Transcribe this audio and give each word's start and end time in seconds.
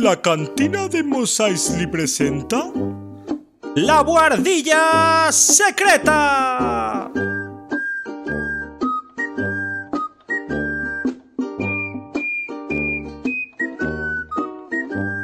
La 0.00 0.22
cantina 0.22 0.88
de 0.88 1.02
Mos 1.02 1.38
Eisley 1.40 1.86
presenta. 1.86 2.72
¡La 3.74 4.00
Guardilla 4.00 5.30
Secreta! 5.30 7.10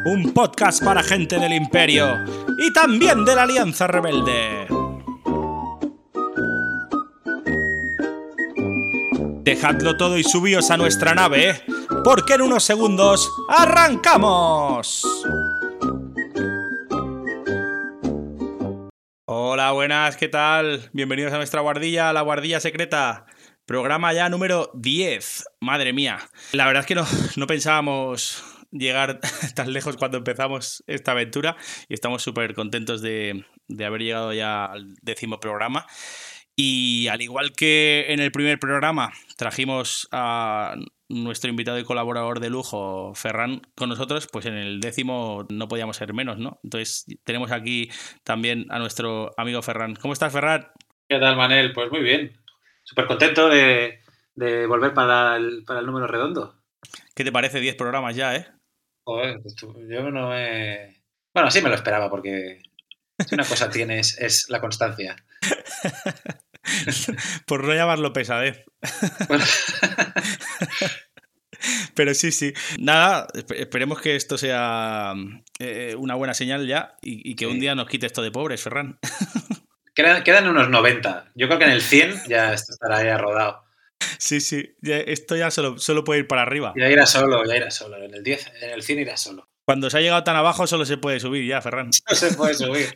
Un 0.04 0.32
podcast 0.34 0.84
para 0.84 1.02
gente 1.02 1.38
del 1.38 1.54
Imperio 1.54 2.22
y 2.58 2.70
también 2.74 3.24
de 3.24 3.34
la 3.34 3.45
Alianza 3.45 3.86
Rebelde. 3.86 4.66
Dejadlo 9.43 9.96
todo 9.96 10.18
y 10.18 10.22
subíos 10.22 10.70
a 10.70 10.77
nuestra 10.77 11.14
nave, 11.14 11.62
porque 12.07 12.34
en 12.34 12.43
unos 12.43 12.62
segundos 12.62 13.29
arrancamos. 13.48 15.03
Hola, 19.25 19.72
buenas, 19.72 20.17
¿qué 20.17 20.29
tal? 20.29 20.89
Bienvenidos 20.93 21.32
a 21.32 21.39
nuestra 21.39 21.62
guardilla, 21.62 22.12
la 22.12 22.21
guardilla 22.21 22.61
secreta. 22.61 23.26
Programa 23.64 24.12
ya 24.12 24.29
número 24.29 24.71
10. 24.75 25.46
Madre 25.61 25.93
mía. 25.93 26.21
La 26.53 26.67
verdad 26.67 26.82
es 26.82 26.86
que 26.86 26.95
no, 26.95 27.04
no 27.34 27.48
pensábamos 27.48 28.40
llegar 28.70 29.18
tan 29.57 29.73
lejos 29.73 29.96
cuando 29.96 30.18
empezamos 30.18 30.84
esta 30.86 31.11
aventura 31.11 31.57
y 31.89 31.95
estamos 31.95 32.23
súper 32.23 32.55
contentos 32.55 33.03
de, 33.03 33.45
de 33.67 33.84
haber 33.84 34.03
llegado 34.03 34.33
ya 34.33 34.67
al 34.67 34.95
décimo 35.03 35.41
programa. 35.41 35.84
Y 36.55 37.09
al 37.09 37.20
igual 37.20 37.50
que 37.50 38.06
en 38.11 38.20
el 38.20 38.31
primer 38.31 38.61
programa 38.61 39.12
trajimos 39.36 40.09
a 40.12 40.77
nuestro 41.09 41.51
invitado 41.51 41.78
y 41.78 41.84
colaborador 41.84 42.41
de 42.41 42.51
lujo, 42.51 43.15
Ferran, 43.15 43.62
con 43.77 43.89
nosotros, 43.89 44.28
pues 44.31 44.47
en 44.47 44.55
el 44.55 44.81
décimo 44.81 45.47
no 45.51 45.69
podíamos 45.69 45.97
ser 45.97 46.12
menos, 46.15 46.39
¿no? 46.39 46.61
Entonces 46.65 47.07
tenemos 47.25 47.53
aquí 47.53 47.91
también 48.25 48.67
a 48.71 48.79
nuestro 48.79 49.33
amigo 49.37 49.63
Ferran. 49.63 49.95
¿Cómo 49.95 50.13
estás, 50.13 50.33
Ferran? 50.33 50.69
¿Qué 51.09 51.19
tal, 51.19 51.37
Manel? 51.37 51.73
Pues 51.73 51.91
muy 51.91 52.01
bien. 52.01 52.33
Súper 52.83 53.07
contento 53.07 53.48
de, 53.48 54.01
de, 54.35 54.67
volver 54.67 54.95
para 54.95 55.37
el, 55.37 55.65
para 55.65 55.81
el 55.81 55.87
número 55.87 56.07
redondo. 56.07 56.63
¿Qué 57.15 57.25
te 57.25 57.33
parece 57.33 57.61
10 57.61 57.77
programas 57.77 58.17
ya, 58.17 58.37
eh? 58.37 58.47
Joder, 59.05 59.41
yo 59.89 60.11
no 60.11 60.31
me... 60.31 61.03
Bueno, 61.33 61.51
sí 61.51 61.61
me 61.61 61.69
lo 61.69 61.75
esperaba 61.75 62.11
porque 62.11 62.63
si 63.19 63.35
una 63.35 63.45
cosa 63.45 63.70
tienes 63.70 64.19
es 64.20 64.48
la 64.48 64.61
constancia. 64.61 65.17
Por 67.47 67.64
no 67.64 67.75
llamarlo 67.75 68.12
pesadez. 68.12 68.64
Pero 71.95 72.14
sí, 72.14 72.33
sí. 72.33 72.53
Nada, 72.78 73.27
esperemos 73.56 74.00
que 74.00 74.17
esto 74.17 74.39
sea 74.39 75.14
eh, 75.58 75.95
una 75.97 76.14
buena 76.14 76.34
señal 76.34 76.67
ya 76.67 76.95
y, 77.03 77.31
y 77.31 77.34
que 77.34 77.47
sí. 77.47 77.50
un 77.50 77.58
día 77.58 77.75
nos 77.75 77.89
quite 77.89 78.06
esto 78.06 78.23
de 78.23 78.31
pobres, 78.31 78.62
Ferran. 78.62 78.98
Quedan, 79.95 80.23
quedan, 80.25 80.47
unos 80.47 80.69
90. 80.69 81.33
Yo 81.34 81.47
creo 81.47 81.58
que 81.58 81.64
en 81.64 81.70
el 81.70 81.81
100 81.81 82.25
ya 82.28 82.53
esto 82.53 82.75
estará 82.75 83.03
ya 83.03 83.17
rodado. 83.17 83.64
Sí, 84.19 84.42
sí. 84.42 84.75
Ya, 84.83 84.98
esto 84.98 85.36
ya 85.36 85.51
solo, 85.51 85.78
solo 85.78 86.05
puede 86.05 86.20
ir 86.20 86.28
para 86.28 86.42
arriba. 86.42 86.75
Ya 86.77 86.91
irá 86.91 87.06
solo, 87.06 87.42
ya 87.47 87.56
irá 87.56 87.70
solo. 87.70 87.97
En 88.03 88.12
el 88.12 88.23
10, 88.23 88.53
en 88.61 88.70
el 88.73 88.83
100 88.83 88.98
irá 88.98 89.17
solo. 89.17 89.48
Cuando 89.64 89.89
se 89.89 89.97
ha 89.97 90.03
llegado 90.03 90.23
tan 90.23 90.36
abajo 90.36 90.67
solo 90.67 90.84
se 90.84 90.98
puede 90.98 91.19
subir 91.19 91.47
ya, 91.47 91.62
Ferran. 91.62 91.89
No 92.08 92.14
se 92.14 92.34
puede 92.34 92.53
subir. 92.53 92.92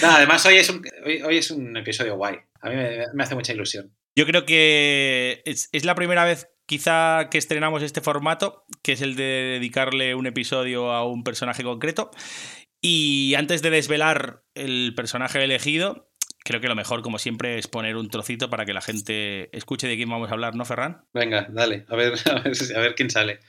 no, 0.00 0.10
además 0.10 0.46
hoy 0.46 0.56
es, 0.56 0.70
un, 0.70 0.82
hoy, 1.04 1.20
hoy 1.20 1.36
es 1.36 1.50
un 1.50 1.76
episodio 1.76 2.16
guay. 2.16 2.38
A 2.60 2.70
mí 2.70 2.76
me, 2.76 3.06
me 3.14 3.22
hace 3.22 3.34
mucha 3.34 3.52
ilusión. 3.52 3.94
Yo 4.16 4.26
creo 4.26 4.44
que 4.44 5.42
es, 5.44 5.68
es, 5.72 5.84
la 5.84 5.94
primera 5.94 6.24
vez 6.24 6.48
quizá 6.66 7.28
que 7.30 7.38
estrenamos 7.38 7.82
este 7.82 8.00
formato, 8.00 8.64
que 8.82 8.92
es 8.92 9.00
el 9.00 9.16
de 9.16 9.24
dedicarle 9.24 10.14
un 10.14 10.26
episodio 10.26 10.92
a 10.92 11.06
un 11.06 11.24
personaje 11.24 11.62
concreto. 11.62 12.10
Y 12.80 13.34
antes 13.36 13.62
de 13.62 13.70
desvelar 13.70 14.42
el 14.54 14.92
personaje 14.94 15.42
elegido, 15.42 16.10
creo 16.44 16.60
que 16.60 16.68
lo 16.68 16.76
mejor, 16.76 17.02
como 17.02 17.18
siempre, 17.18 17.58
es 17.58 17.68
poner 17.68 17.96
un 17.96 18.08
trocito 18.10 18.50
para 18.50 18.64
que 18.64 18.72
la 18.72 18.80
gente 18.80 19.56
escuche 19.56 19.88
de 19.88 19.96
quién 19.96 20.08
vamos 20.08 20.30
a 20.30 20.34
hablar, 20.34 20.54
¿no, 20.54 20.64
Ferran? 20.64 21.04
Venga, 21.12 21.46
dale, 21.50 21.84
a 21.88 21.96
ver, 21.96 22.14
a 22.30 22.40
ver, 22.40 22.52
a 22.76 22.80
ver 22.80 22.94
quién 22.94 23.10
sale. 23.10 23.40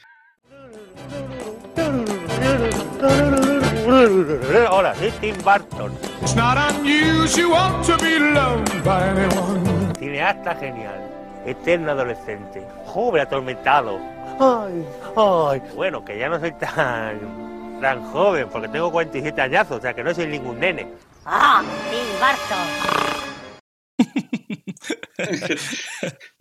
Hola, 4.70 4.94
soy 4.94 5.12
Tim 5.20 5.36
Burton. 5.44 5.92
It's 6.22 6.36
not 6.36 6.58
unusual 6.76 7.82
to 7.84 7.98
be 7.98 8.20
loved 8.20 8.84
by 8.84 9.02
anyone. 9.10 9.96
Cineasta 9.98 10.54
genial, 10.56 11.42
eterno 11.44 11.94
adolescente, 11.94 12.68
joven 12.86 13.22
atormentado. 13.22 14.00
Ay, 14.40 14.86
ay. 15.18 15.62
Bueno, 15.74 16.06
que 16.06 16.20
ya 16.20 16.30
no 16.30 16.40
soy 16.40 16.52
tan 16.52 17.80
tan 17.82 18.04
joven, 18.12 18.48
porque 18.52 18.68
tengo 18.68 18.92
47 18.92 19.42
añazos, 19.42 19.80
o 19.80 19.82
sea 19.82 19.96
que 19.96 20.04
no 20.04 20.14
soy 20.14 20.28
ningún 20.28 20.60
nene. 20.60 20.88
¡Ah! 21.26 21.64
Tim 21.90 22.06
Burton. 22.20 22.68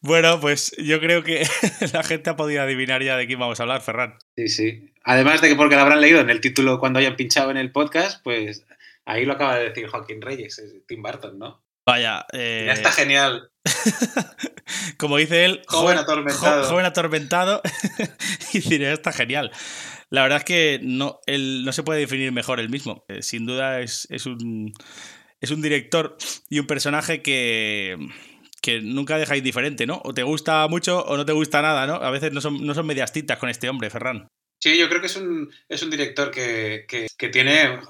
Bueno, 0.00 0.40
pues 0.40 0.74
yo 0.78 0.98
creo 0.98 1.22
que 1.22 1.46
la 1.92 2.02
gente 2.02 2.30
ha 2.30 2.36
podido 2.36 2.62
adivinar 2.62 3.02
ya 3.02 3.16
de 3.16 3.26
quién 3.26 3.38
vamos 3.38 3.60
a 3.60 3.64
hablar, 3.64 3.82
Ferran. 3.82 4.14
Sí, 4.36 4.48
sí. 4.48 4.91
Además 5.04 5.40
de 5.40 5.48
que 5.48 5.56
porque 5.56 5.74
lo 5.74 5.82
habrán 5.82 6.00
leído 6.00 6.20
en 6.20 6.30
el 6.30 6.40
título 6.40 6.78
cuando 6.78 6.98
hayan 6.98 7.16
pinchado 7.16 7.50
en 7.50 7.56
el 7.56 7.72
podcast, 7.72 8.22
pues 8.22 8.64
ahí 9.04 9.24
lo 9.24 9.34
acaba 9.34 9.56
de 9.56 9.68
decir 9.68 9.88
Joaquín 9.88 10.22
Reyes, 10.22 10.62
Tim 10.86 11.02
Burton, 11.02 11.38
¿no? 11.38 11.62
Vaya. 11.84 12.26
Eh... 12.32 12.64
Ya 12.66 12.72
está 12.72 12.92
genial. 12.92 13.50
Como 14.98 15.16
dice 15.16 15.44
él, 15.44 15.62
joven, 15.66 15.96
joven 15.96 15.98
atormentado. 15.98 16.62
Jo 16.62 16.68
joven 16.70 16.86
atormentado 16.86 17.62
y 18.52 18.60
cineasta 18.60 19.12
genial. 19.12 19.50
La 20.10 20.22
verdad 20.22 20.38
es 20.38 20.44
que 20.44 20.80
no, 20.82 21.20
él 21.26 21.64
no 21.64 21.72
se 21.72 21.82
puede 21.82 22.00
definir 22.00 22.30
mejor 22.32 22.60
él 22.60 22.68
mismo. 22.68 23.04
Eh, 23.08 23.22
sin 23.22 23.46
duda 23.46 23.80
es, 23.80 24.06
es, 24.10 24.26
un, 24.26 24.72
es 25.40 25.50
un 25.50 25.62
director 25.62 26.16
y 26.48 26.60
un 26.60 26.66
personaje 26.66 27.22
que 27.22 27.96
que 28.62 28.80
nunca 28.80 29.18
deja 29.18 29.36
indiferente, 29.36 29.86
¿no? 29.86 30.00
O 30.04 30.14
te 30.14 30.22
gusta 30.22 30.66
mucho 30.68 31.04
o 31.04 31.16
no 31.16 31.26
te 31.26 31.32
gusta 31.32 31.60
nada, 31.60 31.84
¿no? 31.86 31.94
A 31.94 32.10
veces 32.10 32.32
no 32.32 32.40
son, 32.40 32.64
no 32.64 32.74
son 32.74 32.86
medias 32.86 33.12
tintas 33.12 33.38
con 33.38 33.48
este 33.48 33.68
hombre, 33.68 33.90
Ferran. 33.90 34.28
Sí, 34.62 34.78
yo 34.78 34.88
creo 34.88 35.00
que 35.00 35.08
es 35.08 35.16
un, 35.16 35.52
es 35.68 35.82
un 35.82 35.90
director 35.90 36.30
que, 36.30 36.84
que, 36.86 37.08
que 37.18 37.28
tiene 37.30 37.80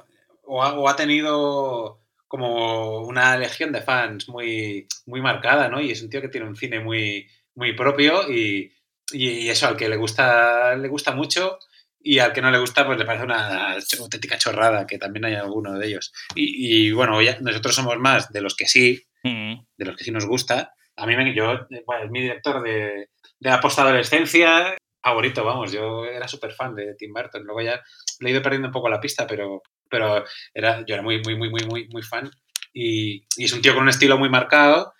o 0.45 0.65
ha, 0.65 0.73
o 0.73 0.89
ha, 0.89 0.97
tenido 0.97 2.01
como 2.27 3.01
una 3.01 3.37
legión 3.37 3.73
de 3.73 3.83
fans 3.83 4.27
muy, 4.31 4.89
muy 5.05 5.21
marcada, 5.21 5.69
¿no? 5.69 5.83
Y 5.83 5.91
es 5.91 6.01
un 6.01 6.09
tío 6.09 6.23
que 6.23 6.31
tiene 6.31 6.47
un 6.47 6.57
cine 6.57 6.81
muy, 6.81 7.29
muy 7.57 7.75
propio 7.75 8.27
y, 8.33 8.73
y, 9.13 9.51
eso, 9.51 9.69
al 9.69 9.77
que 9.77 9.91
le 9.91 9.99
gusta, 9.99 10.75
le 10.77 10.89
gusta 10.89 11.13
mucho 11.13 11.59
y 12.01 12.21
al 12.21 12.33
que 12.33 12.41
no 12.41 12.51
le 12.51 12.59
gusta, 12.59 12.87
pues 12.87 12.99
le 12.99 13.05
parece 13.05 13.27
una 13.27 13.75
auténtica 14.01 14.39
chorrada, 14.39 14.87
que 14.87 14.97
también 14.97 15.27
hay 15.27 15.35
alguno 15.35 15.79
de 15.79 15.87
ellos. 15.87 16.11
Y, 16.35 16.87
y 16.87 16.93
bueno, 16.93 17.21
ya, 17.21 17.39
nosotros 17.43 17.75
somos 17.75 17.99
más 17.99 18.33
de 18.33 18.41
los 18.41 18.57
que 18.57 18.67
sí, 18.67 19.05
mm. 19.25 19.57
de 19.77 19.85
los 19.85 19.95
que 19.95 20.05
sí 20.05 20.11
nos 20.11 20.25
gusta. 20.25 20.73
A 20.97 21.05
mí, 21.05 21.17
me, 21.17 21.35
yo, 21.35 21.67
bueno, 21.85 22.05
es 22.05 22.11
mi 22.11 22.23
director 22.23 22.63
de, 22.63 23.11
de 23.41 23.51
la 23.51 23.61
postadolescencia 23.61 24.75
favorito, 25.03 25.45
vamos, 25.45 25.73
yo 25.73 26.05
era 26.05 26.29
súper 26.29 26.53
fan 26.53 26.75
de 26.75 26.95
Tim 26.95 27.13
Burton. 27.13 27.45
Luego 27.45 27.61
ya 27.61 27.83
le 28.21 28.29
he 28.29 28.33
ido 28.33 28.43
perdiendo 28.43 28.69
un 28.69 28.73
poco 28.73 28.89
la 28.89 29.01
pista, 29.01 29.27
pero, 29.27 29.63
pero 29.89 30.25
era, 30.55 30.85
yo 30.87 30.95
era 30.95 31.03
muy, 31.03 31.21
muy, 31.23 31.37
muy, 31.37 31.51
muy, 31.51 31.65
muy, 31.67 31.89
muy 31.89 32.03
fan. 32.03 32.31
Y, 32.73 33.25
y 33.37 33.45
es 33.45 33.53
un 33.53 33.63
tío 33.63 33.75
con 33.75 33.83
un 33.83 33.89
estilo 33.89 34.19
muy 34.19 34.29
marcado. 34.29 34.95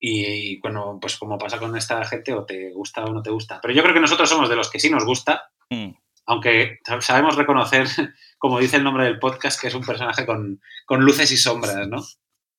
Y 0.00 0.58
bueno, 0.60 0.98
pues 1.00 1.16
como 1.16 1.38
pasa 1.38 1.58
con 1.58 1.76
esta 1.76 2.04
gente, 2.04 2.32
o 2.32 2.44
te 2.44 2.72
gusta 2.72 3.04
o 3.04 3.12
no 3.12 3.22
te 3.22 3.30
gusta. 3.30 3.60
Pero 3.60 3.74
yo 3.74 3.82
creo 3.82 3.94
que 3.94 4.00
nosotros 4.00 4.28
somos 4.28 4.48
de 4.48 4.56
los 4.56 4.70
que 4.70 4.80
sí 4.80 4.90
nos 4.90 5.04
gusta. 5.04 5.50
Mm 5.70 5.92
aunque 6.26 6.78
sabemos 7.00 7.36
reconocer, 7.36 7.86
como 8.38 8.58
dice 8.58 8.76
el 8.76 8.84
nombre 8.84 9.04
del 9.04 9.18
podcast, 9.18 9.60
que 9.60 9.68
es 9.68 9.74
un 9.74 9.84
personaje 9.84 10.26
con, 10.26 10.60
con 10.86 11.00
luces 11.04 11.30
y 11.32 11.36
sombras, 11.36 11.88
¿no? 11.88 12.02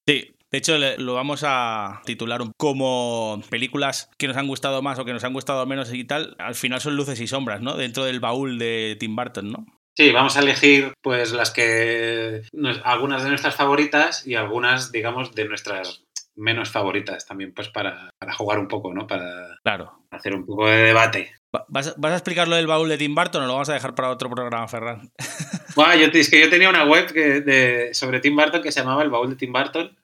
Sí, 0.05 0.35
de 0.53 0.59
hecho, 0.59 0.77
lo 0.77 1.15
vamos 1.15 1.43
a 1.43 2.03
titular 2.05 2.39
como 2.57 3.41
películas 3.49 4.11
que 4.19 4.27
nos 4.27 4.37
han 4.37 4.45
gustado 4.45 4.83
más 4.83 4.99
o 4.99 5.03
que 5.03 5.11
nos 5.11 5.23
han 5.23 5.33
gustado 5.33 5.65
menos 5.65 5.91
y 5.91 6.03
tal. 6.03 6.35
Al 6.37 6.53
final 6.53 6.79
son 6.79 6.95
luces 6.95 7.19
y 7.19 7.25
sombras, 7.25 7.61
¿no? 7.61 7.75
Dentro 7.75 8.03
del 8.05 8.19
baúl 8.19 8.59
de 8.59 8.95
Tim 8.99 9.15
Burton, 9.15 9.51
¿no? 9.51 9.65
Sí, 9.97 10.11
vamos 10.11 10.37
a 10.37 10.41
elegir 10.41 10.93
pues 11.01 11.31
las 11.31 11.49
que 11.49 12.43
algunas 12.83 13.23
de 13.23 13.29
nuestras 13.29 13.55
favoritas 13.55 14.27
y 14.27 14.35
algunas, 14.35 14.91
digamos, 14.91 15.33
de 15.33 15.45
nuestras 15.45 16.03
menos 16.35 16.69
favoritas 16.69 17.25
también, 17.25 17.51
pues 17.51 17.69
para, 17.69 18.11
para 18.19 18.33
jugar 18.35 18.59
un 18.59 18.67
poco, 18.67 18.93
¿no? 18.93 19.07
Para 19.07 19.57
claro. 19.63 20.05
hacer 20.11 20.35
un 20.35 20.45
poco 20.45 20.67
de 20.67 20.83
debate. 20.83 21.33
¿Vas, 21.67 21.93
¿Vas, 21.97 22.11
a 22.11 22.15
explicar 22.15 22.47
lo 22.47 22.55
del 22.55 22.65
baúl 22.65 22.89
de 22.89 22.97
Tim 22.97 23.13
Burton 23.13 23.43
o 23.43 23.45
lo 23.45 23.53
vamos 23.53 23.69
a 23.69 23.73
dejar 23.73 23.93
para 23.93 24.09
otro 24.09 24.29
programa, 24.29 24.67
Ferran? 24.67 25.11
Bueno, 25.75 25.95
yo, 25.95 26.05
es 26.13 26.29
que 26.29 26.39
yo 26.39 26.51
tenía 26.51 26.69
una 26.69 26.85
web 26.85 27.11
que, 27.11 27.41
de, 27.41 27.95
sobre 27.95 28.19
Tim 28.19 28.35
Burton 28.35 28.61
que 28.61 28.71
se 28.71 28.81
llamaba 28.81 29.01
El 29.01 29.09
Baúl 29.09 29.31
de 29.31 29.35
Tim 29.35 29.51
Burton. 29.51 29.97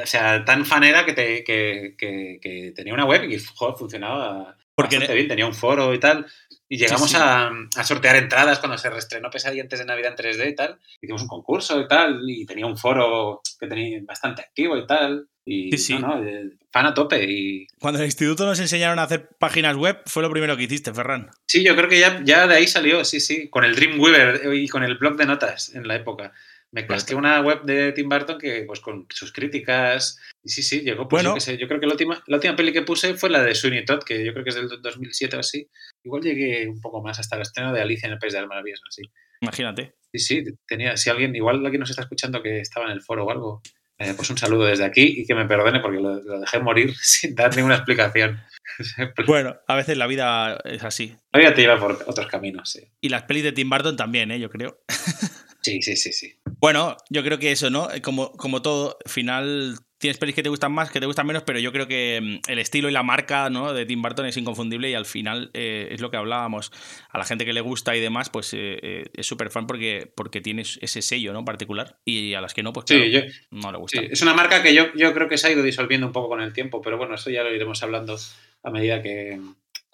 O 0.00 0.06
sea, 0.06 0.44
tan 0.44 0.64
fanera 0.64 1.04
que, 1.04 1.14
te, 1.14 1.42
que, 1.42 1.96
que, 1.98 2.38
que 2.40 2.72
tenía 2.76 2.94
una 2.94 3.04
web 3.04 3.24
y 3.24 3.36
joder, 3.40 3.74
funcionaba 3.74 4.56
Porque 4.76 4.98
bastante 4.98 5.14
bien, 5.14 5.26
tenía 5.26 5.46
un 5.46 5.52
foro 5.52 5.92
y 5.92 5.98
tal. 5.98 6.26
Y 6.68 6.76
llegamos 6.76 7.10
sí, 7.10 7.16
sí. 7.16 7.20
A, 7.20 7.50
a, 7.76 7.82
sortear 7.82 8.14
entradas 8.14 8.60
cuando 8.60 8.78
se 8.78 8.88
reestrenó 8.88 9.28
Pesadilla 9.28 9.62
antes 9.62 9.80
de 9.80 9.84
Navidad 9.84 10.14
en 10.16 10.32
3D 10.32 10.48
y 10.48 10.54
tal. 10.54 10.78
Hicimos 11.00 11.22
un 11.22 11.28
concurso 11.28 11.80
y 11.80 11.88
tal. 11.88 12.20
Y 12.24 12.46
tenía 12.46 12.66
un 12.66 12.78
foro 12.78 13.40
que 13.58 13.66
tenía 13.66 13.98
bastante 14.04 14.42
activo 14.42 14.76
y 14.76 14.86
tal. 14.86 15.28
Y 15.48 15.70
Sí, 15.70 15.78
sí. 15.78 15.98
no, 15.98 16.16
no, 16.20 16.24
eh, 16.26 16.50
fan 16.72 16.86
a 16.86 16.92
tope. 16.92 17.24
Y 17.24 17.66
Cuando 17.78 17.98
en 17.98 18.02
el 18.02 18.08
instituto 18.08 18.44
nos 18.44 18.58
enseñaron 18.58 18.98
a 18.98 19.04
hacer 19.04 19.28
páginas 19.38 19.76
web, 19.76 20.02
fue 20.06 20.22
lo 20.22 20.30
primero 20.30 20.56
que 20.56 20.64
hiciste, 20.64 20.92
Ferran. 20.92 21.30
sí, 21.46 21.64
yo 21.64 21.76
creo 21.76 21.88
que 21.88 22.00
ya, 22.00 22.20
ya 22.24 22.46
de 22.48 22.56
ahí 22.56 22.66
salió, 22.66 23.04
sí, 23.04 23.20
sí, 23.20 23.48
con 23.48 23.64
el 23.64 23.76
Dreamweaver 23.76 24.52
y 24.54 24.66
con 24.68 24.82
el 24.82 24.96
blog 24.98 25.16
de 25.16 25.26
notas 25.26 25.72
en 25.74 25.86
la 25.86 25.94
época. 25.94 26.32
Me 26.72 26.84
casqué 26.86 27.14
una 27.14 27.40
web 27.42 27.62
de 27.62 27.92
Tim 27.92 28.08
Burton 28.08 28.38
que, 28.38 28.64
pues, 28.66 28.80
con 28.80 29.06
sus 29.08 29.32
críticas. 29.32 30.18
Y 30.42 30.50
sí, 30.50 30.62
sí, 30.64 30.80
llegó. 30.80 31.06
Pues, 31.08 31.22
Bueno. 31.22 31.30
yo, 31.30 31.34
qué 31.36 31.40
sé, 31.40 31.56
yo 31.58 31.68
creo 31.68 31.78
que 31.80 31.86
la 31.86 31.92
última, 31.92 32.22
la 32.26 32.36
última 32.36 32.56
peli 32.56 32.72
que 32.72 32.82
puse 32.82 33.14
fue 33.14 33.30
la 33.30 33.42
de 33.42 33.54
Sweeney 33.54 33.84
Todd, 33.84 34.02
que 34.02 34.24
yo 34.24 34.32
creo 34.32 34.42
que 34.44 34.50
es 34.50 34.56
del 34.56 34.68
2007 34.82 35.36
o 35.36 35.40
así. 35.40 35.68
Igual 36.04 36.22
llegué 36.22 36.66
un 36.66 36.80
poco 36.80 37.00
más 37.02 37.18
hasta 37.20 37.36
el 37.36 37.42
estreno 37.42 37.72
de 37.72 37.80
Alicia 37.80 38.08
en 38.08 38.14
el 38.14 38.18
País 38.18 38.32
de 38.32 38.40
las 38.40 38.48
Maravillas 38.48 38.80
así. 38.86 39.02
Imagínate. 39.40 39.94
Sí, 40.12 40.18
sí, 40.18 40.44
tenía, 40.66 40.96
si 40.96 41.08
alguien, 41.08 41.34
igual 41.36 41.64
alguien 41.64 41.80
nos 41.80 41.90
está 41.90 42.02
escuchando 42.02 42.42
que 42.42 42.60
estaba 42.60 42.86
en 42.86 42.92
el 42.92 43.02
foro 43.02 43.24
o 43.26 43.30
algo, 43.30 43.62
eh, 43.98 44.12
pues 44.14 44.28
un 44.30 44.38
saludo 44.38 44.64
desde 44.64 44.84
aquí 44.84 45.02
y 45.18 45.26
que 45.26 45.34
me 45.34 45.46
perdone 45.46 45.80
porque 45.80 46.00
lo, 46.00 46.22
lo 46.22 46.40
dejé 46.40 46.58
morir 46.58 46.94
sin 47.00 47.34
dar 47.34 47.54
ninguna 47.54 47.76
explicación. 47.76 48.40
Bueno, 49.26 49.56
a 49.66 49.74
veces 49.74 49.96
la 49.96 50.06
vida 50.06 50.60
es 50.64 50.84
así. 50.84 51.16
La 51.32 51.40
vida 51.40 51.54
te 51.54 51.62
lleva 51.62 51.78
por 51.78 52.04
otros 52.06 52.26
caminos, 52.26 52.70
sí. 52.70 52.80
Y 53.00 53.08
las 53.08 53.22
pelis 53.22 53.42
de 53.42 53.52
Tim 53.52 53.70
Burton 53.70 53.96
también, 53.96 54.30
¿eh? 54.30 54.38
yo 54.38 54.50
creo. 54.50 54.80
Sí, 55.62 55.82
sí, 55.82 55.96
sí, 55.96 56.12
sí. 56.12 56.38
Bueno, 56.60 56.96
yo 57.10 57.24
creo 57.24 57.40
que 57.40 57.50
eso, 57.50 57.70
¿no? 57.70 57.88
Como, 58.00 58.30
como 58.30 58.62
todo, 58.62 58.98
al 59.04 59.10
final 59.10 59.76
tienes 59.98 60.18
pelis 60.18 60.34
que 60.34 60.42
te 60.42 60.48
gustan 60.48 60.72
más, 60.72 60.90
que 60.90 61.00
te 61.00 61.06
gustan 61.06 61.26
menos, 61.26 61.42
pero 61.42 61.58
yo 61.58 61.72
creo 61.72 61.86
que 61.88 62.20
mm, 62.46 62.50
el 62.50 62.58
estilo 62.58 62.88
y 62.88 62.92
la 62.92 63.02
marca 63.02 63.48
¿no? 63.50 63.72
de 63.72 63.86
Tim 63.86 64.02
Burton 64.02 64.26
es 64.26 64.36
inconfundible 64.36 64.90
y 64.90 64.94
al 64.94 65.06
final 65.06 65.50
eh, 65.54 65.88
es 65.90 66.00
lo 66.00 66.10
que 66.10 66.16
hablábamos. 66.16 66.70
A 67.10 67.18
la 67.18 67.24
gente 67.24 67.44
que 67.44 67.52
le 67.52 67.60
gusta 67.60 67.96
y 67.96 68.00
demás, 68.00 68.28
pues 68.30 68.52
eh, 68.54 68.78
eh, 68.82 69.04
es 69.14 69.26
súper 69.26 69.50
fan 69.50 69.66
porque, 69.66 70.12
porque 70.14 70.40
tienes 70.40 70.78
ese 70.82 71.02
sello 71.02 71.32
¿no? 71.32 71.44
particular 71.44 71.98
y 72.04 72.34
a 72.34 72.40
las 72.40 72.52
que 72.54 72.62
no, 72.62 72.72
pues 72.72 72.86
claro, 72.86 73.04
Sí, 73.04 73.10
yo, 73.10 73.20
no 73.50 73.72
le 73.72 73.78
gusta. 73.78 74.00
sí, 74.00 74.08
es 74.10 74.22
una 74.22 74.34
marca 74.34 74.62
que 74.62 74.74
yo, 74.74 74.92
yo 74.94 75.14
creo 75.14 75.28
que 75.28 75.38
se 75.38 75.48
ha 75.48 75.52
ido 75.52 75.62
disolviendo 75.62 76.06
un 76.06 76.12
poco 76.12 76.28
con 76.28 76.40
el 76.40 76.52
tiempo, 76.52 76.80
pero 76.82 76.98
bueno, 76.98 77.14
eso 77.14 77.30
ya 77.30 77.42
lo 77.42 77.54
iremos 77.54 77.82
hablando 77.82 78.16
a 78.62 78.70
medida 78.70 79.00
que, 79.02 79.40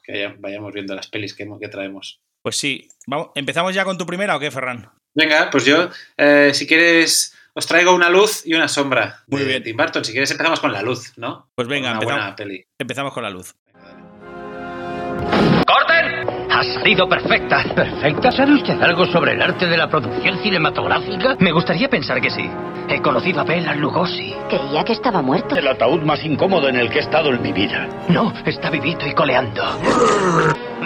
que 0.02 0.12
haya- 0.12 0.34
vayamos 0.38 0.72
viendo 0.72 0.94
las 0.94 1.08
pelis 1.08 1.34
que, 1.34 1.48
que 1.60 1.68
traemos. 1.68 2.20
Pues 2.42 2.56
sí, 2.56 2.88
vamos, 3.06 3.28
¿empezamos 3.36 3.72
ya 3.74 3.84
con 3.84 3.96
tu 3.98 4.04
primera 4.06 4.36
o 4.36 4.40
qué, 4.40 4.50
Ferran? 4.50 4.90
Venga, 5.14 5.48
pues 5.50 5.64
yo, 5.64 5.90
si 6.52 6.66
quieres, 6.66 7.36
os 7.54 7.66
traigo 7.66 7.94
una 7.94 8.08
luz 8.08 8.42
y 8.46 8.54
una 8.54 8.68
sombra 8.68 9.16
Muy 9.28 9.40
de 9.42 9.46
bien. 9.48 9.62
Tim 9.62 9.76
Burton. 9.76 10.04
Si 10.04 10.12
quieres, 10.12 10.30
empezamos 10.30 10.60
con 10.60 10.72
la 10.72 10.82
luz, 10.82 11.12
¿no? 11.16 11.48
Pues 11.54 11.68
venga, 11.68 11.88
una 11.90 11.98
empezamos. 11.98 12.20
buena 12.22 12.36
peli. 12.36 12.64
Empezamos 12.78 13.12
con 13.12 13.22
la 13.22 13.30
luz. 13.30 13.54
¡Corten! 15.66 16.50
Ha 16.50 16.62
salido 16.64 17.08
perfecta. 17.08 17.64
¿Perfecta? 17.74 18.30
¿Sabe 18.32 18.54
usted 18.54 18.80
algo 18.82 19.06
sobre 19.06 19.32
el 19.32 19.42
arte 19.42 19.66
de 19.66 19.76
la 19.76 19.88
producción 19.88 20.38
cinematográfica? 20.42 21.36
Me 21.40 21.52
gustaría 21.52 21.88
pensar 21.88 22.20
que 22.20 22.30
sí. 22.30 22.48
He 22.88 23.00
conocido 23.00 23.40
a 23.40 23.44
Bela 23.44 23.74
Lugosi. 23.74 24.34
Creía 24.48 24.84
que 24.84 24.92
estaba 24.92 25.22
muerto. 25.22 25.56
El 25.56 25.68
ataúd 25.68 26.02
más 26.02 26.22
incómodo 26.24 26.68
en 26.68 26.76
el 26.76 26.90
que 26.90 26.98
he 26.98 27.02
estado 27.02 27.30
en 27.30 27.40
mi 27.42 27.52
vida. 27.52 27.88
No, 28.08 28.32
está 28.44 28.70
vivito 28.70 29.06
y 29.06 29.14
coleando. 29.14 29.62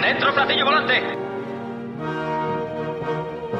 ¡Dentro, 0.01 0.33
platillo 0.33 0.65
volante! 0.65 1.26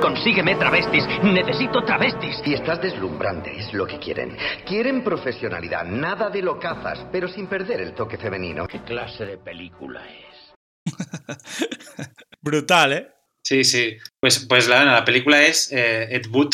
Consígueme 0.01 0.55
travestis. 0.55 1.03
Necesito 1.23 1.83
travestis. 1.83 2.35
Y 2.45 2.53
estás 2.53 2.81
deslumbrante, 2.81 3.57
es 3.57 3.73
lo 3.73 3.85
que 3.87 3.99
quieren. 3.99 4.37
Quieren 4.65 5.03
profesionalidad, 5.03 5.85
nada 5.85 6.29
de 6.29 6.41
locazas, 6.41 7.05
pero 7.11 7.27
sin 7.27 7.47
perder 7.47 7.81
el 7.81 7.93
toque 7.93 8.17
femenino. 8.17 8.67
¿Qué 8.67 8.83
clase 8.83 9.25
de 9.25 9.37
película 9.37 10.01
es? 10.07 10.53
Brutal, 12.41 12.93
¿eh? 12.93 13.07
Sí, 13.41 13.63
sí. 13.63 13.97
Pues, 14.19 14.45
pues 14.47 14.67
la, 14.67 14.83
la 14.85 15.03
película 15.05 15.41
es 15.41 15.71
eh, 15.71 16.07
Ed 16.15 16.27
Wood. 16.31 16.53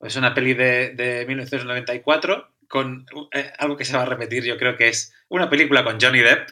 Es 0.00 0.16
una 0.16 0.32
peli 0.32 0.54
de, 0.54 0.90
de 0.94 1.26
1994 1.26 2.54
con 2.68 3.06
eh, 3.32 3.52
algo 3.58 3.76
que 3.76 3.84
se 3.84 3.96
va 3.96 4.02
a 4.02 4.06
repetir, 4.06 4.44
yo 4.44 4.56
creo 4.56 4.76
que 4.76 4.88
es 4.88 5.12
una 5.28 5.48
película 5.50 5.82
con 5.84 5.98
Johnny 6.00 6.20
Depp. 6.20 6.48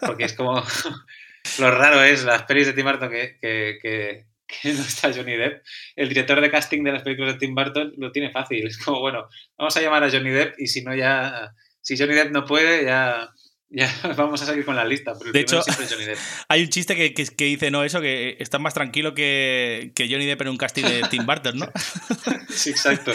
Porque 0.00 0.24
es 0.24 0.34
como... 0.34 0.62
Lo 1.60 1.70
raro 1.70 2.02
es 2.02 2.24
las 2.24 2.42
pelis 2.42 2.66
de 2.66 2.72
Tim 2.74 2.84
Burton 2.84 3.10
que, 3.10 3.38
que, 3.40 3.78
que- 3.80 4.26
que 4.62 4.72
no 4.72 4.80
está 4.82 5.12
Johnny 5.12 5.36
Depp. 5.36 5.62
El 5.96 6.08
director 6.08 6.40
de 6.40 6.50
casting 6.50 6.82
de 6.82 6.92
las 6.92 7.02
películas 7.02 7.34
de 7.34 7.38
Tim 7.38 7.54
Burton 7.54 7.92
lo 7.98 8.10
tiene 8.12 8.30
fácil. 8.30 8.66
Es 8.66 8.78
como, 8.78 9.00
bueno, 9.00 9.28
vamos 9.56 9.76
a 9.76 9.80
llamar 9.82 10.02
a 10.04 10.10
Johnny 10.10 10.30
Depp 10.30 10.58
y 10.58 10.66
si 10.66 10.82
no 10.82 10.94
ya... 10.94 11.52
Si 11.80 11.96
Johnny 11.96 12.14
Depp 12.14 12.32
no 12.32 12.44
puede, 12.44 12.84
ya... 12.84 13.30
Ya 13.70 13.86
vamos 14.16 14.40
a 14.40 14.46
seguir 14.46 14.64
con 14.64 14.76
la 14.76 14.84
lista. 14.86 15.12
Pero 15.18 15.30
De 15.30 15.40
hecho- 15.40 15.60
siempre 15.62 15.84
es 15.84 15.92
Johnny 15.92 16.06
Depp. 16.06 16.18
Hay 16.48 16.62
un 16.62 16.68
chiste 16.70 16.96
que, 16.96 17.12
que, 17.12 17.26
que 17.26 17.44
dice, 17.44 17.70
¿no? 17.70 17.84
Eso, 17.84 18.00
que 18.00 18.36
está 18.40 18.58
más 18.58 18.72
tranquilo 18.72 19.12
que, 19.14 19.92
que 19.94 20.08
Johnny 20.10 20.24
Depp 20.24 20.40
en 20.40 20.48
un 20.48 20.56
casting 20.56 20.84
de 20.84 21.02
Tim 21.10 21.26
Burton, 21.26 21.58
¿no? 21.58 21.68
Sí, 22.48 22.70
exacto. 22.70 23.12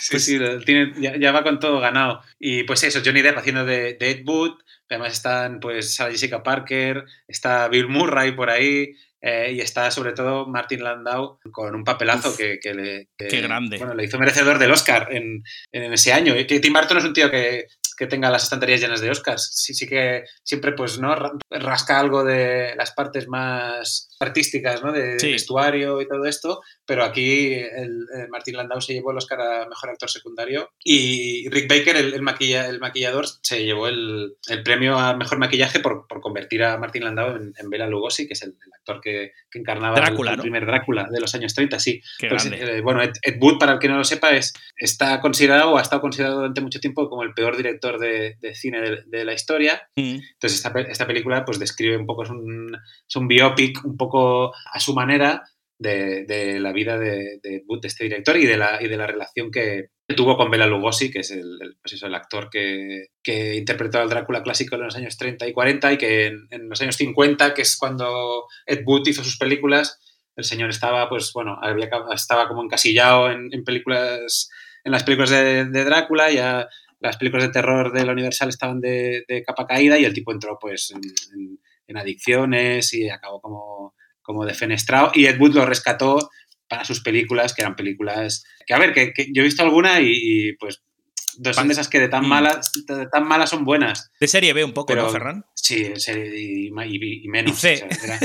Sí, 0.00 0.08
Pues- 0.10 0.24
sí, 0.24 0.38
tiene, 0.66 0.92
ya, 0.98 1.16
ya 1.16 1.30
va 1.30 1.44
con 1.44 1.60
todo 1.60 1.78
ganado. 1.78 2.20
Y 2.40 2.64
pues 2.64 2.82
eso, 2.82 3.00
Johnny 3.04 3.22
Depp 3.22 3.38
haciendo 3.38 3.64
de, 3.64 3.94
de 3.94 4.10
Ed 4.10 4.22
Wood, 4.26 4.54
además 4.90 5.12
están 5.12 5.60
pues 5.60 5.94
Sarah 5.94 6.10
Jessica 6.10 6.42
Parker, 6.42 7.04
está 7.28 7.68
Bill 7.68 7.86
Murray 7.88 8.32
por 8.32 8.50
ahí, 8.50 8.94
eh, 9.26 9.52
y 9.54 9.60
está 9.60 9.90
sobre 9.90 10.12
todo 10.12 10.46
Martin 10.46 10.84
Landau 10.84 11.38
con 11.50 11.74
un 11.74 11.82
papelazo 11.82 12.28
Uf, 12.28 12.36
que, 12.36 12.58
que 12.60 12.74
le, 12.74 13.08
que, 13.16 13.28
qué 13.28 13.40
grande. 13.40 13.78
Bueno, 13.78 13.94
le 13.94 14.04
hizo 14.04 14.18
merecedor 14.18 14.58
del 14.58 14.70
Oscar 14.70 15.08
en, 15.10 15.42
en 15.72 15.92
ese 15.94 16.12
año. 16.12 16.34
Que 16.46 16.60
Tim 16.60 16.74
Burton 16.74 16.98
es 16.98 17.04
un 17.04 17.14
tío 17.14 17.30
que, 17.30 17.68
que 17.96 18.06
tenga 18.06 18.30
las 18.30 18.44
estanterías 18.44 18.80
llenas 18.80 19.00
de 19.00 19.10
Oscars. 19.10 19.50
Sí, 19.54 19.74
sí 19.74 19.86
que 19.86 20.24
siempre 20.42 20.72
pues 20.72 20.98
no 20.98 21.14
Ra- 21.14 21.32
rasca 21.50 21.98
algo 22.00 22.24
de 22.24 22.74
las 22.76 22.92
partes 22.92 23.28
más 23.28 24.08
artísticas, 24.20 24.82
¿no? 24.82 24.92
De 24.92 25.18
Sí. 25.18 25.32
vestuario 25.32 26.00
y 26.00 26.08
todo 26.08 26.24
esto, 26.24 26.60
pero 26.86 27.04
aquí 27.04 27.52
el, 27.54 28.06
el 28.16 28.28
Martin 28.30 28.56
Landau 28.56 28.80
se 28.80 28.94
llevó 28.94 29.10
el 29.10 29.18
Oscar 29.18 29.40
a 29.40 29.68
Mejor 29.68 29.90
Actor 29.90 30.10
Secundario 30.10 30.70
y 30.82 31.48
Rick 31.50 31.68
Baker, 31.68 31.96
el, 31.96 32.14
el, 32.14 32.22
maquilla- 32.22 32.68
el 32.68 32.80
maquillador, 32.80 33.26
se 33.42 33.64
llevó 33.64 33.88
el, 33.88 34.36
el 34.48 34.62
premio 34.62 34.98
a 34.98 35.14
Mejor 35.16 35.38
Maquillaje 35.38 35.80
por, 35.80 36.06
por 36.06 36.20
convertir 36.20 36.62
a 36.64 36.78
Martin 36.78 37.04
Landau 37.04 37.36
en, 37.36 37.52
en 37.58 37.70
Bela 37.70 37.86
Lugosi, 37.86 38.26
que 38.26 38.32
es 38.34 38.42
el, 38.42 38.50
el 38.50 38.72
actor 38.78 39.00
que, 39.00 39.32
que 39.50 39.58
encarnaba 39.58 39.96
Drácula, 39.96 40.32
al 40.32 40.36
¿no? 40.38 40.42
primer 40.42 40.64
Drácula 40.66 41.06
de 41.10 41.20
los 41.20 41.34
años 41.34 41.54
30, 41.54 41.78
sí. 41.78 42.00
Pues, 42.28 42.46
eh, 42.46 42.80
bueno, 42.82 43.02
Ed, 43.02 43.12
Ed 43.22 43.36
Wood, 43.40 43.58
para 43.58 43.74
el 43.74 43.78
que 43.78 43.88
no 43.88 43.96
lo 43.98 44.04
sepa, 44.04 44.30
es, 44.30 44.52
está 44.76 45.20
considerado 45.20 45.72
o 45.72 45.78
ha 45.78 45.82
estado 45.82 46.00
considerado 46.00 46.36
durante 46.36 46.60
mucho 46.60 46.80
tiempo 46.80 47.08
como 47.08 47.22
el 47.22 47.34
peor 47.34 47.56
director 47.56 47.83
de, 47.92 48.36
de 48.40 48.54
cine 48.54 48.80
de, 48.80 49.02
de 49.06 49.24
la 49.24 49.34
historia. 49.34 49.88
Mm. 49.96 50.18
Entonces, 50.32 50.64
esta, 50.64 50.80
esta 50.80 51.06
película 51.06 51.44
pues 51.44 51.58
describe 51.58 51.96
un 51.96 52.06
poco, 52.06 52.24
es 52.24 52.30
un, 52.30 52.76
es 53.08 53.16
un 53.16 53.28
biopic 53.28 53.84
un 53.84 53.96
poco 53.96 54.52
a 54.54 54.80
su 54.80 54.94
manera 54.94 55.42
de, 55.78 56.24
de 56.24 56.60
la 56.60 56.72
vida 56.72 56.98
de 56.98 57.40
este 57.82 58.04
director, 58.04 58.36
y 58.36 58.46
de 58.46 58.56
la, 58.56 58.82
y 58.82 58.88
de 58.88 58.96
la 58.96 59.06
relación 59.06 59.50
que, 59.50 59.90
que 60.08 60.14
tuvo 60.14 60.36
con 60.36 60.50
Bela 60.50 60.66
Lugosi, 60.66 61.10
que 61.10 61.20
es 61.20 61.30
el, 61.30 61.58
el, 61.60 61.76
pues 61.82 61.94
eso, 61.94 62.06
el 62.06 62.14
actor 62.14 62.50
que, 62.50 63.08
que 63.22 63.54
interpretó 63.56 63.98
al 63.98 64.08
Drácula 64.08 64.42
clásico 64.42 64.76
en 64.76 64.82
los 64.82 64.96
años 64.96 65.16
30 65.16 65.46
y 65.46 65.52
40 65.52 65.92
y 65.92 65.98
que 65.98 66.26
en, 66.26 66.46
en 66.50 66.68
los 66.68 66.80
años 66.80 66.96
50, 66.96 67.54
que 67.54 67.62
es 67.62 67.76
cuando 67.76 68.46
Ed 68.66 68.82
Wood 68.84 69.08
hizo 69.08 69.24
sus 69.24 69.38
películas, 69.38 70.00
el 70.36 70.44
señor 70.44 70.70
estaba, 70.70 71.08
pues 71.08 71.32
bueno, 71.32 71.58
había, 71.62 71.88
estaba 72.12 72.48
como 72.48 72.62
encasillado 72.62 73.30
en, 73.30 73.48
en 73.52 73.64
películas, 73.64 74.50
en 74.84 74.92
las 74.92 75.04
películas 75.04 75.30
de, 75.30 75.66
de, 75.66 75.84
Drácula, 75.84 76.30
ya 76.30 76.68
las 77.04 77.16
películas 77.16 77.46
de 77.46 77.52
terror 77.52 77.92
de 77.92 78.04
la 78.04 78.12
Universal 78.12 78.48
estaban 78.48 78.80
de, 78.80 79.24
de 79.28 79.42
capa 79.42 79.66
caída 79.66 79.98
y 79.98 80.04
el 80.04 80.14
tipo 80.14 80.32
entró 80.32 80.58
pues 80.60 80.90
en, 80.90 81.02
en, 81.38 81.58
en 81.86 81.96
adicciones 81.96 82.92
y 82.94 83.08
acabó 83.08 83.40
como, 83.40 83.94
como 84.22 84.44
defenestrado 84.46 85.12
y 85.14 85.26
Ed 85.26 85.38
Wood 85.38 85.54
lo 85.54 85.66
rescató 85.66 86.30
para 86.66 86.84
sus 86.84 87.02
películas, 87.02 87.54
que 87.54 87.62
eran 87.62 87.76
películas 87.76 88.44
que, 88.66 88.74
a 88.74 88.78
ver, 88.78 88.92
que, 88.94 89.12
que 89.12 89.26
yo 89.32 89.42
he 89.42 89.44
visto 89.44 89.62
alguna 89.62 90.00
y, 90.00 90.12
y 90.14 90.52
pues 90.54 90.82
son 91.52 91.68
de 91.68 91.72
esas 91.74 91.88
que 91.88 92.00
de 92.00 92.08
tan 92.08 92.26
malas, 92.26 92.70
de 92.86 93.06
tan 93.06 93.26
malas 93.26 93.50
son 93.50 93.64
buenas. 93.64 94.10
De 94.20 94.28
serie 94.28 94.52
B 94.52 94.64
un 94.64 94.72
poco, 94.72 94.86
Pero, 94.86 95.02
¿no, 95.02 95.10
Ferran? 95.10 95.44
Sí, 95.54 95.92
y, 95.92 96.68
y, 96.68 97.24
y 97.24 97.28
menos. 97.28 97.52
Y 97.52 97.56
C. 97.56 97.74
O 97.74 97.76
sea, 97.76 98.04
era, 98.04 98.20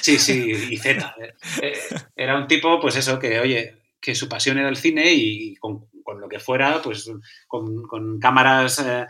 sí, 0.00 0.18
sí, 0.18 0.52
y 0.70 0.76
Z. 0.76 1.14
Eh, 1.62 1.72
Era 2.14 2.38
un 2.38 2.46
tipo, 2.46 2.80
pues 2.80 2.96
eso, 2.96 3.18
que 3.18 3.40
oye, 3.40 3.80
que 4.00 4.14
su 4.14 4.28
pasión 4.28 4.58
era 4.58 4.68
el 4.68 4.76
cine 4.76 5.12
y 5.12 5.56
con, 5.56 5.88
con 6.10 6.20
lo 6.20 6.28
que 6.28 6.40
fuera, 6.40 6.82
pues 6.82 7.08
con, 7.46 7.84
con 7.84 8.18
cámaras 8.18 8.80
eh, 8.80 9.06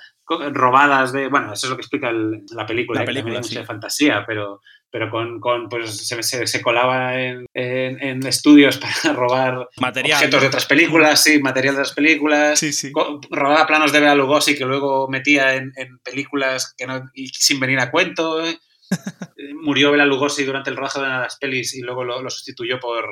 robadas 0.53 1.13
de. 1.13 1.29
Bueno, 1.29 1.55
eso 1.55 1.67
es 1.67 1.71
lo 1.71 1.77
que 1.77 1.81
explica 1.81 2.11
el, 2.11 2.45
la 2.51 2.67
película. 2.67 3.01
La 3.01 3.07
película, 3.07 3.39
hay 3.39 3.43
sí. 3.45 3.55
mucha 3.55 3.67
fantasía, 3.67 4.23
pero, 4.27 4.61
pero 4.91 5.11
con, 5.11 5.41
con 5.41 5.71
pues 5.71 6.07
se, 6.07 6.23
se, 6.23 6.47
se 6.47 6.61
colaba 6.61 7.19
en, 7.19 7.47
en, 7.55 8.03
en, 8.03 8.27
estudios 8.27 8.77
para 9.03 9.15
robar 9.15 9.67
material, 9.81 10.19
objetos 10.19 10.43
de 10.43 10.47
otras 10.49 10.67
películas, 10.67 11.23
sí, 11.23 11.41
material 11.41 11.77
de 11.77 11.81
otras 11.81 11.95
películas. 11.95 12.59
Sí, 12.59 12.75
sí. 12.75 12.93
Robaba 13.31 13.67
planos 13.67 13.93
de 13.93 14.01
Bela 14.01 14.15
Lugosi 14.15 14.55
que 14.55 14.67
luego 14.67 15.09
metía 15.09 15.55
en, 15.55 15.73
en 15.77 16.01
películas 16.01 16.75
que 16.77 16.87
no, 16.87 17.11
y 17.15 17.29
sin 17.29 17.61
venir 17.61 17.81
a 17.81 17.91
cuento. 17.91 18.45
¿eh? 18.45 18.59
Murió 19.63 19.91
Bela 19.91 20.05
Lugosi 20.05 20.45
durante 20.45 20.69
el 20.69 20.77
rodaje 20.77 20.99
de 20.99 21.07
una 21.07 21.17
de 21.17 21.23
las 21.23 21.39
pelis 21.39 21.75
y 21.75 21.81
luego 21.81 22.05
lo, 22.05 22.21
lo 22.21 22.29
sustituyó 22.29 22.79
por, 22.79 23.07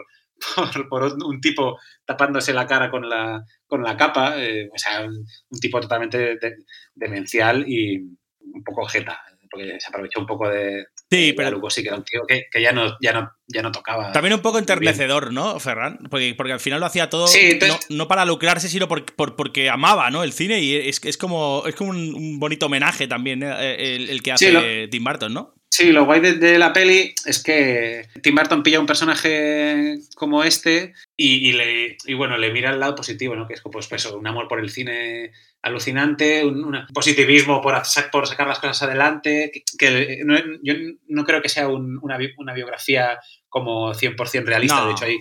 por, 0.56 0.88
por 0.88 1.02
un, 1.24 1.40
tipo 1.40 1.78
tapándose 2.04 2.52
la 2.52 2.66
cara 2.66 2.90
con 2.90 3.08
la, 3.08 3.44
con 3.66 3.82
la 3.82 3.96
capa. 3.96 4.34
Eh, 4.36 4.68
o 4.74 4.78
sea, 4.78 5.04
un, 5.04 5.24
un 5.50 5.60
tipo 5.60 5.80
totalmente 5.80 6.36
de, 6.36 6.56
demencial 6.94 7.64
y 7.68 7.98
un 7.98 8.64
poco 8.64 8.86
jeta, 8.86 9.20
porque 9.50 9.78
se 9.78 9.88
aprovechó 9.88 10.20
un 10.20 10.26
poco 10.26 10.48
de, 10.48 10.86
Sí, 11.10 11.32
pero- 11.34 11.50
Lugosi, 11.52 11.82
que 11.82 11.88
era 11.88 11.96
un 11.96 12.04
tío 12.04 12.22
que, 12.26 12.44
que 12.50 12.60
ya, 12.60 12.72
no, 12.72 12.96
ya, 13.00 13.12
no, 13.14 13.30
ya 13.46 13.62
no 13.62 13.72
tocaba. 13.72 14.12
También 14.12 14.34
un 14.34 14.42
poco 14.42 14.58
enternecedor, 14.58 15.32
¿no, 15.32 15.58
Ferran? 15.58 15.98
Porque, 16.10 16.34
porque 16.36 16.52
al 16.52 16.60
final 16.60 16.80
lo 16.80 16.86
hacía 16.86 17.08
todo 17.08 17.26
Sí, 17.26 17.52
entonces- 17.52 17.86
no, 17.90 17.96
no 17.96 18.08
para 18.08 18.24
lucrarse, 18.26 18.68
sino 18.68 18.88
por, 18.88 19.04
por- 19.14 19.36
porque 19.36 19.70
amaba 19.70 20.10
¿no? 20.10 20.22
el 20.22 20.32
cine 20.32 20.60
y 20.60 20.74
es, 20.76 21.00
es 21.04 21.16
como, 21.16 21.62
es 21.66 21.74
como 21.74 21.90
un, 21.90 22.14
un 22.14 22.38
bonito 22.38 22.66
homenaje 22.66 23.06
también 23.08 23.42
¿eh? 23.42 23.94
el, 23.96 24.10
el 24.10 24.22
que 24.22 24.32
hace 24.32 24.46
Sí, 24.48 24.52
lo- 24.52 24.90
Tim 24.90 25.02
Burton, 25.04 25.32
¿no? 25.32 25.54
Sí, 25.78 25.92
lo 25.92 26.06
guay 26.06 26.18
de, 26.20 26.32
de 26.34 26.58
la 26.58 26.72
peli 26.72 27.14
es 27.24 27.40
que 27.40 28.08
Tim 28.20 28.34
Burton 28.34 28.64
pilla 28.64 28.80
un 28.80 28.86
personaje 28.86 29.98
como 30.16 30.42
este 30.42 30.92
y, 31.16 31.48
y 31.48 31.52
le, 31.52 31.96
y 32.04 32.14
bueno, 32.14 32.36
le 32.36 32.50
mira 32.52 32.70
el 32.70 32.80
lado 32.80 32.96
positivo, 32.96 33.36
¿no? 33.36 33.46
Que 33.46 33.54
es 33.54 33.60
pues, 33.62 33.86
pues, 33.86 34.04
un 34.06 34.26
amor 34.26 34.48
por 34.48 34.58
el 34.58 34.70
cine 34.70 35.30
alucinante, 35.62 36.44
un, 36.44 36.64
un 36.64 36.86
positivismo 36.92 37.60
por, 37.62 37.74
sacar 37.84 38.48
las 38.48 38.58
cosas 38.58 38.82
adelante, 38.82 39.50
que, 39.52 39.62
que 39.78 40.18
no- 40.24 40.38
yo 40.64 40.74
no 41.06 41.24
creo 41.24 41.40
que 41.42 41.48
sea 41.48 41.68
un- 41.68 41.98
una, 42.02 42.16
bi- 42.18 42.34
una 42.38 42.54
biografía 42.54 43.18
como 43.48 43.94
100% 43.94 44.44
realista, 44.46 44.80
No. 44.80 44.86
de 44.86 44.92
hecho 44.92 45.04
hay, 45.04 45.18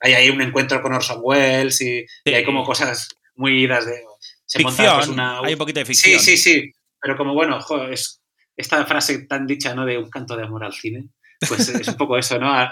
hay 0.00 0.12
ahí 0.14 0.30
un 0.30 0.40
encuentro 0.42 0.82
con 0.82 0.92
Orson 0.92 1.18
Welles 1.22 1.80
y, 1.82 2.04
y 2.24 2.34
hay 2.34 2.44
como 2.44 2.64
cosas 2.64 3.08
muy 3.36 3.62
idas 3.62 3.86
de... 3.86 4.02
Se 4.44 4.58
monta, 4.60 4.76
Ficción, 4.82 4.96
pues, 4.96 5.08
una, 5.08 5.38
hay 5.40 5.52
un 5.52 5.58
poquito 5.58 5.78
de 5.78 5.86
ficción. 5.86 6.18
Sí, 6.18 6.36
sí, 6.36 6.36
sí. 6.36 6.72
Pero 7.00 7.16
como 7.16 7.32
bueno, 7.34 7.60
jo, 7.60 7.84
es 7.86 8.19
esta 8.60 8.84
frase 8.86 9.26
tan 9.26 9.46
dicha, 9.46 9.74
¿no? 9.74 9.84
De 9.86 9.98
un 9.98 10.10
canto 10.10 10.36
de 10.36 10.44
amor 10.44 10.64
al 10.64 10.72
cine. 10.74 11.08
Pues 11.48 11.68
es 11.70 11.88
un 11.88 11.96
poco 11.96 12.18
eso, 12.18 12.38
¿no? 12.38 12.52
Al, 12.52 12.68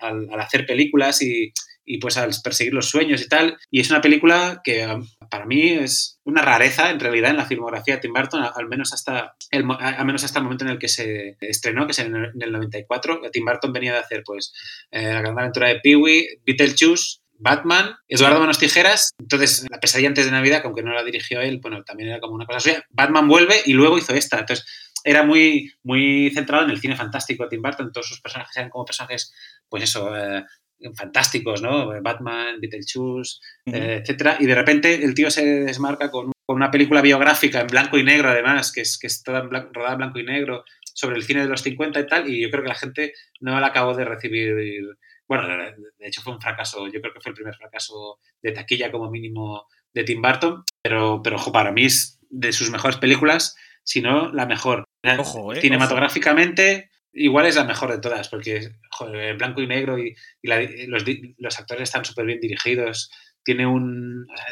al- 0.00 0.28
al 0.30 0.40
hacer 0.40 0.64
películas 0.66 1.20
y, 1.20 1.52
y, 1.84 1.98
pues 1.98 2.16
al 2.16 2.30
perseguir 2.42 2.72
los 2.72 2.88
sueños 2.88 3.20
y 3.20 3.28
tal. 3.28 3.58
Y 3.70 3.80
es 3.80 3.90
una 3.90 4.00
película 4.00 4.62
que 4.64 4.86
um, 4.86 5.06
para 5.30 5.44
mí 5.44 5.68
es 5.72 6.18
una 6.24 6.40
rareza 6.40 6.88
en 6.90 7.00
realidad 7.00 7.30
en 7.30 7.36
la 7.36 7.44
filmografía 7.44 7.96
de 7.96 8.00
Tim 8.00 8.14
Burton, 8.14 8.42
al 8.54 8.66
menos 8.68 8.94
hasta 8.94 9.34
el, 9.50 9.64
al 9.78 10.06
menos 10.06 10.24
hasta 10.24 10.38
el 10.38 10.44
momento 10.44 10.64
en 10.64 10.70
el 10.70 10.78
que 10.78 10.88
se 10.88 11.36
estrenó, 11.40 11.84
que 11.86 11.92
es 11.92 11.98
en 11.98 12.14
el 12.16 12.52
94. 12.52 13.20
Tim 13.30 13.44
Burton 13.44 13.72
venía 13.74 13.92
de 13.92 13.98
hacer 13.98 14.22
pues 14.24 14.54
eh, 14.90 15.12
La 15.12 15.20
gran 15.20 15.38
aventura 15.38 15.68
de 15.68 15.80
Pee-wee, 15.80 16.40
Beetlejuice, 16.46 17.18
Batman, 17.38 17.94
Eduardo 18.08 18.40
Manos 18.40 18.58
Tijeras, 18.58 19.10
entonces 19.18 19.66
La 19.70 19.80
pesadilla 19.80 20.08
antes 20.08 20.24
de 20.24 20.30
Navidad, 20.30 20.62
que 20.62 20.66
aunque 20.68 20.82
no 20.82 20.94
la 20.94 21.04
dirigió 21.04 21.40
él, 21.42 21.58
bueno, 21.60 21.82
también 21.84 22.08
era 22.08 22.20
como 22.20 22.34
una 22.36 22.46
cosa 22.46 22.60
suya. 22.60 22.86
Batman 22.90 23.28
vuelve 23.28 23.56
y 23.66 23.72
luego 23.74 23.98
hizo 23.98 24.14
esta. 24.14 24.38
Entonces 24.38 24.64
era 25.04 25.22
muy, 25.24 25.72
muy 25.82 26.30
centrado 26.34 26.64
en 26.64 26.70
el 26.70 26.80
cine 26.80 26.96
fantástico 26.96 27.44
de 27.44 27.50
Tim 27.50 27.62
Burton, 27.62 27.92
todos 27.92 28.08
sus 28.08 28.20
personajes 28.20 28.56
eran 28.56 28.70
como 28.70 28.84
personajes, 28.84 29.32
pues 29.68 29.84
eso, 29.84 30.16
eh, 30.16 30.44
fantásticos, 30.94 31.62
¿no? 31.62 31.88
Batman, 32.02 32.60
Beetlejuice, 32.60 33.38
Ujú. 33.66 33.76
eh, 33.76 33.96
etcétera. 34.02 34.36
Y 34.40 34.46
de 34.46 34.54
repente 34.54 35.04
el 35.04 35.14
tío 35.14 35.30
se 35.30 35.44
desmarca 35.44 36.10
con, 36.10 36.32
con 36.44 36.56
una 36.56 36.70
película 36.70 37.00
biográfica 37.00 37.60
en 37.60 37.68
blanco 37.68 37.98
y 37.98 38.04
negro, 38.04 38.28
además, 38.30 38.72
que 38.72 38.82
es, 38.82 38.98
que 38.98 39.06
es 39.06 39.22
toda 39.22 39.40
en 39.40 39.50
rodada 39.72 39.92
en 39.92 39.98
blanco 39.98 40.18
y 40.18 40.24
negro, 40.24 40.64
sobre 40.94 41.16
el 41.16 41.22
cine 41.22 41.42
de 41.42 41.48
los 41.48 41.62
50 41.62 42.00
y 42.00 42.06
tal, 42.06 42.28
y 42.28 42.42
yo 42.42 42.50
creo 42.50 42.62
que 42.62 42.68
la 42.68 42.74
gente 42.74 43.14
no 43.40 43.58
la 43.58 43.68
acabó 43.68 43.94
de 43.94 44.04
recibir. 44.04 44.84
Bueno, 45.28 45.46
de 45.48 45.74
de 45.98 46.06
hecho 46.06 46.20
fue 46.20 46.34
un 46.34 46.40
fracaso, 46.40 46.86
yo 46.88 47.00
creo 47.00 47.14
que 47.14 47.20
fue 47.20 47.30
el 47.30 47.36
primer 47.36 47.54
fracaso 47.54 48.18
de 48.42 48.52
taquilla 48.52 48.90
como 48.90 49.10
mínimo 49.10 49.66
de 49.94 50.04
Tim 50.04 50.20
Burton, 50.20 50.64
pero, 50.82 51.20
pero 51.22 51.36
ojo, 51.36 51.52
para 51.52 51.72
mí 51.72 51.84
es 51.84 52.18
de 52.28 52.52
sus 52.52 52.70
mejores 52.70 52.96
películas, 52.96 53.56
si 53.84 54.00
no 54.00 54.32
la 54.32 54.46
mejor. 54.46 54.84
Ojo, 55.18 55.52
eh, 55.52 55.60
Cinematográficamente, 55.60 56.90
igual 57.12 57.46
es 57.46 57.56
la 57.56 57.64
mejor 57.64 57.90
de 57.90 57.98
todas, 57.98 58.28
porque 58.28 58.70
joder, 58.90 59.36
blanco 59.36 59.60
y 59.62 59.66
negro 59.66 59.98
y, 59.98 60.14
y 60.42 60.48
la- 60.48 60.62
los, 61.38 61.58
actores 61.58 61.82
están 61.84 62.04
súper 62.04 62.26
bien 62.26 62.40
dirigidos. 62.40 63.10
Tiene 63.44 63.66
un. 63.66 64.26
o 64.32 64.36
sea, 64.36 64.46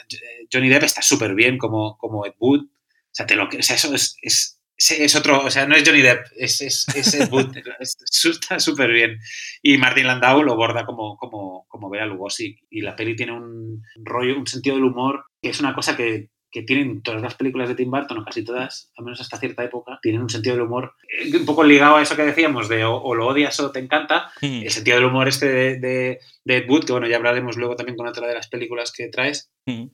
Johnny 0.52 0.68
Depp 0.68 0.82
está 0.84 1.02
súper 1.02 1.34
bien 1.34 1.58
como, 1.58 1.96
como 1.99 2.26
Ed 2.26 2.34
Wood. 2.38 2.62
O 2.64 3.12
sea, 3.12 3.26
te 3.26 3.37
lo, 3.37 3.49
que- 3.49 3.58
o 3.58 3.62
sea, 3.62 3.76
eso 3.76 3.94
es, 3.94 4.16
es, 4.22 4.60
es- 4.76 5.14
otro. 5.14 5.44
O 5.44 5.50
sea, 5.50 5.66
no 5.66 5.76
es 5.76 5.88
Johnny 5.88 6.00
Depp, 6.02 6.26
es, 6.37 6.60
es, 6.60 6.87
es 6.96 7.14
Ed 7.14 7.28
Wood. 7.30 7.54
Es- 7.80 8.25
está 8.25 8.58
súper 8.58 8.90
bien. 8.90 9.18
Y 9.62 9.78
Martin 9.78 10.06
Landau 10.08 10.42
lo 10.42 10.56
borda 10.56 10.84
como, 10.84 11.16
como, 11.16 11.66
como 11.68 11.88
Bela 11.88 12.06
Lugosi. 12.06 12.56
Y 12.68 12.80
la 12.80 12.96
peli 12.96 13.14
tiene 13.14 13.32
un 13.32 13.82
rollo, 14.04 14.37
un 14.38 14.46
sentido 14.49 14.75
del 14.76 14.84
humor, 14.87 15.25
que 15.40 15.50
es 15.50 15.60
una 15.60 15.75
cosa 15.75 15.96
que, 15.96 16.30
que 16.50 16.62
tienen 16.62 17.02
todas 17.02 17.23
las 17.23 17.35
películas 17.35 17.69
de 17.69 17.75
Tim 17.75 17.90
Burton, 17.90 18.19
o 18.19 18.25
casi 18.25 18.45
todas, 18.45 18.90
al 18.97 19.04
menos 19.04 19.21
hasta 19.21 19.38
cierta 19.38 19.64
época, 19.64 19.99
tienen 20.02 20.23
un 20.23 20.30
sentido 20.30 20.57
del 20.57 20.64
humor 20.64 20.95
eh, 21.09 21.37
un 21.37 21.47
poco 21.47 21.62
ligado 21.62 21.97
a 21.97 22.02
eso 22.02 22.16
que 22.16 22.23
decíamos 22.23 22.69
de 22.69 22.85
o, 22.85 22.97
o 22.97 23.14
lo 23.14 23.26
odias 23.28 23.59
o 23.61 23.71
te 23.71 23.78
encanta. 23.78 24.30
Mm. 24.42 24.62
El 24.62 24.71
sentido 24.71 24.97
del 24.97 25.07
humor 25.07 25.28
este 25.28 25.47
de, 25.49 25.78
de, 25.78 26.19
de 26.45 26.57
Ed 26.57 26.69
Wood, 26.69 26.85
que 26.85 26.92
bueno, 26.92 27.07
ya 27.07 27.16
hablaremos 27.16 27.57
luego 27.57 27.76
también 27.76 27.97
con 27.97 28.07
otra 28.09 28.26
de 28.26 28.35
las 28.35 28.49
películas 28.49 28.92
que 28.92 29.09
traes. 29.09 29.50
Mm. 29.66 29.87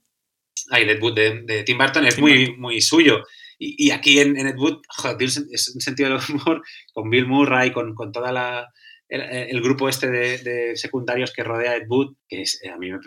Ay, 0.70 0.88
Ed 0.88 1.02
Wood, 1.02 1.14
de, 1.14 1.42
de 1.42 1.62
Tim 1.62 1.78
Burton, 1.78 2.06
es 2.06 2.14
Tim 2.14 2.24
muy, 2.24 2.38
Burton. 2.46 2.60
muy 2.60 2.80
suyo. 2.80 3.24
Y, 3.58 3.86
y 3.86 3.90
aquí 3.90 4.18
en, 4.20 4.36
en 4.36 4.46
Ed 4.48 4.56
Wood, 4.56 4.80
joder, 4.88 5.16
tiene 5.16 5.32
un, 5.36 5.48
es 5.52 5.72
un 5.74 5.80
sentido 5.80 6.10
del 6.10 6.20
humor 6.30 6.62
con 6.92 7.10
Bill 7.10 7.26
Murray, 7.26 7.72
con, 7.72 7.94
con 7.94 8.12
toda 8.12 8.32
la... 8.32 8.68
El, 9.08 9.20
el 9.20 9.62
grupo 9.62 9.88
este 9.88 10.10
de, 10.10 10.38
de 10.38 10.76
secundarios 10.76 11.32
que 11.32 11.44
rodea 11.44 11.76
Ed 11.76 11.84
Wood, 11.88 12.16
que 12.28 12.42
es, 12.42 12.60
eh, 12.64 12.70
a 12.70 12.76
mí 12.76 12.90
me, 12.90 12.98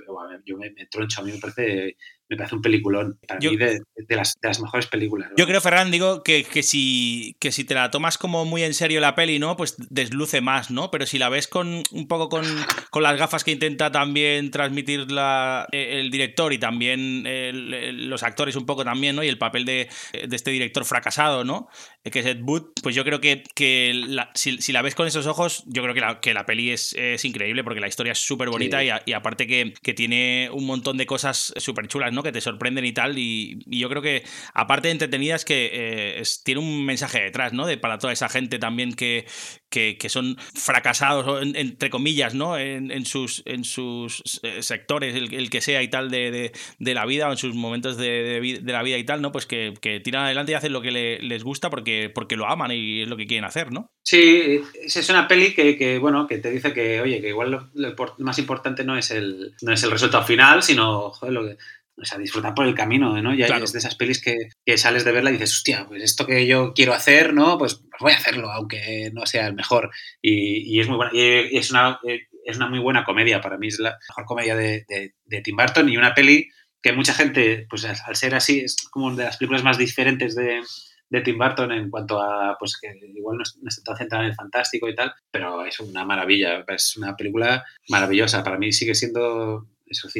yo 0.45 0.55
me, 0.57 0.71
me 0.71 0.85
troncho, 0.85 1.19
a 1.19 1.25
mí 1.25 1.33
me 1.33 1.39
parece, 1.39 1.97
me 2.29 2.37
parece 2.37 2.55
un 2.55 2.61
peliculón. 2.61 3.19
Para 3.27 3.39
Yo- 3.39 3.51
mí, 3.51 3.57
de, 3.57 3.81
de 3.95 4.15
las, 4.15 4.35
de 4.41 4.47
las 4.47 4.59
mejores 4.61 4.85
películas. 4.87 5.29
¿no? 5.31 5.35
Yo 5.37 5.47
creo, 5.47 5.59
Ferran, 5.61 5.89
digo 5.91 6.21
que, 6.23 6.43
que, 6.43 6.61
si, 6.63 7.35
que 7.39 7.51
si 7.51 7.63
te 7.63 7.73
la 7.73 7.89
tomas 7.91 8.17
como 8.17 8.45
muy 8.45 8.63
en 8.63 8.73
serio 8.73 8.99
la 9.01 9.15
peli, 9.15 9.39
¿no? 9.39 9.57
Pues 9.57 9.75
desluce 9.89 10.39
más, 10.41 10.69
¿no? 10.71 10.91
Pero 10.91 11.05
si 11.05 11.17
la 11.17 11.29
ves 11.29 11.47
con 11.47 11.81
un 11.91 12.07
poco 12.07 12.29
con, 12.29 12.43
con 12.91 13.03
las 13.03 13.17
gafas 13.17 13.43
que 13.43 13.51
intenta 13.51 13.91
también 13.91 14.51
transmitir 14.51 15.11
la, 15.11 15.67
eh, 15.71 15.99
el 15.99 16.11
director 16.11 16.53
y 16.53 16.59
también 16.59 17.25
el- 17.25 18.07
los 18.09 18.23
actores 18.23 18.55
un 18.55 18.65
poco 18.65 18.83
también, 18.83 19.15
¿no? 19.15 19.23
Y 19.23 19.27
el 19.27 19.37
papel 19.37 19.65
de, 19.65 19.89
de 20.13 20.35
este 20.35 20.51
director 20.51 20.85
fracasado, 20.85 21.43
¿no? 21.43 21.67
Que 22.03 22.19
es 22.19 22.25
Ed 22.25 22.39
Wood, 22.41 22.71
pues 22.81 22.95
yo 22.95 23.03
creo 23.03 23.19
que, 23.21 23.43
que 23.55 23.91
la- 23.93 24.31
si, 24.33 24.57
si 24.61 24.71
la 24.71 24.81
ves 24.81 24.95
con 24.95 25.05
esos 25.05 25.27
ojos, 25.27 25.63
yo 25.67 25.83
creo 25.83 25.93
que 25.93 25.99
la, 26.01 26.19
que 26.21 26.33
la 26.33 26.45
peli 26.45 26.71
es, 26.71 26.93
es 26.93 27.25
increíble 27.25 27.63
porque 27.63 27.81
la 27.81 27.87
historia 27.89 28.13
es 28.13 28.19
súper 28.19 28.49
bonita 28.49 28.79
Sí. 28.79 28.85
y, 28.85 28.89
a- 28.89 29.03
y 29.05 29.11
aparte 29.13 29.45
que, 29.47 29.73
que 29.83 29.93
tiene 29.93 30.49
un 30.51 30.65
montón 30.65 30.95
de 30.97 31.05
cosas 31.05 31.53
súper 31.57 31.87
chulas, 31.87 32.13
¿no? 32.13 32.23
Que 32.23 32.31
te 32.31 32.39
sorprenden 32.41 32.85
y 32.85 32.93
tal. 32.93 33.17
Y, 33.19 33.59
y 33.69 33.79
yo 33.79 33.89
creo 33.89 34.01
que, 34.01 34.23
aparte 34.53 34.87
de 34.87 34.93
entretenida, 34.93 35.35
es 35.35 35.43
que 35.45 35.69
eh, 35.73 36.19
es- 36.21 36.41
tiene 36.43 36.61
un 36.61 36.85
mensaje 36.85 37.19
detrás, 37.21 37.51
¿no? 37.53 37.65
De, 37.67 37.77
para 37.77 37.97
toda 37.97 38.13
esa 38.13 38.29
gente 38.29 38.59
también 38.59 38.93
que, 38.93 39.25
que, 39.69 39.97
que 39.97 40.07
son 40.09 40.37
fracasados, 40.55 41.43
entre 41.55 41.89
comillas, 41.89 42.33
¿no? 42.33 42.57
En, 42.57 42.91
en 42.91 43.05
sus, 43.05 43.43
en 43.45 43.63
sus 43.65 44.39
eh, 44.43 44.63
sectores, 44.63 45.15
el, 45.15 45.33
el 45.33 45.49
que 45.49 45.61
sea 45.61 45.83
y 45.83 45.89
tal, 45.89 46.09
de, 46.09 46.31
de- 46.31 46.51
de 46.79 46.93
la 46.93 47.05
vida 47.05 47.27
o 47.27 47.31
en 47.31 47.37
sus 47.37 47.53
momentos 47.55 47.97
de, 47.97 48.39
de 48.61 48.71
la 48.73 48.83
vida 48.83 48.97
y 48.97 49.03
tal, 49.03 49.21
¿no? 49.21 49.31
Pues 49.31 49.45
que, 49.45 49.73
que 49.81 49.99
tiran 49.99 50.23
adelante 50.25 50.53
y 50.53 50.55
hacen 50.55 50.71
lo 50.73 50.81
que 50.81 50.91
le- 50.91 51.19
les 51.19 51.43
gusta 51.43 51.69
porque, 51.69 51.88
porque 52.13 52.35
lo 52.35 52.47
aman 52.47 52.71
y 52.71 53.01
es 53.03 53.07
lo 53.07 53.17
que 53.17 53.27
quieren 53.27 53.45
hacer, 53.45 53.71
¿no? 53.71 53.87
Sí, 54.03 54.61
es 54.73 55.09
una 55.09 55.27
peli 55.27 55.53
que, 55.53 55.77
que, 55.77 55.97
bueno, 55.99 56.27
que 56.27 56.37
te 56.39 56.49
dice 56.51 56.73
que, 56.73 56.99
oye, 57.01 57.21
que 57.21 57.29
igual 57.29 57.51
lo, 57.73 57.95
más 58.19 58.39
importante 58.39 58.83
no 58.83 58.97
es 58.97 59.11
el, 59.11 59.53
no 59.61 59.73
es 59.73 59.83
el 59.83 59.91
resultado 59.91 60.23
final, 60.25 60.63
sino, 60.63 61.11
joder, 61.11 61.33
lo 61.33 61.45
que, 61.47 61.57
o 62.01 62.05
sea, 62.05 62.17
disfrutar 62.17 62.53
por 62.55 62.65
el 62.65 62.73
camino, 62.75 63.21
¿no? 63.21 63.33
Ya 63.35 63.45
Claro. 63.47 63.65
es 63.65 63.73
de 63.73 63.79
esas 63.79 63.95
pelis 63.95 64.21
que, 64.21 64.35
que 64.65 64.77
sales 64.77 65.03
de 65.05 65.11
verla 65.11 65.29
y 65.29 65.33
dices, 65.33 65.51
hostia, 65.53 65.85
pues 65.87 66.01
esto 66.01 66.25
que 66.25 66.47
yo 66.47 66.73
quiero 66.73 66.93
hacer, 66.93 67.33
¿no? 67.33 67.57
Pues, 67.57 67.75
pues 67.75 67.99
voy 67.99 68.11
a 68.13 68.17
hacerlo, 68.17 68.49
aunque 68.51 69.11
no 69.13 69.25
sea 69.25 69.47
el 69.47 69.53
mejor. 69.53 69.91
Y, 70.21 70.75
y 70.75 70.79
es 70.79 70.87
muy 70.87 70.95
buena, 70.97 71.11
y 71.13 71.57
es 71.57 71.69
una, 71.71 71.99
es 72.45 72.55
una 72.57 72.67
muy 72.69 72.79
buena 72.79 73.03
comedia, 73.03 73.41
para 73.41 73.57
mí 73.57 73.67
es 73.67 73.79
la 73.79 73.97
mejor 74.09 74.25
comedia 74.25 74.55
de, 74.55 74.85
de- 74.87 75.13
de 75.25 75.41
Tim 75.41 75.55
Burton 75.57 75.89
y 75.89 75.97
una 75.97 76.13
peli 76.13 76.47
que 76.81 76.93
mucha 76.93 77.13
gente, 77.13 77.67
pues 77.69 77.83
al, 77.83 77.97
al 78.05 78.15
ser 78.15 78.33
así, 78.33 78.61
es 78.61 78.77
como 78.89 79.13
de 79.13 79.25
las 79.25 79.35
películas 79.35 79.63
más 79.65 79.77
diferentes 79.77 80.33
de, 80.35 80.61
de 81.09 81.21
Tim 81.21 81.37
Burton 81.37 81.71
en 81.71 81.89
cuanto 81.89 82.21
a, 82.21 82.55
pues 82.59 82.77
que 82.79 82.93
igual 83.15 83.37
no, 83.37 83.43
es- 83.43 83.57
no 83.61 83.67
está 83.67 83.81
tan 83.83 83.97
centrada 83.97 84.23
en 84.25 84.29
el 84.31 84.35
fantástico 84.35 84.87
y 84.87 84.95
tal, 84.95 85.13
pero 85.31 85.65
es 85.65 85.79
una 85.79 86.05
maravilla, 86.05 86.63
es 86.67 86.95
una 86.97 87.15
película 87.15 87.63
maravillosa. 87.89 88.43
Para 88.43 88.57
mí 88.57 88.71
sigue 88.71 88.93
siendo 88.95 89.65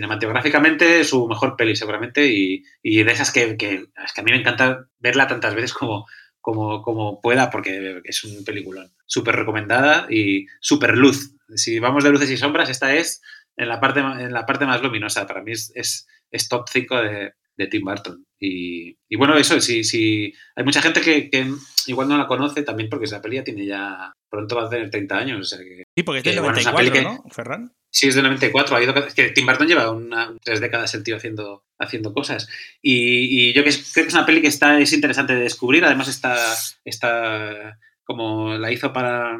cinematográficamente 0.04 1.04
su 1.04 1.28
mejor 1.28 1.56
peli 1.56 1.76
seguramente 1.76 2.26
y, 2.28 2.64
y 2.82 3.04
de 3.04 3.12
esas 3.12 3.32
que, 3.32 3.58
que, 3.58 3.74
es 4.06 4.14
que 4.14 4.22
a 4.22 4.24
mí 4.24 4.32
me 4.32 4.38
encanta 4.40 4.88
verla 5.00 5.28
tantas 5.28 5.54
veces 5.56 5.74
como, 5.74 6.08
como, 6.42 6.82
como 6.82 7.22
pueda 7.22 7.50
porque 7.50 8.02
es 8.04 8.24
un 8.24 8.44
peliculón. 8.44 8.92
Súper 9.06 9.36
recomendada 9.36 10.08
y 10.10 10.48
súper 10.60 10.98
luz. 10.98 11.36
Si 11.56 11.80
vamos 11.80 12.04
de 12.04 12.12
luces 12.12 12.30
y 12.32 12.38
sombras, 12.38 12.70
esta 12.70 12.94
es 12.96 13.22
en 13.58 13.68
la 13.70 13.80
parte, 13.80 14.00
en 14.00 14.34
la 14.34 14.46
parte 14.46 14.66
más 14.66 14.82
luminosa. 14.82 15.28
Para 15.28 15.42
mí 15.44 15.52
es, 15.52 15.72
es, 15.76 16.08
es 16.32 16.48
top 16.50 16.68
5 16.72 17.02
de, 17.02 17.34
de 17.60 17.68
Tim 17.68 17.84
Burton. 17.84 18.24
Y, 18.40 18.96
y 19.10 19.16
bueno, 19.18 19.38
eso, 19.38 19.60
si, 19.60 19.84
si 19.84 20.34
hay 20.56 20.64
mucha 20.64 20.82
gente 20.82 21.02
que, 21.02 21.30
que 21.30 21.46
igual 21.88 22.08
no 22.08 22.18
la 22.18 22.26
conoce 22.28 22.64
también 22.64 22.90
porque 22.90 23.06
esa 23.06 23.22
peli 23.22 23.36
ya 23.36 23.44
tiene 23.44 23.66
ya, 23.66 24.14
pronto 24.30 24.56
va 24.56 24.66
a 24.66 24.70
tener 24.70 24.90
30 24.90 25.18
años. 25.18 25.42
O 25.42 25.44
sea 25.44 25.60
que, 25.60 25.84
Sí, 25.96 26.04
porque 26.04 26.20
es 26.20 26.24
del 26.24 26.36
Que, 26.36 26.40
bueno, 26.40 26.58
es 26.58 26.66
una 26.66 26.72
94, 26.72 26.78
peli 26.78 26.92
que- 26.92 27.04
¿no, 27.24 27.30
Ferran? 27.30 27.72
Sí, 27.92 28.08
es 28.08 28.16
del 28.16 28.24
94. 28.24 28.76
Ha 28.78 28.84
ido, 28.84 28.96
es 28.96 29.14
que 29.14 29.30
Tim 29.32 29.46
Burton 29.46 29.68
lleva 29.68 29.92
una, 29.92 30.32
tres 30.44 30.62
décadas 30.62 30.94
el 30.96 31.04
tío 31.04 31.18
haciendo, 31.18 31.66
haciendo 31.80 32.14
cosas. 32.14 32.48
Y, 32.82 33.50
y 33.50 33.54
yo 33.54 33.64
que 33.64 33.70
es- 33.70 33.92
creo 33.94 34.06
que 34.06 34.10
es 34.10 34.14
una 34.14 34.26
peli 34.26 34.42
que 34.42 34.48
está, 34.48 34.80
es 34.80 34.94
interesante 34.94 35.36
de 35.36 35.42
descubrir. 35.42 35.84
Además, 35.84 36.08
está, 36.08 36.38
está 36.86 37.78
como 38.06 38.56
la 38.58 38.72
hizo 38.72 38.92
para, 38.94 39.38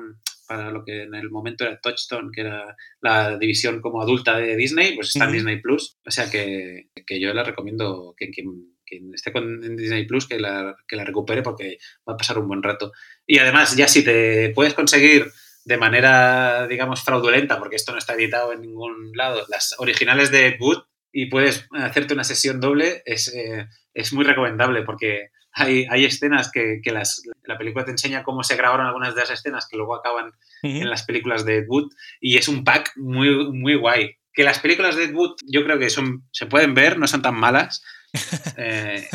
para 0.50 0.72
lo 0.72 0.84
que 0.84 1.04
en 1.04 1.14
el 1.14 1.30
momento 1.30 1.64
era 1.64 1.80
Touchstone, 1.80 2.32
que 2.34 2.42
era 2.42 2.76
la 3.02 3.38
división 3.38 3.82
como 3.82 4.02
adulta 4.02 4.36
de 4.40 4.56
Disney, 4.56 4.96
pues 4.96 5.10
está 5.10 5.26
en. 5.26 5.34
Disney 5.34 5.62
Plus. 5.62 6.00
O 6.04 6.10
sea 6.10 6.28
que, 6.32 6.90
que 7.06 7.20
yo 7.20 7.32
la 7.36 7.44
recomiendo 7.44 8.16
que 8.18 8.32
quien, 8.32 8.76
quien 8.84 9.14
esté 9.14 9.32
con, 9.32 9.64
en 9.64 9.78
Disney 9.78 10.08
Plus 10.08 10.28
que 10.28 10.40
la, 10.40 10.76
que 10.88 10.96
la 10.96 11.06
recupere 11.06 11.44
porque 11.44 11.78
va 12.08 12.14
a 12.14 12.18
pasar 12.18 12.40
un 12.40 12.48
buen 12.48 12.64
rato. 12.64 12.92
Y 13.28 13.38
además, 13.38 13.78
ya 13.78 13.88
si 13.88 14.04
te 14.04 14.50
puedes 14.56 14.74
conseguir 14.74 15.28
de 15.66 15.78
manera, 15.78 16.66
digamos, 16.68 17.04
fraudulenta, 17.04 17.60
porque 17.60 17.76
esto 17.76 17.92
no 17.92 18.00
está 18.00 18.16
editado 18.16 18.52
en 18.52 18.62
ningún 18.62 19.12
lado, 19.14 19.46
las 19.50 19.76
originales 19.78 20.32
de 20.32 20.48
Ed 20.48 20.56
Wood 20.60 20.80
y 21.12 21.28
puedes 21.28 21.68
hacerte 21.74 22.16
una 22.16 22.24
sesión 22.24 22.60
doble, 22.60 23.04
es, 23.06 23.28
eh, 23.36 23.68
es 23.94 24.14
muy 24.14 24.26
recomendable 24.26 24.82
porque 24.82 25.30
hay, 25.60 25.86
hay 25.90 26.06
escenas 26.06 26.52
que, 26.52 26.80
que 26.84 26.92
las, 26.92 27.22
la 27.44 27.58
película 27.58 27.86
te 27.86 27.92
enseña 27.92 28.24
cómo 28.24 28.44
se 28.44 28.56
grabaron 28.56 28.86
algunas 28.88 29.14
de 29.16 29.22
las 29.22 29.32
escenas 29.32 29.68
que 29.70 29.78
luego 29.78 29.96
acaban 29.96 30.32
en 30.64 30.90
las 30.90 31.04
películas 31.04 31.46
de 31.46 31.58
Ed 31.58 31.66
Wood 31.68 31.92
y 32.20 32.38
es 32.38 32.48
un 32.48 32.64
pack 32.64 32.94
muy, 32.98 33.52
muy 33.52 33.76
guay. 33.76 34.16
Que 34.34 34.44
las 34.44 34.60
películas 34.60 34.96
de 34.96 35.06
Ed 35.06 35.14
Wood 35.14 35.36
yo 35.48 35.64
creo 35.64 35.80
que 35.80 35.90
son, 35.90 36.24
se 36.32 36.46
pueden 36.46 36.74
ver, 36.74 36.98
no 36.98 37.08
son 37.08 37.22
tan 37.22 37.36
malas. 37.36 37.84
Eh, 38.58 39.08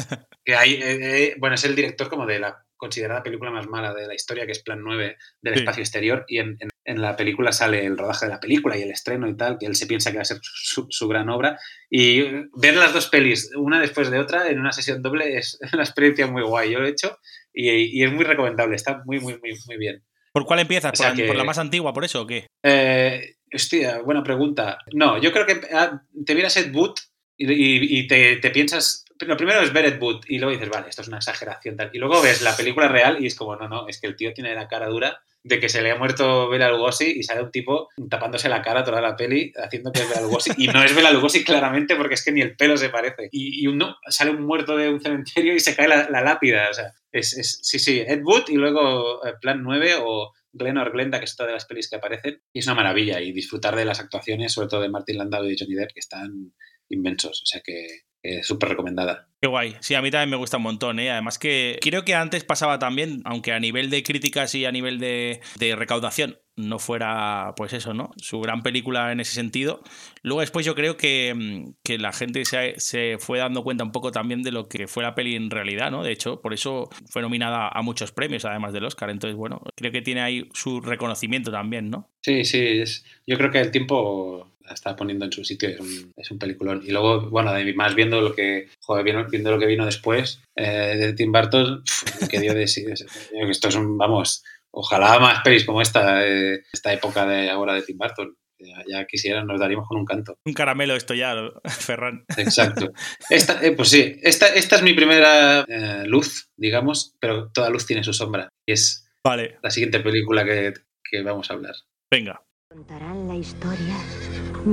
que 0.45 0.55
hay, 0.55 0.75
eh, 0.75 0.83
eh, 1.25 1.35
bueno, 1.39 1.55
es 1.57 1.65
el 1.65 1.75
director 1.75 2.09
como 2.09 2.27
de 2.27 2.39
la 2.39 2.65
considerada 2.77 3.23
película 3.23 3.51
más 3.51 3.67
mala 3.67 3.93
de 3.93 4.07
la 4.07 4.15
historia, 4.15 4.47
que 4.47 4.53
es 4.53 4.63
Plan 4.63 4.81
9 4.83 5.17
del 5.43 5.55
Sí. 5.55 5.61
espacio 5.61 5.83
exterior, 5.83 6.25
y 6.29 6.39
en, 6.39 6.57
en- 6.61 6.69
en 6.85 7.01
la 7.01 7.17
película 7.17 7.53
sale 7.53 7.85
el 7.87 7.97
rodaje 7.97 8.27
de 8.27 8.33
la 8.33 8.41
película 8.41 8.77
y 8.77 8.83
el 8.83 8.91
estreno 8.91 9.29
y 9.29 9.37
tal, 9.37 9.59
que 9.59 9.67
él 9.67 9.75
se 9.75 9.87
piensa 9.87 10.11
que 10.11 10.17
va 10.19 10.23
a 10.23 10.27
ser 10.27 10.39
su, 10.43 10.87
su 10.91 11.09
gran 11.09 11.29
obra. 11.31 11.59
Y 11.91 12.23
ver 12.57 12.77
las 12.77 12.93
dos 12.93 13.09
pelis, 13.09 13.51
una 13.57 13.81
después 13.81 14.11
de 14.11 14.19
otra, 14.19 14.49
en 14.49 14.61
una 14.61 14.73
sesión 14.73 15.03
doble, 15.03 15.39
es 15.39 15.59
una 15.73 15.83
experiencia 15.83 16.27
muy 16.27 16.43
guay. 16.43 16.71
Yo 16.73 16.81
lo 16.81 16.87
he 16.87 16.91
hecho 16.91 17.19
y, 17.53 17.71
y 17.71 18.03
es 18.05 18.13
muy 18.13 18.25
recomendable, 18.25 18.77
está 18.77 19.03
muy, 19.05 19.21
muy, 19.21 19.39
muy, 19.39 19.53
muy 19.67 19.77
bien. 19.77 20.05
¿Por 20.33 20.45
cuál 20.47 20.61
empiezas? 20.61 20.93
O 20.93 20.97
sea 20.97 21.09
¿Por, 21.11 21.17
la- 21.19 21.23
que- 21.23 21.27
por 21.29 21.37
la 21.37 21.45
más 21.45 21.59
antigua, 21.59 21.93
por 21.93 22.05
eso 22.05 22.23
o 22.23 22.27
qué? 22.27 22.49
Eh, 22.63 23.37
hostia, 23.53 24.01
buena 24.01 24.23
pregunta. 24.25 24.79
No, 24.93 25.17
yo 25.21 25.33
creo 25.33 25.47
que 25.47 25.61
ah, 25.73 26.03
te 26.27 26.35
miras 26.35 26.57
Ed 26.57 26.75
Wood 26.75 26.95
y, 27.37 27.53
y- 27.53 27.99
y 28.01 28.07
te, 28.09 28.37
te 28.37 28.51
piensas. 28.51 29.05
Lo 29.21 29.37
primero 29.37 29.61
es 29.63 29.73
ver 29.73 29.85
Ed 29.87 30.01
Wood 30.03 30.25
y 30.27 30.39
luego 30.39 30.51
dices, 30.53 30.69
vale, 30.69 30.89
esto 30.89 31.03
es 31.03 31.09
una 31.09 31.19
exageración. 31.19 31.77
Tal. 31.77 31.91
Y 31.95 31.99
luego 31.99 32.21
ves 32.21 32.43
la 32.43 32.57
película 32.57 32.89
real 32.89 33.23
y 33.23 33.27
es 33.29 33.37
como, 33.37 33.55
no, 33.55 33.69
no, 33.69 33.87
es 33.87 34.01
que 34.01 34.09
el 34.09 34.17
tío 34.17 34.35
tiene 34.35 34.55
la 34.57 34.67
cara 34.67 34.89
dura 34.89 35.21
de 35.45 35.61
que 35.61 35.69
se 35.69 35.83
le 35.83 35.91
ha 35.91 35.97
muerto 35.97 36.49
Bela 36.49 36.71
Lugosi 36.71 37.05
y 37.19 37.23
sale 37.23 37.43
un 37.43 37.51
tipo 37.51 37.91
tapándose 38.09 38.49
la 38.49 38.63
cara 38.63 38.83
toda 38.83 39.03
la 39.03 39.15
peli 39.15 39.53
haciendo 39.57 39.93
que 39.93 40.01
es 40.01 40.09
Bela 40.09 40.23
Lugosi. 40.23 40.53
Y 40.57 40.69
no 40.69 40.83
es 40.83 40.97
Bela 40.97 41.13
Lugosi 41.13 41.45
claramente 41.45 41.97
porque 41.97 42.15
es 42.15 42.25
que 42.25 42.33
ni 42.33 42.41
el 42.41 42.57
pelo 42.57 42.79
se 42.79 42.89
parece. 42.89 43.29
Y, 43.31 43.67
uno 43.67 43.97
sale 44.09 44.31
un 44.31 44.43
muerto 44.43 44.77
de 44.77 44.89
un 44.89 45.01
cementerio 45.01 45.55
y 45.55 45.61
se 45.61 45.77
cae 45.77 45.87
la, 45.87 46.09
lápida. 46.09 46.71
O 46.71 46.75
sea, 46.75 46.93
es, 47.13 47.37
es- 47.37 47.61
sí, 47.63 47.79
sí, 47.79 48.01
Ed 48.01 48.23
Wood 48.25 48.45
y 48.49 48.55
luego 48.55 49.25
eh, 49.27 49.35
Plan 49.39 49.63
9 49.63 49.97
o 50.01 50.33
Glenn 50.53 50.79
or 50.79 50.93
Glenda, 50.93 51.19
que 51.19 51.27
es 51.27 51.35
otra 51.35 51.47
de 51.47 51.53
las 51.53 51.67
pelis 51.67 51.91
que 51.91 51.97
aparecen. 51.97 52.41
Y 52.53 52.61
es 52.61 52.67
una 52.67 52.77
maravilla. 52.77 53.21
Y 53.21 53.33
disfrutar 53.33 53.77
de 53.77 53.85
las 53.85 54.01
actuaciones, 54.01 54.53
sobre 54.53 54.69
todo 54.69 54.81
de 54.81 54.89
Martin 54.89 55.19
Landau 55.19 55.45
y 55.45 55.51
de 55.51 55.57
Johnny 55.59 55.75
Depp, 55.75 55.93
que 55.93 56.01
están 56.01 56.55
inmensos. 56.89 57.43
O 57.43 57.47
sea 57.47 57.61
que 57.65 57.87
eh, 58.23 58.43
súper 58.43 58.71
recomendada. 58.71 59.29
Qué 59.41 59.49
guay. 59.49 59.77
Sí, 59.81 59.95
a 59.95 60.03
mí 60.03 60.11
también 60.11 60.31
me 60.31 60.37
gusta 60.37 60.57
un 60.57 60.63
montón, 60.63 60.99
¿eh? 60.99 61.11
Además 61.11 61.39
que 61.39 61.79
creo 61.83 62.05
que 62.05 62.15
antes 62.15 62.45
pasaba 62.45 62.79
también, 62.79 63.21
aunque 63.25 63.53
a 63.53 63.61
nivel 63.61 63.91
de 63.91 64.03
críticas 64.03 64.55
y 64.55 64.65
a 64.65 64.73
nivel 64.73 64.99
de, 64.99 65.41
de 65.59 65.77
recaudación 65.77 66.39
no 66.57 66.79
fuera, 66.79 67.53
pues 67.57 67.73
eso, 67.73 67.95
¿no? 67.95 68.13
Su 68.17 68.41
gran 68.41 68.63
película 68.63 69.11
en 69.13 69.21
ese 69.21 69.35
sentido. 69.35 69.83
Luego 70.23 70.41
después 70.41 70.65
yo 70.65 70.75
creo 70.75 70.97
que, 70.97 71.35
mm, 71.35 71.75
que 71.83 71.99
la 71.99 72.13
gente 72.13 72.45
se, 72.45 72.75
se 72.79 73.17
fue 73.19 73.39
dando 73.39 73.65
cuenta 73.65 73.85
un 73.85 73.93
poco 73.93 74.11
también 74.13 74.43
de 74.43 74.53
lo 74.53 74.69
que 74.69 74.87
fue 74.87 75.03
la 75.03 75.15
peli 75.15 75.35
en 75.35 75.51
realidad, 75.51 75.91
¿no? 75.91 76.03
De 76.05 76.13
hecho, 76.13 76.41
por 76.41 76.55
eso 76.55 76.89
fue 77.11 77.23
nominada 77.23 77.69
a 77.69 77.83
muchos 77.83 78.13
premios, 78.13 78.45
además 78.45 78.73
del 78.73 78.85
Oscar. 78.85 79.11
Entonces, 79.11 79.37
bueno, 79.37 79.63
creo 79.75 79.91
que 79.93 80.03
tiene 80.03 80.21
ahí 80.23 80.49
su 80.55 80.81
reconocimiento 80.81 81.51
también, 81.51 81.91
¿no? 81.91 82.11
Sí, 82.23 82.45
sí. 82.45 82.59
Es, 82.81 83.05
yo 83.27 83.37
creo 83.37 83.51
que 83.51 83.61
el 83.61 83.71
tiempo 83.71 84.51
la 84.67 84.73
está 84.73 84.97
poniendo 84.97 85.27
en 85.27 85.33
su 85.33 85.45
sitio. 85.45 85.69
Es 85.69 85.81
un, 85.81 86.13
es 86.17 86.31
un 86.31 86.39
peliculón. 86.39 86.83
Y 86.87 86.91
luego, 86.91 87.29
bueno, 87.29 87.51
además 87.51 87.95
viendo 87.95 88.21
lo 88.23 88.35
que, 88.35 88.69
joder, 88.81 89.05
viendo, 89.05 89.51
lo 89.51 89.59
que 89.59 89.67
vino 89.67 89.85
después 89.85 90.41
eh, 90.57 90.97
de 90.99 91.13
Tim 91.13 91.33
Burton, 91.33 91.83
que 92.31 92.41
dio 92.41 92.55
de 92.55 92.67
sí. 92.69 92.85
es- 92.91 93.05
Esto 93.51 93.69
es 93.69 93.75
un, 93.77 93.99
vamos, 93.99 94.43
ojalá 94.75 95.19
más 95.19 95.43
pelis 95.43 95.65
como 95.65 95.81
esta, 95.81 96.27
eh, 96.27 96.63
esta 96.73 96.93
época 96.93 97.27
de 97.27 97.51
ahora 97.51 97.75
de 97.75 97.83
Tim 97.83 97.99
Burton. 97.99 98.37
Ya, 98.59 98.83
ya 98.87 99.05
quisieran, 99.07 99.47
nos 99.47 99.61
daríamos 99.61 99.87
con 99.87 99.99
un 99.99 100.07
canto. 100.07 100.39
Un 100.45 100.55
caramelo 100.55 100.95
esto 100.95 101.13
ya, 101.13 101.35
Ferran. 101.65 102.25
Exacto. 102.39 102.93
Esta, 103.29 103.61
eh, 103.63 103.73
pues 103.73 103.91
sí, 103.91 104.19
esta, 104.23 104.47
esta 104.47 104.77
es 104.77 104.83
mi 104.83 104.95
primera 104.95 105.65
eh, 105.69 106.05
luz, 106.07 106.49
digamos, 106.57 107.15
pero 107.21 107.51
toda 107.53 107.69
luz 107.69 107.85
tiene 107.85 108.03
su 108.05 108.13
sombra. 108.15 108.49
Y 108.67 108.73
es 108.73 109.11
Vale, 109.23 109.59
la 109.63 109.71
siguiente 109.71 110.01
película 110.01 110.45
que, 110.45 110.73
que 111.11 111.23
vamos 111.23 111.51
a 111.51 111.55
hablar. 111.55 111.75
venga. 112.11 112.41
Contarán 112.71 113.29
la 113.29 113.37
historia 113.37 113.97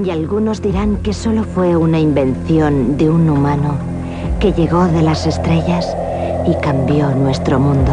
y 0.05 0.10
algunos 0.10 0.62
dirán 0.62 1.03
que 1.03 1.13
solo 1.13 1.43
fue 1.43 1.75
una 1.75 1.99
invención 1.99 2.97
de 2.97 3.10
un 3.10 3.30
humano 3.30 3.78
que 4.39 4.54
llegó 4.54 4.86
de 4.88 5.02
las 5.02 5.28
estrellas 5.28 5.95
y 6.47 6.60
cambió 6.62 7.10
nuestro 7.12 7.60
mundo. 7.60 7.91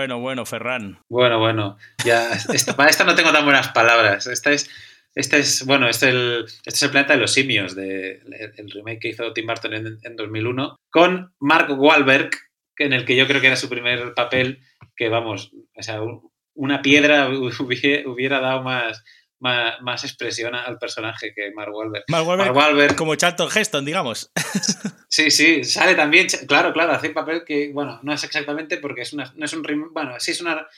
Bueno, 0.00 0.18
bueno, 0.18 0.46
Ferran. 0.46 0.98
Bueno, 1.10 1.38
bueno, 1.38 1.76
ya, 2.06 2.30
para 2.74 2.88
esta 2.88 3.04
no 3.04 3.14
tengo 3.14 3.32
tan 3.32 3.44
buenas 3.44 3.68
palabras. 3.68 4.26
Esta 4.26 4.50
es, 4.50 4.70
es 5.14 5.66
bueno, 5.66 5.90
este 5.90 6.08
es, 6.08 6.14
el, 6.14 6.44
este 6.46 6.70
es 6.70 6.82
el 6.84 6.90
planeta 6.90 7.12
de 7.12 7.20
los 7.20 7.34
simios, 7.34 7.76
de, 7.76 8.22
el, 8.56 8.70
remake 8.70 8.98
que 8.98 9.08
hizo 9.10 9.30
Tim 9.34 9.46
Burton 9.46 9.74
en, 9.74 9.98
en 10.02 10.16
2001, 10.16 10.76
con 10.90 11.34
Mark 11.38 11.78
Wahlberg, 11.78 12.30
en 12.78 12.94
el 12.94 13.04
que 13.04 13.14
yo 13.14 13.26
creo 13.26 13.42
que 13.42 13.48
era 13.48 13.56
su 13.56 13.68
primer 13.68 14.14
papel, 14.14 14.62
que 14.96 15.10
vamos, 15.10 15.52
o 15.76 15.82
sea, 15.82 16.00
un- 16.00 16.30
una 16.54 16.80
piedra 16.80 17.28
hubiera 18.08 18.40
dado 18.40 18.62
más, 18.62 19.04
más, 19.40 19.80
más 19.80 20.04
expresión 20.04 20.54
al 20.54 20.78
personaje 20.78 21.32
que 21.34 21.50
Mark 21.54 21.74
Wahlberg. 21.74 22.04
Mark 22.08 22.26
Wahlberg, 22.26 22.54
Mark 22.54 22.56
Wahlberg, 22.56 22.96
como 22.96 23.14
Charlton 23.16 23.48
Heston, 23.54 23.84
digamos. 23.84 24.30
Sí, 25.12 25.32
sí, 25.32 25.64
sale 25.64 25.96
también, 25.96 26.28
claro, 26.46 26.72
claro, 26.72 26.92
hace 26.92 27.10
papel 27.10 27.42
que, 27.44 27.72
bueno, 27.74 27.98
no 28.04 28.12
es 28.12 28.22
exactamente 28.22 28.76
porque 28.76 29.00
es 29.00 29.12
una, 29.12 29.32
no 29.34 29.44
es 29.44 29.52
un 29.52 29.90
bueno, 29.92 30.14
sí 30.20 30.30
es 30.30 30.40
una... 30.40 30.68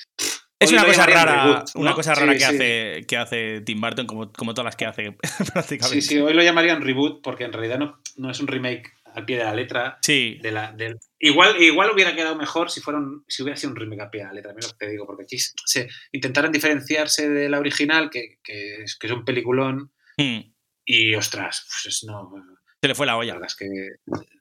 Es 0.58 0.72
una 0.72 0.86
cosa 0.86 1.04
rara, 1.04 1.44
reboot, 1.44 1.70
una 1.74 1.92
cosa 1.92 2.14
Sí, 2.14 2.20
rara 2.20 2.32
que, 2.32 2.38
sí. 2.38 2.44
hace, 2.46 3.04
que 3.06 3.16
hace 3.18 3.60
Tim 3.60 3.78
Burton, 3.78 4.06
como, 4.06 4.32
como 4.32 4.54
todas 4.54 4.64
las 4.64 4.76
que 4.76 4.86
hace 4.86 5.12
prácticamente. 5.52 6.00
Sí, 6.00 6.08
sí, 6.08 6.18
hoy 6.18 6.32
lo 6.32 6.42
llamarían 6.42 6.80
reboot 6.80 7.20
porque 7.22 7.44
en 7.44 7.52
realidad 7.52 7.78
no, 7.78 8.00
no 8.16 8.30
es 8.30 8.40
un 8.40 8.46
remake 8.46 8.94
al 9.14 9.24
pie 9.24 9.36
de 9.38 9.44
la 9.44 9.54
letra. 9.54 9.98
Sí, 10.02 10.38
De 10.42 10.50
la, 10.52 10.74
igual, 11.18 11.60
igual 11.62 11.90
hubiera 11.92 12.14
quedado 12.14 12.36
mejor 12.36 12.70
si, 12.70 12.80
fuera 12.80 12.98
un- 12.98 13.24
si 13.28 13.42
hubiera 13.42 13.56
sido 13.56 13.70
un 13.72 13.76
remake 13.76 14.00
al 14.02 14.10
pie 14.10 14.20
de 14.20 14.26
la 14.26 14.32
letra, 14.34 14.52
mira 14.54 14.66
lo 14.68 14.72
que 14.76 14.86
te 14.86 14.90
digo, 14.90 15.06
porque 15.06 15.24
aquí 15.24 15.38
se 15.38 15.88
intentaron 16.12 16.52
diferenciarse 16.52 17.28
de 17.28 17.48
la 17.48 17.58
original, 17.58 18.10
que, 18.10 18.38
que 18.42 18.82
es, 18.82 18.96
que 18.98 19.06
es 19.06 19.12
un 19.12 19.24
peliculón, 19.24 19.92
Mm, 20.18 20.40
y 20.84 21.14
ostras, 21.14 21.66
pues 21.66 21.94
es 21.94 22.04
no, 22.04 22.30
se 22.82 22.88
le 22.88 22.94
fue 22.94 23.06
la 23.06 23.12
La 23.12 23.18
olla. 23.18 23.32
verdad 23.34 23.48
es 23.48 23.56
que 23.56 23.66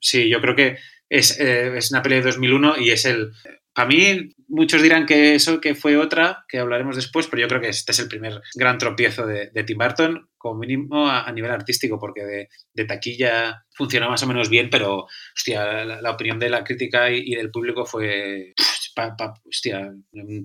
sí, 0.02 0.28
yo 0.30 0.42
creo 0.42 0.54
que 0.56 0.78
es, 1.08 1.40
eh, 1.40 1.78
es 1.78 1.92
una 1.92 2.02
peli 2.02 2.16
de 2.16 2.22
2001 2.24 2.78
y 2.78 2.90
es 2.92 3.06
el... 3.06 3.32
Para 3.74 3.88
mí, 3.88 4.34
muchos 4.52 4.82
dirán 4.82 5.06
que 5.06 5.34
eso 5.36 5.60
que 5.60 5.74
fue 5.76 5.98
otra, 5.98 6.46
que 6.48 6.60
hablaremos 6.60 6.96
después, 6.96 7.28
pero 7.28 7.42
yo 7.42 7.48
creo 7.48 7.62
que 7.62 7.70
este 7.70 7.92
es 7.92 8.00
el 8.00 8.08
primer 8.08 8.42
gran 8.56 8.78
tropiezo 8.78 9.26
de, 9.26 9.50
de 9.50 9.64
Tim 9.64 9.78
Burton, 9.80 10.30
como 10.38 10.60
mínimo 10.60 11.08
a, 11.08 11.24
a 11.24 11.32
nivel 11.32 11.52
artístico, 11.52 11.98
porque 12.00 12.24
de, 12.24 12.50
de 12.74 12.86
taquilla 12.86 13.66
funcionó 13.74 14.10
más 14.10 14.22
o 14.24 14.28
menos 14.28 14.50
bien, 14.50 14.70
pero 14.70 15.08
hostia, 15.36 15.84
la, 15.86 16.02
la 16.02 16.12
opinión 16.12 16.38
de 16.40 16.50
la 16.50 16.64
crítica 16.64 17.10
y, 17.10 17.24
y 17.26 17.36
del 17.36 17.50
público 17.52 17.86
fue... 17.86 18.54
pa- 18.96 19.16
pa- 19.16 19.34
hostia, 19.48 19.92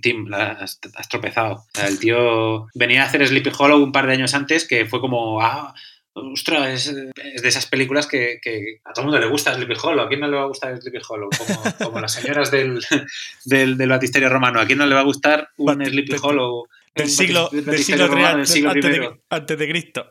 Tim, 0.00 0.28
la 0.28 0.52
has, 0.52 0.78
has 0.94 1.08
tropezado. 1.08 1.64
El 1.86 1.98
tío 1.98 2.66
venía 2.74 3.02
a 3.02 3.06
hacer 3.06 3.26
Sleepy 3.26 3.50
Hollow 3.58 3.82
un 3.82 3.92
par 3.92 4.06
de 4.06 4.12
años 4.14 4.34
antes, 4.34 4.66
que 4.66 4.86
fue 4.86 5.00
como... 5.00 5.40
Ah, 5.42 5.74
Ostras, 6.18 6.86
es, 6.86 6.94
de 7.42 7.48
esas 7.48 7.66
películas 7.66 8.06
que, 8.06 8.38
que 8.42 8.80
a 8.84 8.92
todo 8.94 9.02
el 9.02 9.10
mundo 9.10 9.20
le 9.20 9.30
gusta 9.30 9.54
Sleepy 9.54 9.74
Hollow. 9.82 10.04
¿A 10.06 10.08
quién 10.08 10.20
no 10.20 10.28
le 10.28 10.36
va 10.36 10.44
a 10.44 10.46
gustar 10.46 10.74
Sleepy 10.80 10.98
Hollow? 11.06 11.28
Como, 11.36 11.62
como 11.90 12.00
las 12.00 12.12
señoras 12.14 12.50
del, 12.50 12.82
del, 13.44 13.76
del 13.76 13.88
batisterio 13.90 14.30
romano. 14.30 14.58
¿A 14.60 14.66
quién 14.66 14.78
no 14.78 14.86
le 14.86 14.94
va 14.94 15.00
a 15.02 15.04
gustar 15.04 15.50
un 15.58 15.66
Bat- 15.66 15.86
Sleepy 15.88 16.16
Hollow? 16.22 16.66
Del 16.94 17.10
siglo, 17.10 17.50
del 17.52 17.78
siglo, 17.84 18.08
romano 18.08 18.38
del 18.38 18.46
siglo 18.46 18.70
antes, 18.70 18.90
de, 18.90 19.10
antes 19.28 19.58
de 19.58 19.68
Cristo. 19.68 20.06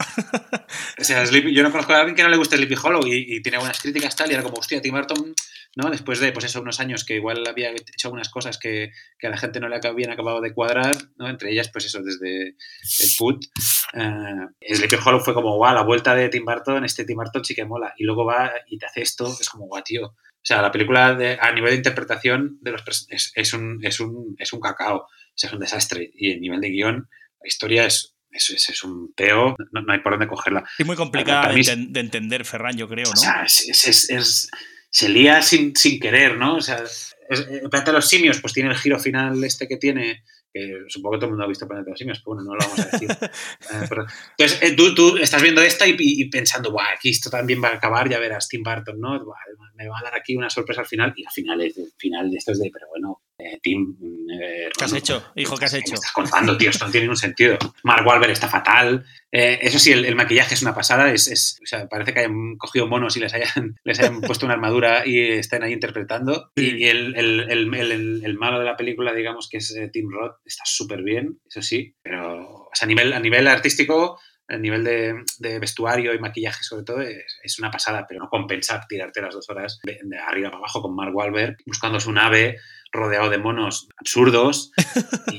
O 0.99 1.03
sea, 1.03 1.25
Sleepy- 1.25 1.51
yo 1.51 1.63
no 1.63 1.71
conozco 1.71 1.93
a 1.93 1.97
alguien 2.01 2.15
que 2.15 2.21
no 2.21 2.29
le 2.29 2.37
guste 2.37 2.57
Sleepy 2.57 2.75
Hollow 2.75 3.07
y, 3.07 3.37
y 3.37 3.41
tiene 3.41 3.57
buenas 3.57 3.81
críticas 3.81 4.15
tal, 4.15 4.29
y 4.29 4.35
era 4.35 4.43
como, 4.43 4.57
hostia, 4.57 4.79
Tim 4.83 4.93
Burton, 4.93 5.33
¿no? 5.75 5.89
Después 5.89 6.19
de, 6.19 6.31
pues 6.31 6.45
eso, 6.45 6.61
unos 6.61 6.79
años 6.79 7.03
que 7.05 7.15
igual 7.15 7.45
había 7.47 7.71
hecho 7.71 8.07
algunas 8.07 8.29
cosas 8.29 8.57
que, 8.57 8.91
que 9.19 9.27
a 9.27 9.29
la 9.29 9.37
gente 9.37 9.59
no 9.59 9.67
le 9.67 9.79
habían 9.83 10.11
acabado 10.11 10.41
de 10.41 10.53
cuadrar, 10.53 10.95
¿no? 11.17 11.27
Entre 11.29 11.51
ellas, 11.51 11.69
pues 11.71 11.85
eso, 11.85 12.01
desde 12.01 12.47
el 12.49 13.09
Put. 13.17 13.45
eh, 13.93 14.75
Sleepy 14.75 14.95
Hollow 15.03 15.19
fue 15.19 15.33
como, 15.33 15.55
guau, 15.57 15.73
la 15.73 15.83
vuelta 15.83 16.15
de 16.15 16.29
Tim 16.29 16.45
Burton, 16.45 16.85
este 16.85 17.05
Tim 17.05 17.17
Burton 17.17 17.43
sí 17.43 17.53
que 17.55 17.65
mola. 17.65 17.93
Y 17.97 18.03
luego 18.05 18.25
va 18.25 18.51
y 18.67 18.77
te 18.77 18.85
hace 18.85 19.01
esto, 19.01 19.35
es 19.39 19.49
como, 19.49 19.65
guau, 19.67 19.83
tío. 19.83 20.05
O 20.07 20.47
sea, 20.47 20.61
la 20.61 20.71
película 20.71 21.13
de- 21.15 21.37
a 21.41 21.51
nivel 21.51 21.71
de 21.71 21.77
interpretación 21.77 22.57
de 22.61 22.71
los 22.71 22.83
es, 23.09 23.31
es 23.35 23.53
un, 23.53 23.79
es, 23.83 23.99
un, 23.99 24.35
es 24.37 24.53
un 24.53 24.59
cacao, 24.59 24.97
o 24.97 25.07
sea, 25.33 25.47
es 25.49 25.53
un 25.53 25.59
desastre. 25.59 26.11
Y 26.13 26.31
el 26.31 26.39
nivel 26.41 26.61
de 26.61 26.69
guion, 26.69 27.09
la 27.41 27.47
historia 27.47 27.85
es, 27.85 28.15
es, 28.31 28.49
es, 28.51 28.69
es 28.69 28.83
un 28.83 29.11
peo, 29.13 29.55
no, 29.71 29.81
no 29.81 29.91
hay 29.93 29.99
por 29.99 30.13
dónde 30.13 30.27
cogerla. 30.27 30.63
Es 30.77 30.85
muy 30.85 30.95
complicada 30.95 31.47
de, 31.49 31.55
mí- 31.55 31.61
enten- 31.63 31.91
de 31.91 31.99
entender, 31.99 32.45
Ferran, 32.45 32.77
yo 32.77 32.87
creo, 32.87 33.07
O 33.07 33.11
¿no? 33.11 33.15
sea, 33.15 33.43
es- 33.43 33.67
es- 33.87 34.09
es- 34.09 34.49
se 34.97 35.09
lía 35.09 35.41
sin, 35.41 35.75
sin 35.75 35.99
querer, 35.99 36.37
¿no? 36.37 36.55
O 36.55 36.61
sea, 36.61 36.77
es- 36.83 37.15
el 37.29 37.69
planeta 37.69 37.91
de 37.91 37.97
los 37.97 38.07
simios, 38.07 38.39
pues 38.39 38.53
tiene 38.53 38.69
el 38.69 38.77
giro 38.77 38.97
final 38.99 39.43
este 39.43 39.67
que 39.67 39.75
tiene 39.77 40.23
que 40.53 40.71
supongo 40.87 41.13
que 41.15 41.17
todo 41.17 41.25
el 41.25 41.31
mundo 41.31 41.43
ha 41.43 41.49
visto 41.49 41.67
Planeta 41.67 41.87
de 41.87 41.91
los 41.91 41.99
Simios, 41.99 42.21
pero 42.23 42.35
bueno, 42.35 42.43
no 42.49 42.55
lo 42.55 42.61
vamos 42.61 42.79
a 42.79 42.85
decir. 42.89 43.09
Eh, 43.73 43.85
pero- 43.89 44.05
entonces, 44.37 44.61
eh, 44.61 44.71
tú, 44.73 44.95
tú 44.95 45.17
estás 45.17 45.41
viendo 45.41 45.61
esta 45.61 45.85
y, 45.85 45.95
y 45.99 46.29
pensando, 46.29 46.71
Buah, 46.71 46.93
aquí 46.95 47.09
esto 47.09 47.29
también 47.29 47.61
va 47.61 47.69
a 47.69 47.73
acabar, 47.75 48.07
ya 48.09 48.19
verás, 48.19 48.47
Tim 48.47 48.63
Burton, 48.63 48.97
¿no? 49.01 49.19
Buah, 49.21 49.35
me 49.75 49.89
va 49.89 49.99
a 49.99 50.03
dar 50.03 50.15
aquí 50.15 50.33
una 50.37 50.49
sorpresa 50.49 50.79
al 50.81 50.87
final, 50.87 51.13
y 51.17 51.25
al 51.25 51.33
final, 51.33 51.59
es, 51.59 51.77
al 51.77 51.91
final 51.97 52.33
esto 52.33 52.53
es 52.53 52.59
de, 52.59 52.69
pero 52.71 52.87
bueno, 52.89 53.21
eh, 53.37 53.59
Tim... 53.61 53.95
eh, 54.41 54.69
¿Qué 54.77 54.85
has 54.85 54.93
hecho, 54.93 55.23
hijo? 55.35 55.57
¿Qué 55.57 55.65
has 55.65 55.71
¿Qué 55.73 55.79
hecho? 55.79 55.91
me 55.91 55.95
estás 55.95 56.11
contando, 56.13 56.57
tío? 56.57 56.69
Esto 56.69 56.85
no 56.85 56.91
tiene 56.91 57.05
ningún 57.05 57.17
sentido. 57.17 57.57
Mark 57.83 58.05
Wahlberg 58.07 58.31
está 58.31 58.47
fatal. 58.47 59.05
Eh, 59.31 59.59
eso 59.61 59.77
sí, 59.79 59.91
el, 59.91 60.05
el 60.05 60.15
maquillaje 60.15 60.53
es 60.53 60.61
una 60.61 60.73
pasada. 60.73 61.11
Es, 61.11 61.27
es- 61.27 61.59
o 61.61 61.65
sea, 61.65 61.87
parece 61.87 62.13
que 62.13 62.19
hayan 62.21 62.55
cogido 62.57 62.87
monos 62.87 63.17
y 63.17 63.19
les 63.19 63.33
hayan, 63.33 63.75
les 63.83 63.99
hayan 63.99 64.21
puesto 64.21 64.45
una 64.45 64.55
armadura 64.55 65.05
y 65.05 65.19
estén 65.19 65.63
ahí 65.63 65.73
interpretando. 65.73 66.51
Y, 66.55 66.61
Sí. 66.61 66.75
y 66.77 66.83
el, 66.85 67.15
el- 67.15 67.39
el- 67.51 67.73
el- 67.75 67.91
el- 67.91 68.21
el 68.25 68.37
malo 68.37 68.59
de 68.59 68.65
la 68.65 68.77
película, 68.77 69.13
digamos, 69.13 69.49
que 69.49 69.57
es 69.57 69.75
eh, 69.75 69.89
Tim 69.91 70.09
Roth, 70.11 70.37
está 70.45 70.63
súper 70.65 71.01
bien, 71.03 71.39
eso 71.47 71.61
sí. 71.61 71.93
Pero 72.01 72.43
o 72.65 72.69
sea, 72.73 72.85
a, 72.85 72.89
nivel, 72.89 73.13
a 73.13 73.19
nivel 73.19 73.47
artístico, 73.47 74.19
a 74.47 74.57
nivel 74.57 74.83
de, 74.83 75.15
de 75.39 75.59
vestuario 75.59 76.13
y 76.13 76.19
maquillaje, 76.19 76.63
sobre 76.63 76.83
todo, 76.83 77.01
es, 77.01 77.39
es 77.43 77.57
una 77.59 77.71
pasada, 77.71 78.05
pero 78.07 78.19
no 78.21 78.29
compensa 78.29 78.85
tirarte 78.87 79.19
las 79.21 79.33
dos 79.33 79.49
horas 79.49 79.79
de, 79.83 79.97
de 80.03 80.17
arriba 80.19 80.49
para 80.49 80.59
abajo 80.59 80.81
con 80.83 80.95
Mark 80.95 81.15
Wahlberg 81.15 81.57
buscando 81.65 81.99
su 81.99 82.11
nave 82.11 82.57
rodeado 82.95 83.29
de 83.29 83.37
monos 83.37 83.87
absurdos. 83.97 84.71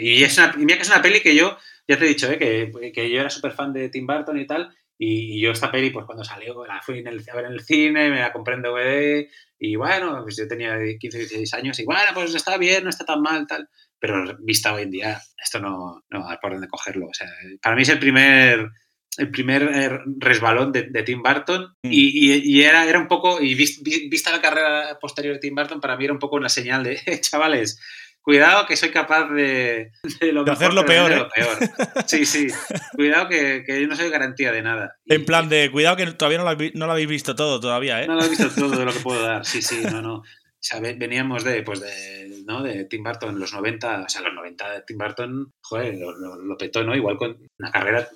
Y, 0.00 0.24
es 0.24 0.38
una, 0.38 0.54
y 0.56 0.64
mira 0.64 0.76
que 0.76 0.82
es 0.82 0.88
una 0.88 1.02
peli 1.02 1.20
que 1.20 1.34
yo, 1.34 1.56
ya 1.88 1.98
te 1.98 2.04
he 2.04 2.08
dicho, 2.08 2.30
¿eh? 2.30 2.38
que, 2.38 2.92
que 2.92 3.10
yo 3.10 3.20
era 3.20 3.30
súper 3.30 3.52
fan 3.52 3.72
de 3.72 3.88
Tim 3.88 4.06
Burton 4.06 4.38
y 4.38 4.46
tal. 4.46 4.74
Y, 4.98 5.36
y 5.38 5.40
yo 5.40 5.50
esta 5.50 5.70
peli, 5.72 5.90
pues 5.90 6.06
cuando 6.06 6.22
salió, 6.24 6.64
la 6.64 6.80
fui 6.80 7.00
en 7.00 7.08
el- 7.08 7.24
a 7.30 7.34
ver 7.36 7.46
en 7.46 7.52
el 7.52 7.60
cine, 7.62 8.08
me 8.10 8.20
la 8.20 8.32
compré 8.32 8.54
en 8.54 8.62
DVD. 8.62 9.28
Y 9.58 9.76
bueno, 9.76 10.20
pues 10.22 10.36
yo 10.36 10.46
tenía 10.48 10.76
15 10.98 11.18
16 11.18 11.54
años 11.54 11.78
y 11.78 11.84
bueno, 11.84 12.10
pues 12.14 12.34
está 12.34 12.56
bien, 12.58 12.84
no 12.84 12.90
está 12.90 13.04
tan 13.04 13.20
mal, 13.22 13.46
tal. 13.46 13.68
Pero 13.98 14.36
vista 14.40 14.72
hoy 14.74 14.82
en 14.82 14.90
día, 14.90 15.20
esto 15.42 15.60
no, 15.60 16.02
no 16.10 16.28
hay 16.28 16.36
por 16.40 16.52
dónde 16.52 16.68
cogerlo. 16.68 17.06
O 17.06 17.14
sea, 17.14 17.28
para 17.60 17.74
mí 17.76 17.82
es 17.82 17.88
el 17.88 17.98
primer, 17.98 18.68
el 19.18 19.30
primer 19.30 19.62
eh, 19.62 19.98
resbalón 20.18 20.72
de, 20.72 20.84
de 20.84 21.02
Tim 21.02 21.22
Burton 21.22 21.74
Mm. 21.82 21.90
y, 21.92 22.32
y- 22.32 22.42
y 22.58 22.62
era, 22.62 22.84
era 22.86 22.98
un 22.98 23.08
poco, 23.08 23.40
y 23.40 23.54
vis- 23.54 23.82
vi- 23.82 24.08
vista 24.08 24.30
la 24.32 24.40
carrera 24.40 24.98
posterior 25.00 25.34
de 25.34 25.40
Tim 25.40 25.54
Burton, 25.54 25.80
para 25.80 25.96
mí 25.96 26.04
era 26.04 26.12
un 26.14 26.18
poco 26.18 26.36
una 26.36 26.48
señal 26.48 26.82
de, 26.84 26.98
"Eh, 27.06 27.20
chavales, 27.20 27.78
cuidado 28.22 28.66
que 28.66 28.76
soy 28.76 28.90
capaz 28.90 29.28
de, 29.30 29.90
de 30.20 30.32
lo 30.32 30.44
De 30.44 30.50
mejor, 30.52 30.64
hacerlo 30.64 30.84
pero 30.86 31.06
peor, 31.08 31.12
¿eh? 31.12 31.16
lo 31.16 31.28
peor. 31.28 32.04
Sí, 32.06 32.24
sí, 32.24 32.46
cuidado 32.94 33.28
que, 33.28 33.64
que 33.66 33.80
yo 33.82 33.88
no 33.88 33.96
soy 33.96 34.08
garantía 34.10 34.52
de 34.52 34.62
nada. 34.62 34.96
Y- 35.04 35.14
En 35.14 35.24
plan 35.24 35.48
de, 35.48 35.70
cuidado 35.70 35.96
que 35.96 36.06
todavía 36.12 36.38
no 36.38 36.44
lo, 36.44 36.50
habéis- 36.50 36.72
no 36.74 36.86
lo 36.86 36.92
habéis 36.92 37.08
visto 37.08 37.34
todo 37.34 37.60
todavía, 37.60 38.02
¿eh? 38.02 38.06
no 38.06 38.14
lo 38.14 38.24
he 38.24 38.28
visto 38.28 38.48
todo 38.50 38.70
de 38.78 38.84
lo 38.84 38.92
que 38.92 39.00
puedo 39.02 39.22
dar, 39.22 39.44
sí, 39.44 39.60
sí, 39.60 39.82
no, 39.90 40.00
no. 40.00 40.14
O 40.18 40.64
sea, 40.64 40.78
ve- 40.78 40.94
veníamos 40.94 41.42
de, 41.42 41.62
pues 41.64 41.80
de, 41.80 42.44
¿no? 42.46 42.62
de 42.62 42.84
Tim 42.84 43.02
Burton 43.02 43.30
en 43.30 43.40
los 43.40 43.52
90, 43.52 44.04
o 44.04 44.08
sea, 44.08 44.20
los 44.22 44.32
90 44.32 44.70
de 44.70 44.82
Tim 44.86 44.96
Burton, 44.96 45.52
joder, 45.60 45.96
lo, 45.98 46.12
lo- 46.16 46.36
lo 46.36 46.56
petó, 46.56 46.84
¿no? 46.84 46.94
Igual 46.94 47.16
con 47.16 47.36
una 47.58 47.70
carrera, 47.72 48.08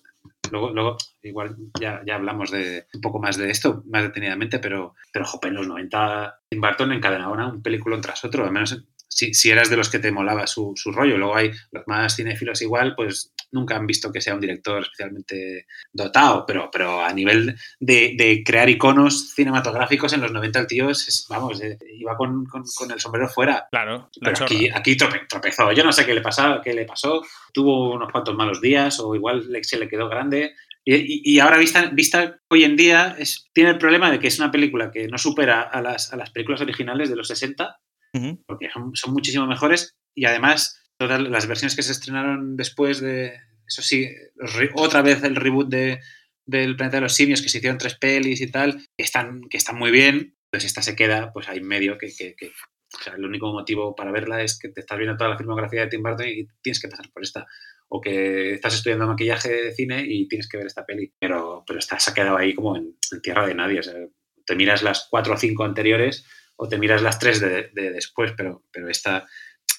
luego, 0.50 0.70
luego 0.70 0.96
igual 1.22 1.56
ya, 1.80 2.02
ya 2.06 2.14
hablamos 2.14 2.50
de 2.50 2.86
un 2.94 3.00
poco 3.00 3.18
más 3.18 3.36
de 3.36 3.50
esto, 3.50 3.82
más 3.86 4.02
detenidamente, 4.02 4.58
pero, 4.58 4.94
pero 5.12 5.24
jope, 5.24 5.48
en 5.48 5.54
los 5.54 5.66
90 5.66 6.40
Tim 6.48 6.60
Burton 6.60 6.92
encadenaba 6.92 7.48
un 7.48 7.62
peliculón 7.62 8.00
tras 8.00 8.24
otro, 8.24 8.44
al 8.44 8.52
menos 8.52 8.84
si, 9.08 9.34
si 9.34 9.50
eras 9.50 9.70
de 9.70 9.76
los 9.76 9.88
que 9.88 9.98
te 9.98 10.12
molaba 10.12 10.46
su, 10.46 10.72
su 10.76 10.92
rollo. 10.92 11.16
Luego 11.16 11.36
hay 11.36 11.52
los 11.72 11.86
más 11.86 12.16
cinéfilos 12.16 12.62
igual, 12.62 12.94
pues 12.94 13.32
nunca 13.56 13.74
han 13.76 13.86
visto 13.86 14.12
que 14.12 14.20
sea 14.20 14.34
un 14.34 14.40
director 14.40 14.80
especialmente 14.82 15.66
dotado, 15.92 16.44
pero, 16.46 16.70
pero 16.70 17.02
a 17.04 17.12
nivel 17.12 17.56
de, 17.80 18.14
de 18.16 18.42
crear 18.44 18.68
iconos 18.68 19.30
cinematográficos 19.34 20.12
en 20.12 20.20
los 20.20 20.30
90 20.30 20.60
el 20.60 20.66
tío, 20.68 20.90
es- 20.90 21.26
vamos, 21.28 21.60
eh, 21.62 21.76
iba 21.98 22.16
con, 22.16 22.44
con- 22.46 22.62
con 22.76 22.90
el 22.92 23.00
sombrero 23.00 23.28
fuera. 23.28 23.66
Claro, 23.70 24.08
la 24.20 24.30
Pero 24.32 24.36
chorra. 24.36 24.46
aquí, 24.46 24.68
aquí 24.72 24.96
trope- 24.96 25.26
tropezó. 25.28 25.72
Yo 25.72 25.82
no 25.82 25.92
sé 25.92 26.06
qué 26.06 26.14
le, 26.14 26.20
pasaba, 26.20 26.62
qué 26.62 26.72
le 26.74 26.84
pasó. 26.84 27.22
Tuvo 27.52 27.94
unos 27.94 28.12
cuantos 28.12 28.34
malos 28.36 28.60
días 28.60 29.00
o 29.00 29.14
igual 29.14 29.50
le- 29.50 29.64
se 29.64 29.78
le 29.78 29.88
quedó 29.88 30.08
grande. 30.08 30.54
Y, 30.84 31.32
y- 31.34 31.40
ahora 31.40 31.58
vista, 31.58 31.86
vista 31.92 32.38
hoy 32.48 32.62
en 32.62 32.76
día 32.76 33.16
es, 33.18 33.48
tiene 33.52 33.70
el 33.70 33.78
problema 33.78 34.10
de 34.10 34.20
que 34.20 34.28
es 34.28 34.38
una 34.38 34.52
película 34.52 34.90
que 34.92 35.08
no 35.08 35.18
supera 35.18 35.62
a 35.62 35.82
las, 35.82 36.12
a 36.12 36.16
las 36.16 36.30
películas 36.30 36.60
originales 36.60 37.08
de 37.10 37.16
los 37.16 37.26
60 37.26 37.76
Ujú. 38.14 38.40
porque 38.46 38.70
son, 38.72 38.94
son 38.94 39.12
muchísimo 39.12 39.46
mejores 39.46 39.96
y 40.14 40.26
además 40.26 40.80
todas 40.98 41.20
las 41.20 41.46
versiones 41.46 41.76
que 41.76 41.82
se 41.82 41.92
estrenaron 41.92 42.56
después 42.56 43.00
de, 43.00 43.38
eso 43.66 43.82
sí, 43.82 44.08
otra 44.74 45.02
vez 45.02 45.22
el 45.24 45.36
reboot 45.36 45.68
de, 45.68 46.00
del 46.44 46.76
Planeta 46.76 46.98
de 46.98 47.02
los 47.02 47.14
Simios, 47.14 47.42
que 47.42 47.48
se 47.48 47.58
hicieron 47.58 47.78
tres 47.78 47.96
pelis 47.96 48.40
y 48.40 48.50
tal, 48.50 48.76
que 48.96 49.04
están, 49.04 49.42
que 49.50 49.56
están 49.56 49.76
muy 49.76 49.90
bien, 49.90 50.36
pues 50.50 50.64
esta 50.64 50.82
se 50.82 50.96
queda 50.96 51.32
pues 51.32 51.48
en 51.48 51.66
medio, 51.66 51.98
que, 51.98 52.08
que- 52.16 52.34
que- 52.36 52.52
o 52.98 53.02
sea, 53.02 53.14
el 53.14 53.24
único 53.24 53.52
motivo 53.52 53.94
para 53.96 54.12
verla 54.12 54.42
es 54.42 54.58
que 54.58 54.68
te 54.68 54.80
estás 54.80 54.96
viendo 54.96 55.16
toda 55.16 55.28
la 55.30 55.36
filmografía 55.36 55.82
de 55.82 55.88
Tim 55.88 56.02
Burton 56.04 56.28
y 56.28 56.46
tienes 56.62 56.80
que 56.80 56.86
pasar 56.88 57.10
por 57.12 57.22
esta. 57.24 57.44
O 57.88 58.00
que 58.00 58.54
estás 58.54 58.74
estudiando 58.74 59.06
maquillaje 59.08 59.48
de 59.50 59.74
cine 59.74 60.04
y 60.06 60.28
tienes 60.28 60.48
que 60.48 60.56
ver 60.56 60.66
esta 60.66 60.86
peli. 60.86 61.12
Pero, 61.18 61.64
pero 61.66 61.80
esta 61.80 61.98
se 61.98 62.10
ha 62.10 62.14
quedado 62.14 62.36
ahí 62.36 62.54
como 62.54 62.76
en, 62.76 62.96
en 63.12 63.22
tierra 63.22 63.44
de 63.46 63.54
nadie. 63.56 63.80
O 63.80 63.82
sea, 63.82 63.94
te 64.46 64.54
miras 64.54 64.82
las 64.84 65.08
cuatro 65.10 65.34
o 65.34 65.36
cinco 65.36 65.64
anteriores 65.64 66.24
o 66.54 66.68
te 66.68 66.78
miras 66.78 67.02
las 67.02 67.18
tres 67.18 67.40
de, 67.40 67.70
de 67.74 67.90
después, 67.90 68.32
pero, 68.36 68.64
pero 68.72 68.88
esta 68.88 69.26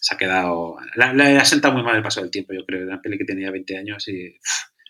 se 0.02 0.16
ha 0.16 0.18
quedado. 0.18 0.78
La 0.96 1.12
ha 1.42 1.46
sentado 1.46 1.74
muy 1.74 1.84
mal 1.84 1.96
el 1.96 2.04
paso 2.04 2.22
del 2.22 2.32
tiempo, 2.32 2.54
yo 2.54 2.66
creo. 2.66 2.86
Una 2.86 3.02
peli 3.02 3.18
que 3.18 3.26
tenía 3.26 3.52
20 3.52 3.78
años 3.78 4.08
y. 4.08 4.38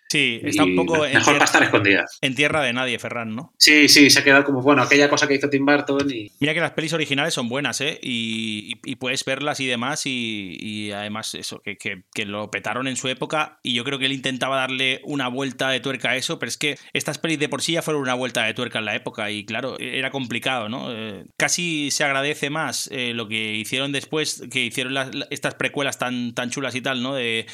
Sí, 0.10 0.40
está 0.44 0.64
un 0.64 0.76
poco 0.76 1.00
mejor 1.00 1.34
para 1.34 1.46
estar 1.46 1.64
escondida. 1.64 2.06
en 2.22 2.36
tierra 2.36 2.62
de 2.64 2.72
nadie, 2.74 2.98
Ferran, 3.00 3.36
¿no? 3.36 3.54
Sí, 3.58 3.88
sí, 3.90 4.10
se 4.10 4.20
ha 4.20 4.24
quedado 4.24 4.44
como, 4.46 4.62
bueno, 4.62 4.82
aquella 4.82 5.10
cosa 5.10 5.28
que 5.28 5.36
hizo 5.36 5.50
Tim 5.50 5.66
Burton 5.66 6.10
y. 6.10 6.32
Mira 6.40 6.54
que 6.54 6.60
las 6.62 6.72
pelis 6.72 6.94
originales 6.94 7.34
son 7.34 7.50
buenas, 7.50 7.82
¿eh? 7.82 8.00
Y, 8.02 8.74
y- 8.86 8.92
y 8.92 8.96
puedes 8.96 9.26
verlas 9.26 9.60
y 9.60 9.66
demás, 9.68 10.06
y, 10.06 10.56
y 10.60 10.92
además 10.92 11.36
eso, 11.36 11.60
que, 11.62 11.76
que- 11.78 12.04
que 12.14 12.26
lo 12.26 12.50
petaron 12.52 12.88
en 12.88 12.96
su 12.96 13.08
época, 13.10 13.60
y 13.64 13.74
yo 13.74 13.84
creo 13.84 14.00
que 14.00 14.06
él 14.06 14.14
intentaba 14.14 14.56
darle 14.58 15.02
una 15.04 15.28
vuelta 15.28 15.70
de 15.70 15.80
tuerca 15.80 16.12
a 16.12 16.16
eso, 16.16 16.40
pero 16.40 16.50
es 16.50 16.58
que 16.58 16.78
estas 16.94 17.18
pelis 17.18 17.40
de 17.40 17.50
por 17.50 17.62
sí 17.62 17.74
ya 17.74 17.82
fueron 17.82 18.02
una 18.02 18.14
vuelta 18.14 18.46
de 18.46 18.54
tuerca 18.54 18.80
en 18.80 18.86
la 18.86 18.96
época, 18.96 19.30
y 19.32 19.46
claro, 19.46 19.78
era 19.80 20.10
complicado, 20.12 20.70
¿no? 20.70 20.92
Eh, 20.94 21.26
casi 21.38 21.92
se 21.92 22.04
agradece 22.06 22.50
más 22.50 22.90
eh, 22.94 23.14
lo 23.14 23.28
que 23.28 23.56
hicieron 23.56 23.92
después, 23.92 24.44
que 24.52 24.62
hicieron 24.66 24.94
las- 24.94 25.14
la- 25.14 25.28
estas 25.32 25.56
precuelas 25.56 26.00
tan, 26.00 26.34
tan 26.34 26.50
chulas 26.50 26.76
y 26.76 26.82
tal, 26.82 27.04
¿no? 27.04 27.14
De, 27.14 27.46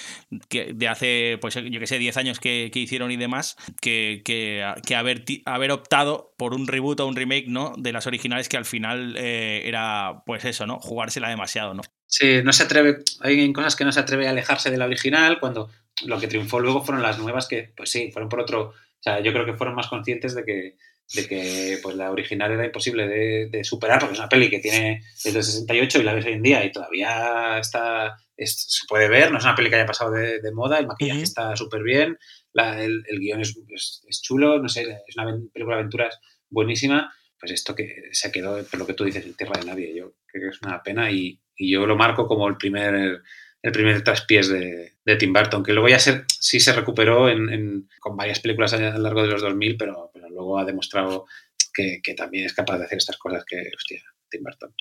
que, 0.49 0.73
de 0.73 0.87
hace, 0.87 1.37
pues 1.41 1.55
yo 1.55 1.79
que 1.79 1.87
sé, 1.87 1.97
10 1.97 2.15
años 2.17 2.39
que, 2.43 2.71
hicieron 2.75 3.10
y 3.10 3.15
demás, 3.15 3.56
que, 3.82 4.21
que, 4.25 4.95
haber, 4.95 5.23
haber 5.45 5.71
optado 5.71 6.34
por 6.38 6.53
un 6.53 6.67
reboot 6.67 6.99
o 6.99 7.08
un 7.08 7.15
remake, 7.15 7.47
¿no? 7.47 7.73
De 7.77 7.93
las 7.93 8.06
originales 8.06 8.49
que 8.49 8.58
al 8.58 8.65
final 8.65 9.15
eh, 9.17 9.62
era, 9.65 10.23
pues 10.25 10.43
eso, 10.43 10.67
¿no? 10.67 10.77
Jugársela 10.79 11.29
demasiado, 11.29 11.73
¿no? 11.73 11.84
Sí, 12.06 12.41
no 12.43 12.51
se 12.51 12.63
atreve. 12.63 12.97
Hay 13.21 13.53
cosas 13.53 13.77
que 13.77 13.86
no 13.86 13.93
se 13.93 14.01
atreve 14.01 14.27
a 14.27 14.32
alejarse 14.32 14.69
de 14.69 14.77
la 14.77 14.86
original, 14.86 15.39
cuando 15.39 15.69
lo 16.06 16.19
que 16.19 16.27
triunfó 16.27 16.60
luego 16.60 16.84
fueron 16.84 17.01
las 17.01 17.17
nuevas 17.17 17.47
que, 17.47 17.71
pues 17.75 17.89
sí, 17.89 18.12
fueron 18.12 18.27
por 18.27 18.41
otro. 18.41 18.69
O 18.69 19.03
sea, 19.03 19.21
yo 19.21 19.32
creo 19.32 19.45
que 19.45 19.56
fueron 19.56 19.75
más 19.75 19.88
conscientes 19.88 20.36
de 20.36 20.43
que, 20.43 20.75
de 21.13 21.27
que 21.27 21.79
pues, 21.82 21.95
la 21.95 22.12
original 22.12 22.51
era 22.51 22.65
imposible 22.65 23.08
de, 23.08 23.47
de 23.49 23.63
superar, 23.63 23.99
porque 23.99 24.13
es 24.13 24.19
una 24.19 24.29
peli 24.29 24.49
que 24.49 24.60
tiene 24.60 25.01
desde 25.23 25.39
el 25.39 25.45
68 25.45 25.99
y 25.99 26.03
la 26.03 26.13
ves 26.13 26.25
hoy 26.25 26.34
en 26.34 26.43
día 26.43 26.65
y 26.65 26.71
todavía 26.73 27.58
está. 27.58 28.17
Es- 28.38 28.65
se 28.67 28.86
puede 28.88 29.08
ver, 29.10 29.32
no 29.32 29.38
es 29.38 29.43
una 29.43 29.56
peli 29.56 29.69
que 29.69 29.76
haya 29.76 29.86
pasado 29.86 30.12
de, 30.12 30.39
de 30.41 30.52
moda, 30.52 30.80
el 30.80 30.88
maquillaje 30.88 31.22
está 31.24 31.56
súper 31.56 31.84
bien, 31.84 32.17
la- 32.54 32.84
el, 32.84 33.04
el 33.08 33.19
guion 33.19 33.41
es, 33.41 33.58
es- 33.69 34.04
es 34.08 34.22
chulo, 34.22 34.60
no 34.60 34.69
sé, 34.69 34.82
es 35.08 35.17
una 35.17 35.26
película 35.54 35.76
de 35.76 35.82
aventuras 35.82 36.19
buenísima. 36.50 37.13
Pues 37.39 37.52
esto 37.52 37.76
que 37.76 38.04
se 38.13 38.32
quedó, 38.32 38.63
por 38.63 38.80
lo 38.80 38.88
que 38.88 38.93
tú 38.93 39.04
dices, 39.04 39.26
en 39.26 39.34
tierra 39.34 39.60
de 39.60 39.65
nadie, 39.65 39.93
yo 39.93 40.13
creo 40.28 40.43
que 40.50 40.56
es 40.56 40.62
una 40.62 40.82
pena 40.82 41.12
y, 41.12 41.41
y 41.58 41.72
yo 41.74 41.86
lo 41.86 41.98
marco 41.98 42.26
como 42.26 42.48
el 42.48 42.56
primer 42.58 43.22
el 43.62 43.72
primer 43.72 44.02
traspiés 44.04 44.48
de, 44.50 44.93
de 45.06 45.15
Tim 45.17 45.32
Burton, 45.34 45.63
que 45.63 45.72
luego 45.74 45.88
ya 45.89 45.98
se, 46.00 46.24
sí 46.28 46.60
se 46.62 46.72
recuperó 46.74 47.30
en, 47.30 47.50
en- 47.50 47.89
con 48.00 48.15
varias 48.17 48.39
películas 48.41 48.74
a 48.74 48.78
lo 48.78 48.98
largo 49.00 49.22
de 49.24 49.30
los 49.30 49.41
2000, 49.41 49.76
pero, 49.78 50.10
pero 50.13 50.30
luego 50.30 50.58
ha 50.60 50.65
demostrado 50.65 51.26
que, 51.74 52.00
que 52.04 52.13
también 52.13 52.46
es 52.46 52.54
capaz 52.54 52.78
de 52.78 52.86
hacer 52.86 52.98
estas 52.98 53.17
cosas 53.17 53.43
que, 53.46 53.58
hostia, 53.76 54.02
Tim 54.30 54.43
Burton, 54.43 54.74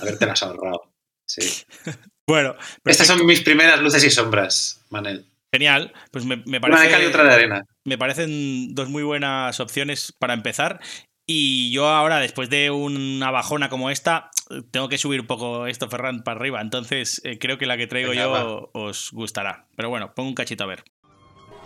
haberte 0.00 0.26
las 0.26 0.42
ahorrado. 0.42 0.92
Sí. 1.26 1.64
Bueno, 2.28 2.56
Estas 2.84 3.06
son 3.06 3.24
mis 3.24 3.40
primeras 3.42 3.80
luces 3.80 4.02
y 4.02 4.10
sombras, 4.10 4.84
Manel. 4.90 5.26
genial. 5.54 5.92
Pues 6.10 6.24
me, 6.24 6.38
me 6.44 6.58
Una 6.58 6.80
de 6.80 6.90
cal 6.90 7.00
y 7.02 7.04
parece, 7.04 7.06
otra 7.06 7.22
de 7.24 7.32
arena. 7.34 7.64
me 7.84 7.96
parecen 7.96 8.74
dos 8.74 8.88
muy 8.88 9.04
buenas 9.04 9.60
opciones 9.60 10.12
para 10.18 10.34
empezar. 10.34 10.80
Y 11.28 11.70
yo 11.70 11.86
ahora, 11.88 12.18
después 12.18 12.50
de 12.50 12.72
una 12.72 13.30
bajona 13.30 13.68
como 13.68 13.90
esta, 13.90 14.30
tengo 14.72 14.88
que 14.88 14.98
subir 14.98 15.20
un 15.20 15.28
poco 15.28 15.68
esto, 15.68 15.88
Ferran, 15.88 16.24
para 16.24 16.40
arriba. 16.40 16.60
Entonces, 16.60 17.20
eh, 17.24 17.38
creo 17.38 17.58
que 17.58 17.66
la 17.66 17.76
que 17.76 17.86
traigo 17.86 18.10
Venga, 18.10 18.24
yo 18.24 18.70
os 18.72 19.12
gustará. 19.12 19.66
Pero 19.76 19.88
bueno, 19.88 20.12
pongo 20.12 20.28
un 20.28 20.34
cachito 20.34 20.64
a 20.64 20.66
ver. 20.66 20.82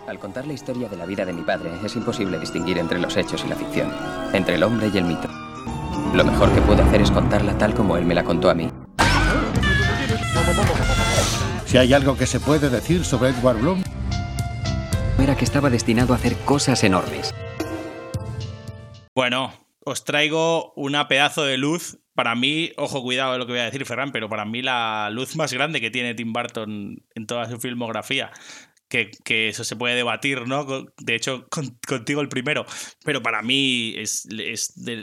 Al 0.07 0.19
contar 0.19 0.45
la 0.45 0.53
historia 0.53 0.89
de 0.89 0.97
la 0.97 1.07
vida 1.07 1.25
de 1.25 1.33
mi 1.33 1.41
padre, 1.41 1.71
es 1.83 1.95
imposible 1.95 2.37
distinguir 2.37 2.77
entre 2.77 2.99
los 2.99 3.17
hechos 3.17 3.43
y 3.45 3.49
la 3.49 3.55
ficción, 3.55 3.91
entre 4.33 4.55
el 4.55 4.63
hombre 4.63 4.91
y 4.93 4.97
el 4.99 5.05
mito. 5.05 5.27
Lo 6.13 6.23
mejor 6.23 6.53
que 6.53 6.61
puedo 6.61 6.83
hacer 6.83 7.01
es 7.01 7.09
contarla 7.09 7.57
tal 7.57 7.73
como 7.73 7.97
él 7.97 8.05
me 8.05 8.13
la 8.13 8.23
contó 8.23 8.51
a 8.51 8.53
mí. 8.53 8.69
Si 11.71 11.77
hay 11.77 11.93
algo 11.93 12.17
que 12.17 12.27
se 12.27 12.41
puede 12.41 12.69
decir 12.69 13.05
sobre 13.05 13.29
Edward 13.29 13.61
Bloom, 13.61 13.81
Era 15.17 15.37
que 15.37 15.45
estaba 15.45 15.69
destinado 15.69 16.11
a 16.11 16.17
hacer 16.17 16.35
cosas 16.39 16.83
enormes. 16.83 17.33
Bueno, 19.15 19.53
os 19.85 20.03
traigo 20.03 20.73
una 20.75 21.07
pedazo 21.07 21.45
de 21.45 21.57
luz 21.57 21.97
para 22.13 22.35
mí, 22.35 22.73
ojo, 22.75 23.01
cuidado 23.01 23.31
de 23.31 23.37
lo 23.37 23.45
que 23.45 23.53
voy 23.53 23.61
a 23.61 23.65
decir, 23.65 23.85
Ferran, 23.85 24.11
pero 24.11 24.27
para 24.27 24.43
mí 24.43 24.61
la 24.61 25.09
luz 25.13 25.37
más 25.37 25.53
grande 25.53 25.79
que 25.79 25.89
tiene 25.89 26.13
Tim 26.13 26.33
Burton 26.33 27.05
en 27.15 27.25
toda 27.25 27.49
su 27.49 27.57
filmografía 27.57 28.31
que, 28.91 29.47
eso 29.47 29.63
se 29.63 29.75
puede 29.75 29.95
debatir, 29.95 30.47
¿no? 30.47 30.65
De 30.97 31.15
hecho, 31.15 31.47
contigo 31.87 32.21
el 32.21 32.27
primero, 32.27 32.65
pero 33.03 33.23
para 33.23 33.41
mí 33.41 33.95
es, 33.97 34.27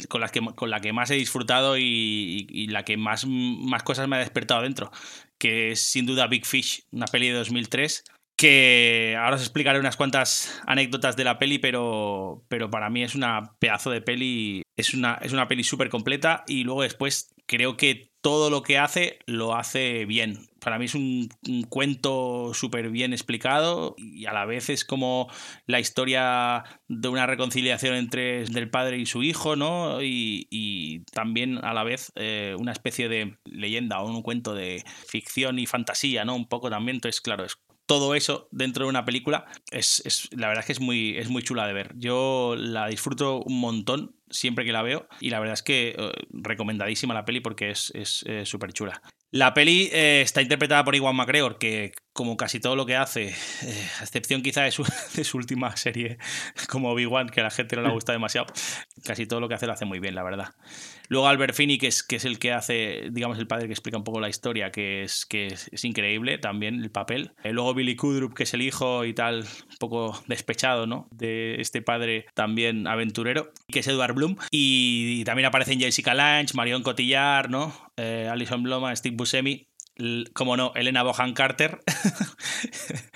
con, 0.09 0.21
la 0.21 0.29
que, 0.29 0.41
con 0.55 0.71
la 0.71 0.81
que 0.81 0.93
más 0.93 1.11
he 1.11 1.15
disfrutado 1.15 1.79
y, 1.79 2.67
la 2.69 2.85
que 2.85 2.97
más, 2.97 3.27
más 3.27 3.83
cosas 3.83 4.07
me 4.07 4.17
ha 4.17 4.21
despertado 4.21 4.63
dentro, 4.63 4.93
que 5.39 5.73
es 5.73 5.81
sin 5.81 6.07
duda 6.07 6.27
Big 6.27 6.45
Fish, 6.45 6.85
una 6.93 7.07
peli 7.07 7.29
de 7.29 7.35
2003 7.35 8.05
que 8.39 9.17
ahora 9.19 9.35
os 9.35 9.43
explicaré 9.43 9.81
unas 9.81 9.97
cuantas 9.97 10.63
anécdotas 10.65 11.17
de 11.17 11.25
la 11.25 11.41
peli, 11.41 11.59
pero, 11.59 12.45
pero 12.49 12.71
para 12.71 12.89
mí 12.89 13.03
es 13.03 13.17
una 13.17 13.57
pedazo 13.59 13.91
de 13.91 14.01
peli, 14.01 14.63
es 14.77 14.95
una, 14.95 15.19
es 15.21 15.33
una 15.33 15.49
peli 15.49 15.65
súper 15.65 15.89
completa 15.91 16.45
y 16.47 16.63
luego 16.63 16.83
después 16.83 17.35
creo 17.47 17.77
que 17.77 18.13
todo 18.21 18.49
lo 18.49 18.63
que 18.63 18.79
hace 18.79 19.19
lo 19.27 19.57
hace 19.57 20.05
bien. 20.05 20.47
Para 20.61 20.79
mí 20.79 20.85
es 20.85 20.95
un, 20.95 21.29
cuento 21.69 22.53
súper 22.55 22.91
bien 22.91 23.13
explicado 23.13 23.97
y 23.99 24.27
a 24.27 24.33
la 24.33 24.45
vez 24.45 24.71
es 24.71 24.85
como 24.85 25.29
la 25.67 25.81
historia 25.81 26.63
de 26.87 27.09
una 27.09 27.27
reconciliación 27.27 27.97
entre 27.97 28.43
el 28.43 28.71
padre 28.71 28.99
y 28.99 29.07
su 29.07 29.25
hijo, 29.25 29.57
¿no? 29.57 30.01
Y, 30.01 31.05
también 31.13 31.59
a 31.65 31.75
la 31.75 31.83
vez 31.83 32.13
eh, 32.15 32.55
una 32.59 32.73
especie 32.73 33.09
de 33.09 33.39
leyenda 33.45 34.01
o 34.01 34.09
un 34.09 34.23
cuento 34.23 34.55
de 34.55 34.85
ficción 35.07 35.59
y 35.59 35.67
fantasía, 35.67 36.25
¿no? 36.25 36.37
Un 36.37 36.49
poco 36.49 36.71
también. 36.71 36.97
Entonces, 36.97 37.21
claro, 37.21 37.45
es 37.45 37.57
todo 37.89 38.15
eso 38.15 38.49
dentro 38.53 38.85
de 38.85 38.91
una 38.91 39.05
película 39.05 39.47
es, 39.73 40.29
la 40.31 40.47
verdad 40.47 40.61
es 40.61 40.67
que 40.67 40.73
es 40.73 40.81
muy, 40.81 41.17
es 41.19 41.29
muy 41.29 41.43
chula 41.43 41.67
de 41.67 41.73
ver. 41.73 41.95
Yo 41.97 42.55
la 42.57 42.87
disfruto 42.87 43.43
un 43.43 43.59
montón 43.59 44.15
siempre 44.31 44.65
que 44.65 44.73
la 44.73 44.83
veo 44.83 45.09
y 45.21 45.31
la 45.31 45.41
verdad 45.41 45.55
es 45.55 45.63
que 45.63 45.97
eh, 45.99 46.13
recomendadísima 46.31 47.15
la 47.15 47.25
peli 47.25 47.41
porque 47.41 47.71
es 47.71 47.93
súper 48.45 48.73
chula. 48.73 49.03
La 49.31 49.53
peli 49.53 49.91
eh, 49.93 50.23
está 50.23 50.41
interpretada 50.41 50.85
por 50.85 50.97
Iwan 50.97 51.15
McGregor, 51.15 51.59
que 51.59 51.93
como 52.19 52.37
casi 52.37 52.59
todo 52.59 52.75
lo 52.75 52.85
que 52.85 52.97
hace, 52.97 53.29
eh, 53.29 53.89
a 54.01 54.03
excepción 54.03 54.43
quizá 54.43 54.63
de 54.65 54.73
su, 54.73 55.37
última 55.37 55.77
serie 55.77 56.19
como 56.69 56.91
Obi-Wan, 56.91 57.29
que 57.29 57.39
a 57.39 57.45
la 57.45 57.51
gente 57.51 57.77
no 57.77 57.83
le 57.83 57.91
gusta 57.91 58.11
demasiado, 58.11 58.49
casi 59.05 59.25
todo 59.27 59.39
lo 59.39 59.49
que 59.49 59.55
hace 59.55 59.69
lo 59.69 59.73
hace 59.73 59.85
muy 59.85 60.01
bien, 60.01 60.17
la 60.17 60.25
verdad. 60.25 60.49
Luego 61.09 61.29
Albert 61.29 61.55
Finney, 61.55 61.79
que 61.79 61.87
es, 61.87 62.03
que 62.03 62.17
es 62.17 62.25
el 62.25 62.41
que 62.41 62.53
hace, 62.53 63.11
digamos, 63.13 63.39
el 63.39 63.47
padre 63.47 63.69
que 63.69 63.73
explica 63.73 63.99
un 63.99 64.03
poco 64.03 64.19
la 64.19 64.29
historia, 64.29 64.73
que 64.73 65.05
es, 65.05 65.27
que 65.27 65.47
es, 65.47 65.85
increíble 65.85 66.39
también 66.39 66.83
el 66.83 66.91
papel. 66.91 67.35
Eh, 67.45 67.53
luego 67.53 67.73
Billy 67.73 67.95
Kudrup, 67.95 68.35
que 68.35 68.43
es 68.43 68.53
el 68.53 68.63
hijo 68.63 69.05
y 69.05 69.15
tal, 69.15 69.43
un 69.43 69.77
poco 69.79 70.21
despechado, 70.27 70.89
¿no? 70.89 71.07
De 71.13 71.61
este 71.61 71.83
padre 71.83 72.27
también 72.35 72.89
aventurero, 72.89 73.53
que 73.71 73.79
es 73.79 73.87
Edward 73.87 74.15
Bloom. 74.15 74.37
Y, 74.51 75.23
también 75.23 75.47
aparecen 75.47 75.79
Jessica 75.79 76.15
Lange, 76.15 76.53
Marion 76.55 76.83
Cotillard, 76.83 77.49
¿no? 77.49 77.73
Alison 77.97 78.63
Bloma, 78.63 78.95
Steve 78.95 79.17
Buscemi, 79.17 79.69
como 80.33 80.57
no, 80.57 80.73
Elena 80.75 81.03
Bohan 81.03 81.35
Carter. 81.35 81.81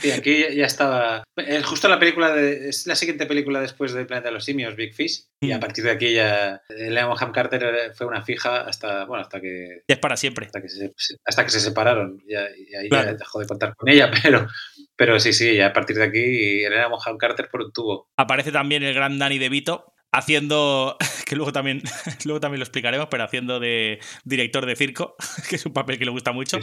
Y 0.02 0.10
aquí 0.10 0.44
ya 0.54 0.66
estaba. 0.66 1.22
Es 1.36 1.64
justo 1.64 1.88
la 1.88 1.98
película 1.98 2.34
de. 2.34 2.68
Es 2.68 2.86
la 2.86 2.96
siguiente 2.96 3.26
película 3.26 3.60
después 3.60 3.92
de 3.92 4.04
Planeta 4.04 4.28
de 4.28 4.34
los 4.34 4.44
Simios, 4.44 4.74
Big 4.74 4.94
Fish. 4.94 5.26
Y 5.40 5.52
a 5.52 5.58
mm. 5.58 5.60
partir 5.60 5.84
de 5.84 5.90
aquí 5.92 6.12
ya. 6.12 6.60
Elena 6.68 7.06
Bohan 7.06 7.32
Carter 7.32 7.92
fue 7.94 8.06
una 8.06 8.22
fija 8.22 8.62
hasta. 8.62 9.04
Bueno, 9.04 9.22
hasta 9.22 9.40
que. 9.40 9.82
Es 9.86 9.98
para 9.98 10.16
siempre. 10.16 10.46
Hasta 10.46 10.60
que 10.60 10.68
se, 10.68 10.92
hasta 11.24 11.44
que 11.44 11.50
se 11.50 11.60
separaron. 11.60 12.18
y 12.26 12.34
ahí 12.34 12.88
ya 12.90 13.14
dejó 13.14 13.38
de 13.38 13.46
contar 13.46 13.74
con 13.76 13.88
ella, 13.88 14.10
pero. 14.22 14.48
Pero 14.96 15.18
sí, 15.18 15.32
sí, 15.32 15.56
ya 15.56 15.68
a 15.68 15.72
partir 15.72 15.96
de 15.96 16.04
aquí 16.04 16.64
Elena 16.64 16.88
Bohan 16.88 17.16
Carter 17.16 17.48
por 17.50 17.62
un 17.62 17.72
tubo. 17.72 18.10
Aparece 18.16 18.52
también 18.52 18.82
el 18.82 18.94
gran 18.94 19.18
Danny 19.18 19.38
DeVito, 19.38 19.91
haciendo, 20.12 20.96
que 21.26 21.34
luego 21.34 21.52
también, 21.52 21.82
luego 22.24 22.40
también 22.40 22.60
lo 22.60 22.64
explicaremos, 22.64 23.08
pero 23.10 23.24
haciendo 23.24 23.58
de 23.58 23.98
director 24.24 24.66
de 24.66 24.76
circo, 24.76 25.16
que 25.48 25.56
es 25.56 25.66
un 25.66 25.72
papel 25.72 25.98
que 25.98 26.04
le 26.04 26.10
gusta 26.10 26.32
mucho. 26.32 26.58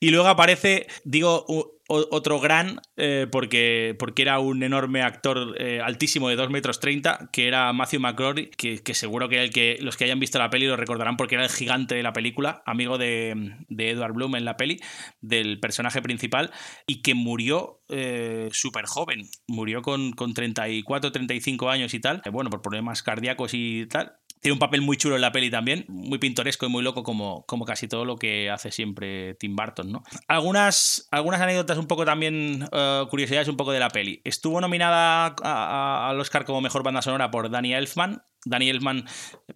y 0.00 0.10
luego 0.10 0.28
aparece, 0.28 0.86
digo, 1.04 1.77
otro 1.90 2.38
gran, 2.38 2.80
eh, 2.96 3.26
porque, 3.30 3.96
porque 3.98 4.20
era 4.20 4.38
un 4.40 4.62
enorme 4.62 5.02
actor 5.02 5.54
eh, 5.58 5.80
altísimo 5.82 6.28
de 6.28 6.36
2 6.36 6.50
metros 6.50 6.80
30, 6.80 7.30
que 7.32 7.48
era 7.48 7.72
Matthew 7.72 8.00
McCrory, 8.00 8.50
que, 8.50 8.94
seguro 8.94 9.28
que, 9.30 9.78
los 9.80 9.96
que 9.96 10.04
hayan 10.04 10.20
visto 10.20 10.38
la 10.38 10.50
peli 10.50 10.66
lo 10.66 10.76
recordarán 10.76 11.16
porque 11.16 11.36
era 11.36 11.44
el 11.44 11.50
gigante 11.50 11.94
de 11.94 12.02
la 12.02 12.12
película, 12.12 12.62
amigo 12.66 12.98
de, 12.98 13.54
Edward 13.70 14.12
Bloom 14.12 14.36
en 14.36 14.44
la 14.44 14.58
peli, 14.58 14.80
del 15.22 15.60
personaje 15.60 16.02
principal, 16.02 16.50
y 16.86 17.00
que 17.00 17.14
murió 17.14 17.80
eh, 17.88 18.50
súper 18.52 18.84
joven, 18.84 19.26
murió 19.46 19.80
con, 19.80 20.12
con 20.12 20.34
34, 20.34 21.10
35 21.10 21.70
años 21.70 21.94
y 21.94 22.00
tal, 22.00 22.20
bueno, 22.30 22.50
por 22.50 22.60
problemas 22.60 23.02
cardíacos 23.02 23.54
y 23.54 23.86
tal, 23.86 24.18
tiene 24.40 24.52
un 24.54 24.58
papel 24.58 24.82
muy 24.82 24.96
chulo 24.96 25.16
en 25.16 25.22
la 25.22 25.32
peli 25.32 25.50
también, 25.50 25.84
muy 25.88 26.18
pintoresco 26.18 26.66
y 26.66 26.68
muy 26.68 26.82
loco 26.82 27.02
como, 27.02 27.44
como 27.46 27.64
casi 27.64 27.88
todo 27.88 28.04
lo 28.04 28.16
que 28.16 28.50
hace 28.50 28.70
siempre 28.70 29.34
Tim 29.34 29.56
Burton, 29.56 29.90
¿no? 29.90 30.02
Algunas, 30.26 31.08
algunas 31.10 31.40
anécdotas 31.40 31.78
un 31.78 31.86
poco 31.86 32.04
también, 32.04 32.68
eh, 32.72 33.04
curiosidades 33.10 33.48
un 33.48 33.56
poco 33.56 33.72
de 33.72 33.80
la 33.80 33.90
peli. 33.90 34.20
Estuvo 34.24 34.60
nominada 34.60 35.34
al 36.08 36.20
Oscar 36.20 36.44
como 36.44 36.60
Mejor 36.60 36.82
Banda 36.82 37.02
Sonora 37.02 37.30
por 37.30 37.50
Danny 37.50 37.74
Elfman, 37.74 38.22
Danny 38.44 38.70
Elfman, 38.70 39.04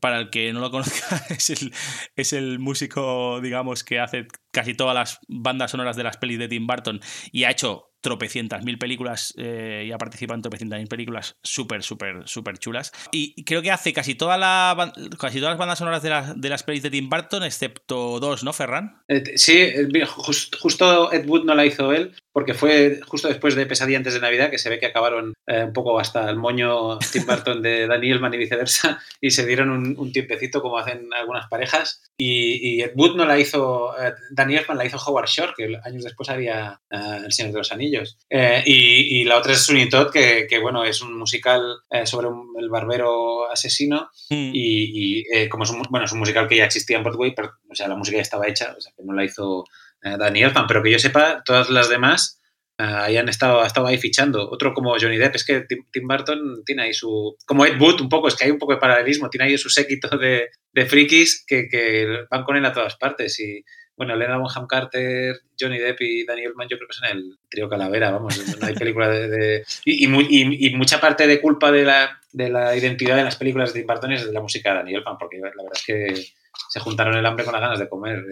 para 0.00 0.18
el 0.18 0.30
que 0.30 0.52
no 0.52 0.60
lo 0.60 0.70
conozca, 0.72 1.24
es 1.30 1.50
el, 1.50 1.72
es 2.16 2.32
el, 2.32 2.58
músico, 2.58 3.40
digamos, 3.40 3.84
que 3.84 4.00
hace 4.00 4.26
casi 4.50 4.74
todas 4.74 4.94
las 4.94 5.20
bandas 5.28 5.70
sonoras 5.70 5.96
de 5.96 6.04
las 6.04 6.16
pelis 6.16 6.38
de 6.38 6.48
Tim 6.48 6.66
Burton 6.66 7.00
y 7.30 7.44
ha 7.44 7.50
hecho 7.50 7.91
tropecientas 8.02 8.64
mil 8.64 8.78
películas 8.78 9.32
eh, 9.38 9.84
y 9.86 9.92
ha 9.92 9.98
participado 9.98 10.34
en 10.34 10.42
tropecientas 10.42 10.78
mil 10.78 10.88
películas 10.88 11.36
súper, 11.42 11.82
súper, 11.82 12.28
súper 12.28 12.58
chulas. 12.58 12.92
Y 13.12 13.44
creo 13.44 13.62
que 13.62 13.70
hace 13.70 13.92
casi, 13.92 14.14
toda 14.14 14.36
la, 14.36 14.92
casi 15.18 15.38
todas 15.38 15.52
las 15.52 15.58
bandas 15.58 15.78
sonoras 15.78 16.02
de, 16.02 16.12
de 16.36 16.48
las 16.48 16.64
pelis 16.64 16.82
de 16.82 16.90
Tim 16.90 17.08
Burton, 17.08 17.44
excepto 17.44 18.18
dos, 18.20 18.42
¿no, 18.42 18.52
Ferran? 18.52 19.00
Eh, 19.08 19.22
sí, 19.36 19.56
eh, 19.56 20.04
justo 20.04 21.12
Ed 21.12 21.26
Wood 21.26 21.44
no 21.44 21.54
la 21.54 21.64
hizo 21.64 21.92
él, 21.92 22.14
porque 22.32 22.54
fue 22.54 23.00
justo 23.06 23.28
después 23.28 23.54
de 23.54 23.66
Pesadilla 23.66 23.98
antes 23.98 24.14
de 24.14 24.20
Navidad, 24.20 24.50
que 24.50 24.58
se 24.58 24.68
ve 24.68 24.80
que 24.80 24.86
acabaron 24.86 25.34
un 25.46 25.72
poco 25.72 25.98
hasta 26.00 26.28
el 26.28 26.36
moño 26.36 26.98
Tim 26.98 27.26
Burton 27.26 27.62
de 27.62 27.86
Daniel 27.88 28.14
Elfman 28.14 28.34
y 28.34 28.38
viceversa, 28.38 29.00
y 29.20 29.30
se 29.30 29.46
dieron 29.46 29.70
un, 29.70 30.12
tiempecito 30.12 30.60
como 30.60 30.78
hacen 30.78 31.08
algunas 31.14 31.48
parejas. 31.48 32.02
Y, 32.18 32.82
Ed 32.82 32.92
Wood 32.96 33.16
no 33.16 33.24
la 33.24 33.38
hizo, 33.38 33.94
Daniel 34.30 34.60
Elfman 34.60 34.78
la 34.78 34.84
hizo 34.84 34.98
Howard 34.98 35.28
Shore, 35.28 35.52
que 35.56 35.78
años 35.84 36.04
después 36.04 36.28
había 36.28 36.80
El 36.90 37.32
Señor 37.32 37.52
de 37.52 37.58
los 37.58 37.72
Anillos 37.72 37.91
eh, 38.30 38.62
y, 38.64 39.24
la 39.24 39.38
otra 39.38 39.52
es 39.52 39.64
Sweeney 39.64 39.88
Todd, 39.88 40.10
que, 40.10 40.58
bueno, 40.60 40.84
es 40.84 41.02
un 41.02 41.16
musical 41.18 41.62
eh, 41.90 42.06
sobre 42.06 42.28
el 42.58 42.68
barbero 42.68 43.50
asesino. 43.50 44.10
Mm. 44.30 44.50
Y, 44.52 45.24
eh, 45.34 45.48
como 45.48 45.64
es 45.64 45.70
un, 45.70 45.82
bueno, 45.90 46.06
es 46.06 46.12
un 46.12 46.18
musical 46.18 46.48
que 46.48 46.56
ya 46.56 46.64
existía 46.64 46.96
en 46.96 47.04
Broadway, 47.04 47.34
pero 47.34 47.52
o 47.68 47.74
sea, 47.74 47.88
la 47.88 47.96
música 47.96 48.16
ya 48.16 48.22
estaba 48.22 48.48
hecha, 48.48 48.74
o 48.76 48.80
sea, 48.80 48.92
que 48.96 49.02
no 49.04 49.12
la 49.12 49.24
hizo 49.24 49.64
Danny 50.02 50.42
Elfman. 50.42 50.66
Pero 50.66 50.82
que 50.82 50.90
yo 50.90 50.98
sepa, 50.98 51.42
todas 51.44 51.70
las 51.70 51.88
demás 51.88 52.38
ahí 52.78 53.16
han 53.16 53.28
estado, 53.28 53.64
estado 53.64 53.86
ahí 53.86 53.98
fichando. 53.98 54.48
Otro 54.50 54.74
como 54.74 54.96
Johnny 54.98 55.18
Depp, 55.18 55.36
es 55.36 55.44
que 55.44 55.62
Tim, 55.62 56.08
Burton 56.08 56.62
tiene 56.64 56.84
ahí 56.84 56.94
su. 56.94 57.36
Como 57.46 57.64
Ed 57.64 57.80
Wood, 57.80 58.00
un 58.00 58.08
poco, 58.08 58.28
es 58.28 58.34
que 58.34 58.44
hay 58.44 58.50
un 58.50 58.58
poco 58.58 58.72
de 58.72 58.80
paralelismo, 58.80 59.30
tiene 59.30 59.46
ahí 59.46 59.58
su 59.58 59.70
séquito 59.70 60.16
de, 60.18 60.48
de 60.72 60.86
frikis 60.86 61.44
que, 61.46 61.68
que, 61.68 62.24
van 62.30 62.44
con 62.44 62.56
él 62.56 62.64
a 62.64 62.72
todas 62.72 62.96
partes. 62.96 63.38
Y 63.40 63.64
bueno, 63.96 64.14
Elena 64.14 64.38
Bonham 64.38 64.66
Carter, 64.66 65.36
Johnny 65.58 65.78
Depp 65.78 66.00
y 66.00 66.24
Daniel 66.24 66.54
Mann, 66.54 66.68
yo 66.68 66.76
creo 66.76 66.88
que 66.88 66.94
son 66.94 67.08
el 67.08 67.38
trío 67.48 67.68
Calavera, 67.68 68.10
vamos, 68.10 68.38
no 68.60 68.66
hay 68.66 68.74
película 68.74 69.08
de... 69.08 69.64
y, 69.84 70.04
y, 70.04 70.76
mucha 70.76 71.00
parte 71.00 71.26
de 71.26 71.40
culpa 71.40 71.70
de 71.70 71.84
la, 71.84 72.20
de 72.32 72.48
la 72.48 72.76
identidad 72.76 73.16
de 73.16 73.24
las 73.24 73.36
películas 73.36 73.72
de 73.72 73.80
Tim 73.80 73.86
Burton 73.86 74.12
es 74.12 74.26
de 74.26 74.32
la 74.32 74.40
música 74.40 74.70
de 74.70 74.76
Daniel 74.76 74.96
Elfman, 74.98 75.18
porque 75.18 75.38
la 75.38 75.50
verdad 75.50 75.72
es 75.74 75.84
que 75.84 76.24
se 76.68 76.80
juntaron 76.80 77.16
el 77.16 77.26
hambre 77.26 77.44
con 77.44 77.52
las 77.52 77.62
ganas 77.62 77.78
de 77.78 77.88
comer, 77.88 78.24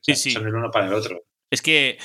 sí, 0.00 0.14
sí. 0.14 0.30
son 0.30 0.46
el 0.46 0.54
uno 0.54 0.70
para 0.70 0.86
el 0.86 0.94
otro. 0.94 1.24
Es 1.50 1.62
que 1.62 1.98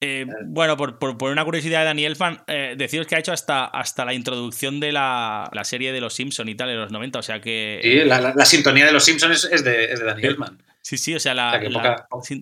eh, 0.00 0.26
bueno, 0.46 0.76
por, 0.76 0.98
por, 0.98 1.30
una 1.30 1.44
curiosidad 1.44 1.80
de 1.80 1.84
Daniel 1.84 2.16
Fan, 2.16 2.42
eh, 2.46 2.74
deciros 2.76 3.06
que 3.06 3.16
ha 3.16 3.18
hecho 3.18 3.32
hasta, 3.32 3.66
hasta 3.66 4.04
la 4.04 4.14
introducción 4.14 4.80
de 4.80 4.92
la, 4.92 5.50
la 5.52 5.64
serie 5.64 5.92
de 5.92 6.00
Los 6.00 6.14
Simpsons 6.14 6.48
y 6.48 6.54
tal, 6.54 6.70
en 6.70 6.80
los 6.80 6.90
90, 6.90 7.18
o 7.18 7.22
sea 7.22 7.40
que... 7.40 7.80
Sí, 7.82 7.94
la, 8.08 8.32
la, 8.34 8.44
sintonía 8.46 8.86
de 8.86 8.92
Los 8.92 9.04
Simpsons 9.04 9.48
es, 9.50 9.62
de, 9.62 9.92
es 9.92 10.00
de 10.00 10.06
Daniel 10.06 10.30
Elfman. 10.30 10.62
Sí, 10.80 10.96
sí, 10.96 11.14
o 11.14 11.20
sea, 11.20 11.34
la, 11.34 11.60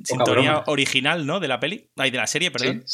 sintonía 0.05 0.63
original, 0.67 1.27
¿no? 1.27 1.41
De 1.41 1.49
la 1.49 1.59
peli, 1.59 1.91
ay, 1.97 2.11
de 2.13 2.19
la 2.19 2.27
serie, 2.29 2.53
perdón. 2.53 2.85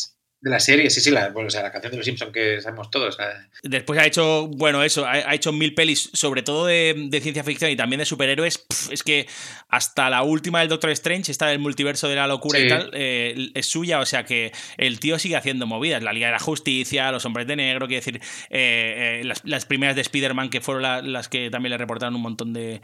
De 0.44 0.50
la 0.50 0.61
serie, 0.61 0.90
sí, 0.90 1.00
sí, 1.00 1.11
la, 1.11 1.30
bueno, 1.30 1.46
o 1.46 1.50
sea, 1.50 1.62
la 1.62 1.72
canción 1.72 1.92
de 1.92 1.96
los 1.96 2.04
Simpsons 2.04 2.30
que 2.30 2.61
sabemos 2.61 2.90
todos. 2.90 3.16
Después 3.62 3.98
ha 3.98 4.04
hecho, 4.04 4.46
bueno, 4.48 4.83
eso, 4.83 5.07
ha, 5.07 5.35
hecho 5.35 5.54
mil 5.54 5.74
pelis, 5.74 6.11
sobre 6.12 6.42
todo 6.42 6.66
de, 6.66 7.09
ciencia 7.22 7.42
ficción 7.42 7.70
y 7.70 7.76
también 7.76 8.00
de 8.00 8.04
superhéroes. 8.04 8.66
es 8.90 9.02
que 9.02 9.26
hasta 9.70 10.11
la 10.11 10.22
última 10.22 10.61
del 10.61 10.68
Doctor 10.68 10.90
Strange, 10.90 11.33
esta 11.33 11.46
del 11.46 11.61
multiverso 11.61 12.09
de 12.09 12.16
la 12.16 12.26
locura 12.26 12.59
y 12.59 12.68
tal, 12.68 12.90
eh, 12.92 13.52
es 13.54 13.64
suya. 13.64 14.00
O 14.00 14.04
sea 14.04 14.24
que 14.24 14.52
el 14.76 15.00
tío 15.00 15.18
sigue 15.18 15.37
haciendo 15.37 15.66
movidas. 15.66 16.02
La 16.02 16.12
Liga 16.12 16.26
de 16.26 16.33
la 16.33 16.38
Justicia, 16.38 17.11
Los 17.11 17.24
Hombres 17.24 17.46
de 17.46 17.57
Negro, 17.57 17.87
quiero 17.87 18.04
decir, 18.04 18.20
eh, 18.50 19.22
eh, 19.22 19.33
las, 19.44 19.64
primeras 19.64 19.96
de 19.96 20.02
Spider-Man, 20.02 20.50
que 20.50 20.61
fueron 20.61 21.11
las 21.11 21.30
que 21.30 21.48
también 21.48 21.70
le 21.70 21.78
reportaron 21.78 22.16
un 22.16 22.20
montón 22.20 22.52
de, 22.52 22.83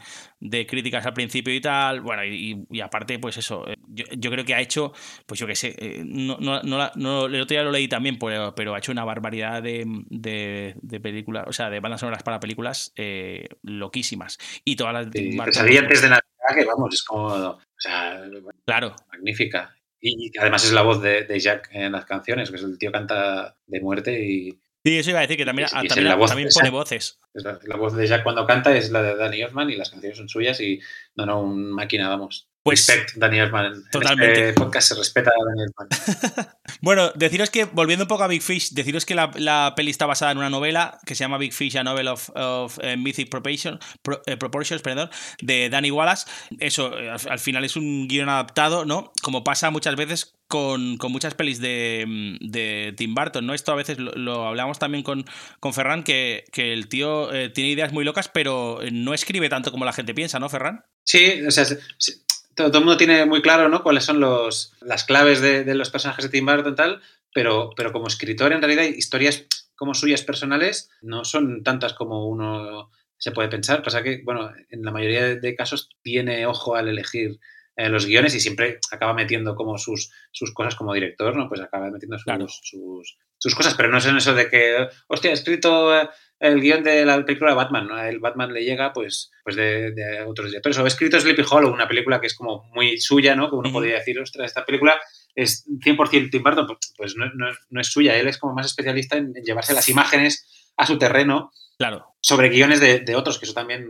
críticas 0.67 1.05
al 1.05 1.13
principio 1.13 1.53
y 1.53 1.61
tal. 1.61 2.01
Bueno, 2.01 2.25
y, 2.25 2.81
aparte, 2.81 3.19
pues 3.19 3.37
eso, 3.37 3.67
yo, 3.87 4.31
creo 4.31 4.45
que 4.45 4.55
ha 4.55 4.61
hecho, 4.61 4.93
pues 5.27 5.39
yo 5.39 5.45
qué 5.45 5.55
sé, 5.55 6.01
no, 6.03 6.39
no, 6.39 6.63
no, 6.63 6.91
no, 6.95 7.50
ya 7.55 7.63
lo 7.63 7.71
leí 7.71 7.87
también, 7.87 8.17
pero, 8.19 8.75
ha 8.75 8.77
hecho 8.77 8.91
una 8.91 9.03
barbaridad 9.03 9.61
de, 9.61 9.85
de, 10.09 10.99
películas, 10.99 11.45
o 11.47 11.53
sea, 11.53 11.69
de 11.69 11.79
bandas 11.79 12.01
sonoras 12.01 12.23
para 12.23 12.39
películas 12.39 12.93
eh, 12.95 13.47
loquísimas. 13.63 14.37
Y 14.65 14.75
todas 14.75 14.93
las. 14.93 15.07
Sí, 15.13 15.37
antes 15.77 16.01
de 16.01 16.09
Navidad 16.09 16.21
que, 16.55 16.65
vamos, 16.65 16.93
es 16.93 17.03
como, 17.03 17.25
o 17.25 17.59
sea, 17.77 18.21
claro. 18.65 18.95
magnífica. 19.11 19.75
Y 19.99 20.31
además 20.39 20.65
es 20.65 20.73
la 20.73 20.81
voz 20.81 21.01
de, 21.01 21.25
de 21.25 21.39
Jack 21.39 21.69
en 21.73 21.91
las 21.91 22.05
canciones, 22.05 22.49
que 22.49 22.55
es 22.55 22.63
el 22.63 22.77
tío 22.79 22.91
canta 22.91 23.55
de 23.67 23.81
muerte 23.81 24.19
y, 24.19 24.59
Sí, 24.83 24.97
eso 24.97 25.11
iba 25.11 25.19
a 25.19 25.21
decir 25.21 25.37
que 25.37 25.45
también, 25.45 25.67
Y- 25.83 25.87
también, 25.87 26.17
voz 26.17 26.29
también 26.31 26.49
pone 26.53 26.71
voces. 26.71 27.19
es 27.35 27.43
la, 27.43 27.59
la 27.63 27.75
voz 27.75 27.95
de 27.95 28.07
Jack 28.07 28.23
cuando 28.23 28.47
canta 28.47 28.75
es 28.75 28.89
la 28.89 29.03
de 29.03 29.15
Danny 29.15 29.41
Elfman 29.41 29.69
y 29.69 29.75
las 29.75 29.91
canciones 29.91 30.17
son 30.17 30.27
suyas 30.27 30.59
y 30.59 30.79
no, 31.15 31.27
no, 31.27 31.41
un 31.41 31.71
máquina, 31.71 32.09
vamos. 32.09 32.50
Pues- 32.63 32.87
Respect 32.87 33.13
Danny 33.17 33.39
Elfman. 33.39 33.65
En 33.65 33.83
Totalmente. 33.91 34.49
este 34.49 34.53
podcast 34.53 34.89
se 34.89 34.95
respeta 34.95 35.31
a 35.31 35.63
Elfman. 35.63 36.47
Bueno, 36.83 37.11
deciros 37.13 37.49
que, 37.51 37.65
volviendo 37.65 38.05
un 38.05 38.07
poco 38.07 38.23
a 38.23 38.27
Big 38.27 38.41
Fish, 38.41 38.71
deciros 38.71 39.05
que 39.05 39.13
la, 39.13 39.29
la 39.35 39.73
peli 39.75 39.91
está 39.91 40.07
basada 40.07 40.31
en 40.31 40.39
una 40.39 40.49
novela 40.49 40.97
que 41.05 41.13
se 41.13 41.23
llama 41.23 41.37
Big 41.37 41.53
Fish, 41.53 41.77
a 41.77 41.83
novel 41.83 42.07
of, 42.07 42.29
of, 42.33 42.79
eh, 42.81 42.97
mythic 42.97 43.29
pro- 43.29 44.21
eh, 44.25 44.37
proportions, 44.37 44.81
perdón, 44.81 45.09
de 45.41 45.69
Danny 45.69 45.91
Wallace. 45.91 46.25
Eso, 46.59 46.97
eh, 46.97 47.09
al, 47.11 47.19
al 47.29 47.39
final 47.39 47.65
es 47.65 47.75
un 47.75 48.07
guion 48.07 48.29
adaptado, 48.29 48.85
¿no? 48.85 49.11
Como 49.21 49.43
pasa 49.43 49.69
muchas 49.69 49.95
veces 49.95 50.33
con, 50.47 50.97
con 50.97 51.11
muchas 51.11 51.35
pelis 51.35 51.59
de, 51.61 52.05
mm, 52.07 52.49
de 52.49 52.93
Tim 52.97 53.13
Burton, 53.13 53.45
¿no? 53.45 53.53
Esto 53.53 53.73
a 53.73 53.75
veces 53.75 53.99
lo, 53.99 54.11
lo 54.13 54.47
hablamos 54.47 54.79
también 54.79 55.03
con, 55.03 55.25
con 55.59 55.73
Ferran, 55.73 56.03
que, 56.03 56.45
que 56.51 56.73
el 56.73 56.87
tío 56.87 57.31
eh, 57.31 57.49
tiene 57.49 57.69
ideas 57.69 57.91
muy 57.93 58.03
locas, 58.05 58.27
pero 58.27 58.79
no 58.91 59.13
escribe 59.13 59.49
tanto 59.49 59.71
como 59.71 59.85
la 59.85 59.93
gente 59.93 60.13
piensa, 60.15 60.39
¿no, 60.39 60.49
Ferran? 60.49 60.83
Sí, 61.05 61.43
o 61.45 61.51
sea, 61.51 61.65
se- 61.65 61.79
se- 61.99 62.21
todo, 62.55 62.67
el 62.67 62.83
mundo 62.83 62.97
tiene 62.97 63.25
muy 63.25 63.41
claro 63.41 63.69
¿no? 63.69 63.83
cuáles 63.83 64.03
son 64.03 64.19
los, 64.19 64.73
las 64.81 65.03
claves 65.03 65.41
de, 65.41 65.63
los 65.75 65.89
personajes 65.89 66.25
de 66.25 66.29
Tim 66.29 66.45
Burton 66.45 66.75
tal, 66.75 67.01
pero, 67.33 67.71
pero 67.75 67.91
como 67.91 68.07
escritor, 68.07 68.53
en 68.53 68.61
realidad, 68.61 68.83
historias 68.83 69.45
como 69.75 69.93
suyas 69.93 70.21
personales 70.21 70.89
no 71.01 71.25
son 71.25 71.63
tantas 71.63 71.93
como 71.93 72.27
uno 72.27 72.91
se 73.17 73.31
puede 73.31 73.49
pensar. 73.49 73.83
Pasa 73.83 74.03
que, 74.03 74.21
bueno, 74.23 74.51
en 74.69 74.83
la 74.83 74.91
mayoría 74.91 75.35
de 75.35 75.55
casos 75.55 75.89
tiene 76.01 76.45
ojo 76.45 76.75
al 76.75 76.87
elegir 76.87 77.39
eh, 77.75 77.89
los 77.89 78.05
guiones 78.05 78.35
y 78.35 78.39
siempre 78.39 78.79
acaba 78.91 79.13
metiendo 79.13 79.55
como 79.55 79.77
sus, 79.77 80.11
sus 80.31 80.53
cosas 80.53 80.75
como 80.75 80.93
director, 80.93 81.35
¿no? 81.35 81.47
Pues 81.47 81.61
acaba 81.61 81.89
metiendo 81.89 82.17
sus, 82.17 82.25
Claro. 82.25 82.47
sus, 82.47 83.17
sus 83.37 83.55
cosas, 83.55 83.73
pero 83.75 83.89
no 83.89 83.97
es 83.97 84.05
en 84.05 84.17
eso 84.17 84.33
de 84.33 84.49
que, 84.49 84.87
hostia, 85.07 85.31
he 85.31 85.33
escrito 85.33 85.95
eh, 85.95 86.09
el 86.39 86.59
guion 86.59 86.83
de 86.83 87.05
la 87.05 87.23
película 87.23 87.53
Batman, 87.53 87.87
¿no? 87.87 88.03
El 88.03 88.19
Batman 88.19 88.53
le 88.53 88.63
llega, 88.63 88.93
pues, 88.93 89.31
pues 89.43 89.55
de, 89.55 89.91
de 89.91 90.23
otros 90.23 90.47
directores. 90.47 90.77
O 90.79 90.83
he 90.85 90.87
escrito 90.87 91.19
Sleepy 91.19 91.43
Hollow, 91.49 91.71
una 91.71 91.87
película 91.87 92.19
que 92.19 92.27
es 92.27 92.35
como 92.35 92.63
muy 92.73 92.97
suya, 92.99 93.35
¿no? 93.35 93.49
Que 93.49 93.55
uno 93.55 93.71
podría 93.71 93.95
decir, 93.95 94.19
ostras, 94.19 94.47
esta 94.47 94.65
película 94.65 94.99
es 95.35 95.65
100% 95.67 96.29
Tim 96.29 96.43
Burton, 96.43 96.67
pues, 96.67 96.93
pues 96.97 97.15
no, 97.15 97.25
no 97.35 97.47
no 97.69 97.81
es 97.81 97.87
suya. 97.87 98.17
Él 98.17 98.27
es 98.27 98.37
como 98.37 98.53
más 98.53 98.65
especialista 98.65 99.17
en, 99.17 99.31
en 99.35 99.43
llevarse 99.43 99.73
las 99.73 99.87
imágenes 99.87 100.45
a 100.77 100.85
su 100.85 100.97
terreno 100.97 101.51
Claro. 101.77 102.05
sobre 102.21 102.49
guiones 102.49 102.79
de, 102.79 102.99
de 102.99 103.15
otros, 103.15 103.39
que 103.39 103.45
eso 103.45 103.53
también 103.53 103.87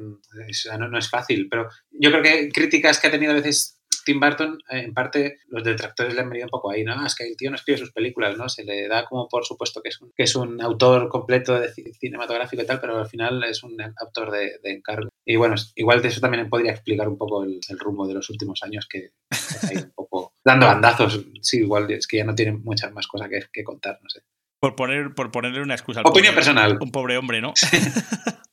es- 0.48 0.70
no, 0.80 0.88
no 0.88 0.98
es 0.98 1.10
fácil. 1.10 1.48
Pero 1.50 1.68
yo 1.92 2.10
creo 2.12 2.24
que 2.24 2.50
críticas 2.50 3.00
que 3.00 3.08
ha 3.08 3.12
tenido 3.12 3.32
a 3.32 3.36
veces 3.36 3.78
Tim 4.06 4.20
Burton, 4.20 4.58
eh, 4.72 4.80
en 4.80 4.94
parte 4.96 5.38
los 5.50 5.64
detractores 5.64 6.16
le 6.16 6.22
han 6.22 6.30
venido 6.30 6.48
un 6.48 6.50
poco 6.50 6.72
ahí, 6.72 6.84
¿no? 6.84 6.94
Ah, 6.94 7.04
es 7.06 7.14
que 7.14 7.24
el 7.28 7.36
tío 7.38 7.50
no 7.52 7.56
escribe 7.58 7.78
sus 7.78 7.92
películas, 7.92 8.36
¿no? 8.38 8.50
Se 8.50 8.64
le 8.64 8.88
da 8.88 9.06
como 9.06 9.28
por 9.30 9.46
supuesto 9.46 9.82
que 9.84 9.90
es 9.90 10.02
un, 10.02 10.12
que 10.16 10.24
es 10.24 10.36
un 10.36 10.60
autor 10.62 11.08
completo 11.10 11.60
de 11.60 11.68
ci- 11.72 11.94
cinematográfico 12.00 12.64
y 12.64 12.66
tal, 12.66 12.80
pero 12.82 12.98
al 12.98 13.08
final 13.08 13.44
es 13.44 13.62
un 13.62 13.78
autor 13.98 14.32
de, 14.32 14.58
de 14.64 14.72
encargo. 14.72 15.10
Y 15.24 15.36
bueno, 15.36 15.54
igual 15.76 16.02
de 16.02 16.08
eso 16.08 16.20
también 16.20 16.50
podría 16.50 16.72
explicar 16.72 17.08
un 17.08 17.18
poco 17.18 17.44
el, 17.44 17.60
el 17.70 17.78
rumbo 17.80 18.08
de 18.08 18.16
los 18.16 18.28
últimos 18.32 18.64
años 18.64 18.88
que 18.90 19.12
ido 19.72 19.84
un 19.84 19.92
poco 19.92 20.34
dando 20.44 20.66
bandazos. 20.68 21.24
Sí, 21.42 21.58
igual 21.60 21.92
es 21.92 22.08
que 22.08 22.18
ya 22.18 22.24
no 22.24 22.34
tiene 22.34 22.54
muchas 22.54 22.92
más 22.94 23.06
cosas 23.06 23.30
que, 23.30 23.42
que 23.54 23.64
contar, 23.64 24.00
no 24.02 24.10
sé. 24.10 24.22
Por, 24.62 24.76
poner, 24.76 25.14
por 25.16 25.32
ponerle 25.32 25.62
una 25.64 25.74
excusa 25.74 26.02
al 26.02 26.06
Opinión 26.06 26.34
pobre- 26.34 26.36
personal. 26.36 26.78
Un 26.80 26.92
pobre 26.92 27.18
hombre, 27.18 27.42
¿no? 27.42 27.54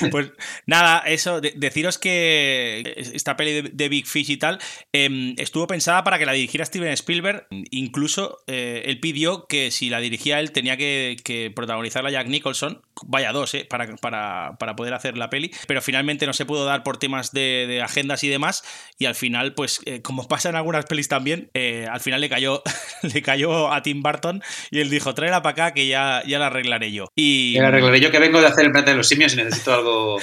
Pues 0.10 0.32
nada, 0.66 0.98
eso, 1.06 1.40
de- 1.40 1.54
deciros 1.56 1.98
que 1.98 2.94
esta 2.96 3.36
peli 3.36 3.70
de, 3.72 3.88
Big 3.88 4.06
Fish 4.06 4.30
y 4.30 4.36
tal 4.36 4.58
em, 4.92 5.34
estuvo 5.38 5.66
pensada 5.66 6.04
para 6.04 6.18
que 6.18 6.26
la 6.26 6.32
dirigiera 6.32 6.64
Steven 6.64 6.92
Spielberg. 6.92 7.46
Incluso 7.70 8.42
eh, 8.46 8.82
él 8.86 9.00
pidió 9.00 9.46
que 9.46 9.70
si 9.70 9.90
la 9.90 10.00
dirigía 10.00 10.40
él 10.40 10.52
tenía 10.52 10.76
que, 10.76 11.16
que 11.24 11.50
protagonizarla 11.54 12.10
Jack 12.10 12.28
Nicholson. 12.28 12.82
Vaya 13.06 13.32
dos, 13.32 13.54
¿eh? 13.54 13.66
Para, 13.68 13.96
para, 13.96 14.56
para 14.58 14.76
poder 14.76 14.94
hacer 14.94 15.16
la 15.16 15.30
peli. 15.30 15.50
Pero 15.66 15.82
finalmente 15.82 16.26
no 16.26 16.32
se 16.32 16.46
pudo 16.46 16.64
dar 16.64 16.82
por 16.82 16.98
temas 16.98 17.32
de, 17.32 17.80
agendas 17.82 18.24
y 18.24 18.28
demás. 18.28 18.64
Y 18.98 19.06
al 19.06 19.14
final, 19.14 19.54
pues, 19.54 19.80
eh, 19.84 20.02
como 20.02 20.26
pasa 20.28 20.48
en 20.48 20.56
algunas 20.56 20.86
pelis 20.86 21.08
también, 21.08 21.50
eh, 21.54 21.86
al 21.90 22.00
final 22.00 22.20
le 22.20 22.28
cayó, 22.28 22.62
le 23.02 23.22
cayó 23.22 23.72
a 23.72 23.82
Tim 23.82 24.02
Burton 24.02 24.42
y 24.70 24.80
él 24.80 24.90
dijo: 24.90 25.14
tráela 25.14 25.42
para 25.42 25.52
acá 25.52 25.74
que 25.74 25.86
ya, 25.86 26.22
ya 26.26 26.38
la 26.38 26.46
arreglaré 26.46 26.92
yo. 26.92 27.08
Y, 27.16 27.56
ahora 27.56 27.68
arreglaré 27.68 28.00
yo 28.00 28.10
que 28.10 28.18
vengo 28.18 28.40
de 28.40 28.46
hacer 28.46 28.66
el 28.66 28.72
planeta 28.72 28.92
de 28.92 28.96
los 28.96 29.08
simios 29.08 29.32
y 29.34 29.36
necesito 29.36 29.63
algo, 29.72 30.18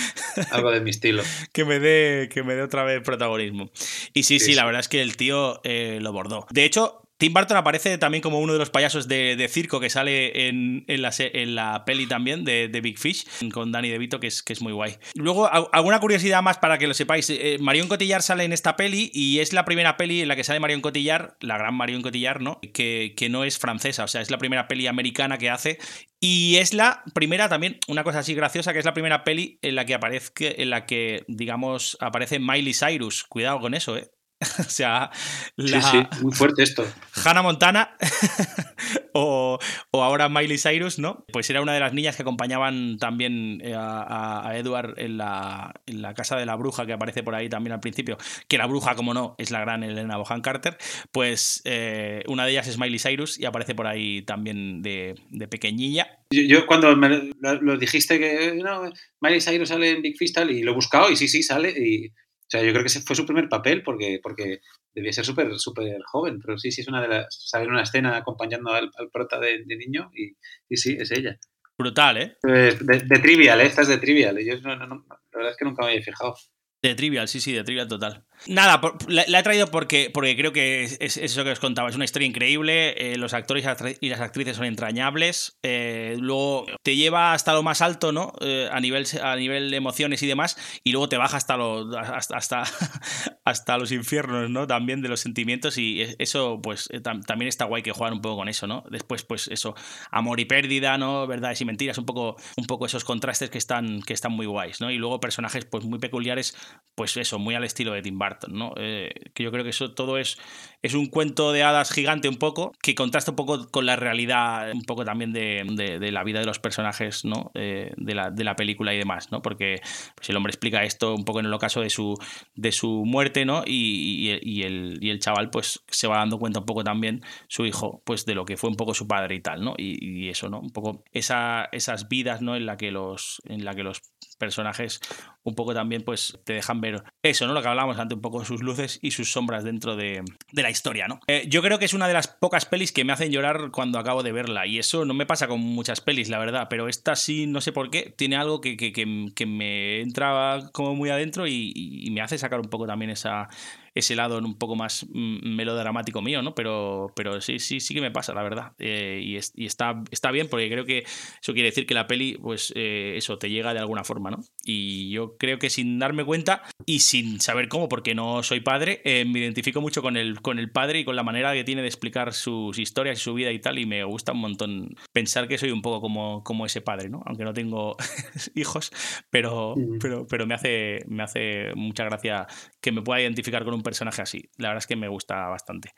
algo 0.52 0.72
de 0.72 0.82
mi 0.82 0.90
estilo. 0.90 1.24
que 1.54 1.66
me 1.66 1.80
dé 1.80 2.30
que 2.32 2.44
me 2.44 2.56
dé 2.56 2.62
otra 2.62 2.84
vez 2.84 3.02
protagonismo. 3.02 3.72
Y 4.14 4.24
sí, 4.24 4.40
sí, 4.40 4.48
Sí, 4.48 4.54
la 4.54 4.66
verdad 4.66 4.82
es 4.82 4.88
que 4.88 5.02
el 5.02 5.18
tío 5.18 5.62
eh, 5.64 6.00
lo 6.02 6.12
bordó. 6.12 6.48
De 6.52 6.66
hecho, 6.66 7.02
Tim 7.22 7.36
Burton 7.36 7.56
aparece 7.56 8.00
también 8.00 8.24
como 8.24 8.40
uno 8.40 8.54
de 8.54 8.58
los 8.58 8.72
payasos 8.72 9.08
de, 9.08 9.48
circo 9.48 9.80
que 9.80 9.92
sale 9.92 10.48
en, 10.48 10.84
la, 10.88 11.86
peli 11.86 12.08
también 12.08 12.44
de, 12.44 12.82
Big 12.82 12.98
Fish 12.98 13.28
con 13.54 13.72
Danny 13.72 13.90
DeVito, 13.92 14.20
que 14.20 14.26
es, 14.26 14.42
que 14.42 14.54
es 14.54 14.62
muy 14.64 14.74
guay. 14.74 14.98
Luego, 15.14 15.46
al- 15.46 15.68
alguna 15.72 16.00
curiosidad 16.00 16.42
más 16.42 16.58
para 16.58 16.80
que 16.80 16.88
lo 16.88 16.96
sepáis. 16.96 17.30
Eh, 17.30 17.58
Marion 17.60 17.88
Cotillard 17.88 18.24
sale 18.24 18.44
en 18.44 18.54
esta 18.54 18.76
peli 18.76 19.12
y 19.14 19.38
es 19.38 19.54
la 19.54 19.66
primera 19.66 19.98
peli 19.98 20.22
en 20.24 20.30
la 20.30 20.36
que 20.36 20.44
sale 20.44 20.60
Marion 20.60 20.82
Cotillard, 20.82 21.36
la 21.42 21.60
gran 21.60 21.76
Marion 21.76 22.02
Cotillard, 22.02 22.42
¿no? 22.42 22.60
Que, 22.74 23.14
que 23.16 23.30
no 23.30 23.44
es 23.44 23.60
francesa, 23.60 24.04
o 24.04 24.08
sea, 24.08 24.22
es 24.22 24.32
la 24.32 24.40
primera 24.40 24.68
peli 24.68 24.88
americana 24.88 25.38
que 25.38 25.52
hace 25.52 25.78
y 26.20 26.56
es 26.58 26.74
la 26.74 27.04
primera 27.14 27.50
también, 27.50 27.78
una 27.88 28.04
cosa 28.04 28.20
así 28.20 28.34
graciosa, 28.34 28.74
que 28.74 28.80
es 28.80 28.86
la 28.86 28.94
primera 28.96 29.24
peli 29.24 29.60
en 29.62 29.76
la 29.76 29.86
que 29.86 29.94
aparezca, 29.94 30.46
en 30.48 30.72
la 30.72 30.88
que, 30.88 31.24
digamos, 31.28 31.98
aparece 32.00 32.40
Miley 32.40 32.74
Cyrus. 32.74 33.26
Cuidado 33.26 33.60
con 33.60 33.76
eso, 33.76 33.96
¿eh? 33.96 34.10
o 34.60 34.64
sea, 34.64 35.12
la 35.56 35.82
Sí, 35.82 35.98
sí, 36.12 36.24
muy 36.24 36.34
fuerte 36.34 36.64
esto. 36.64 36.86
Hannah 37.24 37.42
Montana 37.44 37.96
o, 39.14 39.60
o 39.92 40.04
ahora 40.04 40.30
Miley 40.30 40.58
Cyrus, 40.58 41.00
¿no? 41.00 41.26
Pues 41.32 41.50
era 41.50 41.62
una 41.62 41.74
de 41.74 41.80
las 41.80 41.94
niñas 41.94 42.16
que 42.16 42.24
acompañaban 42.24 42.98
también 42.98 43.62
eh, 43.64 43.74
a, 43.76 44.48
a- 44.50 44.58
Edward 44.58 44.96
en 44.98 45.18
la, 45.18 45.74
en 45.86 46.02
la 46.02 46.14
casa 46.14 46.36
de 46.38 46.46
la 46.46 46.56
bruja 46.56 46.86
que 46.86 46.94
aparece 46.94 47.24
por 47.24 47.36
ahí 47.36 47.50
también 47.50 47.74
al 47.74 47.80
principio, 47.80 48.18
que 48.48 48.58
la 48.58 48.66
bruja, 48.66 48.96
como 48.96 49.14
no, 49.14 49.36
es 49.38 49.52
la 49.52 49.60
gran 49.62 49.84
Elena 49.84 50.18
Bohan 50.18 50.42
Carter, 50.42 50.78
pues 51.12 51.62
eh, 51.66 52.24
una 52.28 52.46
de 52.46 52.52
ellas 52.52 52.68
es 52.68 52.78
Miley 52.78 53.00
Cyrus 53.00 53.40
y 53.40 53.46
aparece 53.46 53.76
por 53.76 53.88
ahí 53.88 54.24
también 54.24 54.82
de, 54.82 55.16
de 55.30 55.48
pequeñilla. 55.48 56.20
Yo, 56.32 56.42
yo 56.44 56.66
cuando 56.66 56.96
me 56.96 57.10
lo, 57.10 57.62
lo 57.62 57.78
dijiste 57.78 58.20
que 58.20 58.54
no, 58.56 58.92
Miley 59.22 59.42
Cyrus 59.42 59.70
sale 59.70 59.92
en 59.92 60.02
Big 60.02 60.18
Fish 60.18 60.34
tal, 60.34 60.50
y 60.52 60.64
lo 60.64 60.72
he 60.72 60.76
buscado 60.76 61.10
y 61.12 61.16
sí, 61.16 61.28
sí, 61.28 61.44
sale. 61.44 61.70
Y, 61.72 62.12
sea, 62.52 62.62
yo 62.62 62.72
creo 62.72 62.84
que 62.84 62.88
ese 62.88 63.02
fue 63.02 63.16
su 63.16 63.26
primer 63.26 63.48
papel 63.48 63.82
porque, 63.82 64.20
porque 64.22 64.60
debía 64.94 65.14
ser 65.14 65.26
súper 65.26 65.58
súper 65.58 66.02
joven, 66.04 66.40
pero 66.40 66.58
sí, 66.58 66.72
sí, 66.72 66.82
es 66.82 66.88
una 66.88 67.02
de 67.02 67.08
las. 67.08 67.28
Sale 67.30 67.66
en 67.66 67.72
una 67.72 67.84
escena 67.84 68.18
acompañando 68.18 68.72
al, 68.72 68.92
al 68.98 69.10
prota 69.10 69.40
de, 69.40 69.64
de 69.66 69.78
niño 69.78 70.12
y, 70.14 70.36
y 70.70 70.78
sí, 70.78 70.98
es 71.00 71.12
ella. 71.12 71.38
Brutal, 71.78 72.18
¿eh? 72.18 72.38
Pues 72.42 72.86
de, 72.86 73.00
de 73.00 73.20
Trivial, 73.20 73.62
¿eh? 73.62 73.66
esta 73.66 73.82
es 73.82 73.88
de 73.88 73.98
Trivial. 73.98 74.38
Yo 74.46 74.60
no, 74.62 74.76
no, 74.76 74.88
no, 74.88 75.06
la 75.08 75.18
verdad 75.34 75.52
es 75.52 75.58
que 75.58 75.66
nunca 75.66 75.84
me 75.84 75.92
había 75.92 76.04
fijado. 76.04 76.36
De 76.84 76.96
Trivial, 76.96 77.28
sí, 77.28 77.40
sí, 77.40 77.54
de 77.54 77.64
Trivial 77.64 77.88
total. 77.88 78.26
Nada, 78.48 78.82
por- 78.82 78.98
la, 79.12 79.24
he 79.40 79.44
traído 79.44 79.68
porque, 79.70 80.10
porque 80.12 80.36
creo 80.36 80.52
que 80.52 80.84
es, 80.84 80.98
es 81.00 81.18
eso 81.18 81.44
que 81.44 81.52
os 81.52 81.60
contaba. 81.60 81.90
Es 81.90 81.96
una 81.96 82.06
historia 82.06 82.28
increíble. 82.28 83.14
eh, 83.14 83.18
los 83.18 83.34
actores 83.34 83.66
y 84.02 84.10
las 84.10 84.20
actrices 84.20 84.58
son 84.58 84.66
entrañables. 84.66 85.60
eh, 85.64 86.16
luego 86.20 86.66
te 86.84 86.96
lleva 86.96 87.34
hasta 87.34 87.54
lo 87.54 87.62
más 87.62 87.82
alto, 87.82 88.12
¿no? 88.12 88.34
Eh, 88.42 88.68
a, 88.72 88.80
nivel, 88.80 89.06
a 89.22 89.36
nivel 89.36 89.70
de 89.70 89.78
emociones 89.78 90.24
y 90.24 90.28
demás. 90.28 90.58
Y 90.84 90.92
luego 90.92 91.08
te 91.08 91.18
baja 91.18 91.38
hasta, 91.38 91.56
lo, 91.58 91.96
hasta, 91.98 92.36
hasta, 92.38 92.64
hasta 93.46 93.78
los 93.78 93.92
infiernos, 93.92 94.50
¿no? 94.50 94.66
También 94.68 95.02
de 95.02 95.10
los 95.10 95.20
sentimientos. 95.20 95.78
Y 95.78 96.02
es- 96.02 96.16
eso, 96.20 96.60
pues, 96.64 96.90
tam- 97.04 97.24
también 97.26 97.48
está 97.50 97.66
guay 97.66 97.84
que 97.84 97.92
juegan 97.92 98.14
un 98.16 98.22
poco 98.22 98.38
con 98.38 98.50
eso, 98.50 98.66
¿no? 98.68 98.84
Después, 98.90 99.24
pues, 99.24 99.48
eso, 99.50 99.76
amor 100.10 100.40
y 100.40 100.46
pérdida, 100.46 100.98
¿no? 100.98 101.28
Verdades 101.28 101.62
y 101.62 101.66
mentiras. 101.66 101.98
Un 102.00 102.06
poco, 102.06 102.38
un 102.58 102.66
poco 102.66 102.86
esos 102.88 103.04
contrastes 103.04 103.50
que 103.52 103.58
están, 103.60 104.02
que 104.02 104.14
están 104.14 104.32
muy 104.32 104.48
guays, 104.48 104.82
¿no? 104.82 104.90
Y 104.90 104.98
luego 104.98 105.20
personajes, 105.20 105.66
pues, 105.66 105.84
muy 105.86 106.00
peculiares 106.00 106.56
pues 106.96 107.16
eso, 107.18 107.40
muy 107.40 107.56
al 107.56 107.64
estilo 107.64 107.94
de 107.94 108.02
Tim 108.02 108.18
Burton, 108.20 108.31
¿no? 108.50 108.74
Eh, 108.78 109.12
que 109.34 109.44
yo 109.44 109.52
creo 109.52 109.64
que 109.64 109.70
eso 109.72 109.94
todo 109.94 110.18
es, 110.18 110.38
es 110.82 110.94
un 110.94 111.08
cuento 111.08 111.52
de 111.52 111.64
hadas 111.64 111.92
gigante 111.92 112.28
un 112.30 112.38
poco, 112.38 112.72
que 112.82 112.96
contrasta 112.96 113.32
un 113.32 113.36
poco 113.36 113.68
con 113.70 113.86
la 113.86 113.96
realidad, 113.96 114.72
un 114.74 114.84
poco 114.84 115.06
también 115.06 115.32
de, 115.34 115.64
la 116.12 116.24
vida 116.24 116.40
de 116.40 116.46
los 116.46 116.60
personajes, 116.60 117.26
¿no? 117.26 117.52
Eh, 117.54 117.92
de, 117.98 118.16
la, 118.16 118.32
de 118.32 118.44
la 118.44 118.56
película 118.56 118.94
y 118.94 118.98
demás, 118.98 119.32
¿no? 119.32 119.42
Porque 119.42 119.82
pues, 120.16 120.30
el 120.30 120.36
hombre 120.38 120.52
explica 120.52 120.84
esto 120.84 121.14
un 121.16 121.26
poco 121.26 121.40
en 121.40 121.46
el 121.46 121.54
ocaso 121.54 121.82
de 121.82 121.90
su, 121.90 122.16
de 122.56 122.72
su 122.72 123.04
muerte, 123.06 123.46
¿no? 123.46 123.64
Y, 123.66 124.32
y- 124.32 124.40
y 124.42 124.64
el, 124.64 124.98
y 125.02 125.10
el 125.10 125.20
chaval, 125.20 125.50
pues, 125.50 125.84
se 125.88 126.08
va 126.08 126.18
dando 126.18 126.40
cuenta 126.40 126.60
un 126.60 126.66
poco 126.66 126.84
también, 126.84 127.22
su 127.48 127.66
hijo, 127.66 128.02
pues, 128.06 128.26
de 128.26 128.36
lo 128.36 128.46
que 128.46 128.58
fue 128.58 128.70
un 128.70 128.76
poco 128.76 128.94
su 128.94 129.08
padre 129.08 129.36
y 129.36 129.42
tal, 129.42 129.64
¿no? 129.64 129.74
Y, 129.78 130.26
y 130.26 130.30
eso, 130.30 130.50
¿no? 130.50 130.60
Un 130.60 130.72
poco 130.72 131.04
esa, 131.12 131.70
esas 131.72 132.08
vidas, 132.10 132.42
¿no? 132.42 132.56
En 132.56 132.66
la 132.66 132.78
que 132.78 132.92
los, 132.92 133.42
en 133.46 133.66
la 133.66 133.74
que 133.74 133.84
los 133.84 134.02
personajes 134.42 135.00
un 135.44 135.54
poco 135.54 135.76
también 135.76 136.02
pues 136.02 136.40
te 136.44 136.54
dejan 136.54 136.82
ver 136.82 137.04
eso, 137.22 137.46
¿no? 137.46 137.54
Lo 137.54 137.62
que 137.62 137.68
hablábamos 137.68 138.00
antes, 138.00 138.16
un 138.16 138.22
poco 138.22 138.44
sus 138.44 138.62
luces 138.62 138.98
y 139.04 139.12
sus 139.12 139.32
sombras 139.32 139.64
dentro 139.64 139.96
de, 139.96 140.24
de 140.52 140.62
la 140.64 140.72
historia, 140.72 141.08
¿no? 141.08 141.20
Eh, 141.28 141.46
yo 141.48 141.62
creo 141.62 141.78
que 141.78 141.86
es 141.86 141.94
una 141.94 142.08
de 142.08 142.14
las 142.16 142.28
pocas 142.28 142.66
pelis 142.66 142.92
que 142.92 143.06
me 143.06 143.14
hacen 143.14 143.32
llorar 143.32 143.70
cuando 143.72 144.00
acabo 144.00 144.24
de 144.24 144.32
verla 144.32 144.66
y 144.66 144.80
eso 144.80 145.06
no 145.06 145.14
me 145.14 145.28
pasa 145.28 145.48
con 145.48 145.60
muchas 145.60 146.02
pelis, 146.02 146.30
la 146.30 146.40
verdad, 146.40 146.68
pero 146.70 146.88
esta 146.88 147.16
sí, 147.16 147.46
no 147.46 147.62
sé 147.62 147.72
por 147.72 147.92
qué, 147.92 148.14
tiene 148.18 148.36
algo 148.36 148.62
que, 148.62 148.76
que, 148.76 148.92
que, 148.92 149.46
me 149.46 150.02
entra 150.02 150.70
como 150.72 150.96
muy 150.96 151.10
adentro 151.10 151.48
y, 151.48 152.10
me 152.12 152.22
hace 152.22 152.38
sacar 152.38 152.60
un 152.60 152.70
poco 152.70 152.88
también 152.88 153.12
esa, 153.12 153.48
ese 153.94 154.16
lado 154.16 154.38
un 154.38 154.58
poco 154.58 154.76
más 154.76 155.06
mm, 155.12 155.56
melodramático 155.56 156.22
mío, 156.22 156.42
¿no? 156.42 156.56
Pero, 156.56 157.12
pero 157.16 157.42
sí, 157.42 157.60
sí, 157.60 157.80
sí 157.80 157.94
que 157.94 158.02
me 158.02 158.12
pasa, 158.12 158.34
la 158.34 158.44
verdad. 158.44 158.74
Eh, 158.80 159.22
y, 159.24 159.36
es, 159.36 159.52
y 159.56 159.66
está, 159.66 160.02
está 160.12 160.32
bien 160.32 160.48
porque 160.50 160.70
creo 160.70 160.86
que 160.86 161.00
eso 161.00 161.54
quiere 161.54 161.70
decir 161.70 161.86
que 161.86 161.94
la 161.94 162.08
peli, 162.08 162.38
pues 162.42 162.72
eh, 162.76 163.14
eso, 163.18 163.38
te 163.38 163.50
llega 163.50 163.74
de 163.74 163.80
alguna 163.80 164.04
forma, 164.04 164.32
¿no? 164.32 164.40
Y 164.64 165.10
yo 165.12 165.38
creo 165.38 165.60
que 165.60 165.70
sin 165.70 166.00
darme 166.00 166.24
cuenta 166.24 166.64
y 166.86 167.00
sin 167.00 167.40
saber 167.42 167.68
cómo, 167.68 167.90
porque 167.90 168.16
no 168.16 168.44
soy 168.44 168.62
padre, 168.62 169.02
eh, 169.04 169.26
me 169.26 169.40
identifico 169.40 169.82
mucho 169.82 170.02
con 170.02 170.18
el, 170.18 170.42
con 170.42 170.60
el 170.60 170.72
padre 170.72 171.00
y 171.00 171.06
con 171.06 171.16
la 171.16 171.24
manera 171.24 171.54
que 171.54 171.64
tiene 171.64 171.82
de 171.82 171.88
explicar 171.88 172.34
sus 172.34 172.80
historias 172.80 173.20
y 173.20 173.24
su 173.24 173.34
vida 173.34 173.52
y 173.52 173.60
tal, 173.60 173.78
y 173.78 173.86
me 173.86 174.04
gusta 174.04 174.32
un 174.32 174.40
montón 174.40 174.96
pensar 175.12 175.48
que 175.48 175.58
soy 175.58 175.72
un 175.72 175.82
poco 175.82 176.02
como, 176.02 176.44
como 176.44 176.66
ese 176.66 176.82
padre, 176.82 177.10
¿no? 177.10 177.22
Aunque 177.26 177.44
no 177.44 177.54
tengo 177.54 177.98
hijos, 178.56 178.92
pero, 179.30 179.76
pero, 180.00 180.26
pero 180.28 180.48
me, 180.48 180.54
hace, 180.54 181.00
me 181.08 181.24
hace 181.24 181.74
mucha 181.76 182.06
gracia 182.06 182.48
que 182.80 182.92
me 182.92 183.02
pueda 183.02 183.22
identificar 183.22 183.64
con 183.64 183.74
un 183.74 183.81
personaje 183.84 184.22
así. 184.22 184.50
La 184.58 184.70
verdad 184.70 184.80
es 184.84 184.88
que 184.88 184.96
me 184.96 185.08
gusta 185.08 185.48
bastante. 185.48 185.94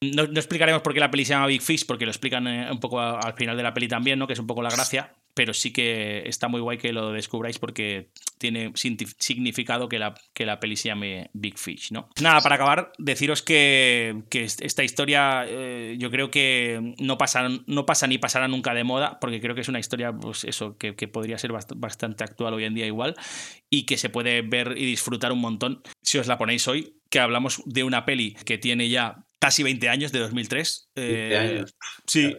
No, 0.00 0.26
no 0.26 0.38
explicaremos 0.38 0.82
por 0.82 0.94
qué 0.94 1.00
la 1.00 1.10
peli 1.10 1.24
se 1.24 1.34
llama 1.34 1.46
Big 1.46 1.62
Fish, 1.62 1.86
porque 1.86 2.04
lo 2.04 2.10
explican 2.10 2.46
eh, 2.46 2.70
un 2.70 2.80
poco 2.80 3.00
al 3.00 3.34
final 3.34 3.56
de 3.56 3.62
la 3.62 3.74
peli 3.74 3.88
también, 3.88 4.18
¿no? 4.18 4.26
Que 4.26 4.34
es 4.34 4.38
un 4.38 4.46
poco 4.46 4.62
la 4.62 4.70
gracia, 4.70 5.14
pero 5.34 5.52
sí 5.52 5.72
que 5.72 6.22
está 6.26 6.48
muy 6.48 6.60
guay 6.60 6.78
que 6.78 6.92
lo 6.92 7.12
descubráis 7.12 7.58
porque 7.58 8.10
tiene 8.38 8.72
significado 8.74 9.88
que 9.88 9.98
la, 9.98 10.14
que 10.32 10.46
la 10.46 10.60
peli 10.60 10.76
se 10.76 10.88
llame 10.88 11.30
Big 11.32 11.58
Fish, 11.58 11.92
¿no? 11.92 12.08
Nada, 12.20 12.40
para 12.40 12.54
acabar, 12.54 12.92
deciros 12.98 13.42
que, 13.42 14.22
que 14.30 14.44
esta 14.44 14.84
historia 14.84 15.44
eh, 15.46 15.96
yo 15.98 16.10
creo 16.10 16.30
que 16.30 16.94
no 16.98 17.18
pasa, 17.18 17.48
no 17.66 17.86
pasa 17.86 18.06
ni 18.06 18.18
pasará 18.18 18.48
nunca 18.48 18.74
de 18.74 18.84
moda, 18.84 19.18
porque 19.20 19.40
creo 19.40 19.54
que 19.54 19.62
es 19.62 19.68
una 19.68 19.80
historia, 19.80 20.12
pues 20.12 20.44
eso, 20.44 20.78
que, 20.78 20.94
que 20.94 21.08
podría 21.08 21.38
ser 21.38 21.52
bastante 21.52 22.24
actual 22.24 22.54
hoy 22.54 22.64
en 22.64 22.74
día 22.74 22.86
igual, 22.86 23.14
y 23.70 23.86
que 23.86 23.96
se 23.96 24.08
puede 24.08 24.42
ver 24.42 24.74
y 24.76 24.84
disfrutar 24.84 25.32
un 25.32 25.40
montón 25.40 25.82
si 26.02 26.18
os 26.18 26.26
la 26.26 26.38
ponéis 26.38 26.68
hoy, 26.68 26.96
que 27.10 27.20
hablamos 27.20 27.62
de 27.66 27.84
una 27.84 28.04
peli 28.04 28.34
que 28.44 28.58
tiene 28.58 28.88
ya 28.88 29.24
casi 29.38 29.62
20 29.62 29.88
años, 29.88 30.12
de 30.12 30.20
2003. 30.20 30.90
20 30.96 31.36
años. 31.36 31.76
Sí. 32.06 32.34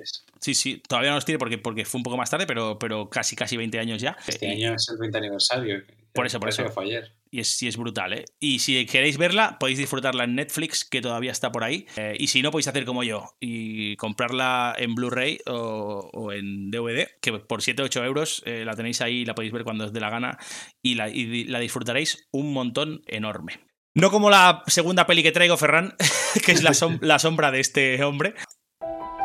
Sí, 0.45 0.53
sí, 0.53 0.79
todavía 0.87 1.09
no 1.09 1.15
los 1.15 1.25
tiene 1.25 1.39
porque, 1.39 1.57
porque 1.57 1.85
fue 1.85 1.97
un 1.97 2.03
poco 2.03 2.17
más 2.17 2.29
tarde, 2.29 2.45
pero, 2.45 2.77
pero 2.77 3.09
casi, 3.09 3.35
casi 3.35 3.57
20 3.57 3.79
años 3.79 3.99
ya. 3.99 4.15
Este 4.27 4.47
año 4.47 4.75
es 4.75 4.87
el 4.89 4.99
20 4.99 5.17
aniversario. 5.17 5.81
Por 6.13 6.27
eso, 6.27 6.39
por 6.39 6.49
eso. 6.49 6.69
Fue 6.69 6.83
ayer. 6.83 7.15
Y 7.31 7.39
es, 7.39 7.47
sí, 7.47 7.67
es 7.67 7.77
brutal, 7.77 8.13
¿eh? 8.13 8.25
Y 8.39 8.59
si 8.59 8.85
queréis 8.85 9.17
verla, 9.17 9.57
podéis 9.59 9.79
disfrutarla 9.79 10.25
en 10.25 10.35
Netflix, 10.35 10.85
que 10.85 11.01
todavía 11.01 11.31
está 11.31 11.51
por 11.51 11.63
ahí. 11.63 11.87
Eh, 11.97 12.15
y 12.19 12.27
si 12.27 12.43
no, 12.43 12.51
podéis 12.51 12.67
hacer 12.67 12.85
como 12.85 13.01
yo 13.01 13.35
y 13.39 13.95
comprarla 13.95 14.75
en 14.77 14.93
Blu-ray 14.93 15.39
o, 15.47 16.11
o, 16.13 16.31
en 16.31 16.69
DVD, 16.69 17.07
que 17.23 17.33
por 17.39 17.61
7-8 17.61 18.05
euros 18.05 18.43
eh, 18.45 18.65
la 18.65 18.75
tenéis 18.75 19.01
ahí, 19.01 19.25
la 19.25 19.33
podéis 19.33 19.51
ver 19.51 19.63
cuando 19.63 19.85
os 19.85 19.93
dé 19.93 19.99
la 19.99 20.11
gana 20.11 20.37
y 20.83 20.93
la, 20.93 21.09
y 21.09 21.45
la 21.45 21.59
disfrutaréis 21.59 22.27
un 22.31 22.53
montón 22.53 23.01
enorme. 23.07 23.61
No 23.95 24.11
como 24.11 24.29
la 24.29 24.61
segunda 24.67 25.07
peli 25.07 25.23
que 25.23 25.31
traigo, 25.31 25.55
Ferran, 25.55 25.95
que 26.45 26.51
es 26.51 26.61
la, 26.61 26.73
som 26.73 26.99
la 27.01 27.17
sombra 27.17 27.49
de 27.51 27.61
este 27.61 28.03
hombre. 28.03 28.35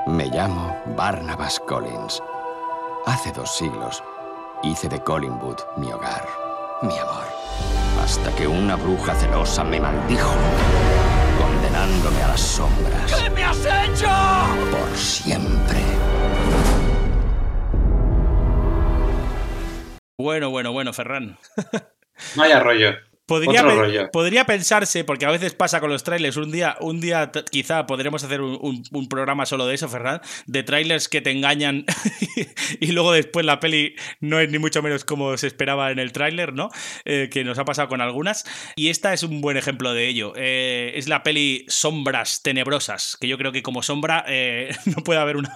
Me 0.07 0.27
llamo 0.27 0.77
Barnabas 0.97 1.61
Collins. 1.61 2.23
Hace 3.07 3.33
dos 3.33 3.55
siglos 3.57 4.03
hice 4.63 4.89
de 4.89 4.99
Collingwood 5.01 5.59
mi 5.77 5.93
hogar, 5.93 6.27
mi 6.83 6.97
amor. 6.99 7.25
Hasta 8.03 8.35
que 8.35 8.47
una 8.47 8.77
bruja 8.77 9.15
celosa 9.15 9.63
me 9.63 9.79
maldijo, 9.79 10.33
condenándome 11.39 12.23
a 12.23 12.29
las 12.29 12.41
sombras. 12.41 13.13
¿Qué 13.13 13.31
me 13.31 13.45
has 13.45 13.59
hecho? 13.59 14.09
Por 14.71 14.97
siempre. 14.97 15.79
Bueno, 20.19 20.51
bueno, 20.51 20.73
bueno, 20.73 20.93
Ferran. 20.93 21.39
Vaya 22.37 22.61
rollo. 22.61 23.10
Podría, 23.31 23.63
pe 23.63 24.09
podría, 24.13 24.45
pensarse, 24.45 25.05
porque 25.05 25.25
a 25.25 25.31
veces 25.31 25.55
pasa 25.55 25.79
con 25.79 25.89
los 25.89 26.03
trailers, 26.03 26.37
un 26.37 26.51
día, 26.51 26.77
un 26.81 27.01
día 27.01 27.31
quizá 27.53 27.87
podremos 27.87 28.25
hacer 28.25 28.41
un, 28.41 28.59
un, 28.61 28.83
un, 28.91 29.09
programa 29.09 29.47
solo 29.47 29.69
de 29.69 29.77
eso, 29.77 29.89
Ferran, 29.89 30.21
de 30.47 30.65
trailers 30.65 31.09
que 31.09 31.21
te 31.21 31.31
engañan 31.31 31.85
y 32.81 32.91
luego 32.91 33.13
después 33.13 33.47
la 33.47 33.61
peli 33.61 33.95
no 34.19 34.41
es 34.41 34.51
ni 34.51 34.59
mucho 34.59 34.83
menos 34.83 35.05
como 35.05 35.37
se 35.37 35.47
esperaba 35.47 35.93
en 35.93 36.01
el 36.01 36.11
tráiler, 36.11 36.55
¿no? 36.55 36.71
Eh, 37.05 37.29
que 37.31 37.45
nos 37.45 37.57
ha 37.61 37.65
pasado 37.65 37.87
con 37.87 38.01
algunas. 38.01 38.45
Y 38.75 38.89
esta 38.89 39.13
es 39.13 39.23
un 39.23 39.41
buen 39.41 39.57
ejemplo 39.57 39.95
de 39.95 40.09
ello. 40.09 40.33
Eh, 40.35 40.93
es 40.97 41.09
la 41.09 41.23
peli 41.23 41.67
Sombras 41.69 42.43
Tenebrosas, 42.43 43.17
que 43.21 43.29
yo 43.29 43.39
creo 43.39 43.53
que 43.53 43.63
como 43.63 43.85
sombra 43.85 44.25
eh, 44.27 44.75
no 44.87 45.05
puede 45.05 45.21
haber 45.21 45.37
una, 45.37 45.53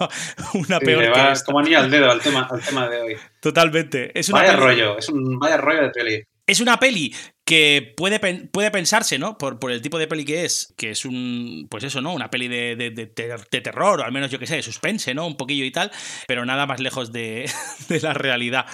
una 0.53 0.79
sí, 0.79 0.85
peor 0.85 1.11
que 1.11 1.31
esta. 1.31 1.45
como 1.45 1.59
anillo 1.59 1.79
al 1.79 1.91
dedo 1.91 2.09
al 2.09 2.21
tema, 2.21 2.47
al 2.49 2.61
tema 2.61 2.87
de 2.87 3.01
hoy. 3.01 3.17
Totalmente. 3.41 4.17
Es 4.17 4.29
una 4.29 4.43
vaya 4.43 4.51
peli... 4.53 4.63
rollo, 4.63 4.97
es 4.97 5.09
un 5.09 5.39
vaya 5.39 5.57
rollo 5.57 5.81
de 5.81 5.89
peli. 5.89 6.23
Es 6.47 6.61
una 6.61 6.77
peli 6.77 7.11
que 7.45 7.93
puede, 7.95 8.19
puede 8.47 8.71
pensarse, 8.71 9.19
¿no? 9.19 9.37
Por, 9.37 9.59
por, 9.59 9.71
el 9.71 9.81
tipo 9.83 9.99
de 9.99 10.07
peli 10.07 10.25
que 10.25 10.45
es, 10.45 10.73
que 10.77 10.89
es 10.89 11.05
un, 11.05 11.67
pues 11.69 11.83
eso, 11.83 12.01
¿no? 12.01 12.11
Una 12.11 12.31
peli 12.31 12.47
de, 12.47 12.75
de, 12.75 13.61
terror, 13.61 14.01
o 14.01 14.03
al 14.03 14.11
menos 14.11 14.31
yo 14.31 14.39
que 14.39 14.47
sé, 14.47 14.55
de 14.55 14.63
suspense, 14.63 15.13
¿no? 15.13 15.27
Un 15.27 15.37
poquillo 15.37 15.63
y 15.63 15.69
tal, 15.69 15.91
pero 16.27 16.43
nada 16.43 16.65
más 16.65 16.79
lejos 16.79 17.11
de, 17.11 17.47
la 18.01 18.15
realidad. 18.15 18.65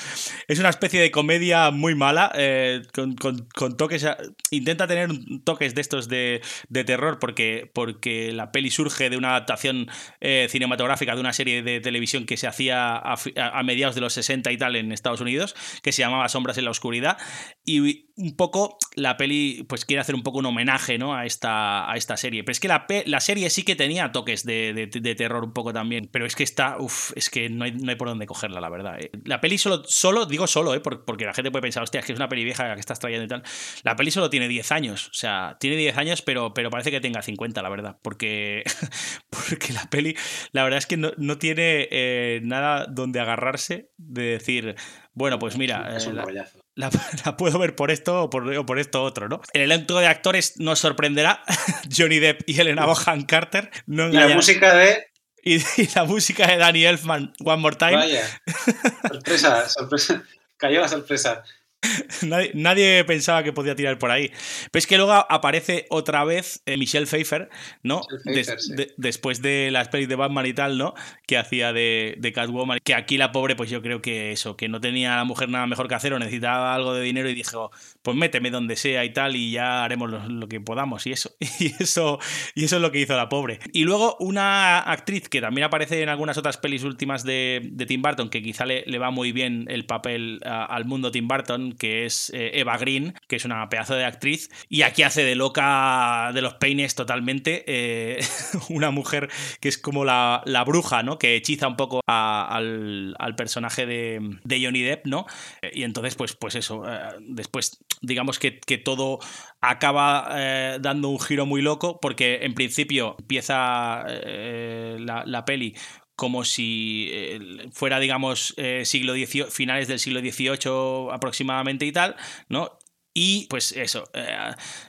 Es 0.47 0.57
una 0.59 0.69
especie 0.69 1.01
de 1.01 1.11
comedia 1.11 1.69
muy 1.71 1.95
mala, 1.95 2.31
eh, 2.35 2.81
con, 2.93 3.15
con, 3.15 3.45
con, 3.53 3.75
toques, 3.75 4.07
intenta 4.51 4.87
tener 4.87 5.09
toques 5.43 5.75
de 5.75 5.81
estos 5.81 6.07
de, 6.07 6.41
terror 6.71 7.19
porque, 7.19 7.69
porque 7.73 8.31
la 8.31 8.53
peli 8.53 8.71
surge 8.71 9.09
de 9.09 9.17
una 9.17 9.31
adaptación 9.31 9.89
eh, 10.21 10.47
cinematográfica 10.49 11.13
de 11.13 11.19
una 11.19 11.33
serie 11.33 11.61
de 11.61 11.81
televisión 11.81 12.25
que 12.25 12.37
se 12.37 12.47
hacía 12.47 12.95
a, 12.95 13.15
a 13.35 13.63
mediados 13.63 13.95
de 13.95 14.01
los 14.01 14.13
60 14.13 14.49
y 14.49 14.57
tal 14.57 14.77
en 14.77 14.93
Estados 14.93 15.19
Unidos, 15.19 15.55
que 15.83 15.91
se 15.91 16.03
llamaba 16.03 16.29
Sombras 16.29 16.57
en 16.57 16.63
la 16.63 16.71
Oscuridad, 16.71 17.17
y 17.65 18.07
un 18.15 18.35
poco 18.37 18.60
la 18.95 19.17
peli 19.17 19.65
pues 19.67 19.85
quiere 19.85 20.01
hacer 20.01 20.15
un 20.15 20.23
poco 20.23 20.39
un 20.39 20.45
homenaje 20.45 20.97
¿no? 20.97 21.15
a, 21.15 21.25
esta, 21.25 21.89
a 21.89 21.95
esta 21.95 22.17
serie. 22.17 22.43
Pero 22.43 22.51
es 22.51 22.59
que 22.59 22.67
la, 22.67 22.85
la 23.05 23.19
serie 23.19 23.49
sí 23.49 23.63
que 23.63 23.75
tenía 23.75 24.11
toques 24.11 24.45
de, 24.45 24.73
de, 24.73 24.87
de, 24.87 25.15
terror 25.15 25.43
un 25.43 25.53
poco 25.53 25.73
también. 25.73 26.09
Pero 26.11 26.25
es 26.25 26.35
que 26.35 26.43
está, 26.43 26.77
uff, 26.79 27.11
es 27.15 27.29
que 27.29 27.49
no 27.49 27.65
hay, 27.65 27.71
no 27.71 27.89
hay 27.89 27.95
por 27.95 28.07
dónde 28.07 28.25
cogerla, 28.25 28.59
la 28.59 28.69
verdad. 28.69 28.99
¿eh? 28.99 29.11
La 29.25 29.41
peli 29.41 29.57
solo, 29.57 29.83
solo, 29.85 30.25
digo 30.25 30.47
solo, 30.47 30.73
¿eh? 30.73 30.79
porque 30.79 31.25
la 31.25 31.33
gente 31.33 31.51
puede 31.51 31.61
pensar, 31.61 31.83
hostia, 31.83 31.99
es 31.99 32.05
que 32.05 32.13
es 32.13 32.19
una 32.19 32.29
peli 32.29 32.43
vieja 32.43 32.73
que 32.73 32.79
estás 32.79 32.99
trayendo 32.99 33.25
y 33.25 33.27
tal. 33.27 33.43
La 33.83 33.95
peli 33.95 34.11
solo 34.11 34.29
tiene 34.29 34.47
10 34.47 34.71
años. 34.71 35.07
O 35.07 35.13
sea, 35.13 35.57
tiene 35.59 35.75
10 35.77 35.97
años, 35.97 36.21
pero, 36.21 36.53
pero 36.53 36.69
parece 36.69 36.91
que 36.91 37.01
tenga 37.01 37.21
50, 37.21 37.61
la 37.61 37.69
verdad. 37.69 37.97
Porque, 38.01 38.63
porque 39.29 39.73
la 39.73 39.89
peli, 39.89 40.15
la 40.51 40.63
verdad 40.63 40.79
es 40.79 40.85
que 40.85 40.97
no, 40.97 41.11
no 41.17 41.37
tiene 41.37 41.87
eh, 41.91 42.41
nada 42.43 42.85
donde 42.87 43.19
agarrarse 43.19 43.91
de 43.97 44.23
decir, 44.23 44.75
bueno, 45.13 45.39
pues 45.39 45.57
mira, 45.57 45.95
es 45.95 46.07
un 46.07 46.17
rollazo. 46.17 46.57
la, 46.57 46.70
la, 47.25 47.37
puedo 47.37 47.59
ver 47.59 47.75
por 47.75 47.91
esto 47.91 48.23
o 48.23 48.29
por, 48.29 48.47
o 48.55 48.65
por, 48.65 48.79
esto 48.79 49.03
otro, 49.03 49.29
¿no? 49.29 49.41
El 49.53 49.61
elenco 49.61 49.99
de 49.99 50.07
actores 50.07 50.59
nos 50.59 50.79
sorprenderá. 50.79 51.43
Johnny 51.95 52.19
Depp 52.19 52.41
y 52.47 52.59
Elena 52.59 52.85
Bohan 52.85 53.23
Carter. 53.23 53.69
No 53.85 54.09
y 54.09 54.13
la 54.13 54.27
música 54.29 54.73
de. 54.75 55.07
Y, 55.43 55.55
y, 55.55 55.89
la 55.95 56.03
música 56.05 56.47
de 56.47 56.57
Danny 56.57 56.85
Elfman, 56.85 57.33
One 57.43 57.61
More 57.61 57.75
Time. 57.75 57.95
Vaya. 57.95 58.41
Sorpresa, 59.07 59.69
sorpresa. 59.69 60.23
Cayó 60.57 60.81
la 60.81 60.87
sorpresa. 60.87 61.43
Nadie, 62.21 62.51
nadie, 62.53 63.03
pensaba 63.05 63.43
que 63.43 63.53
podía 63.53 63.75
tirar 63.75 63.97
por 63.97 64.11
ahí. 64.11 64.31
Pero 64.71 64.79
es 64.79 64.87
que 64.87 64.97
luego 64.97 65.13
aparece 65.13 65.87
otra 65.89 66.23
vez 66.23 66.61
eh, 66.65 66.77
Michelle 66.77 67.07
Pfeiffer, 67.07 67.49
¿no? 67.81 68.01
Pfeiffer, 68.23 68.55
Des, 68.55 68.65
sí. 68.65 68.75
de, 68.75 68.93
después 68.97 69.41
de 69.41 69.69
las 69.71 69.87
pelis 69.89 70.07
de 70.07 70.15
Batman 70.15 70.45
y 70.45 70.53
tal, 70.53 70.77
¿no? 70.77 70.93
Que 71.25 71.37
hacía 71.37 71.73
de, 71.73 72.15
de, 72.19 72.33
Catwoman. 72.33 72.79
Que 72.83 72.93
aquí 72.93 73.17
la 73.17 73.31
pobre, 73.31 73.55
pues 73.55 73.69
yo 73.69 73.81
creo 73.81 74.01
que 74.01 74.31
eso, 74.31 74.55
que 74.55 74.69
no 74.69 74.79
tenía 74.79 75.13
a 75.13 75.17
la 75.17 75.23
mujer 75.23 75.49
nada 75.49 75.65
mejor 75.65 75.87
que 75.87 75.95
hacer 75.95 76.13
o 76.13 76.19
necesitaba 76.19 76.75
algo 76.75 76.93
de 76.93 77.01
dinero 77.01 77.29
y 77.29 77.33
dijo, 77.33 77.71
pues 78.01 78.17
méteme 78.17 78.51
donde 78.51 78.75
sea 78.75 79.05
y 79.05 79.13
tal 79.13 79.35
y 79.35 79.51
ya 79.51 79.83
haremos 79.83 80.09
lo, 80.09 80.27
lo 80.27 80.47
que 80.47 80.59
podamos 80.59 81.05
y 81.07 81.11
eso. 81.11 81.31
Y 81.61 81.83
eso, 81.83 82.17
y 82.55 82.63
eso 82.63 82.77
es 82.77 82.81
lo 82.81 82.91
que 82.91 82.99
hizo 82.99 83.15
la 83.15 83.29
pobre. 83.29 83.59
Y 83.71 83.83
luego 83.83 84.15
una 84.19 84.79
actriz 84.79 85.29
que 85.29 85.41
también 85.41 85.65
aparece 85.65 86.01
en 86.01 86.09
algunas 86.09 86.37
otras 86.37 86.57
pelis 86.57 86.83
últimas 86.83 87.23
de, 87.23 87.61
de 87.71 87.85
Tim 87.85 88.01
Burton, 88.01 88.29
que 88.29 88.41
quizá 88.41 88.65
le, 88.65 88.83
le, 88.87 88.97
va 88.97 89.11
muy 89.11 89.31
bien 89.31 89.65
el 89.69 89.85
papel 89.85 90.39
al 90.43 90.85
mundo 90.85 91.11
Tim 91.11 91.27
Burton, 91.27 91.73
que 91.73 92.05
es 92.05 92.31
eh, 92.33 92.51
Eva 92.55 92.77
Green, 92.77 93.13
que 93.27 93.35
es 93.35 93.45
una 93.45 93.69
pedazo 93.69 93.95
de 93.95 94.05
actriz, 94.05 94.49
y 94.69 94.81
aquí 94.81 95.03
hace 95.03 95.23
de 95.23 95.35
loca 95.35 96.31
de 96.33 96.41
los 96.41 96.55
peines 96.55 96.95
totalmente, 96.95 97.63
eh, 97.67 98.19
una 98.69 98.91
mujer 98.91 99.29
que 99.59 99.69
es 99.69 99.77
como 99.77 100.05
la, 100.05 100.41
la, 100.45 100.63
bruja, 100.63 101.03
¿no? 101.03 101.19
Que 101.19 101.35
hechiza 101.35 101.67
un 101.67 101.75
poco 101.75 102.01
al, 102.07 103.15
al, 103.19 103.35
personaje 103.35 103.85
de, 103.85 104.37
de, 104.43 104.63
Johnny 104.63 104.81
Depp, 104.81 105.05
¿no? 105.05 105.25
Y 105.73 105.83
entonces, 105.83 106.15
pues, 106.15 106.35
pues 106.35 106.55
eso, 106.55 106.83
eh, 106.87 106.99
después 107.19 107.79
digamos 108.01 108.39
que, 108.39 108.59
que 108.59 108.77
todo 108.77 109.19
acaba 109.59 110.29
eh, 110.33 110.77
dando 110.81 111.09
un 111.09 111.19
giro 111.19 111.45
muy 111.45 111.61
loco, 111.61 111.99
porque 112.01 112.39
en 112.43 112.53
principio 112.53 113.15
empieza 113.19 114.05
la, 114.05 115.23
la 115.25 115.45
peli 115.45 115.75
como 116.21 116.45
si 116.45 117.09
eh, 117.11 117.39
fuera, 117.71 117.99
digamos, 117.99 118.53
eh, 118.57 118.83
siglo 118.85 119.15
finales 119.49 119.87
del 119.87 119.97
siglo 119.97 120.19
XVIII 120.19 121.11
aproximadamente 121.11 121.83
y 121.87 121.91
tal, 121.91 122.15
¿no? 122.47 122.77
Y 123.13 123.47
pues 123.49 123.73
eso, 123.73 124.05
eh, 124.13 124.25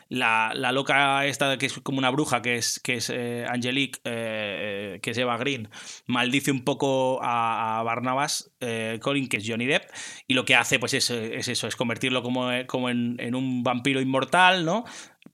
la, 0.09 0.53
la, 0.55 0.71
loca 0.71 1.27
esta 1.27 1.59
que 1.59 1.67
es 1.67 1.81
como 1.81 1.99
una 1.99 2.11
bruja, 2.11 2.41
que 2.41 2.55
es, 2.55 2.79
que 2.79 2.95
es 2.95 3.11
eh, 3.11 3.45
Angelique, 3.49 4.01
eh, 4.05 5.01
que 5.03 5.11
es 5.11 5.19
Eva 5.19 5.37
Green, 5.39 5.69
maldice 6.07 6.53
un 6.53 6.63
poco 6.63 7.19
a, 7.21 7.83
Barnabas 7.85 8.53
Colin, 9.01 9.29
que 9.29 9.39
es 9.39 9.45
Johnny 9.47 9.67
Depp, 9.67 9.91
y 10.29 10.35
lo 10.35 10.45
que 10.45 10.55
hace 10.55 10.79
pues 10.79 10.95
es, 10.95 11.11
es 11.11 11.49
eso, 11.49 11.67
es 11.67 11.75
convertirlo 11.75 12.23
como, 12.23 12.49
como 12.69 12.91
en, 12.91 13.17
en, 13.19 13.35
un 13.35 13.65
vampiro 13.65 14.01
inmortal, 14.01 14.65
¿no? 14.65 14.85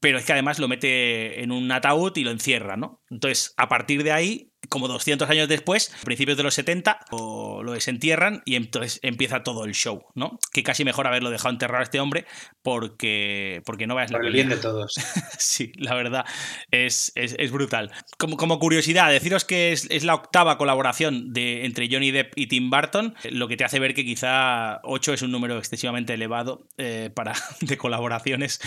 Pero 0.00 0.16
es 0.18 0.24
que 0.24 0.32
además 0.32 0.58
lo 0.58 0.68
mete 0.68 1.42
en 1.42 1.52
un 1.52 1.70
ataúd 1.70 2.16
y 2.16 2.24
lo 2.24 2.30
encierra, 2.30 2.76
¿no? 2.76 3.02
Entonces, 3.10 3.52
a 3.58 3.68
partir 3.68 4.02
de 4.02 4.12
ahí, 4.12 4.47
como 4.68 4.88
200 4.88 5.28
años 5.30 5.48
después, 5.48 5.92
principios 6.04 6.36
de 6.36 6.42
los 6.42 6.54
70, 6.54 7.00
lo, 7.10 7.62
lo, 7.62 7.72
desentierran 7.72 8.42
y 8.44 8.56
entonces 8.56 9.00
empieza 9.02 9.42
todo 9.42 9.64
el 9.64 9.74
show, 9.74 10.06
¿no? 10.14 10.38
Que 10.52 10.62
casi 10.62 10.84
mejor 10.84 11.06
haberlo 11.06 11.30
dejado 11.30 11.50
enterrar 11.50 11.80
a 11.80 11.84
este 11.84 12.00
hombre 12.00 12.26
porque, 12.62 13.62
porque 13.64 13.86
no 13.86 13.98
la 13.98 14.06
Por 14.06 14.26
el 14.26 14.32
bien 14.32 14.48
de 14.48 14.56
todos. 14.56 14.94
sí, 15.38 15.72
la 15.76 15.94
verdad, 15.94 16.24
es, 16.70 17.12
es, 17.14 17.34
es, 17.38 17.50
brutal. 17.50 17.90
Como, 18.18 18.36
como 18.36 18.58
curiosidad, 18.58 19.10
deciros 19.10 19.44
que 19.44 19.72
es, 19.72 19.86
es, 19.90 20.04
la 20.04 20.14
octava 20.14 20.58
colaboración 20.58 21.32
de, 21.32 21.64
entre 21.64 21.88
Johnny 21.90 22.10
Depp 22.10 22.32
y 22.36 22.46
Tim 22.46 22.70
Burton, 22.70 23.14
lo 23.30 23.48
que 23.48 23.56
te 23.56 23.64
hace 23.64 23.78
ver 23.78 23.94
que 23.94 24.04
quizá 24.04 24.80
8 24.84 25.14
es 25.14 25.22
un 25.22 25.32
número 25.32 25.58
excesivamente 25.58 26.14
elevado 26.14 26.66
eh, 26.76 27.10
para, 27.14 27.34
de 27.60 27.76
colaboraciones 27.76 28.60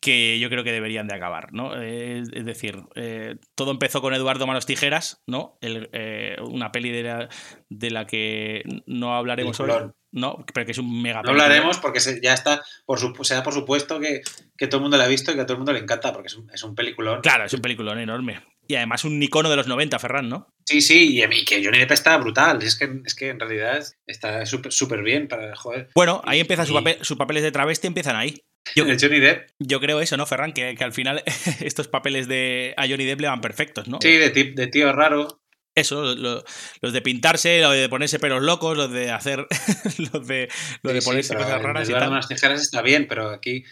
que 0.00 0.38
yo 0.38 0.48
creo 0.48 0.64
que 0.64 0.72
deberían 0.72 1.08
de 1.08 1.14
acabar, 1.14 1.52
¿no? 1.52 1.80
Eh, 1.80 2.22
es 2.32 2.44
decir, 2.44 2.82
eh, 2.94 3.36
todo 3.54 3.70
empezó 3.70 4.00
con 4.00 4.14
Eduardo 4.14 4.46
Manos 4.46 4.66
Tijeras, 4.66 5.22
¿no? 5.26 5.45
El, 5.60 5.88
eh, 5.92 6.36
una 6.40 6.72
peli 6.72 6.90
de 6.90 7.02
la, 7.02 7.28
de 7.68 7.90
la, 7.90 8.06
que 8.06 8.62
no 8.86 9.14
hablaremos 9.16 9.58
hoy. 9.60 9.70
No, 10.12 10.44
pero 10.54 10.64
que 10.64 10.72
es 10.72 10.78
un 10.78 11.02
mega 11.02 11.20
No 11.22 11.32
hablaremos 11.32 11.78
porque 11.78 12.00
se, 12.00 12.22
ya 12.22 12.32
está, 12.32 12.62
por 12.86 12.98
su, 12.98 13.12
se 13.22 13.34
da 13.34 13.42
por 13.42 13.52
supuesto 13.52 14.00
que, 14.00 14.22
que, 14.56 14.66
todo 14.66 14.78
el 14.78 14.82
mundo 14.82 14.96
la 14.96 15.04
ha 15.04 15.08
visto 15.08 15.30
y 15.30 15.34
que 15.34 15.42
a 15.42 15.46
todo 15.46 15.54
el 15.54 15.58
mundo 15.58 15.74
le 15.74 15.80
encanta 15.80 16.12
porque 16.12 16.28
es 16.28 16.36
un, 16.36 16.50
es 16.50 16.62
un 16.62 16.74
peliculón. 16.74 17.20
Claro, 17.20 17.44
es 17.44 17.52
un 17.52 17.60
peliculón 17.60 17.98
enorme. 17.98 18.40
Y 18.68 18.74
además 18.76 19.04
un 19.04 19.22
icono 19.22 19.50
de 19.50 19.56
los 19.56 19.66
90, 19.66 19.98
Ferran, 19.98 20.28
¿no? 20.28 20.48
Sí, 20.64 20.80
sí, 20.80 21.22
y 21.22 21.44
que 21.44 21.62
Johnny 21.62 21.78
Depp 21.78 21.92
está 21.92 22.16
brutal. 22.16 22.62
Es 22.62 22.76
que, 22.76 23.00
es 23.04 23.14
que 23.14 23.28
en 23.28 23.38
realidad 23.38 23.84
está 24.06 24.44
súper 24.46 24.72
súper 24.72 25.02
bien 25.02 25.28
para 25.28 25.54
joder. 25.54 25.90
Bueno, 25.94 26.22
ahí 26.24 26.40
empieza 26.40 26.64
y... 26.64 26.66
su 26.66 26.74
papel, 26.74 26.98
sus 27.02 27.16
papeles 27.16 27.42
de 27.42 27.52
travesti 27.52 27.86
empiezan 27.86 28.16
ahí. 28.16 28.42
Yo, 28.74 28.84
Johnny 28.84 29.20
Depp. 29.20 29.50
Yo 29.58 29.80
creo 29.80 30.00
eso, 30.00 30.16
¿no, 30.16 30.26
Ferran? 30.26 30.52
Que, 30.52 30.74
que, 30.74 30.84
al 30.84 30.92
final 30.92 31.22
estos 31.60 31.88
papeles 31.88 32.28
de 32.28 32.74
a 32.76 32.88
Johnny 32.88 33.04
Depp 33.04 33.20
le 33.20 33.28
van 33.28 33.40
perfectos, 33.40 33.88
¿no? 33.88 33.98
Sí, 34.00 34.16
de, 34.16 34.30
de 34.30 34.66
tío 34.66 34.92
raro. 34.92 35.40
Eso, 35.74 36.14
lo, 36.14 36.42
los 36.80 36.92
de 36.94 37.02
pintarse, 37.02 37.60
los 37.60 37.74
de 37.74 37.88
ponerse 37.90 38.18
pelos 38.18 38.42
locos, 38.42 38.76
los 38.76 38.90
de 38.90 39.10
hacer. 39.10 39.46
los 40.12 40.26
de, 40.26 40.48
los 40.82 40.94
de 40.94 41.00
sí, 41.00 41.06
ponerse 41.06 41.34
sí, 41.34 41.38
cosas 41.38 41.62
raras 41.62 41.88
y 41.88 41.92
tal. 41.92 42.08
unas 42.08 42.28
tijeras 42.28 42.62
está 42.62 42.80
bien, 42.80 43.06
pero 43.06 43.28
aquí, 43.28 43.62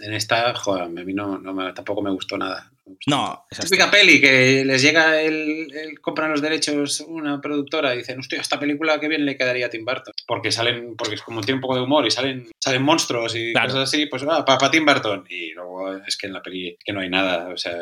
en 0.00 0.12
esta, 0.14 0.54
joder, 0.54 0.84
a 0.84 0.88
mí 0.88 1.12
no, 1.12 1.38
no 1.38 1.52
me, 1.52 1.72
tampoco 1.72 2.02
me 2.02 2.10
gustó 2.10 2.38
nada. 2.38 2.70
No, 3.06 3.44
esa 3.50 3.64
típica 3.64 3.90
peli 3.90 4.20
que 4.20 4.64
les 4.64 4.80
llega 4.80 5.20
el, 5.20 5.66
el, 5.74 6.00
compran 6.00 6.30
los 6.30 6.40
derechos 6.40 7.00
una 7.00 7.40
productora 7.40 7.92
y 7.94 7.98
dicen, 7.98 8.20
hostia, 8.20 8.40
esta 8.40 8.60
película 8.60 9.00
que 9.00 9.08
bien 9.08 9.26
le 9.26 9.36
quedaría 9.36 9.66
a 9.66 9.70
Tim 9.70 9.84
Burton. 9.84 10.14
Porque 10.26 10.52
salen, 10.52 10.94
porque 10.96 11.16
es 11.16 11.22
como 11.22 11.40
tiene 11.40 11.56
un 11.56 11.62
poco 11.62 11.74
de 11.74 11.82
humor 11.82 12.06
y 12.06 12.10
salen, 12.12 12.46
salen 12.62 12.82
monstruos 12.82 13.34
y 13.34 13.52
Claro. 13.52 13.68
cosas 13.68 13.88
así, 13.88 14.06
pues 14.06 14.26
va, 14.26 14.44
para, 14.44 14.58
para 14.58 14.70
Tim 14.70 14.86
Burton. 14.86 15.24
Y 15.28 15.50
luego 15.52 15.96
es 15.96 16.16
que 16.16 16.28
en 16.28 16.32
la 16.34 16.42
peli 16.42 16.76
que 16.84 16.92
no 16.92 17.00
hay 17.00 17.10
nada, 17.10 17.48
o 17.48 17.56
sea, 17.56 17.74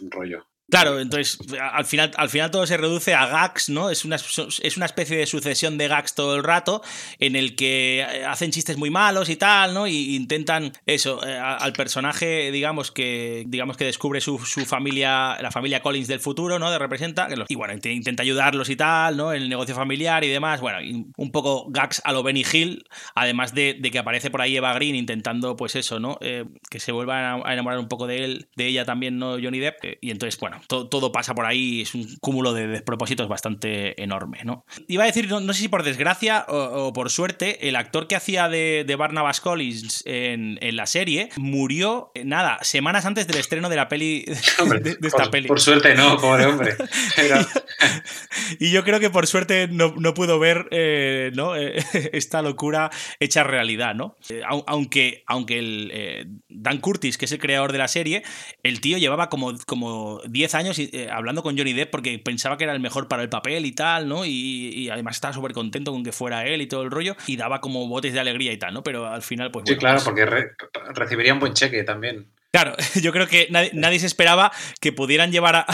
un 0.00 0.10
rollo. 0.10 0.46
Claro, 0.70 1.00
entonces 1.00 1.38
al 1.72 1.84
final, 1.84 2.12
al 2.16 2.28
final 2.28 2.50
todo 2.52 2.64
se 2.64 2.76
reduce 2.76 3.12
a 3.12 3.26
gags, 3.26 3.68
¿no? 3.68 3.90
Es 3.90 4.04
una, 4.04 4.16
es 4.16 4.76
una 4.76 4.86
especie 4.86 5.16
de 5.16 5.26
sucesión 5.26 5.76
de 5.78 5.88
gags 5.88 6.14
todo 6.14 6.36
el 6.36 6.44
rato 6.44 6.80
en 7.18 7.34
el 7.34 7.56
que 7.56 8.06
hacen 8.28 8.52
chistes 8.52 8.76
muy 8.76 8.88
malos 8.88 9.28
y 9.30 9.36
tal, 9.36 9.74
¿no? 9.74 9.88
Y 9.88 10.14
intentan 10.14 10.72
eso, 10.86 11.26
eh, 11.26 11.36
al 11.36 11.72
personaje, 11.72 12.52
digamos 12.52 12.92
que 12.92 13.44
digamos 13.48 13.76
que 13.76 13.84
descubre 13.84 14.20
su, 14.20 14.38
su, 14.38 14.64
familia, 14.64 15.36
la 15.40 15.50
familia 15.50 15.82
Collins 15.82 16.06
del 16.06 16.20
futuro, 16.20 16.60
¿no? 16.60 16.70
De 16.70 16.78
representa, 16.78 17.28
y 17.48 17.54
bueno, 17.56 17.74
intenta 17.74 18.22
ayudarlos 18.22 18.70
y 18.70 18.76
tal, 18.76 19.16
¿no? 19.16 19.32
En 19.32 19.42
el 19.42 19.48
negocio 19.48 19.74
familiar 19.74 20.22
y 20.22 20.28
demás, 20.28 20.60
bueno, 20.60 20.78
un 21.16 21.32
poco 21.32 21.66
gags 21.70 22.00
a 22.04 22.12
lo 22.12 22.22
Benny 22.22 22.44
Hill, 22.50 22.84
además 23.16 23.54
de, 23.54 23.74
de, 23.74 23.90
que 23.90 23.98
aparece 23.98 24.30
por 24.30 24.40
ahí 24.40 24.56
Eva 24.56 24.72
Green 24.74 24.94
intentando, 24.94 25.56
pues 25.56 25.74
eso, 25.74 25.98
¿no? 25.98 26.16
Eh, 26.20 26.44
que 26.70 26.78
se 26.78 26.92
vuelva 26.92 27.34
a 27.44 27.52
enamorar 27.52 27.80
un 27.80 27.88
poco 27.88 28.06
de 28.06 28.24
él, 28.24 28.48
de 28.54 28.66
ella 28.66 28.84
también, 28.84 29.18
¿no? 29.18 29.32
Johnny 29.32 29.58
Depp, 29.58 29.84
eh, 29.84 29.98
y 30.00 30.12
entonces, 30.12 30.38
bueno, 30.38 30.59
todo, 30.66 30.88
todo, 30.88 31.12
pasa 31.12 31.34
por 31.34 31.46
ahí, 31.46 31.82
es 31.82 31.94
un 31.94 32.16
cúmulo 32.20 32.52
de 32.52 32.66
despropósitos 32.66 33.28
bastante 33.28 34.02
enorme, 34.02 34.40
¿no? 34.44 34.64
Iba 34.88 35.04
a 35.04 35.06
decir, 35.06 35.28
no, 35.28 35.40
no 35.40 35.52
sé 35.52 35.62
si 35.62 35.68
por 35.68 35.82
desgracia 35.82 36.44
o, 36.48 36.86
o, 36.86 36.92
por 36.92 37.10
suerte, 37.10 37.68
el 37.68 37.76
actor 37.76 38.06
que 38.06 38.16
hacía 38.16 38.48
de, 38.48 38.84
de 38.86 38.96
Barnabas 38.96 39.40
Collins 39.40 40.02
en, 40.06 40.58
en, 40.60 40.76
la 40.76 40.86
serie 40.86 41.30
murió, 41.36 42.12
eh, 42.14 42.24
nada, 42.24 42.58
semanas 42.62 43.06
antes 43.06 43.26
del 43.26 43.36
estreno 43.38 43.68
de 43.68 43.76
la 43.76 43.88
peli, 43.88 44.24
hombre, 44.60 44.80
de, 44.80 44.96
de, 44.96 45.08
esta 45.08 45.24
por, 45.24 45.30
peli. 45.30 45.48
Por 45.48 45.60
suerte 45.60 45.94
no, 45.94 46.16
pobre 46.16 46.46
hombre. 46.46 46.76
Y 48.58 48.70
yo 48.70 48.84
creo 48.84 49.00
que 49.00 49.10
por 49.10 49.26
suerte 49.26 49.68
no, 49.68 49.94
no 49.96 50.14
pudo 50.14 50.38
ver 50.38 50.68
eh, 50.70 51.30
¿no? 51.34 51.54
esta 52.12 52.42
locura 52.42 52.90
hecha 53.18 53.44
realidad, 53.44 53.94
¿no? 53.94 54.16
Eh, 54.28 54.42
aunque, 54.66 55.22
aunque 55.26 55.58
el 55.58 55.90
eh, 55.92 56.26
Dan 56.48 56.78
Curtis, 56.78 57.18
que 57.18 57.26
es 57.26 57.32
el 57.32 57.38
creador 57.38 57.72
de 57.72 57.78
la 57.78 57.88
serie, 57.88 58.22
el 58.62 58.80
tío 58.80 58.98
llevaba 58.98 59.28
como, 59.28 59.56
como 59.66 60.20
10 60.28 60.49
años 60.54 60.78
eh, 60.78 61.08
hablando 61.10 61.42
con 61.42 61.56
Johnny 61.56 61.72
Depp 61.72 61.90
porque 61.90 62.18
pensaba 62.18 62.56
que 62.56 62.64
era 62.64 62.72
el 62.72 62.80
mejor 62.80 63.08
para 63.08 63.22
el 63.22 63.28
papel 63.28 63.66
y 63.66 63.72
tal, 63.72 64.08
¿no? 64.08 64.24
Y, 64.24 64.30
y 64.74 64.90
además 64.90 65.16
estaba 65.16 65.34
súper 65.34 65.52
contento 65.52 65.92
con 65.92 66.04
que 66.04 66.12
fuera 66.12 66.46
él 66.46 66.62
y 66.62 66.66
todo 66.66 66.82
el 66.82 66.90
rollo 66.90 67.16
y 67.26 67.36
daba 67.36 67.60
como 67.60 67.86
botes 67.88 68.12
de 68.12 68.20
alegría 68.20 68.52
y 68.52 68.58
tal, 68.58 68.74
¿no? 68.74 68.82
Pero 68.82 69.06
al 69.06 69.22
final, 69.22 69.50
pues... 69.50 69.64
Sí, 69.68 69.76
claro, 69.76 69.96
pues, 69.96 70.04
porque 70.04 70.26
re 70.26 70.52
recibiría 70.94 71.32
un 71.32 71.40
buen 71.40 71.54
cheque 71.54 71.82
también. 71.84 72.26
Claro, 72.52 72.74
yo 73.00 73.12
creo 73.12 73.26
que 73.26 73.46
nadie, 73.50 73.70
nadie, 73.74 73.98
se 74.00 74.06
esperaba 74.06 74.50
que 74.80 74.92
pudieran 74.92 75.30
llevar 75.30 75.56
a 75.56 75.66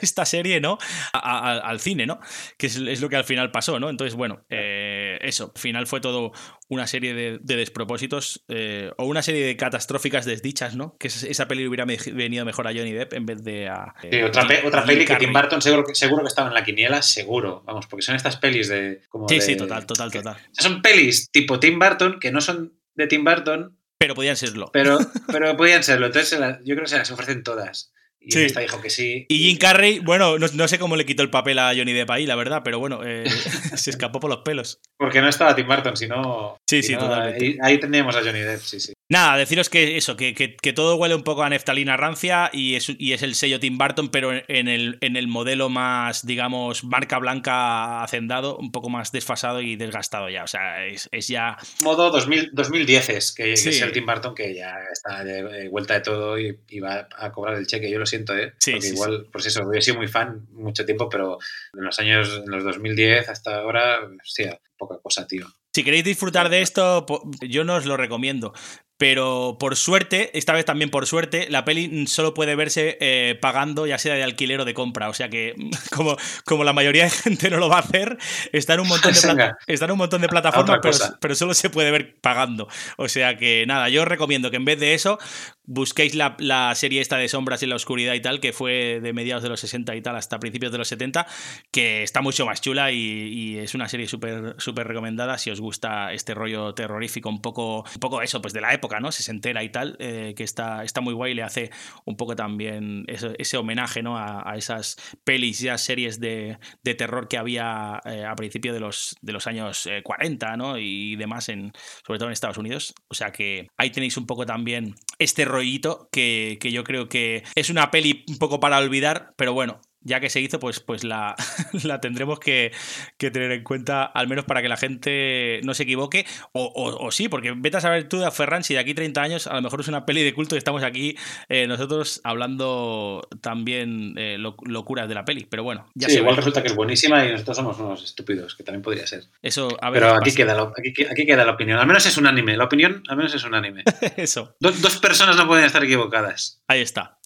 esta 0.00 0.24
serie, 0.24 0.60
¿no? 0.60 0.78
A, 1.12 1.18
a, 1.18 1.58
al 1.58 1.80
cine, 1.80 2.06
¿no? 2.06 2.20
Que 2.56 2.68
es, 2.68 2.76
es, 2.76 3.00
lo 3.00 3.08
que 3.08 3.16
al 3.16 3.24
final 3.24 3.50
pasó, 3.50 3.78
¿no? 3.78 3.90
Entonces, 3.90 4.14
bueno, 4.14 4.44
eh, 4.48 5.01
eso, 5.20 5.52
al 5.54 5.60
final 5.60 5.86
fue 5.86 6.00
todo 6.00 6.32
una 6.68 6.86
serie 6.86 7.14
de, 7.14 7.38
de 7.40 7.56
despropósitos 7.56 8.44
eh, 8.48 8.90
o 8.96 9.04
una 9.04 9.22
serie 9.22 9.44
de 9.44 9.56
catastróficas 9.56 10.24
desdichas, 10.24 10.76
¿no? 10.76 10.96
Que 10.98 11.08
esa 11.08 11.48
peli 11.48 11.66
hubiera 11.66 11.84
venido 11.84 12.44
mejor 12.44 12.66
a 12.66 12.72
Johnny 12.72 12.92
Depp 12.92 13.12
en 13.14 13.26
vez 13.26 13.42
de 13.42 13.68
a... 13.68 13.94
Eh, 14.02 14.10
sí, 14.12 14.22
otra, 14.22 14.46
pe 14.46 14.62
otra 14.66 14.84
peli 14.84 15.04
que 15.04 15.16
Tim 15.16 15.32
Burton 15.32 15.60
seguro, 15.60 15.84
seguro 15.92 16.22
que 16.22 16.28
estaba 16.28 16.48
en 16.48 16.54
la 16.54 16.64
quiniela, 16.64 17.02
seguro, 17.02 17.62
vamos, 17.66 17.86
porque 17.86 18.02
son 18.02 18.16
estas 18.16 18.36
pelis 18.36 18.68
de... 18.68 19.02
Como 19.08 19.28
sí, 19.28 19.36
de, 19.36 19.40
sí, 19.40 19.56
total, 19.56 19.86
total, 19.86 20.10
que, 20.10 20.18
total. 20.18 20.36
O 20.36 20.54
sea, 20.54 20.70
son 20.70 20.82
pelis 20.82 21.30
tipo 21.30 21.60
Tim 21.60 21.78
Burton 21.78 22.18
que 22.18 22.32
no 22.32 22.40
son 22.40 22.74
de 22.94 23.06
Tim 23.06 23.24
Burton, 23.24 23.76
pero 24.02 24.16
podían 24.16 24.36
serlo. 24.36 24.68
Pero, 24.72 24.98
pero 25.30 25.56
podían 25.56 25.84
serlo. 25.84 26.06
Entonces 26.06 26.36
yo 26.64 26.74
creo 26.74 26.82
que 26.82 26.90
se 26.90 26.98
las 26.98 27.10
ofrecen 27.12 27.44
todas. 27.44 27.92
Y 28.24 28.32
sí. 28.32 28.42
esta 28.42 28.60
dijo 28.60 28.80
que 28.80 28.90
sí. 28.90 29.26
Y 29.28 29.38
Jim 29.38 29.58
Carrey, 29.58 29.98
bueno, 29.98 30.38
no, 30.38 30.46
no, 30.52 30.68
sé 30.68 30.78
cómo 30.78 30.96
le 30.96 31.06
quitó 31.06 31.22
el 31.22 31.30
papel 31.30 31.58
a 31.58 31.74
Johnny 31.74 31.92
Depp 31.92 32.10
ahí, 32.10 32.26
la 32.26 32.36
verdad, 32.36 32.62
pero 32.64 32.78
bueno, 32.78 33.00
eh, 33.04 33.24
se 33.76 33.90
escapó 33.90 34.20
por 34.20 34.30
los 34.30 34.40
pelos. 34.40 34.80
Porque 34.96 35.20
no 35.20 35.28
estaba 35.28 35.54
Tim 35.54 35.66
Burton, 35.66 35.96
sino. 35.96 36.56
Sí, 36.68 36.82
sí, 36.82 36.94
totalmente. 36.94 37.44
Ahí, 37.44 37.56
ahí 37.62 37.80
teníamos 37.80 38.14
a 38.16 38.22
Johnny 38.22 38.40
Depp, 38.40 38.60
sí, 38.60 38.80
sí. 38.80 38.92
Nada, 39.12 39.36
deciros 39.36 39.68
que 39.68 39.98
eso, 39.98 40.16
que, 40.16 40.32
que, 40.32 40.56
que, 40.56 40.72
todo 40.72 40.96
huele 40.96 41.14
un 41.14 41.22
poco 41.22 41.42
a 41.42 41.50
neftalina 41.50 41.98
rancia 41.98 42.48
y 42.50 42.76
es, 42.76 42.90
y 42.96 43.12
es 43.12 43.22
el 43.22 43.34
sello 43.34 43.60
Tim 43.60 43.76
Burton, 43.76 44.08
pero 44.08 44.32
en 44.32 44.68
el, 44.68 44.96
en 45.02 45.16
el 45.16 45.28
modelo 45.28 45.68
más, 45.68 46.24
digamos, 46.24 46.82
marca 46.82 47.18
blanca 47.18 48.02
hacendado, 48.02 48.56
un 48.56 48.72
poco 48.72 48.88
más 48.88 49.12
desfasado 49.12 49.60
y 49.60 49.76
desgastado 49.76 50.30
ya. 50.30 50.44
O 50.44 50.46
sea, 50.46 50.86
es, 50.86 51.10
es 51.12 51.28
ya. 51.28 51.58
Modo 51.82 52.10
2000, 52.10 52.52
2010 52.54 53.08
es, 53.10 53.32
que, 53.32 53.54
sí. 53.54 53.68
es 53.68 53.82
el 53.82 53.92
Tim 53.92 54.06
Burton 54.06 54.34
que 54.34 54.54
ya 54.54 54.76
está 54.90 55.22
de 55.22 55.68
vuelta 55.68 55.92
de 55.92 56.00
todo 56.00 56.38
y, 56.38 56.58
y, 56.70 56.80
va 56.80 57.06
a 57.14 57.32
cobrar 57.32 57.58
el 57.58 57.66
cheque. 57.66 57.90
Yo 57.90 57.98
lo 57.98 58.06
siento, 58.12 58.36
¿eh? 58.36 58.54
Sí, 58.58 58.72
Porque 58.72 58.86
sí, 58.86 58.94
igual, 58.94 59.26
pues 59.32 59.46
eso, 59.46 59.72
he 59.72 59.82
sido 59.82 59.96
muy 59.96 60.08
fan 60.08 60.46
mucho 60.52 60.84
tiempo, 60.84 61.08
pero 61.08 61.38
en 61.74 61.84
los 61.84 61.98
años, 61.98 62.42
en 62.44 62.50
los 62.50 62.64
2010 62.64 63.28
hasta 63.28 63.56
ahora, 63.56 64.00
hostia, 64.22 64.60
poca 64.76 64.98
cosa, 65.02 65.26
tío. 65.26 65.46
Si 65.74 65.82
queréis 65.84 66.04
disfrutar 66.04 66.50
de 66.50 66.60
esto, 66.60 67.06
yo 67.40 67.64
no 67.64 67.76
os 67.76 67.86
lo 67.86 67.96
recomiendo. 67.96 68.52
Pero 68.98 69.56
por 69.58 69.76
suerte, 69.76 70.30
esta 70.38 70.52
vez 70.52 70.64
también 70.64 70.90
por 70.90 71.06
suerte, 71.06 71.46
la 71.50 71.64
peli 71.64 72.06
solo 72.06 72.34
puede 72.34 72.54
verse 72.54 72.98
eh, 73.00 73.36
pagando, 73.40 73.86
ya 73.86 73.98
sea 73.98 74.14
de 74.14 74.22
alquiler 74.22 74.60
o 74.60 74.64
de 74.64 74.74
compra. 74.74 75.08
O 75.08 75.14
sea 75.14 75.28
que, 75.28 75.54
como, 75.90 76.16
como 76.44 76.64
la 76.64 76.72
mayoría 76.72 77.04
de 77.04 77.10
gente 77.10 77.50
no 77.50 77.58
lo 77.58 77.68
va 77.68 77.76
a 77.76 77.80
hacer, 77.80 78.18
está 78.52 78.74
en 78.74 78.80
un 78.80 78.88
montón 78.88 79.12
de, 79.12 79.52
está 79.66 79.86
en 79.86 79.90
un 79.90 79.98
montón 79.98 80.20
de 80.20 80.28
plataformas, 80.28 80.78
pero, 80.82 80.96
pero, 81.20 81.34
solo 81.34 81.54
se 81.54 81.70
puede 81.70 81.90
ver 81.90 82.16
pagando. 82.20 82.68
O 82.96 83.08
sea 83.08 83.36
que 83.36 83.64
nada, 83.66 83.88
yo 83.88 84.02
os 84.02 84.08
recomiendo 84.08 84.50
que 84.50 84.56
en 84.56 84.64
vez 84.64 84.78
de 84.78 84.94
eso, 84.94 85.18
busquéis 85.64 86.14
la, 86.14 86.36
la, 86.38 86.74
serie 86.74 87.00
esta 87.00 87.16
de 87.16 87.28
Sombras 87.28 87.62
en 87.62 87.70
la 87.70 87.76
Oscuridad 87.76 88.14
y 88.14 88.20
tal, 88.20 88.40
que 88.40 88.52
fue 88.52 89.00
de 89.00 89.12
mediados 89.12 89.42
de 89.42 89.48
los 89.48 89.60
60 89.60 89.94
y 89.96 90.02
tal 90.02 90.16
hasta 90.16 90.38
principios 90.38 90.72
de 90.72 90.78
los 90.78 90.88
70, 90.88 91.26
que 91.70 92.02
está 92.02 92.20
mucho 92.20 92.46
más 92.46 92.60
chula 92.60 92.92
y, 92.92 92.98
y 92.98 93.58
es 93.58 93.74
una 93.74 93.88
serie 93.88 94.06
súper 94.06 94.54
súper 94.58 94.86
recomendada 94.86 95.38
si 95.38 95.50
os 95.50 95.60
gusta 95.60 96.12
este 96.12 96.34
rollo 96.34 96.74
terrorífico, 96.74 97.28
un 97.28 97.40
poco, 97.40 97.80
un 97.82 98.00
poco 98.00 98.22
eso, 98.22 98.40
pues 98.40 98.52
de 98.52 98.60
la 98.60 98.72
época, 98.72 98.91
Se 99.10 99.30
entera 99.30 99.62
y 99.62 99.70
tal, 99.70 99.96
eh, 99.98 100.34
que 100.36 100.44
está, 100.44 100.84
está 100.84 101.00
muy 101.00 101.14
guay 101.14 101.32
y 101.32 101.34
le 101.34 101.42
hace 101.42 101.70
un 102.04 102.16
poco 102.16 102.36
también 102.36 103.04
ese, 103.08 103.56
homenaje, 103.56 104.02
¿no? 104.02 104.16
A, 104.18 104.56
esas 104.56 104.96
pelis, 105.24 105.60
ya 105.60 105.78
series 105.78 106.20
de, 106.20 106.58
de 106.82 106.94
terror 106.94 107.28
que 107.28 107.38
había 107.38 108.00
eh, 108.04 108.24
a 108.24 108.34
principios 108.34 108.74
de 108.74 108.80
los, 108.80 109.16
de 109.20 109.32
los 109.32 109.46
años 109.46 109.88
40, 110.02 110.56
¿no? 110.56 110.78
Y 110.78 111.16
demás, 111.16 111.48
en, 111.48 111.72
sobre 112.06 112.18
todo 112.18 112.28
en 112.28 112.32
Estados 112.32 112.58
Unidos. 112.58 112.94
O 113.08 113.14
sea 113.14 113.32
que 113.32 113.68
ahí 113.76 113.90
tenéis 113.90 114.16
un 114.16 114.26
poco 114.26 114.46
también 114.46 114.94
este 115.18 115.44
rollito 115.44 116.08
que, 116.12 116.58
que 116.60 116.72
yo 116.72 116.84
creo 116.84 117.08
que 117.08 117.42
es 117.54 117.70
una 117.70 117.90
peli 117.90 118.24
un 118.28 118.38
poco 118.38 118.60
para 118.60 118.78
olvidar, 118.78 119.32
pero 119.36 119.52
bueno, 119.52 119.80
ya 120.04 120.20
que 120.20 120.30
se 120.30 120.40
hizo, 120.40 120.58
pues, 120.58 120.80
pues 120.80 121.04
la, 121.04 121.34
la 121.84 122.00
tendremos 122.00 122.40
que, 122.40 122.72
que, 123.18 123.30
tener 123.30 123.52
en 123.52 123.62
cuenta, 123.62 124.04
al 124.04 124.28
menos 124.28 124.44
para 124.44 124.62
que 124.62 124.68
la 124.68 124.76
gente 124.76 125.60
no 125.64 125.74
se 125.74 125.84
equivoque. 125.84 126.26
O, 126.52 126.64
o, 126.64 127.06
o, 127.06 127.10
sí, 127.10 127.28
porque 127.28 127.52
vete 127.56 127.76
a 127.76 127.80
saber 127.80 128.08
tú, 128.08 128.22
Ferran, 128.30 128.64
si 128.64 128.74
de 128.74 128.80
aquí 128.80 128.94
30 128.94 129.22
años 129.22 129.46
a 129.46 129.54
lo 129.54 129.62
mejor 129.62 129.80
es 129.80 129.88
una 129.88 130.06
peli 130.06 130.22
de 130.22 130.34
culto 130.34 130.54
y 130.54 130.58
estamos 130.58 130.82
aquí 130.82 131.16
eh, 131.48 131.66
nosotros 131.66 132.20
hablando 132.24 133.28
también 133.40 134.14
eh, 134.16 134.36
lo, 134.38 134.56
locuras 134.64 135.08
de 135.08 135.14
la 135.14 135.24
peli. 135.24 135.46
Pero 135.48 135.64
bueno, 135.64 135.86
ya 135.94 136.08
Sí, 136.08 136.16
igual 136.16 136.34
ve. 136.34 136.36
resulta 136.36 136.62
que 136.62 136.68
es 136.68 136.74
buenísima 136.74 137.24
y 137.24 137.32
nosotros 137.32 137.56
somos 137.56 137.78
unos 137.78 138.02
estúpidos, 138.02 138.54
que 138.54 138.62
también 138.64 138.82
podría 138.82 139.06
ser. 139.06 139.24
Eso, 139.42 139.76
a 139.80 139.90
ver. 139.90 140.02
Pero 140.02 140.14
aquí 140.14 140.34
queda, 140.34 140.54
la, 140.54 140.62
aquí, 140.62 141.04
aquí, 141.04 141.26
queda 141.26 141.44
la 141.44 141.52
opinión. 141.52 141.78
Al 141.78 141.86
menos 141.86 142.06
es 142.06 142.16
un 142.16 142.26
anime. 142.26 142.56
La 142.56 142.64
opinión, 142.64 143.02
al 143.08 143.16
menos 143.16 143.34
es 143.34 143.44
un 143.44 143.54
anime. 143.54 143.84
Eso. 144.16 144.54
Dos, 144.60 144.80
dos 144.80 144.98
personas 144.98 145.36
no 145.36 145.46
pueden 145.46 145.64
estar 145.64 145.82
equivocadas. 145.84 146.60
Ahí 146.68 146.80
está. 146.80 147.18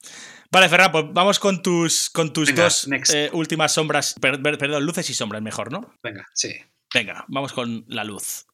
Vale, 0.50 0.68
Ferran, 0.68 0.92
pues 0.92 1.04
vamos 1.12 1.38
con 1.38 1.62
tus, 1.62 2.10
con 2.10 2.32
tus 2.32 2.48
Venga, 2.48 2.64
dos 2.64 2.88
eh, 3.12 3.30
últimas 3.32 3.72
sombras, 3.72 4.14
per, 4.20 4.40
per, 4.40 4.58
perdón, 4.58 4.84
luces 4.84 5.08
y 5.10 5.14
sombras, 5.14 5.42
mejor, 5.42 5.72
¿no? 5.72 5.94
Venga, 6.02 6.26
sí. 6.32 6.54
Venga, 6.94 7.24
vamos 7.28 7.52
con 7.52 7.84
la 7.88 8.04
luz. 8.04 8.46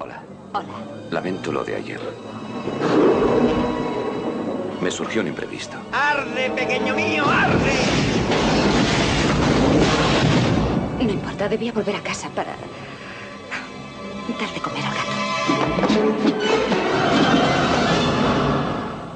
Hola. 0.00 0.22
Hola. 0.52 0.68
Lamento 1.10 1.52
lo 1.52 1.64
de 1.64 1.76
ayer. 1.76 2.00
Me 4.82 4.90
surgió 4.90 5.22
un 5.22 5.28
imprevisto. 5.28 5.76
¡Arde, 5.92 6.50
pequeño 6.50 6.94
mío, 6.94 7.24
arde! 7.28 7.72
No 11.00 11.10
importa, 11.10 11.48
debía 11.48 11.72
volver 11.72 11.96
a 11.96 12.02
casa 12.02 12.28
para 12.30 12.50
dar 12.50 12.68
de 14.28 14.60
comer 14.60 14.84
al 14.84 14.94
gato. 14.94 15.12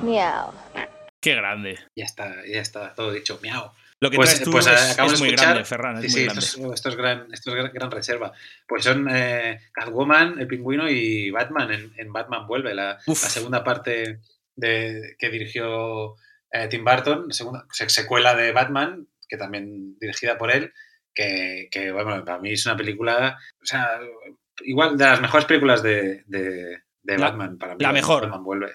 Miau. 0.02 0.61
Qué 1.22 1.36
grande. 1.36 1.78
Ya 1.96 2.04
está, 2.04 2.44
ya 2.44 2.60
está 2.60 2.94
todo 2.94 3.12
dicho. 3.12 3.38
Miau. 3.42 3.70
Lo 4.00 4.10
que 4.10 4.16
pues, 4.16 4.42
tú 4.42 4.50
pues, 4.50 4.66
es, 4.66 4.98
muy 4.98 5.28
escuchar, 5.28 5.46
grande, 5.46 5.64
Ferran, 5.64 6.04
es 6.04 6.12
sí, 6.12 6.18
muy 6.18 6.18
sí, 6.18 6.24
grande. 6.24 6.40
Esto, 6.40 6.66
es, 6.66 6.74
esto, 6.74 6.88
es 6.88 6.96
gran, 6.96 7.32
esto 7.32 7.50
es 7.50 7.56
gran, 7.56 7.72
gran 7.72 7.90
reserva. 7.92 8.32
Pues 8.66 8.82
son 8.82 9.06
eh, 9.08 9.60
Catwoman, 9.72 10.40
El 10.40 10.48
Pingüino 10.48 10.90
y 10.90 11.30
Batman 11.30 11.70
en, 11.70 11.92
en 11.96 12.12
Batman 12.12 12.48
Vuelve, 12.48 12.74
la, 12.74 12.98
la, 13.06 13.14
segunda 13.14 13.62
parte 13.62 14.18
de, 14.56 15.14
que 15.16 15.30
dirigió 15.30 16.16
eh, 16.50 16.66
Tim 16.66 16.84
Burton, 16.84 17.32
segunda, 17.32 17.64
secuela 17.70 18.34
de 18.34 18.50
Batman, 18.50 19.06
que 19.28 19.36
también 19.36 19.96
dirigida 20.00 20.36
por 20.36 20.50
él, 20.50 20.72
que, 21.14 21.68
que, 21.70 21.92
bueno, 21.92 22.24
para 22.24 22.40
mí 22.40 22.50
es 22.50 22.66
una 22.66 22.76
película, 22.76 23.38
o 23.62 23.64
sea, 23.64 24.00
igual 24.64 24.98
de 24.98 25.04
las 25.04 25.20
mejores 25.20 25.46
películas 25.46 25.80
de, 25.80 26.24
de, 26.26 26.78
de 27.02 27.18
la, 27.18 27.28
Batman, 27.28 27.56
para 27.56 27.76
mí. 27.76 27.82
La 27.84 27.92
mejor. 27.92 28.22
Batman 28.22 28.42
Vuelve. 28.42 28.74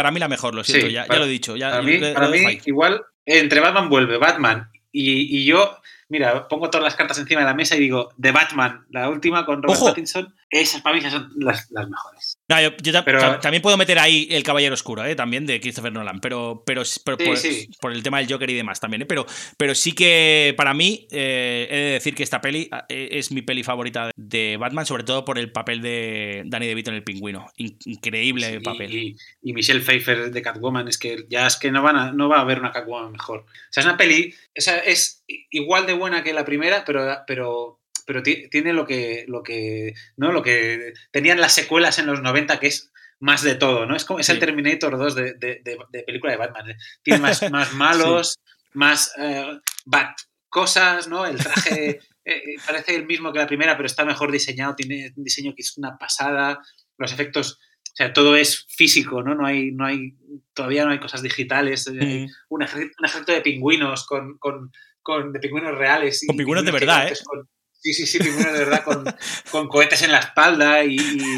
Para 0.00 0.12
mí 0.12 0.18
la 0.18 0.28
mejor, 0.28 0.54
lo 0.54 0.64
siento, 0.64 0.86
Sí, 0.86 0.92
ya, 0.94 1.04
para- 1.04 1.16
ya 1.16 1.18
lo 1.20 1.26
he 1.26 1.30
dicho. 1.32 1.56
Ya, 1.56 1.70
para 1.70 1.82
mí, 1.82 1.98
para 2.14 2.28
mí 2.28 2.58
igual, 2.64 3.02
entre 3.26 3.60
Batman 3.60 3.90
vuelve, 3.90 4.16
Batman 4.16 4.70
y, 4.90 5.38
y 5.40 5.44
yo, 5.44 5.76
mira, 6.10 6.46
pongo 6.48 6.68
todas 6.68 6.84
las 6.84 6.94
cartas 6.96 7.18
encima 7.18 7.40
de 7.40 7.46
la 7.46 7.54
mesa 7.54 7.76
y 7.76 7.80
digo, 7.80 8.10
de 8.18 8.30
Batman, 8.32 8.84
la 8.90 9.08
última 9.08 9.46
con 9.46 9.62
Robert 9.62 9.78
Ojo. 9.80 9.86
Pattinson, 9.86 10.34
esas 10.50 10.82
para 10.82 10.96
mí 10.96 11.02
son 11.08 11.32
las, 11.36 11.70
las 11.70 11.88
mejores. 11.88 12.38
No, 12.48 12.60
yo, 12.60 12.70
Pero- 13.04 13.20
ta- 13.20 13.40
también 13.40 13.62
puedo 13.62 13.76
meter 13.76 13.98
ahí 13.98 14.26
el 14.30 14.42
Caballero 14.42 14.74
Oscuro, 14.74 15.04
¿eh? 15.04 15.14
también 15.14 15.46
de 15.46 15.60
Christopher 15.60 15.92
Nolan, 15.92 16.20
pero, 16.20 16.62
pero, 16.66 16.82
pero 17.04 17.16
Sí, 17.16 17.24
por, 17.24 17.36
sí. 17.36 17.70
por 17.80 17.92
el 17.92 18.02
tema 18.02 18.18
del 18.18 18.30
Joker 18.30 18.50
y 18.50 18.54
demás 18.54 18.80
también. 18.80 19.02
¿eh? 19.02 19.06
Pero, 19.06 19.24
pero 19.56 19.74
sí 19.74 19.92
que 19.92 20.52
para 20.56 20.74
mí 20.74 21.06
eh, 21.12 21.68
he 21.70 21.76
de 21.76 21.90
decir 21.92 22.14
que 22.14 22.24
esta 22.24 22.40
peli 22.40 22.68
eh, 22.88 23.08
es 23.12 23.30
mi 23.30 23.42
peli 23.42 23.62
favorita 23.62 24.10
de 24.16 24.56
Batman, 24.58 24.84
sobre 24.86 25.04
todo 25.04 25.24
por 25.24 25.38
el 25.38 25.52
papel 25.52 25.80
de 25.80 26.42
Danny 26.46 26.66
DeVito 26.66 26.90
en 26.90 26.96
El 26.96 27.04
Pingüino. 27.04 27.46
In- 27.56 27.78
increíble 27.84 28.60
papel. 28.60 28.92
Y, 28.92 29.16
y 29.42 29.52
Michelle 29.52 29.80
Pfeiffer 29.80 30.32
de 30.32 30.42
Catwoman, 30.42 30.88
es 30.88 30.98
que 30.98 31.26
ya 31.28 31.46
es 31.46 31.56
que 31.56 31.70
no, 31.70 31.82
van 31.82 31.96
a, 31.96 32.12
no 32.12 32.28
va 32.28 32.38
a 32.38 32.40
haber 32.40 32.58
una 32.58 32.72
Catwoman 32.72 33.12
mejor. 33.12 33.40
O 33.40 33.46
sea, 33.72 33.82
es 33.82 33.86
una 33.86 33.96
peli, 33.96 34.34
o 34.58 34.60
sea, 34.60 34.78
es 34.78 35.19
igual 35.50 35.86
de 35.86 35.92
buena 35.94 36.22
que 36.22 36.32
la 36.32 36.44
primera, 36.44 36.84
pero, 36.84 37.18
pero, 37.26 37.80
pero 38.06 38.22
ti- 38.22 38.48
tiene 38.50 38.72
lo 38.72 38.86
que, 38.86 39.24
lo 39.28 39.42
que, 39.42 39.94
¿no? 40.16 40.32
Lo 40.32 40.42
que 40.42 40.92
tenían 41.10 41.40
las 41.40 41.54
secuelas 41.54 41.98
en 41.98 42.06
los 42.06 42.22
90, 42.22 42.58
que 42.60 42.68
es 42.68 42.90
más 43.18 43.42
de 43.42 43.54
todo, 43.54 43.86
¿no? 43.86 43.94
Es 43.96 44.04
como 44.04 44.18
es 44.20 44.28
el. 44.30 44.38
Terminator 44.38 44.96
2 44.98 45.14
de, 45.14 45.22
de, 45.34 45.60
de- 45.64 45.78
de 45.90 46.02
película 46.04 46.32
de 46.32 46.38
Batman. 46.38 46.70
¿eh? 46.70 46.76
Tiene 47.02 47.20
más, 47.20 47.42
más 47.50 47.72
malos, 47.74 48.38
más 48.72 49.12
eh, 49.18 49.58
bat 49.84 50.16
cosas, 50.48 51.06
¿no? 51.08 51.26
El 51.26 51.36
traje 51.36 52.00
eh, 52.24 52.42
parece 52.66 52.96
el 52.96 53.06
mismo 53.06 53.32
que 53.32 53.38
la 53.38 53.46
primera, 53.46 53.76
pero 53.76 53.86
está 53.86 54.04
mejor 54.04 54.32
diseñado, 54.32 54.74
tiene 54.74 55.12
un 55.16 55.24
diseño 55.24 55.54
que 55.54 55.62
es 55.62 55.76
una 55.76 55.96
pasada, 55.98 56.60
los 56.98 57.12
efectos, 57.12 57.58
o 57.92 57.92
sea, 57.94 58.12
todo 58.12 58.36
es 58.36 58.66
físico, 58.68 59.22
¿no? 59.22 59.34
No 59.34 59.46
hay, 59.46 59.70
no 59.72 59.84
hay, 59.84 60.14
todavía 60.54 60.84
no 60.84 60.90
hay 60.92 60.98
cosas 61.00 61.22
digitales, 61.22 61.86
eh, 61.88 61.98
hay 62.00 62.26
un, 62.48 62.62
ejército, 62.62 62.94
un 62.98 63.04
ejército 63.06 63.32
de 63.32 63.40
pingüinos 63.42 64.06
con, 64.06 64.38
con, 64.38 64.72
con- 65.02 65.32
de 65.32 65.40
pingüinos 65.40 65.76
reales. 65.76 66.22
Con 66.26 66.36
pingüinos 66.36 66.64
de 66.64 66.72
verdad, 66.72 66.94
gigantes 67.02 67.22
con- 67.24 67.48
Sí, 67.82 67.94
sí, 67.94 68.06
sí, 68.06 68.18
pingüinos 68.18 68.52
de 68.52 68.58
verdad 68.58 68.84
con, 68.84 69.04
con 69.50 69.66
cohetes 69.68 70.02
en 70.02 70.12
la 70.12 70.18
espalda 70.18 70.84
y, 70.84 70.96
y, 70.96 71.36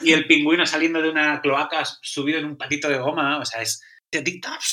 y 0.00 0.12
el 0.14 0.26
pingüino 0.26 0.64
saliendo 0.64 1.02
de 1.02 1.10
una 1.10 1.40
cloaca 1.42 1.82
subido 2.00 2.38
en 2.38 2.46
un 2.46 2.56
patito 2.56 2.88
de 2.88 2.96
goma. 2.98 3.38
O 3.38 3.44
sea, 3.44 3.60
es 3.60 3.80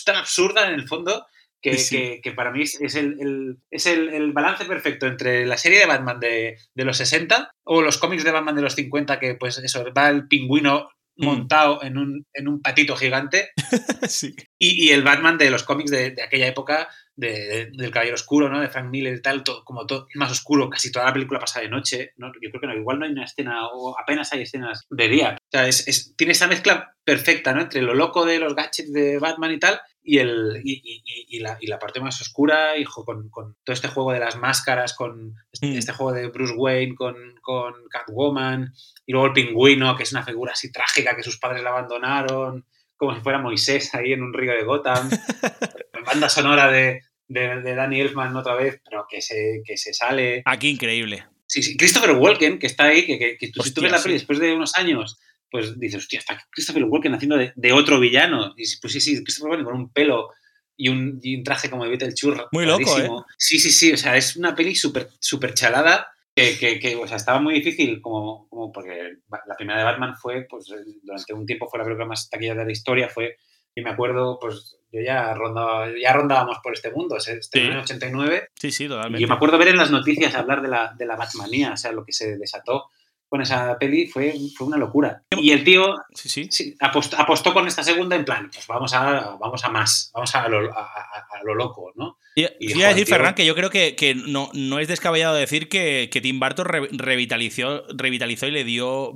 tan, 0.05 0.15
absurda 0.15 0.67
en 0.67 0.75
el 0.75 0.87
fondo 0.87 1.25
que, 1.61 1.73
Sí, 1.77 1.83
sí. 1.83 1.95
que- 1.97 2.21
que 2.21 2.31
para 2.31 2.51
mí 2.51 2.61
es, 2.63 2.79
el, 2.95 3.17
el- 3.19 3.57
es 3.69 3.85
el, 3.85 4.09
el 4.09 4.31
balance 4.31 4.63
perfecto 4.63 5.07
entre 5.07 5.45
la 5.45 5.57
serie 5.57 5.79
de 5.79 5.87
Batman 5.87 6.19
de, 6.21 6.57
de 6.73 6.85
los 6.85 6.95
60 6.97 7.51
o 7.65 7.81
los 7.81 7.97
cómics 7.97 8.23
de 8.23 8.31
Batman 8.31 8.55
de 8.55 8.61
los 8.61 8.75
50, 8.75 9.19
que 9.19 9.35
pues 9.35 9.57
eso, 9.57 9.83
va 9.93 10.07
el 10.09 10.27
pingüino. 10.29 10.89
Montado 11.17 11.83
en, 11.83 11.97
un, 11.97 12.25
en 12.33 12.47
un 12.47 12.61
patito 12.61 12.95
gigante, 12.95 13.49
sí. 14.07 14.35
y, 14.59 14.87
y 14.87 14.91
el 14.91 15.03
Batman 15.03 15.37
de 15.37 15.49
los 15.49 15.63
cómics 15.63 15.91
de, 15.91 16.11
de 16.11 16.21
aquella 16.23 16.47
época, 16.47 16.87
de, 17.15 17.31
de- 17.31 17.71
del 17.73 17.89
Caballero 17.91 18.15
Oscuro, 18.15 18.47
¿no? 18.49 18.59
De 18.61 18.69
Frank 18.69 18.89
Miller 18.91 19.15
y 19.17 19.21
tal, 19.21 19.43
todo, 19.43 19.63
como 19.65 19.85
todo 19.87 20.07
más 20.15 20.31
oscuro, 20.31 20.69
casi 20.69 20.91
toda 20.91 21.05
la 21.05 21.13
película 21.13 21.39
pasa 21.39 21.59
de 21.61 21.67
noche. 21.69 22.11
¿no? 22.17 22.27
Yo 22.41 22.49
creo 22.51 22.61
que 22.61 22.67
no, 22.67 22.75
igual 22.75 22.99
no 22.99 23.05
hay 23.05 23.11
una 23.11 23.25
escena, 23.25 23.67
o 23.67 23.97
apenas 23.99 24.31
hay 24.33 24.43
escenas 24.43 24.85
de 24.91 25.07
día. 25.09 25.35
O 25.39 25.47
sea, 25.51 25.67
es, 25.67 25.87
es- 25.87 26.13
tiene 26.15 26.33
esa 26.33 26.47
mezcla 26.47 26.93
perfecta, 27.03 27.53
¿no? 27.53 27.61
Entre 27.61 27.81
lo 27.81 27.95
loco 27.95 28.23
de 28.25 28.37
los 28.39 28.53
gadgets 28.55 28.93
de 28.93 29.17
Batman 29.17 29.51
y 29.53 29.59
tal, 29.59 29.79
y, 30.07 30.19
el, 30.19 30.61
y, 30.63 30.71
y- 30.83 31.03
y- 31.05 31.37
y 31.37 31.39
la, 31.39 31.57
y 31.59 31.67
la 31.67 31.77
parte 31.79 31.99
más 31.99 32.19
oscura, 32.21 32.77
hijo, 32.77 33.03
con, 33.03 33.29
con 33.29 33.55
todo 33.63 33.73
este 33.73 33.89
juego 33.89 34.13
de 34.13 34.19
las 34.19 34.37
máscaras, 34.37 34.93
con 34.95 35.35
este, 35.51 35.67
Mm. 35.67 35.77
este 35.77 35.91
juego 35.91 36.13
de 36.13 36.27
Bruce 36.29 36.53
Wayne, 36.55 36.95
con, 36.95 37.15
con 37.41 37.73
Catwoman, 37.89 38.73
y 39.05 39.11
luego 39.11 39.27
el 39.27 39.33
pingüino, 39.33 39.95
que 39.97 40.03
es 40.03 40.11
una 40.13 40.23
figura 40.23 40.53
así 40.53 40.71
trágica 40.71 41.15
que 41.15 41.23
sus 41.23 41.37
padres 41.39 41.61
la 41.61 41.71
abandonaron, 41.71 42.65
como 42.95 43.13
si 43.13 43.21
fuera 43.21 43.37
Moisés 43.39 43.93
ahí 43.93 44.13
en 44.13 44.23
un 44.23 44.33
río 44.33 44.53
de 44.53 44.63
Gotham. 44.63 45.09
Banda 46.05 46.29
sonora 46.29 46.71
de, 46.71 47.01
de, 47.27 47.61
de 47.61 47.75
Danny 47.75 47.99
Elfman 48.01 48.35
otra 48.35 48.55
vez, 48.55 48.81
pero 48.89 49.05
que 49.09 49.21
se, 49.21 49.61
que 49.65 49.77
se 49.77 49.93
sale. 49.93 50.41
Aquí 50.45 50.69
increíble. 50.69 51.25
Sí, 51.45 51.63
sí. 51.63 51.77
Christopher 51.77 52.11
Walken, 52.11 52.59
que 52.59 52.67
está 52.67 52.85
ahí, 52.85 53.05
que, 53.05 53.17
que, 53.19 53.37
que 53.37 53.51
tú, 53.51 53.61
si 53.63 53.73
tú 53.73 53.81
ves 53.81 53.91
la 53.91 53.97
sí. 53.97 54.03
peli 54.05 54.13
después 54.15 54.39
de 54.39 54.53
unos 54.53 54.75
años, 54.75 55.17
pues 55.49 55.79
dices, 55.79 56.01
hostia, 56.03 56.19
está 56.19 56.41
Christopher 56.51 56.83
Walken 56.85 57.13
haciendo 57.15 57.37
de, 57.37 57.53
de 57.55 57.71
otro 57.73 57.99
villano. 57.99 58.53
Y 58.57 58.63
pues 58.81 58.93
sí, 58.93 59.01
sí, 59.01 59.23
Christopher 59.23 59.51
Walken 59.51 59.65
con 59.65 59.75
un 59.75 59.91
pelo 59.91 60.29
y 60.75 60.89
un, 60.89 61.19
y 61.23 61.37
un 61.37 61.43
traje 61.43 61.69
como 61.69 61.83
de 61.83 61.89
Beetlejuice. 61.91 62.43
Muy 62.51 62.65
loco, 62.65 62.83
rarísimo. 62.91 63.25
Sí, 63.37 63.59
sí, 63.59 63.71
sí, 63.71 63.91
o 63.93 63.97
sea, 63.97 64.15
es 64.17 64.35
una 64.35 64.55
peli 64.55 64.75
súper 64.75 65.09
súper 65.19 65.53
chalada 65.53 66.07
que, 66.35 66.57
que, 66.59 66.79
que, 66.79 66.95
o 66.95 67.07
sea, 67.07 67.17
estaba 67.17 67.39
muy 67.39 67.55
difícil 67.55 67.99
como, 67.99 68.47
como 68.49 68.71
porque 68.71 69.13
la 69.47 69.55
primera 69.57 69.79
de 69.79 69.85
Batman 69.85 70.15
fue, 70.15 70.45
pues 70.47 70.65
durante 71.01 71.33
un 71.33 71.45
tiempo 71.47 71.67
fue 71.67 71.79
la 71.79 71.85
película 71.85 72.05
más 72.05 72.29
taquillera 72.29 72.59
de 72.59 72.65
la 72.67 72.71
historia, 72.71 73.09
fue, 73.09 73.37
y 73.73 73.81
me 73.81 73.89
acuerdo, 73.89 74.37
pues 74.39 74.77
yo 74.91 75.01
ya 75.01 75.33
rondaba, 75.33 75.87
ya 75.99 76.13
rondábamos 76.13 76.59
por 76.61 76.73
este 76.73 76.91
mundo, 76.91 77.17
estrenó 77.17 77.41
Sí. 77.41 77.59
en 77.59 77.77
89, 77.77 78.49
Sí, 78.53 78.71
sí, 78.71 78.85
y 78.85 78.87
totalmente. 78.87 79.19
yo 79.21 79.27
me 79.27 79.33
acuerdo 79.33 79.57
ver 79.57 79.69
en 79.69 79.77
las 79.77 79.89
noticias 79.89 80.35
hablar 80.35 80.61
de 80.61 80.67
la, 80.67 80.93
de 80.95 81.05
la 81.07 81.15
Batmanía, 81.15 81.71
o 81.73 81.77
sea, 81.77 81.91
lo 81.91 82.05
que 82.05 82.13
se 82.13 82.37
desató, 82.37 82.91
con 83.29 83.41
esa 83.41 83.77
peli 83.77 84.07
fue, 84.07 84.33
fue 84.55 84.67
una 84.67 84.77
locura. 84.77 85.23
Y 85.37 85.51
el 85.51 85.63
tío 85.63 85.95
sí, 86.13 86.47
sí. 86.49 86.75
apostó, 86.79 87.17
apostó, 87.17 87.53
con 87.53 87.67
esta 87.67 87.83
segunda 87.83 88.15
en 88.15 88.25
plan, 88.25 88.49
pues 88.53 88.67
vamos 88.67 88.93
a, 88.93 89.37
vamos 89.39 89.63
a 89.63 89.69
más, 89.69 90.11
vamos 90.13 90.33
a 90.35 90.47
lo, 90.47 90.71
a, 90.71 90.83
a 90.83 91.43
lo 91.43 91.55
loco, 91.55 91.91
¿no? 91.95 92.17
Y, 92.37 92.45
y 92.59 92.67
decir, 92.67 92.93
tío, 92.93 93.05
Ferran, 93.07 93.33
que 93.33 93.47
yo 93.47 93.55
creo 93.55 93.71
que, 93.71 93.95
que 93.95 94.13
no, 94.13 94.51
no, 94.53 94.77
es 94.77 94.87
descabellado 94.87 95.33
decir 95.33 95.69
que, 95.69 96.07
que 96.11 96.21
Tim 96.21 96.39
Burton 96.39 96.65
re, 96.65 96.87
revitalizó, 96.91 97.83
revitalizó 97.89 98.45
y 98.45 98.51
le 98.51 98.63
dio 98.63 99.11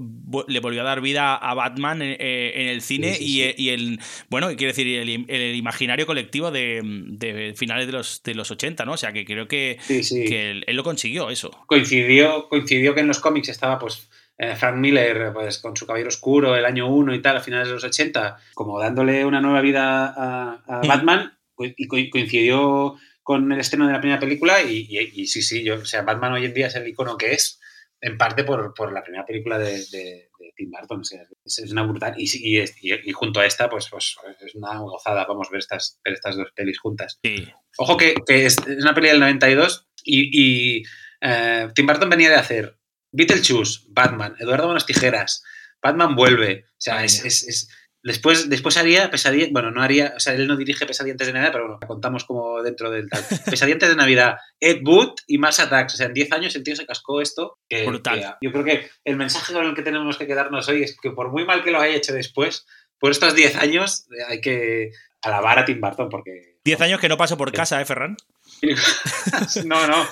le 0.47 0.59
volvió 0.59 0.82
a 0.82 0.86
dar 0.86 1.01
vida 1.01 1.36
a 1.36 1.53
Batman 1.53 2.01
en, 2.01 2.16
en 2.20 2.68
el 2.68 2.82
cine 2.82 3.16
y, 3.20 3.43
y, 3.57 3.70
el 3.70 3.99
bueno, 4.30 4.47
quiero 4.47 4.74
decir, 4.74 4.88
el, 4.88 5.26
el 5.28 5.55
imaginario 5.55 6.07
colectivo 6.07 6.49
de, 6.49 6.82
de, 6.84 7.53
finales 7.55 7.86
de 7.86 7.93
los, 7.93 8.24
de 8.24 8.34
los 8.34 8.49
80, 8.49 8.86
¿no? 8.86 8.93
O 8.93 8.97
sea 8.97 9.14
que 9.14 9.24
creo 9.24 9.47
que, 9.47 9.78
que 9.88 10.49
él, 10.49 10.64
él, 10.66 10.76
lo 10.76 10.84
consiguió, 10.84 11.30
eso. 11.30 11.51
Coincidió, 11.68 12.49
coincidió 12.49 12.95
que 12.95 13.01
en 13.01 13.07
los 13.07 13.20
cómics 13.20 13.49
estaba 13.49 13.78
pues 13.78 14.01
eh, 14.42 14.56
Frank 14.56 14.78
Miller 14.78 15.32
pues, 15.34 15.60
con 15.60 15.78
su 15.78 15.86
Caballero 15.86 16.10
Oscuro 16.10 16.56
el 16.56 16.66
año 16.66 16.88
1 16.92 17.14
y 17.14 17.22
tal, 17.22 17.38
a 17.38 17.42
finales 17.42 17.68
de 17.68 17.76
los 17.76 17.84
80, 17.84 18.38
como 18.56 18.80
dándole 18.80 19.24
una 19.24 19.39
nueva 19.39 19.62
vida 19.62 20.08
a, 20.08 20.64
a 20.68 20.82
Batman, 20.88 21.38
y 21.60 22.10
coincidió 22.10 22.96
con 23.22 23.52
el 23.52 23.60
estreno 23.60 23.86
de 23.86 23.94
la 23.94 24.02
primera 24.02 24.20
película 24.20 24.64
y, 24.64 24.88
y, 24.89 25.22
y, 25.22 25.28
sí, 25.28 25.44
sí, 25.44 25.64
yo, 25.64 25.76
o 25.76 25.86
sea, 25.86 26.02
Batman 26.02 26.34
hoy 26.34 26.46
en 26.46 26.56
día 26.56 26.66
es 26.66 26.76
el 26.76 26.88
icono 26.88 27.18
que 27.18 27.34
es, 27.34 27.60
en 28.02 28.18
parte 28.18 28.44
por, 28.44 28.74
por 28.74 28.92
la 28.92 29.04
primera 29.04 29.28
película 29.28 29.60
de, 29.60 29.74
de, 29.92 30.32
de, 30.39 30.54
Tim 30.56 30.72
Burton, 30.72 31.02
o 31.02 31.04
sea, 31.04 31.22
es, 31.46 31.60
es 31.60 31.72
una 31.72 31.84
brutal, 31.84 32.16
y, 32.18 32.28
y, 32.58 33.12
junto 33.12 33.42
a 33.42 33.46
esta, 33.46 33.70
pues, 33.70 33.89
pues 33.92 34.16
es 34.44 34.56
una 34.56 34.76
gozada, 34.80 35.26
vamos 35.26 35.50
a 35.50 35.52
ver 35.52 35.60
estas, 35.60 36.00
ver 36.04 36.16
estas 36.16 36.36
dos 36.36 36.48
pelis 36.56 36.80
juntas. 36.80 37.20
Sí. 37.24 37.48
Ojo 37.78 37.96
que, 37.96 38.16
que 38.26 38.48
es, 38.48 38.58
es, 38.68 38.82
una 38.82 38.96
peli 38.96 39.10
del 39.10 39.20
92 39.20 39.88
y, 40.04 40.82
eh, 41.22 41.68
Tim 41.76 41.86
Burton 41.86 42.10
venía 42.10 42.32
de 42.32 42.38
hacer 42.38 42.80
Beetlejuice, 43.12 43.82
Batman, 43.89 44.36
Eduardo 44.39 44.66
Buenas 44.66 44.86
Tijeras, 44.86 45.43
Batman 45.82 46.16
vuelve, 46.16 46.66
o 46.68 46.76
sea, 46.78 47.03
es, 47.03 47.26
es, 47.26 47.43
es 47.43 47.70
Después, 48.03 48.49
después 48.49 48.78
haría 48.78 49.12
Pesadilla, 49.12 49.47
bueno, 49.51 49.70
no 49.70 49.84
haría, 49.84 50.14
o 50.18 50.20
sea, 50.20 50.34
él 50.34 50.47
no 50.47 50.57
dirige 50.57 50.88
Pesadilla 50.88 51.14
antes 51.14 51.28
de 51.28 51.34
Navidad, 51.34 51.51
pero 51.51 51.66
bueno, 51.66 51.80
la 51.80 51.88
contamos 51.88 52.26
como 52.26 52.64
dentro 52.64 52.89
del 52.89 53.07
tal. 53.07 53.24
Pesadilla 53.49 53.76
antes 53.76 53.89
de 53.89 53.95
Navidad, 53.95 54.38
Ed 54.59 54.82
Wood 54.84 55.14
y 55.28 55.38
Mars 55.38 55.59
Attacks. 55.59 55.93
O 55.93 55.97
sea, 55.97 56.07
en 56.07 56.16
10 56.16 56.32
años 56.32 56.55
el 56.55 56.64
tío 56.64 56.76
se 56.76 56.88
cascó 56.88 57.22
esto. 57.22 57.59
Que, 57.70 57.86
Brutal. 57.86 58.20
Que, 58.20 58.47
yo 58.47 58.51
creo 58.51 58.64
que 58.64 58.89
el 59.05 59.18
mensaje 59.18 59.53
con 59.53 59.66
el 59.66 59.76
que 59.76 59.84
tenemos 59.84 60.18
que 60.18 60.26
quedarnos 60.26 60.68
hoy 60.68 60.82
es 60.82 60.97
que 60.99 61.12
por 61.12 61.32
muy 61.32 61.45
mal 61.45 61.64
que 61.64 61.70
lo 61.70 61.80
haya 61.80 61.95
hecho 61.95 62.14
después, 62.14 62.66
por 62.97 63.12
estos 63.12 63.36
10 63.36 63.55
años 63.57 64.07
hay 64.28 64.41
que 64.41 64.91
alabar 65.22 65.59
a 65.59 65.65
Tim 65.65 65.80
Burton 65.80 66.09
porque... 66.09 66.57
10 66.63 66.82
años 66.82 66.99
que 66.99 67.09
no 67.09 67.17
paso 67.17 67.38
por 67.38 67.51
casa, 67.51 67.82
¿eh, 67.82 67.86
Ferran? 67.86 68.15
no, 69.65 69.88
no. 69.88 70.07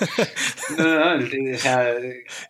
no, 0.76 1.16
no 1.16 1.54
o 1.54 1.58
sea, 1.58 1.94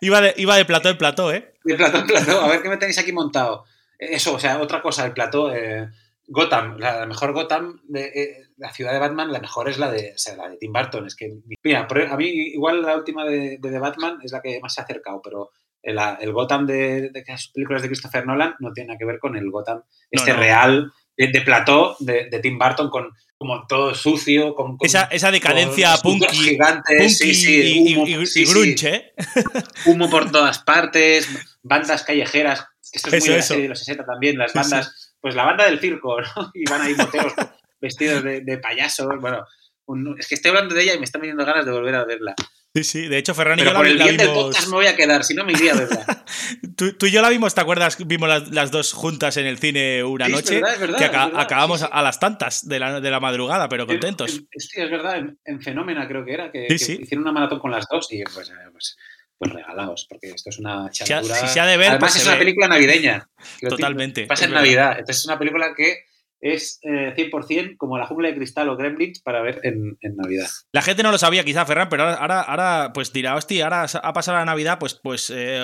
iba, 0.01 0.21
de, 0.21 0.33
iba 0.37 0.55
de 0.55 0.65
plató 0.65 0.89
en 0.89 0.97
plató, 0.97 1.31
¿eh? 1.31 1.53
De 1.63 1.75
plató 1.75 1.99
en 1.99 2.07
plató. 2.07 2.41
A 2.41 2.47
ver 2.47 2.61
qué 2.61 2.69
me 2.69 2.77
tenéis 2.77 2.97
aquí 2.97 3.11
montado. 3.11 3.65
Eso, 3.99 4.33
o 4.33 4.39
sea, 4.39 4.59
otra 4.59 4.81
cosa, 4.81 5.05
el 5.05 5.13
plató. 5.13 5.53
Eh, 5.53 5.87
Gotham, 6.27 6.77
la, 6.77 7.05
mejor 7.05 7.33
Gotham 7.33 7.81
de 7.83 8.05
eh, 8.05 8.37
la 8.57 8.71
ciudad 8.71 8.93
de 8.93 8.99
Batman, 8.99 9.33
la 9.33 9.39
mejor 9.39 9.67
es 9.67 9.77
la 9.77 9.91
de, 9.91 10.13
o 10.15 10.17
sea, 10.17 10.35
la 10.37 10.49
de 10.49 10.57
Tim 10.57 10.71
Burton. 10.71 11.05
Es 11.05 11.15
que, 11.15 11.29
mira, 11.61 11.87
a 12.09 12.17
mí 12.17 12.25
igual 12.25 12.81
la 12.81 12.95
última 12.95 13.25
de, 13.25 13.57
de, 13.59 13.79
Batman 13.79 14.19
es 14.23 14.31
la 14.31 14.41
que 14.41 14.59
más 14.61 14.73
se 14.73 14.81
ha 14.81 14.85
acercado, 14.85 15.21
pero 15.21 15.51
el, 15.83 15.99
el 16.21 16.31
Gotham 16.31 16.65
de, 16.65 17.11
las 17.27 17.49
películas 17.49 17.81
de 17.81 17.89
Christopher 17.89 18.25
Nolan 18.25 18.55
no 18.59 18.71
tiene 18.71 18.87
nada 18.87 18.97
que 18.97 19.05
ver 19.05 19.19
con 19.19 19.35
el 19.35 19.51
Gotham 19.51 19.83
este 20.09 20.31
no. 20.31 20.39
real 20.39 20.93
de, 21.17 21.27
de, 21.27 21.41
plató 21.41 21.95
de, 21.99 22.29
de, 22.29 22.39
Tim 22.39 22.57
Burton 22.57 22.89
con 22.89 23.11
como 23.37 23.65
todo 23.65 23.95
sucio, 23.95 24.53
con, 24.53 24.77
con 24.77 24.85
esa, 24.85 25.05
esa, 25.05 25.31
decadencia 25.31 25.97
punky, 25.97 26.27
gigantes, 26.27 26.97
punky 26.97 27.09
sí, 27.09 27.33
sí, 27.33 27.95
humo, 27.95 28.07
y, 28.07 28.15
y, 28.15 28.25
sí, 28.27 28.41
y 28.43 28.45
grunge, 28.45 28.95
¿eh? 28.95 29.13
humo 29.87 30.09
por 30.11 30.31
todas 30.31 30.59
partes, 30.59 31.27
bandas 31.63 32.03
callejeras 32.03 32.67
esto 32.91 33.09
es 33.09 33.27
eso, 33.27 33.27
muy 33.27 33.33
de 33.33 33.37
la 33.37 33.43
serie 33.43 33.63
de 33.63 33.69
los 33.69 33.79
60 33.79 34.05
también, 34.05 34.37
las 34.37 34.53
bandas, 34.53 35.15
pues 35.19 35.35
la 35.35 35.45
banda 35.45 35.65
del 35.65 35.79
circo, 35.79 36.19
¿no? 36.21 36.51
Y 36.53 36.69
van 36.69 36.81
ahí 36.81 36.95
moteros 36.95 37.33
vestidos 37.81 38.23
de, 38.23 38.41
de 38.41 38.57
payasos, 38.57 39.07
bueno, 39.19 39.45
un, 39.85 40.15
es 40.19 40.27
que 40.27 40.35
estoy 40.35 40.49
hablando 40.49 40.75
de 40.75 40.83
ella 40.83 40.93
y 40.93 40.99
me 40.99 41.05
están 41.05 41.21
viniendo 41.21 41.45
ganas 41.45 41.65
de 41.65 41.71
volver 41.71 41.95
a 41.95 42.05
verla. 42.05 42.35
Sí, 42.73 42.83
sí, 42.85 43.07
de 43.07 43.17
hecho 43.17 43.33
Ferran 43.33 43.59
y 43.59 43.63
Pero 43.63 43.71
yo 43.71 43.77
por 43.77 43.85
la, 43.85 43.91
el 43.91 43.97
la 43.97 44.05
bien 44.05 44.17
vimos... 44.17 44.33
del 44.33 44.43
podcast 44.43 44.67
me 44.69 44.75
voy 44.75 44.85
a 44.85 44.95
quedar, 44.95 45.23
si 45.25 45.33
no 45.33 45.43
me 45.43 45.51
iría 45.51 45.73
a 45.73 45.75
verla. 45.75 46.25
tú, 46.77 46.93
tú, 46.93 47.05
y 47.05 47.11
yo 47.11 47.21
la 47.21 47.29
vimos, 47.29 47.53
¿te 47.53 47.59
acuerdas? 47.59 47.97
Vimos 48.07 48.29
las, 48.29 48.49
las 48.49 48.71
dos 48.71 48.93
juntas 48.93 49.35
en 49.35 49.45
el 49.45 49.57
cine 49.57 50.03
una 50.05 50.27
sí, 50.27 50.31
noche, 50.31 50.55
es 50.55 50.61
verdad, 50.61 50.73
es 50.73 50.79
verdad, 50.79 50.97
que 50.97 51.05
aca 51.05 51.17
es 51.17 51.25
verdad, 51.25 51.41
acabamos 51.41 51.81
sí, 51.81 51.87
a 51.91 52.01
las 52.01 52.19
tantas 52.19 52.67
de 52.67 52.79
la, 52.79 53.01
de 53.01 53.11
la 53.11 53.19
madrugada, 53.19 53.67
pero 53.67 53.85
contentos. 53.85 54.31
En, 54.31 54.47
en, 54.51 54.59
sí, 54.61 54.79
es 54.79 54.89
verdad, 54.89 55.17
en, 55.17 55.37
en, 55.43 55.61
Fenómena 55.61 56.07
creo 56.07 56.23
que 56.23 56.33
era, 56.33 56.49
que, 56.49 56.67
que 56.67 56.75
hicieron 56.75 57.23
una 57.23 57.33
maratón 57.33 57.59
con 57.59 57.71
las 57.71 57.85
dos 57.89 58.07
y 58.11 58.23
pues, 58.23 58.49
eh, 58.49 58.53
pues 58.71 58.95
pues 59.37 59.53
regalaos, 59.53 60.05
porque 60.07 60.29
esto 60.29 60.51
es 60.51 60.59
una 60.59 60.87
charadura. 60.91 61.33
Si, 61.33 61.47
si 61.47 61.53
se 61.53 61.59
ha 61.59 61.65
de 61.65 61.75
ver, 61.75 61.89
Además, 61.89 62.11
pues 62.11 62.21
es 62.21 62.27
una 62.27 62.35
ve. 62.35 62.39
película 62.41 62.67
navideña. 62.67 63.27
Totalmente. 63.67 64.27
Pasa 64.27 64.45
en 64.45 64.51
Navidad. 64.51 64.91
Entonces, 64.91 65.17
es 65.17 65.25
una 65.25 65.39
película 65.39 65.73
que 65.75 66.05
es 66.41 66.79
eh, 66.81 67.13
100% 67.15 67.77
como 67.77 67.97
La 67.99 68.07
Jungla 68.07 68.29
de 68.29 68.35
Cristal 68.35 68.67
o 68.69 68.75
Gremlins 68.75 69.19
para 69.19 69.41
ver 69.41 69.61
en, 69.63 69.97
en, 70.01 70.15
Navidad. 70.15 70.47
La 70.71 70.81
gente 70.81 71.03
no 71.03 71.11
lo 71.11 71.19
sabía, 71.19 71.43
quizá, 71.43 71.65
Ferran, 71.65 71.87
pero 71.87 72.03
ahora, 72.03 72.41
ahora 72.41 72.91
pues 72.93 73.13
dirá, 73.13 73.35
hostia, 73.35 73.65
ahora 73.65 73.83
ha 73.83 74.13
pasado 74.13 74.39
la 74.39 74.45
Navidad, 74.45 74.79
pues, 74.79 74.95
pues 74.95 75.31
eh, 75.33 75.59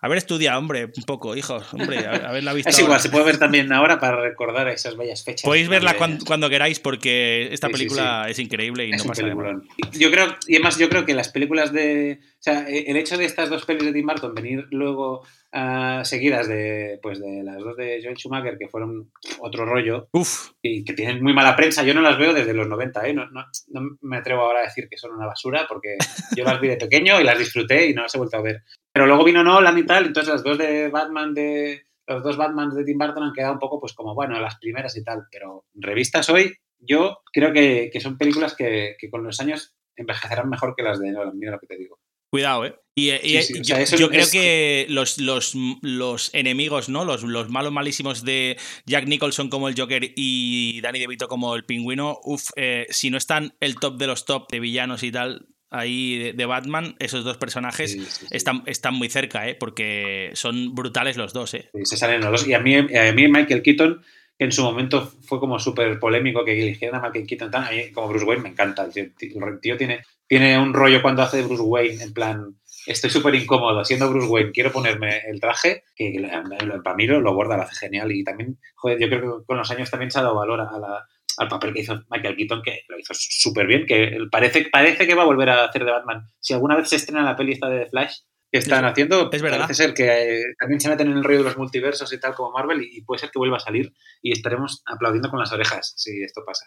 haber 0.00 0.18
estudiado, 0.18 0.58
hombre, 0.58 0.84
un 0.84 1.02
poco, 1.04 1.34
hijo, 1.34 1.62
hombre, 1.72 2.06
haberla 2.06 2.52
visto. 2.52 2.68
es 2.70 2.78
igual, 2.78 2.92
ahora. 2.92 3.02
se 3.02 3.08
puede 3.08 3.24
ver 3.24 3.38
también 3.38 3.72
ahora 3.72 3.98
para 3.98 4.20
recordar 4.20 4.68
esas 4.68 4.96
bellas 4.96 5.24
fechas. 5.24 5.44
Podéis 5.44 5.68
verla 5.68 5.96
cuando, 5.96 6.24
cuando, 6.26 6.50
queráis, 6.50 6.78
porque 6.78 7.48
esta 7.50 7.68
sí, 7.68 7.72
película 7.72 8.24
sí, 8.24 8.26
sí. 8.26 8.30
es 8.32 8.46
increíble 8.46 8.86
y 8.86 8.92
es 8.92 9.02
no 9.02 9.08
pasa 9.08 9.22
nada. 9.22 9.62
Yo 9.92 10.10
creo, 10.10 10.36
y 10.46 10.56
además, 10.56 10.78
yo 10.78 10.90
creo 10.90 11.06
que 11.06 11.14
las 11.14 11.30
películas 11.30 11.72
de. 11.72 12.20
O 12.22 12.42
sea, 12.42 12.66
el 12.68 12.96
hecho 12.96 13.16
de 13.16 13.24
estas 13.24 13.48
dos 13.48 13.64
pelis 13.64 13.84
de 13.84 13.92
Tim 13.92 14.06
Burton 14.06 14.34
venir 14.34 14.66
luego 14.70 15.22
uh, 15.52 16.04
seguidas 16.04 16.48
de, 16.48 16.98
pues 17.02 17.20
de 17.20 17.42
las 17.42 17.58
dos 17.58 17.76
de 17.76 18.00
Joel 18.02 18.16
Schumacher, 18.16 18.58
que 18.58 18.68
fueron 18.68 19.10
otro 19.40 19.64
rollo, 19.64 20.08
Uf. 20.12 20.50
y 20.62 20.84
que 20.84 20.94
tienen 20.94 21.22
muy 21.22 21.34
mala 21.34 21.56
prensa. 21.56 21.82
Yo 21.82 21.94
no 21.94 22.00
las 22.00 22.18
veo 22.18 22.32
desde 22.32 22.54
los 22.54 22.68
90, 22.68 23.06
¿eh? 23.06 23.14
no, 23.14 23.30
no, 23.30 23.44
no, 23.68 23.98
me 24.00 24.18
atrevo 24.18 24.42
ahora 24.42 24.60
a 24.60 24.64
decir 24.64 24.88
que 24.88 24.96
son 24.96 25.12
una 25.12 25.26
basura, 25.26 25.66
porque 25.68 25.96
yo 26.36 26.44
las 26.44 26.60
vi 26.60 26.68
de 26.68 26.76
pequeño 26.76 27.20
y 27.20 27.24
las 27.24 27.38
disfruté 27.38 27.88
y 27.88 27.94
no 27.94 28.02
las 28.02 28.14
he 28.14 28.18
vuelto 28.18 28.36
a 28.36 28.42
ver. 28.42 28.62
Pero 28.92 29.06
luego 29.06 29.24
vino 29.24 29.42
Nolan 29.42 29.78
y 29.78 29.86
tal, 29.86 30.06
entonces 30.06 30.32
las 30.32 30.42
dos 30.42 30.58
de 30.58 30.88
Batman 30.88 31.34
de. 31.34 31.82
Los 32.04 32.24
dos 32.24 32.36
Batman 32.36 32.70
de 32.70 32.84
Tim 32.84 32.98
Burton 32.98 33.22
han 33.22 33.32
quedado 33.32 33.52
un 33.52 33.60
poco, 33.60 33.78
pues 33.78 33.94
como, 33.94 34.14
bueno, 34.14 34.38
las 34.40 34.58
primeras 34.58 34.96
y 34.96 35.04
tal, 35.04 35.22
pero 35.30 35.66
revistas 35.72 36.28
hoy, 36.30 36.52
yo 36.80 37.20
creo 37.32 37.52
que, 37.52 37.90
que 37.92 38.00
son 38.00 38.18
películas 38.18 38.56
que, 38.56 38.96
que 38.98 39.08
con 39.08 39.22
los 39.22 39.38
años 39.38 39.76
envejecerán 39.94 40.50
mejor 40.50 40.74
que 40.76 40.82
las 40.82 40.98
de 40.98 41.12
Nolan, 41.12 41.38
mira 41.38 41.52
lo 41.52 41.60
que 41.60 41.68
te 41.68 41.76
digo. 41.76 42.00
Cuidado, 42.32 42.64
¿eh? 42.64 42.74
Y, 42.94 43.10
y 43.10 43.42
sí, 43.42 43.54
sí. 43.56 43.60
yo, 43.62 43.76
o 43.76 43.86
sea, 43.86 43.98
yo 43.98 44.08
creo 44.08 44.26
que 44.30 44.86
los, 44.88 45.18
los, 45.18 45.54
los, 45.82 46.34
enemigos, 46.34 46.88
¿no? 46.88 47.04
Los, 47.04 47.24
los, 47.24 47.50
malos 47.50 47.72
malísimos 47.72 48.24
de 48.24 48.56
Jack 48.86 49.06
Nicholson 49.06 49.50
como 49.50 49.68
el 49.68 49.78
Joker 49.78 50.12
y 50.16 50.80
Danny 50.80 50.98
DeVito 50.98 51.28
como 51.28 51.54
el 51.54 51.66
pingüino, 51.66 52.18
uff, 52.24 52.48
eh, 52.56 52.86
si 52.88 53.10
no 53.10 53.18
están 53.18 53.54
el 53.60 53.76
top 53.76 53.98
de 53.98 54.06
los 54.06 54.24
top 54.24 54.50
de 54.50 54.60
villanos 54.60 55.02
y 55.02 55.12
tal, 55.12 55.46
ahí 55.68 56.16
de, 56.18 56.32
de 56.32 56.46
Batman, 56.46 56.96
esos 57.00 57.22
dos 57.22 57.36
personajes 57.36 57.92
sí, 57.92 58.26
están, 58.30 58.62
están 58.64 58.94
muy 58.94 59.10
cerca, 59.10 59.46
¿eh? 59.46 59.54
Porque 59.54 60.30
son 60.32 60.74
brutales 60.74 61.18
los 61.18 61.34
dos, 61.34 61.52
¿eh? 61.52 61.68
se 61.84 61.98
salen 61.98 62.22
los 62.22 62.30
dos. 62.30 62.48
Y 62.48 62.54
a 62.54 62.60
mí, 62.60 62.76
a 62.76 63.12
mí 63.12 63.28
Michael 63.28 63.62
Keaton 63.62 64.02
en 64.42 64.52
su 64.52 64.62
momento 64.62 65.10
fue 65.22 65.40
como 65.40 65.58
súper 65.58 65.98
polémico 65.98 66.44
que 66.44 66.60
eligieran 66.60 67.00
a 67.00 67.08
Michael 67.08 67.26
Keaton. 67.26 67.50
Mí, 67.70 67.92
como 67.92 68.08
Bruce 68.08 68.24
Wayne, 68.24 68.42
me 68.42 68.48
encanta. 68.50 68.86
El 68.94 69.14
tío, 69.60 69.76
tiene, 69.76 70.04
tiene 70.26 70.58
un 70.58 70.74
rollo 70.74 71.02
cuando 71.02 71.22
hace 71.22 71.38
de 71.38 71.44
Bruce 71.44 71.62
Wayne, 71.62 72.02
en 72.02 72.12
plan, 72.12 72.56
estoy 72.86 73.10
súper 73.10 73.34
incómodo 73.34 73.84
siendo 73.84 74.10
Bruce 74.10 74.28
Wayne, 74.28 74.52
quiero 74.52 74.72
ponerme 74.72 75.20
el 75.28 75.40
traje, 75.40 75.84
que 75.94 76.12
para 76.82 76.96
mí 76.96 77.06
lo, 77.06 77.20
lo 77.20 77.34
borda, 77.34 77.56
lo 77.56 77.62
hace 77.62 77.76
genial. 77.76 78.12
Y 78.12 78.24
también, 78.24 78.58
joder, 78.74 78.98
yo 79.00 79.08
creo 79.08 79.20
que 79.20 79.46
con 79.46 79.56
los 79.56 79.70
años 79.70 79.90
también 79.90 80.10
se 80.10 80.18
ha 80.18 80.22
dado 80.22 80.36
valor 80.36 80.60
a 80.60 81.06
al 81.38 81.48
papel 81.48 81.72
que 81.72 81.80
hizo 81.80 82.02
Michael 82.10 82.36
Keaton, 82.36 82.62
que 82.62 82.82
lo 82.88 82.98
hizo 82.98 83.14
súper 83.14 83.66
bien, 83.66 83.86
que 83.86 84.18
parece, 84.30 84.68
parece 84.70 85.06
que 85.06 85.14
va 85.14 85.22
a 85.22 85.26
volver 85.26 85.50
a 85.50 85.64
hacer 85.64 85.84
de 85.84 85.90
Batman. 85.90 86.26
Si 86.40 86.52
alguna 86.52 86.76
vez 86.76 86.88
se 86.88 86.96
estrena 86.96 87.22
la 87.22 87.36
peli 87.36 87.52
esta 87.52 87.68
de 87.68 87.84
The 87.84 87.90
Flash, 87.90 88.18
que 88.52 88.58
están 88.58 88.84
es, 88.84 88.92
haciendo, 88.92 89.30
es 89.32 89.42
verdad. 89.42 89.60
parece 89.60 89.82
ser 89.82 89.94
que 89.94 90.04
eh, 90.40 90.44
también 90.58 90.78
se 90.78 90.90
meten 90.90 91.10
en 91.10 91.16
el 91.16 91.24
rollo 91.24 91.38
de 91.38 91.44
los 91.44 91.56
multiversos 91.56 92.12
y 92.12 92.20
tal 92.20 92.34
como 92.34 92.52
Marvel 92.52 92.82
y, 92.82 92.98
y, 92.98 93.00
puede 93.00 93.18
ser 93.18 93.30
que 93.30 93.38
vuelva 93.38 93.56
a 93.56 93.60
salir 93.60 93.94
y 94.20 94.30
estaremos 94.30 94.82
aplaudiendo 94.84 95.30
con 95.30 95.40
las 95.40 95.52
orejas 95.52 95.94
si 95.96 96.22
esto 96.22 96.42
pasa. 96.46 96.66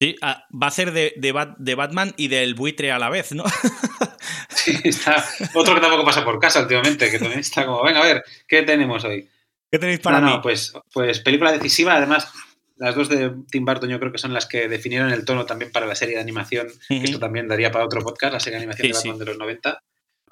Sí, 0.00 0.16
ah, 0.22 0.44
va 0.50 0.66
a 0.66 0.70
ser 0.70 0.92
de, 0.92 1.12
de, 1.16 1.32
Bat, 1.32 1.58
de, 1.58 1.74
Batman 1.74 2.14
y 2.16 2.28
del 2.28 2.54
buitre 2.54 2.90
a 2.90 2.98
la 2.98 3.10
vez, 3.10 3.32
¿no? 3.32 3.44
sí, 4.48 4.74
está 4.82 5.24
otro 5.54 5.74
que 5.74 5.80
tampoco 5.80 6.04
pasa 6.04 6.24
por 6.24 6.40
casa 6.40 6.62
últimamente, 6.62 7.10
que 7.10 7.18
también 7.18 7.40
está 7.40 7.66
como, 7.66 7.84
venga, 7.84 8.00
a 8.00 8.06
ver, 8.06 8.24
¿qué 8.48 8.62
tenemos 8.62 9.04
hoy? 9.04 9.28
¿Qué 9.70 9.78
tenéis 9.78 10.00
para 10.00 10.20
no, 10.20 10.26
mí? 10.26 10.32
No, 10.32 10.42
pues, 10.42 10.72
pues 10.92 11.20
película 11.20 11.52
decisiva, 11.52 11.94
además 11.96 12.32
las 12.76 12.94
dos 12.94 13.10
de 13.10 13.30
Tim 13.50 13.66
Burton 13.66 13.90
yo 13.90 14.00
creo 14.00 14.10
que 14.10 14.18
son 14.18 14.32
las 14.32 14.46
que 14.46 14.68
definieron 14.68 15.12
el 15.12 15.26
tono 15.26 15.44
también 15.44 15.70
para 15.70 15.86
la 15.86 15.94
serie 15.94 16.14
de 16.14 16.22
animación, 16.22 16.68
uh 16.68 16.94
-huh. 16.94 17.04
esto 17.04 17.18
también 17.18 17.46
daría 17.46 17.70
para 17.70 17.84
otro 17.84 18.00
podcast, 18.00 18.32
la 18.32 18.40
serie 18.40 18.58
de 18.58 18.64
animación 18.64 18.86
sí, 18.86 18.92
de 18.92 18.98
Batman 18.98 19.14
sí. 19.14 19.18
de 19.18 19.26
los 19.26 19.38
90. 19.38 19.82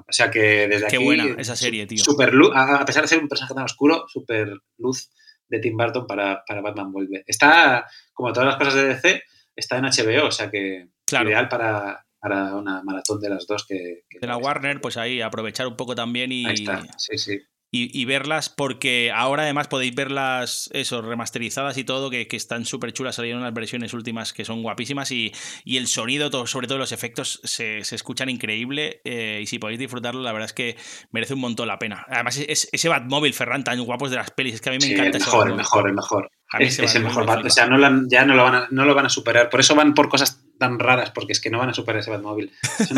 O 0.06 0.12
sea 0.12 0.30
que 0.30 0.68
desde 0.68 0.88
Qué 0.88 0.96
aquí. 0.96 1.04
buena 1.04 1.34
esa 1.38 1.56
serie, 1.56 1.86
tío. 1.86 2.02
Super 2.02 2.32
luz, 2.32 2.50
a 2.54 2.84
pesar 2.84 3.02
de 3.02 3.08
ser 3.08 3.18
un 3.18 3.28
personaje 3.28 3.54
tan 3.54 3.64
oscuro, 3.64 4.06
super 4.08 4.48
luz 4.78 5.10
de 5.48 5.58
Tim 5.60 5.76
Burton 5.76 6.06
para, 6.06 6.42
para 6.46 6.60
Batman 6.60 6.92
vuelve. 6.92 7.24
Está, 7.26 7.86
como 8.12 8.32
todas 8.32 8.48
las 8.48 8.56
cosas 8.56 8.74
de 8.74 8.86
DC, 8.88 9.22
está 9.56 9.78
en 9.78 9.84
HBO, 9.84 10.26
o 10.26 10.30
sea 10.30 10.50
que 10.50 10.88
claro. 11.06 11.28
ideal 11.28 11.48
para, 11.48 12.06
para 12.18 12.54
una 12.54 12.82
maratón 12.82 13.20
de 13.20 13.30
las 13.30 13.46
dos 13.46 13.66
que. 13.66 14.04
que 14.08 14.18
de 14.20 14.26
la 14.26 14.36
Warner, 14.36 14.80
pues 14.80 14.96
ahí 14.96 15.20
aprovechar 15.20 15.66
un 15.66 15.76
poco 15.76 15.94
también 15.94 16.32
y. 16.32 16.46
Ahí 16.46 16.54
está, 16.54 16.86
sí, 16.96 17.18
sí. 17.18 17.40
Y, 17.70 18.00
y 18.00 18.04
verlas 18.06 18.48
porque 18.48 19.12
ahora 19.14 19.42
además 19.42 19.68
podéis 19.68 19.94
verlas, 19.94 20.70
eso, 20.72 21.02
remasterizadas 21.02 21.76
y 21.78 21.84
todo, 21.84 22.10
que, 22.10 22.26
que 22.26 22.36
están 22.36 22.64
súper 22.64 22.92
chulas, 22.92 23.16
salieron 23.16 23.42
unas 23.42 23.52
versiones 23.54 23.92
últimas 23.94 24.32
que 24.32 24.44
son 24.44 24.62
guapísimas 24.62 25.10
y, 25.12 25.32
y 25.64 25.76
el 25.76 25.86
sonido, 25.86 26.30
todo, 26.30 26.46
sobre 26.46 26.66
todo 26.66 26.78
los 26.78 26.92
efectos, 26.92 27.40
se, 27.44 27.84
se 27.84 27.94
escuchan 27.94 28.28
increíble 28.28 29.00
eh, 29.04 29.40
y 29.42 29.46
si 29.46 29.58
podéis 29.58 29.78
disfrutarlo, 29.78 30.22
la 30.22 30.32
verdad 30.32 30.46
es 30.46 30.52
que 30.54 30.76
merece 31.10 31.34
un 31.34 31.40
montón 31.40 31.68
la 31.68 31.78
pena. 31.78 32.06
Además, 32.08 32.38
es, 32.38 32.68
ese 32.72 32.88
Batmóvil, 32.88 33.34
Ferran, 33.34 33.64
tan 33.64 33.78
guapos 33.84 34.10
de 34.10 34.16
las 34.16 34.30
pelis, 34.30 34.54
es 34.54 34.60
que 34.60 34.70
a 34.70 34.72
mí 34.72 34.78
me 34.78 34.86
Sí, 34.86 34.92
encanta 34.92 35.18
el 35.18 35.24
mejor, 35.24 35.48
el 35.48 35.54
mejor, 35.54 35.88
el 35.88 35.94
mejor. 35.94 36.30
A 36.50 36.58
mí 36.58 36.64
Es, 36.64 36.78
es 36.78 36.94
el 36.94 37.04
mejor 37.04 37.26
me 37.26 37.32
Bat- 37.32 37.44
O 37.46 37.50
sea, 37.50 37.66
no 37.66 37.84
han- 37.84 38.08
ya 38.08 38.24
no 38.24 38.34
lo, 38.34 38.44
van 38.44 38.54
a, 38.54 38.68
no 38.70 38.86
lo 38.86 38.94
van 38.94 39.04
a 39.04 39.10
superar. 39.10 39.50
Por 39.50 39.60
eso 39.60 39.74
van 39.74 39.92
por 39.92 40.08
cosas 40.08 40.42
tan 40.58 40.78
raras, 40.78 41.10
porque 41.10 41.32
es 41.32 41.40
que 41.40 41.50
no 41.50 41.58
van 41.58 41.68
a 41.68 41.74
superar 41.74 42.00
ese 42.00 42.10
Batmóvil. 42.10 42.50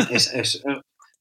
Es, 0.09 0.31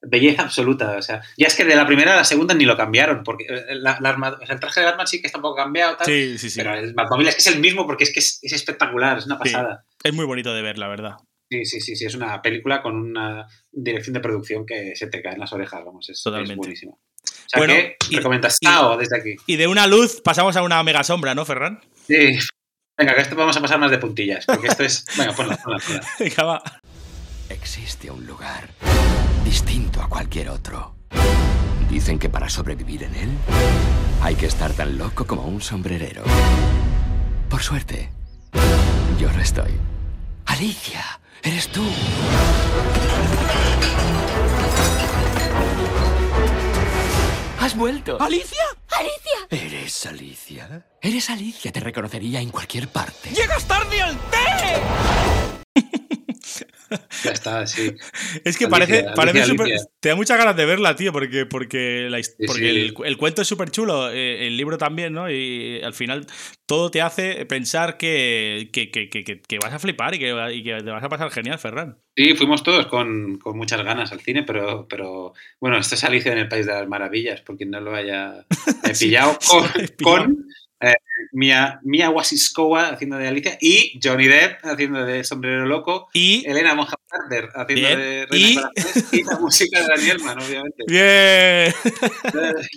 es- 0.03 0.07
es, 0.07 0.07
eh, 0.07 0.09
belleza 0.11 0.43
absoluta. 0.43 0.97
O 0.97 1.03
sea, 1.03 1.23
ya 1.37 1.47
es 1.47 1.55
que 1.55 1.65
de 1.65 1.77
la 1.77 1.87
primera 1.87 2.13
a 2.15 2.17
la 2.17 2.25
segunda 2.25 2.55
ni 2.55 2.65
lo 2.65 2.77
cambiaron, 2.77 3.23
porque 3.25 3.45
eh, 3.49 3.65
la, 3.75 3.99
la 4.01 4.09
arma- 4.11 4.39
o 4.41 4.47
sea, 4.47 4.55
el 4.55 4.61
traje 4.61 4.81
de 4.81 4.87
Batman 4.87 5.07
sí 5.07 5.21
que 5.21 5.27
está 5.27 5.39
un 5.39 5.43
poco 5.43 5.57
cambiado, 5.57 5.97
tal, 5.97 6.07
Sí, 6.07 6.39
sí, 6.39 6.51
sí. 6.51 6.59
pero 6.61 6.75
el 6.75 6.95
Batmóvil 6.95 7.29
es 7.29 7.35
que 7.37 7.41
es 7.41 7.47
el 7.49 7.61
mismo 7.61 7.87
porque 7.87 8.05
es 8.05 8.13
que 8.13 8.21
es, 8.21 8.39
es 8.43 8.53
espectacular, 8.53 9.19
es 9.19 9.27
una 9.27 9.37
Sí. 9.37 9.41
pasada. 9.45 9.85
Es 10.03 10.13
muy 10.15 10.25
bonito 10.27 10.55
de 10.55 10.63
ver, 10.63 10.79
la 10.79 10.89
verdad. 10.89 11.17
Sí, 11.53 11.65
sí, 11.65 11.81
sí, 11.81 11.97
sí, 11.97 12.05
es 12.05 12.15
una 12.15 12.41
película 12.43 12.81
con 12.81 12.95
una 12.95 13.45
dirección 13.73 14.15
de 14.15 14.21
producción 14.21 14.65
que 14.65 14.95
se 14.95 15.09
te 15.09 15.21
cae 15.21 15.33
en 15.35 15.41
las 15.41 15.53
orejas, 15.53 15.85
vamos, 15.85 16.09
es, 16.09 16.17
es 16.19 16.23
Totalmente. 16.23 16.55
buenísima. 16.57 16.93
O 16.93 17.49
sea 17.51 17.59
Bueno, 17.59 17.75
que 17.75 17.97
y- 18.09 18.17
recomiendas 18.17 18.57
y- 18.61 18.67
Tao 18.67 18.97
desde 18.97 19.19
aquí. 19.19 19.35
Y 19.47 19.57
de 19.57 19.67
una 19.67 19.89
luz 19.89 20.21
pasamos 20.23 20.55
a 20.57 20.63
una 20.63 20.81
mega 20.85 21.03
sombra, 21.03 21.35
¿no, 21.35 21.45
Ferran? 21.45 21.81
Sí. 22.07 22.39
Venga, 22.97 23.15
que 23.17 23.23
esto 23.23 23.35
vamos 23.35 23.57
a 23.57 23.61
pasar 23.61 23.81
más 23.81 23.91
de 23.91 23.99
puntillas, 23.99 24.47
porque 24.47 24.69
esto 24.69 24.85
es... 24.85 25.05
Venga, 25.19 25.33
ponla, 25.33 25.57
ponla, 25.57 25.79
ponla. 25.85 26.01
Venga, 26.21 26.45
va. 26.45 26.63
Existe 27.49 28.11
un 28.13 28.25
lugar 28.27 28.69
distinto 29.45 30.03
a 30.03 30.09
cualquier 30.09 30.51
otro. 30.51 30.95
Dicen 31.89 32.19
que 32.19 32.29
para 32.29 32.49
sobrevivir 32.49 33.03
en 33.05 33.15
él 33.15 33.31
hay 34.23 34.35
que 34.35 34.47
estar 34.47 34.73
tan 34.73 34.97
loco 34.97 35.27
como 35.27 35.43
un 35.43 35.61
sombrerero. 35.61 36.23
Por 37.49 37.63
suerte, 37.63 38.11
yo 39.19 39.31
lo 39.33 39.41
estoy. 39.41 39.73
Alicia, 40.47 41.21
eres 41.43 41.69
tú. 41.69 41.85
¿Has 47.61 47.77
vuelto? 47.77 48.21
¿Alicia? 48.21 48.65
¡Alicia! 48.89 49.67
¿Eres 49.67 50.07
Alicia? 50.07 50.87
Eres 51.01 51.31
Alicia, 51.31 51.71
te 51.71 51.81
reconocería 51.81 52.41
en 52.41 52.51
cualquier 52.51 52.89
parte. 52.89 53.31
¡Llegas 53.31 53.65
tarde 53.65 54.01
al 54.01 54.17
té! 54.17 55.60
Está, 57.33 57.67
sí. 57.67 57.93
Es 58.45 58.57
que 58.57 58.67
Alicia, 58.67 59.13
parece, 59.15 59.43
Alicia. 59.43 59.77
Te 60.01 60.09
da 60.11 60.15
muchas 60.17 60.39
ganas 60.39 60.57
de 60.57 60.65
verla, 60.67 60.97
tío, 60.97 61.13
porque, 61.13 61.47
porque, 61.47 62.09
la 62.11 62.19
his- 62.19 62.35
Sí, 62.39 62.47
porque 62.47 62.61
sí. 62.63 62.69
El, 62.69 62.95
el 63.05 63.17
cuento 63.17 63.43
es 63.43 63.49
súper 63.49 63.71
chulo, 63.71 64.11
eh, 64.11 64.47
el 64.47 64.57
libro 64.57 64.79
también, 64.79 65.13
¿no? 65.13 65.31
Y 65.31 65.81
al 65.83 65.93
final 65.95 66.27
todo 66.67 66.91
te 66.91 67.03
hace 67.03 67.45
pensar 67.47 67.97
que, 67.97 68.71
que, 68.73 68.91
que- 68.91 69.09
que- 69.11 69.59
vas 69.63 69.73
a 69.73 69.79
flipar 69.79 70.15
y 70.15 70.19
que, 70.19 70.35
y 70.55 70.63
que 70.63 70.77
te 70.83 70.91
vas 70.91 71.03
a 71.05 71.09
pasar 71.09 71.31
genial, 71.31 71.59
Ferran. 71.59 71.99
Sí, 72.17 72.35
fuimos 72.35 72.63
todos 72.63 72.87
con, 72.87 73.39
con 73.39 73.57
muchas 73.57 73.83
ganas 73.83 74.13
al 74.13 74.21
cine, 74.21 74.43
pero, 74.43 74.87
pero 74.89 75.33
bueno, 75.61 75.79
esto 75.79 75.95
es 75.95 76.05
Alicia 76.05 76.33
en 76.33 76.39
el 76.39 76.49
País 76.49 76.67
de 76.67 76.73
las 76.73 76.89
Maravillas, 76.89 77.41
porque 77.43 77.67
no 77.67 77.81
lo 77.81 77.95
haya 77.95 78.47
pillado 78.99 79.39
con, 79.49 79.65
con 80.03 80.47
eh, 80.81 80.95
Mia, 81.33 81.79
Mia 81.83 82.11
haciendo 82.11 83.17
de 83.17 83.29
Alicia 83.29 83.59
y 83.61 83.99
Johnny 84.03 84.27
Depp 84.27 84.65
haciendo 84.65 85.05
de 85.05 85.23
Sombrero 85.25 85.67
Loco 85.67 86.09
y 86.13 86.45
Elena 86.49 86.75
Bonham 86.75 86.95
Carter 87.07 87.49
haciendo 87.55 87.87
Bien. 87.89 87.99
de 87.99 88.27
Reina 88.31 88.71
Y- 89.13 89.21
y 89.21 89.25
la 89.25 89.39
música 89.39 89.81
de 89.81 89.87
Daniel 89.87 90.19
Mann, 90.21 90.39
obviamente. 90.41 90.85
¡Bien! 90.89 91.73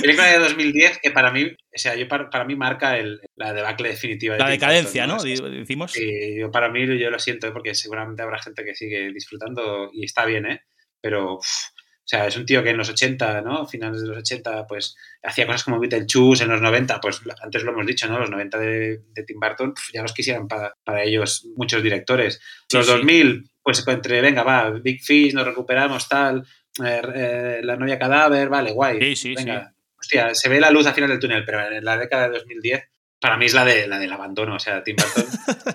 Película 0.00 0.28
de 0.28 0.38
2010 0.38 0.98
que 1.02 1.10
para 1.10 1.30
mí, 1.30 1.44
o 1.44 1.56
sea, 1.74 1.94
yo 1.94 2.08
para, 2.08 2.30
para 2.30 2.44
mí 2.44 2.56
marca 2.56 2.96
el, 2.98 3.20
la 3.36 3.52
debacle 3.52 3.90
definitiva. 3.90 4.34
de 4.34 4.40
La 4.40 4.48
decadencia, 4.48 5.06
¿no? 5.06 5.22
Decimos. 5.22 5.92
Sí, 5.92 6.36
yo 6.38 6.50
para 6.50 6.70
mí 6.70 6.86
yo 6.98 7.10
lo 7.10 7.18
siento, 7.18 7.48
¿eh? 7.48 7.52
porque 7.52 7.74
seguramente 7.74 8.22
habrá 8.22 8.38
gente 8.38 8.64
que 8.64 8.74
sigue 8.74 9.12
disfrutando 9.12 9.90
y 9.92 10.06
está 10.06 10.24
bien, 10.24 10.46
¿eh? 10.46 10.60
Pero, 11.02 11.34
uf, 11.34 11.46
o 12.04 12.06
sea, 12.06 12.26
es 12.26 12.36
un 12.36 12.44
tío 12.44 12.62
que 12.62 12.68
en 12.68 12.76
los 12.76 12.90
80, 12.90 13.40
¿no? 13.40 13.66
Finales 13.66 14.02
de 14.02 14.08
los 14.08 14.18
80, 14.18 14.66
pues 14.66 14.94
hacía 15.22 15.46
cosas 15.46 15.64
como 15.64 15.80
Beetlejuice, 15.80 16.44
en 16.44 16.50
los 16.50 16.60
90, 16.60 17.00
pues 17.00 17.22
antes 17.42 17.62
lo 17.62 17.72
hemos 17.72 17.86
dicho, 17.86 18.06
¿no? 18.06 18.18
Los 18.18 18.28
90 18.28 18.58
de, 18.58 19.00
de 19.14 19.22
Tim 19.24 19.40
Burton, 19.40 19.72
ya 19.90 20.02
los 20.02 20.12
quisieran 20.12 20.46
para, 20.46 20.76
para 20.84 21.02
ellos 21.02 21.46
muchos 21.56 21.82
directores. 21.82 22.42
Sí, 22.68 22.76
los 22.76 22.86
sí. 22.86 22.92
2000, 22.92 23.50
pues 23.62 23.88
entre, 23.88 24.20
venga, 24.20 24.42
va, 24.42 24.68
Big 24.70 25.02
Fish, 25.02 25.32
nos 25.32 25.46
recuperamos, 25.46 26.06
tal, 26.06 26.46
eh, 26.84 27.00
eh, 27.14 27.60
La 27.62 27.76
novia 27.76 27.98
cadáver, 27.98 28.50
vale, 28.50 28.72
guay. 28.72 29.00
Sí, 29.00 29.16
sí, 29.16 29.34
venga. 29.34 29.74
Hostia, 29.98 30.34
se 30.34 30.50
ve 30.50 30.60
la 30.60 30.70
luz 30.70 30.86
al 30.86 30.92
final 30.92 31.08
del 31.08 31.18
túnel, 31.18 31.42
pero 31.46 31.66
en 31.66 31.82
la 31.82 31.96
década 31.96 32.28
de 32.28 32.34
2010 32.34 32.82
para 33.24 33.38
mí 33.38 33.46
es 33.46 33.54
la, 33.54 33.64
de, 33.64 33.86
la 33.86 33.98
del 33.98 34.12
abandono. 34.12 34.56
O 34.56 34.58
sea, 34.58 34.84
Tim 34.84 34.96
Burton 34.96 35.24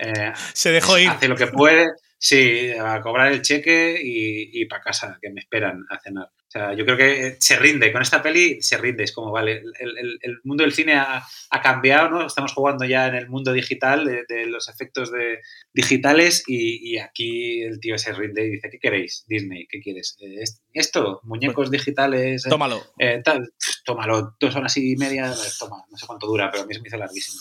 eh, 0.00 0.32
Se 0.52 0.70
dejó 0.70 0.96
ir. 1.00 1.08
hace 1.08 1.26
lo 1.26 1.34
que 1.34 1.48
puede, 1.48 1.88
sí, 2.16 2.70
a 2.70 3.00
cobrar 3.00 3.32
el 3.32 3.42
cheque 3.42 4.00
y, 4.00 4.62
y 4.62 4.66
para 4.66 4.82
casa, 4.84 5.18
que 5.20 5.30
me 5.30 5.40
esperan 5.40 5.84
a 5.90 5.98
cenar. 5.98 6.28
O 6.50 6.52
sea, 6.52 6.74
yo 6.74 6.84
creo 6.84 6.96
que 6.96 7.26
eh, 7.28 7.36
se 7.38 7.56
rinde, 7.60 7.92
con 7.92 8.02
esta 8.02 8.20
peli 8.20 8.60
se 8.60 8.76
rinde, 8.76 9.04
es 9.04 9.12
como, 9.12 9.30
vale, 9.30 9.62
el, 9.78 9.96
el- 9.98 10.18
el 10.20 10.38
mundo 10.42 10.64
del 10.64 10.72
cine 10.72 10.94
ha, 10.94 11.22
ha 11.48 11.62
cambiado, 11.62 12.08
¿no? 12.10 12.26
Estamos 12.26 12.52
jugando 12.54 12.84
ya 12.84 13.06
en 13.06 13.14
el 13.14 13.28
mundo 13.28 13.52
digital, 13.52 14.04
de, 14.04 14.24
de 14.28 14.46
los 14.46 14.68
efectos 14.68 15.12
de, 15.12 15.38
digitales 15.72 16.42
y, 16.48 16.90
y 16.94 16.98
aquí 16.98 17.62
el 17.62 17.78
tío 17.78 17.96
se 17.98 18.12
rinde 18.12 18.46
y 18.46 18.50
dice, 18.50 18.68
¿qué 18.68 18.80
queréis, 18.80 19.24
Disney? 19.28 19.66
¿Qué 19.68 19.80
quieres? 19.80 20.16
Eh, 20.20 20.42
es- 20.42 20.60
¿Esto? 20.72 21.20
¿Muñecos 21.22 21.70
digitales? 21.70 22.44
eh, 22.46 22.48
Tómalo. 22.50 22.82
eh, 22.98 23.20
tal, 23.24 23.52
tómalo, 23.84 24.34
dos 24.40 24.56
horas 24.56 24.76
y 24.76 24.96
media, 24.96 25.32
toma, 25.58 25.84
no 25.88 25.96
sé 25.96 26.06
cuánto 26.06 26.26
dura, 26.26 26.50
pero 26.50 26.64
a 26.64 26.66
mí 26.66 26.74
se 26.74 26.80
me 26.80 26.88
hizo 26.88 26.96
larguísimo. 26.96 27.40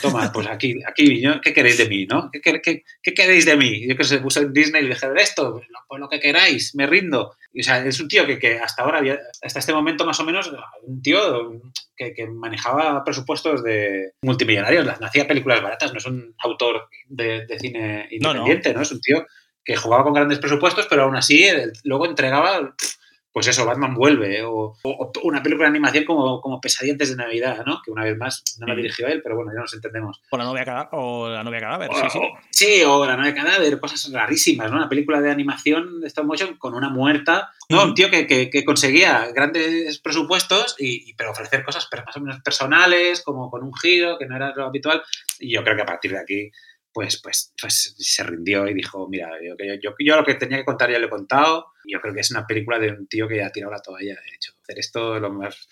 Toma, 0.00 0.32
pues 0.32 0.46
aquí, 0.48 0.80
aquí. 0.86 1.22
¿qué 1.42 1.52
queréis 1.52 1.78
de 1.78 1.88
mí, 1.88 2.06
no? 2.06 2.30
¿Qué, 2.32 2.40
qué- 2.40 2.60
qué- 2.62 2.82
qué 3.02 3.14
queréis 3.14 3.44
de 3.44 3.56
mí? 3.56 3.86
Yo 3.86 3.96
que 3.96 4.04
se 4.04 4.18
puso 4.18 4.40
en 4.40 4.52
Disney 4.52 4.82
y 4.82 4.88
le 4.88 4.94
dije, 4.94 5.06
esto, 5.18 5.60
pues 5.86 6.00
lo 6.00 6.08
que 6.08 6.18
queráis, 6.18 6.74
me 6.74 6.86
rindo. 6.86 7.36
Y, 7.52 7.60
o 7.60 7.62
sea, 7.62 7.84
es 7.84 8.00
un 8.00 8.08
tío 8.08 8.26
que, 8.26 8.38
que 8.38 8.58
hasta 8.58 8.82
ahora, 8.82 8.98
había, 8.98 9.18
hasta 9.42 9.58
este 9.58 9.72
momento 9.74 10.04
más 10.06 10.18
o 10.20 10.24
menos, 10.24 10.50
un 10.84 11.02
tío 11.02 11.60
que, 11.96 12.14
que 12.14 12.26
manejaba 12.26 13.04
presupuestos 13.04 13.62
de 13.62 14.12
multimillonarios, 14.22 14.86
no 15.00 15.06
hacía 15.06 15.28
películas 15.28 15.62
baratas, 15.62 15.92
no 15.92 15.98
es 15.98 16.06
un 16.06 16.34
autor 16.42 16.88
de, 17.06 17.44
de 17.46 17.58
cine 17.58 18.08
No, 18.20 18.32
no. 18.32 18.40
independiente, 18.40 18.72
¿no? 18.74 18.80
Es 18.82 18.92
un 18.92 19.00
tío 19.00 19.26
que 19.64 19.76
jugaba 19.76 20.02
con 20.04 20.14
grandes 20.14 20.38
presupuestos, 20.38 20.86
pero 20.88 21.02
aún 21.04 21.14
así 21.16 21.44
el- 21.44 21.72
luego 21.84 22.06
entregaba 22.06 22.74
pues 23.32 23.46
eso, 23.48 23.64
Batman 23.64 23.94
vuelve, 23.94 24.42
o, 24.44 24.76
o 24.82 25.12
una 25.22 25.42
película 25.42 25.66
de 25.66 25.70
animación 25.70 26.04
como, 26.04 26.40
como 26.42 26.60
Pesadillas 26.60 27.08
de 27.08 27.16
Navidad, 27.16 27.64
¿no? 27.64 27.80
Que 27.82 27.90
una 27.90 28.04
vez 28.04 28.16
más 28.18 28.44
no 28.58 28.66
la 28.66 28.74
Sí. 28.74 28.82
dirigió 28.82 29.06
él, 29.08 29.22
pero 29.22 29.36
bueno, 29.36 29.52
ya 29.54 29.60
nos 29.60 29.72
entendemos. 29.72 30.20
O 30.30 30.36
la 30.36 30.44
novia 30.44 30.64
cadáver. 30.64 30.88
O 30.92 31.28
la 31.30 31.42
novia 31.42 31.60
cadáver, 31.60 31.90
O, 31.90 31.94
sí, 31.94 32.02
sí. 32.10 32.18
o- 32.18 32.38
sí, 32.50 32.82
o 32.84 33.06
La 33.06 33.16
Nueva 33.16 33.34
Cadáver, 33.34 33.80
cosas 33.80 34.12
rarísimas, 34.12 34.70
¿no? 34.70 34.76
Una 34.76 34.88
película 34.88 35.20
de 35.20 35.30
animación 35.30 36.00
de 36.00 36.08
stop 36.08 36.26
motion 36.26 36.56
con 36.58 36.74
una 36.74 36.90
muerta. 36.90 37.50
No, 37.70 37.84
un 37.84 37.94
tío 37.94 38.10
que, 38.10 38.26
que- 38.26 38.50
que 38.50 38.64
conseguía 38.64 39.28
grandes 39.34 39.98
presupuestos, 39.98 40.76
y, 40.78 41.10
y- 41.10 41.14
pero 41.14 41.30
ofrecer 41.30 41.64
cosas 41.64 41.88
más 42.04 42.16
o 42.16 42.20
menos 42.20 42.40
personales, 42.42 43.22
como 43.22 43.50
con 43.50 43.62
un 43.62 43.74
giro, 43.74 44.18
que 44.18 44.26
no 44.26 44.36
era 44.36 44.52
lo 44.54 44.66
habitual. 44.66 45.02
Y 45.38 45.52
yo 45.54 45.64
creo 45.64 45.74
que 45.76 45.82
a 45.82 45.86
partir 45.86 46.12
de 46.12 46.18
aquí, 46.20 46.50
pues, 46.92 47.20
pues, 47.22 47.52
pues 47.60 47.94
se 47.98 48.22
rindió 48.24 48.68
y 48.68 48.74
dijo, 48.74 49.08
mira, 49.08 49.30
yo, 49.42 49.54
yo, 49.58 49.74
yo, 49.82 49.94
yo 49.98 50.16
lo 50.16 50.24
que 50.24 50.34
tenía 50.34 50.58
que 50.58 50.64
contar 50.64 50.90
ya 50.90 50.98
lo 50.98 51.06
he 51.06 51.10
contado. 51.10 51.68
Yo 51.84 52.00
creo 52.00 52.14
que 52.14 52.20
es 52.20 52.30
una 52.30 52.46
película 52.46 52.78
de 52.78 52.90
un 52.92 53.06
tío 53.08 53.26
que 53.26 53.42
ha 53.42 53.50
tirado 53.50 53.72
la 53.72 53.80
toalla, 53.82 54.14
de 54.14 54.34
hecho. 54.36 54.52
Hacer 54.62 54.78
esto 54.78 55.18
lo 55.18 55.30
más, 55.32 55.68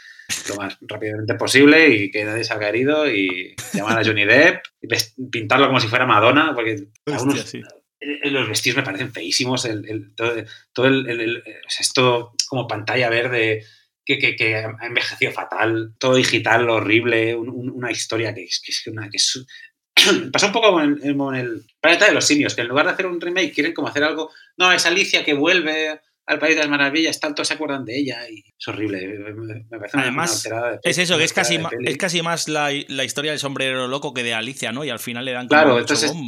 lo 0.49 0.57
más 0.57 0.77
rápidamente 0.81 1.35
posible 1.35 1.89
y 1.89 2.11
que 2.11 2.25
nadie 2.25 2.43
salga 2.45 2.69
herido 2.69 3.09
y 3.09 3.55
llamar 3.73 3.99
a 4.01 4.05
Johnny 4.05 4.25
Depp 4.25 4.65
y 4.83 4.89
pintarlo 5.31 5.67
como 5.69 5.79
si 5.81 5.87
fuera 5.89 6.07
Madonna, 6.07 6.53
porque 6.55 6.89
Hostia, 7.07 7.43
sí. 7.47 7.63
eh, 8.01 8.31
los 8.31 8.49
vestidos 8.49 8.79
me 8.79 8.83
parecen 8.83 9.13
feísimos, 9.13 9.65
el, 9.67 9.89
el- 9.89 10.15
todo, 10.15 10.33
todo 10.73 10.87
el, 10.87 11.09
el- 11.09 11.21
el- 11.21 11.37
o 11.39 11.69
sea, 11.71 11.81
es 11.83 11.93
todo 11.93 12.35
como 12.49 12.67
pantalla 12.67 13.09
verde 13.09 13.65
que, 14.05 14.19
que- 14.19 14.35
que 14.35 14.57
ha 14.57 14.75
envejecido 14.83 15.31
fatal, 15.31 15.95
todo 15.99 16.17
digital, 16.17 16.69
horrible, 16.69 17.37
un- 17.37 17.51
un- 17.51 17.71
una 17.71 17.93
historia 17.93 18.35
que 18.35 18.41
que 18.43 18.73
es 18.73 18.87
una... 18.89 19.09
Que 19.09 19.19
es, 19.19 19.47
pasa 20.33 20.47
un 20.47 20.53
poco 20.53 20.69
como 20.69 20.81
en, 20.81 21.01
en 21.03 21.35
el 21.35 21.65
planeta 21.81 22.07
de 22.07 22.13
los 22.13 22.27
simios, 22.27 22.55
que 22.55 22.63
en 22.63 22.69
lugar 22.69 22.87
de 22.87 22.93
hacer 22.93 23.07
un 23.07 23.21
remake 23.21 23.53
quieren 23.53 23.75
como 23.75 23.89
hacer 23.89 24.05
algo, 24.05 24.31
no, 24.57 24.73
es 24.73 24.87
Alicia 24.87 25.25
que 25.25 25.35
vuelve 25.35 26.01
al 26.31 26.39
País 26.39 26.55
de 26.55 26.61
las 26.63 26.71
Maravillas, 26.71 27.19
tanto 27.21 27.45
se 27.45 27.55
acuerdan 27.55 27.85
de 27.85 27.99
ella 27.99 28.29
y 28.31 28.45
es 28.59 28.69
horrible, 28.69 29.07
me, 29.07 29.35
parece 29.35 29.43
una- 29.71 29.85
una 29.95 30.03
Además, 30.03 30.37
alterada 30.47 30.71
de 30.73 30.79
es 30.85 30.99
eso, 30.99 31.19
que 31.19 31.25
es 31.25 31.33
casi, 31.33 31.59
peli. 31.59 31.91
es 31.91 31.97
casi 31.97 32.23
más 32.23 32.49
la, 32.49 32.71
la 32.89 33.05
historia 33.05 33.33
del 33.33 33.41
sombrero 33.41 33.89
loco 33.89 34.15
que 34.15 34.23
de 34.23 34.35
Alicia, 34.35 34.73
¿no? 34.73 34.85
Y 34.85 34.91
al 34.91 34.99
final 34.99 35.25
le 35.25 35.33
dan 35.33 35.49
como 35.49 35.61
Claro, 35.61 35.79
entonces 35.79 36.15
¿no? 36.15 36.21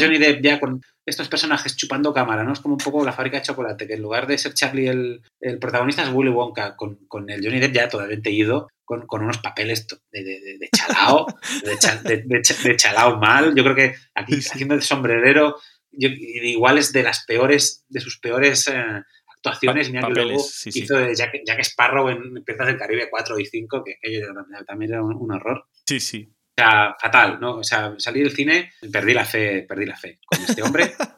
Johnny 0.00 0.18
Depp 0.18 0.42
ya 0.42 0.60
con 0.60 0.80
estos 1.04 1.28
personajes 1.28 1.76
chupando 1.76 2.12
cámara, 2.12 2.44
¿no? 2.44 2.52
Es 2.52 2.60
como 2.60 2.74
un 2.74 2.80
poco 2.80 3.04
la 3.04 3.12
fábrica 3.12 3.38
de 3.38 3.42
chocolate, 3.44 3.86
que 3.86 3.94
en 3.94 4.02
lugar 4.02 4.26
de 4.26 4.38
ser 4.38 4.54
Charlie 4.54 4.88
el, 4.88 5.22
el 5.40 5.58
protagonista 5.58 6.02
es 6.02 6.10
Willy 6.12 6.30
Wonka, 6.30 6.76
con, 6.76 6.96
con 7.08 7.28
el 7.30 7.42
Johnny 7.44 7.58
Depp 7.60 7.72
ya 7.74 7.88
totalmente 7.88 8.30
ido, 8.30 8.68
con, 8.84 9.06
con 9.06 9.22
unos 9.22 9.38
papeles 9.38 9.86
de, 10.12 10.22
de, 10.22 10.68
chalao, 10.76 11.26
de, 11.64 11.78
cha- 11.78 12.02
de- 12.02 12.22
de 12.24 12.42
cha- 12.42 12.62
de 12.62 12.76
chalao 12.76 13.16
mal. 13.18 13.54
Yo 13.54 13.62
creo 13.64 13.74
que 13.74 13.94
aquí 14.14 14.34
haciendo 14.36 14.74
de 14.76 14.82
sombrerero, 14.82 15.56
yo- 15.90 16.10
igual 16.10 16.78
es 16.78 16.92
de 16.92 17.02
las 17.02 17.24
peores, 17.24 17.84
de 17.88 18.00
sus 18.00 18.18
peores 18.20 18.68
eh, 18.68 19.02
actuaciones, 19.38 19.88
mira 19.88 20.02
que 20.02 20.08
papeles, 20.08 20.28
luego 20.28 20.42
sí, 20.42 20.70
hizo 20.74 20.96
de 20.96 21.14
Jack, 21.14 21.40
Jack 21.44 21.60
Sparrow 21.60 22.08
en 22.08 22.44
Piezas 22.44 22.66
del 22.66 22.76
Caribe 22.76 23.08
4 23.10 23.38
y 23.38 23.46
5, 23.46 23.82
que 23.84 23.94
aquello 23.94 24.26
también 24.66 24.92
era 24.92 25.02
un, 25.02 25.14
un 25.16 25.32
horror. 25.32 25.64
Sí, 25.86 26.00
sí. 26.00 26.28
O 26.30 26.60
sea, 26.60 26.96
fatal, 27.00 27.38
¿no? 27.40 27.56
O 27.56 27.64
sea, 27.64 27.94
salí 27.98 28.20
del 28.20 28.32
cine, 28.34 28.72
perdí 28.92 29.14
la 29.14 29.24
fe, 29.24 29.62
perdí 29.62 29.86
la 29.86 29.96
fe 29.96 30.18
con 30.26 30.40
este 30.40 30.62
hombre 30.62 30.92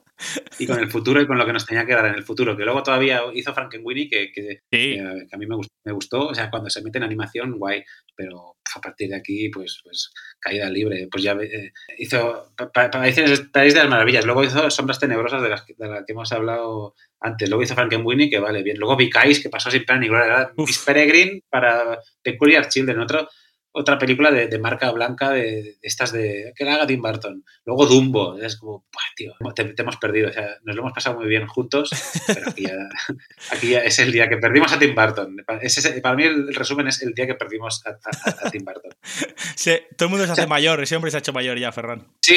y 0.59 0.67
con 0.67 0.79
el 0.79 0.91
futuro 0.91 1.21
y 1.21 1.27
con 1.27 1.39
lo 1.39 1.47
que 1.47 1.53
nos 1.53 1.67
tenía 1.67 1.87
que 1.87 1.95
dar 1.95 2.07
en 2.07 2.15
el 2.15 2.23
futuro. 2.25 2.57
Que 2.57 2.65
luego 2.65 2.83
todavía 2.83 3.23
hizo 3.35 3.55
Frankenweenie, 3.55 4.09
que, 4.09 4.33
que, 4.33 4.61
Sí. 4.71 4.97
que- 4.97 5.27
que 5.29 5.35
a 5.37 5.39
mí 5.39 5.47
me 5.47 5.57
gustó, 5.57 5.73
me 5.85 5.93
gustó. 5.93 6.29
O 6.29 6.35
sea, 6.35 6.51
cuando 6.51 6.69
se 6.71 6.83
mete 6.83 6.99
en 6.99 7.05
animación, 7.05 7.59
guay. 7.59 7.83
Pero 8.15 8.57
a 8.77 8.81
partir 8.81 9.09
de 9.09 9.17
aquí, 9.17 9.49
pues, 9.49 9.81
pues 9.83 10.13
caída 10.39 10.69
libre. 10.69 11.09
Pues 11.11 11.23
ya 11.25 11.33
eh, 11.33 11.73
hizo 11.99 12.53
pa- 12.57 12.71
pa- 12.71 12.91
Países 12.91 13.41
País 13.53 13.73
de 13.75 13.81
las 13.81 13.89
Maravillas. 13.89 14.25
Luego 14.27 14.45
hizo 14.45 14.71
Sombras 14.71 15.01
Tenebrosas 15.01 15.43
de 15.43 15.49
las, 15.49 15.63
que- 15.63 15.75
de 15.77 15.89
las 15.89 16.05
que 16.05 16.13
hemos 16.13 16.31
hablado 16.33 16.95
antes. 17.21 17.49
Luego 17.49 17.63
hizo 17.63 17.75
Frankenweenie, 17.75 18.29
que 18.31 18.39
vale 18.39 18.63
bien. 18.63 18.79
Luego 18.79 18.97
Vicais, 18.97 19.41
que 19.43 19.49
pasó 19.49 19.71
sin 19.71 19.85
plan 19.85 20.01
ni 20.01 20.09
gloria. 20.09 20.53
Miss 20.57 20.79
Peregrine 20.85 21.43
para 21.49 21.99
Peculiar 22.23 22.69
Children. 22.69 23.01
Otro, 23.01 23.29
otra 23.73 23.99
película 23.99 24.31
de, 24.31 24.49
de 24.49 24.59
marca 24.59 24.91
blanca 24.91 25.31
de, 25.31 25.43
de 25.63 25.79
estas 25.83 26.13
de 26.13 26.53
que 26.57 26.65
la 26.65 26.75
haga 26.75 26.87
Tim 26.87 27.01
Burton. 27.01 27.45
Luego 27.65 27.87
Dumbo, 27.87 28.37
es 28.39 28.57
como, 28.57 28.85
"Buah, 28.93 29.15
tío, 29.17 29.33
te, 29.55 29.65
te 29.65 29.83
hemos 29.83 29.97
perdido. 29.97 30.29
O 30.29 30.33
sea, 30.33 30.57
nos 30.65 30.75
lo 30.77 30.83
hemos 30.83 30.93
pasado 30.93 31.17
muy 31.19 31.29
bien 31.29 31.47
juntos, 31.47 31.91
pero 32.27 32.49
aquí 32.51 32.63
ya, 32.65 32.75
aquí 33.53 33.71
ya 33.71 33.81
es 33.81 33.99
el 34.01 34.11
día 34.13 34.29
que 34.29 34.39
perdimos 34.39 34.73
a 34.73 34.79
Tim 34.79 34.95
Burton. 34.95 35.37
Ese 35.61 36.01
para 36.01 36.17
mí 36.17 36.25
el 36.25 36.55
resumen 36.55 36.89
es 36.89 37.03
el 37.03 37.15
día 37.15 37.27
que 37.27 37.35
perdimos 37.35 37.83
a, 37.87 37.91
a- 37.91 38.47
a 38.47 38.51
Tim 38.51 38.65
Burton. 38.65 38.93
Sí, 39.57 39.73
todo 39.97 40.07
el 40.07 40.11
mundo 40.11 40.25
se 40.27 40.33
hace 40.33 40.47
mayor, 40.47 40.83
ese 40.83 40.97
hombre 40.97 41.11
se 41.11 41.19
ha 41.19 41.21
hecho 41.21 41.35
mayor 41.35 41.59
ya, 41.59 41.71
Ferran. 41.71 42.07
Sí, 42.23 42.35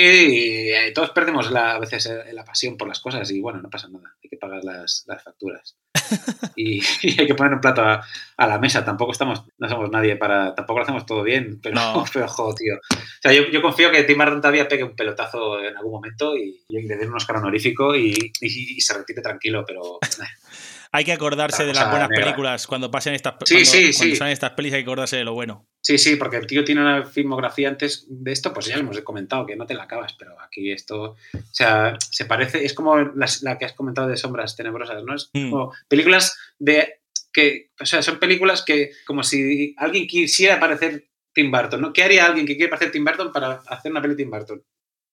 eh, 0.74 0.92
todos 0.94 1.12
perdemos 1.12 1.50
la, 1.52 1.76
a 1.76 1.80
veces 1.80 2.06
eh, 2.08 2.34
la 2.34 2.44
pasión 2.44 2.76
por 2.76 2.88
las 2.90 3.00
cosas 3.00 3.32
y 3.32 3.40
bueno, 3.40 3.62
no 3.62 3.70
pasa 3.70 3.88
nada, 3.88 4.14
hay 4.22 4.30
que 4.30 4.36
pagar 4.38 4.62
las, 4.64 5.06
las 5.08 5.24
facturas. 5.24 5.78
Y, 6.56 6.82
y 7.02 7.20
hay 7.20 7.26
que 7.28 7.34
poner 7.34 7.54
un 7.54 7.62
plato 7.62 7.82
a, 7.82 8.06
a 8.38 8.48
la 8.48 8.60
mesa. 8.60 8.86
Tampoco 8.86 9.12
estamos, 9.12 9.44
no 9.58 9.70
somos 9.70 9.90
nadie 9.90 10.16
para, 10.16 10.54
tampoco 10.54 10.80
lo 10.80 10.84
hacemos 10.84 11.06
todo 11.06 11.24
bien, 11.24 11.60
pero, 11.64 11.76
No. 11.76 12.04
pero 12.14 12.28
joder, 12.28 12.56
tío. 12.56 12.76
O 12.76 13.02
sea, 13.22 13.34
yo, 13.34 13.44
yo 13.52 13.62
confío 13.62 13.90
que 13.92 14.04
Tim 14.04 14.18
Burton 14.18 14.42
todavía 14.42 14.68
pegue 14.68 14.84
un 14.84 14.96
pelotazo 14.96 15.60
en 15.64 15.76
algún 15.76 15.94
momento 15.94 16.36
y, 16.38 16.62
y 16.70 16.82
le 16.84 16.96
den 16.98 17.10
un 17.10 17.16
Oscar 17.16 17.38
honorífico 17.38 17.96
y, 17.96 18.32
y- 18.42 18.82
se 18.82 18.94
retire 18.94 19.22
tranquilo, 19.22 19.64
pero 19.66 20.00
Hay 20.96 21.04
que 21.04 21.12
acordarse 21.12 21.64
La 21.64 21.68
de 21.68 21.74
las 21.74 21.90
buenas 21.90 22.10
negra. 22.10 22.26
películas 22.26 22.68
cuando 22.68 22.92
pasen 22.92 23.16
estas 23.16 23.34
Sí, 23.46 23.56
cuando, 23.56 23.70
sí, 23.72 23.78
cuando 23.98 24.14
sí. 24.14 24.16
salen 24.16 24.34
estas 24.34 24.52
pelis 24.52 24.74
hay 24.74 24.82
que 24.82 24.86
acordarse 24.90 25.18
de 25.18 25.24
lo 25.24 25.34
bueno. 25.34 25.68
Sí, 25.82 25.98
sí, 25.98 26.16
porque 26.18 26.38
el 26.38 26.46
tío 26.46 26.64
tiene 26.64 26.82
una 26.82 27.04
filmografía 27.04 27.68
antes 27.68 28.06
de 28.08 28.32
esto, 28.32 28.54
pues 28.54 28.68
ya 28.68 28.76
lo 28.78 28.84
hemos 28.84 29.02
comentado, 29.02 29.46
que 29.46 29.56
no 29.56 29.66
te 29.66 29.74
la 29.74 29.84
acabas, 29.84 30.14
pero 30.14 30.40
aquí 30.40 30.72
esto, 30.72 31.02
o 31.02 31.16
sea, 31.52 31.98
se 32.00 32.26
parece, 32.26 32.64
es 32.64 32.74
como 32.76 32.96
las- 33.00 33.42
la, 33.42 33.58
que 33.58 33.66
has 33.66 33.74
comentado 33.74 34.08
de 34.08 34.18
Sombras 34.18 34.56
Tenebrosas, 34.56 35.04
¿no? 35.04 35.16
Es 35.16 35.30
Mm. 35.34 35.50
como 35.50 35.74
películas 35.88 36.38
de, 36.60 37.02
que, 37.34 37.72
o 37.82 37.86
sea, 37.86 38.04
son 38.04 38.20
películas 38.20 38.62
que, 38.64 38.92
como 39.08 39.24
si 39.24 39.74
alguien 39.78 40.06
quisiera 40.06 40.60
parecer 40.60 41.10
Tim 41.34 41.52
Burton, 41.52 41.82
¿no? 41.82 41.92
¿Qué 41.92 42.04
haría 42.04 42.26
alguien 42.28 42.46
que 42.46 42.56
quiere 42.56 42.70
parecer 42.70 42.92
Tim 42.92 43.04
Burton 43.04 43.32
para 43.32 43.64
hacer 43.68 43.92
una 43.92 44.02
peli 44.04 44.16
Tim 44.16 44.30
Burton? 44.30 44.64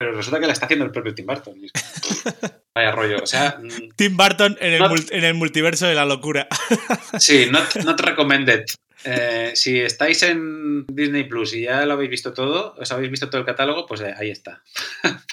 Pero 0.00 0.12
resulta 0.14 0.40
que 0.40 0.46
la 0.46 0.54
está 0.54 0.64
haciendo 0.64 0.86
el 0.86 0.92
propio 0.92 1.14
Tim 1.14 1.26
Burton. 1.26 1.60
Vaya 2.74 2.90
rollo, 2.92 3.18
o 3.22 3.26
sea, 3.26 3.60
mm, 3.60 3.90
Tim 3.96 4.16
Burton 4.16 4.56
en 4.58 4.72
el, 4.72 4.82
en 5.10 5.24
el 5.24 5.34
multiverso 5.34 5.86
de 5.86 5.94
la 5.94 6.06
locura. 6.06 6.48
Sí, 7.18 7.48
not, 7.50 7.76
not 7.84 8.00
recommended. 8.00 8.64
Eh, 9.04 9.52
si 9.54 9.78
estáis 9.78 10.22
en 10.22 10.86
Disney 10.86 11.24
Plus 11.24 11.52
y 11.52 11.64
ya 11.64 11.84
lo 11.84 11.92
habéis 11.92 12.08
visto 12.08 12.32
todo, 12.32 12.74
os 12.78 12.90
habéis 12.90 13.10
visto 13.10 13.28
todo 13.28 13.42
el 13.42 13.46
catálogo, 13.46 13.86
pues 13.86 14.00
eh, 14.00 14.14
ahí 14.16 14.30
está. 14.30 14.62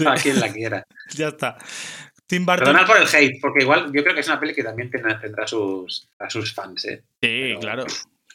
Para 0.04 0.16
quien 0.22 0.38
la 0.38 0.52
quiera. 0.52 0.84
ya 1.16 1.30
está. 1.30 1.58
Tim 2.26 2.46
Burton. 2.46 2.66
Perdonad 2.66 2.88
por 2.88 2.98
el 2.98 3.08
hate, 3.08 3.40
porque 3.40 3.64
igual 3.64 3.86
yo 3.94 4.04
creo 4.04 4.14
que 4.16 4.20
es 4.20 4.28
una 4.28 4.38
peli 4.38 4.54
que 4.54 4.64
también 4.64 4.92
tendrá, 4.92 5.18
tendrá 5.18 5.48
sus, 5.48 6.10
a 6.20 6.30
sus 6.30 6.54
fans. 6.54 6.84
¿eh? 6.84 7.04
Sí, 7.22 7.56
claro. 7.62 7.86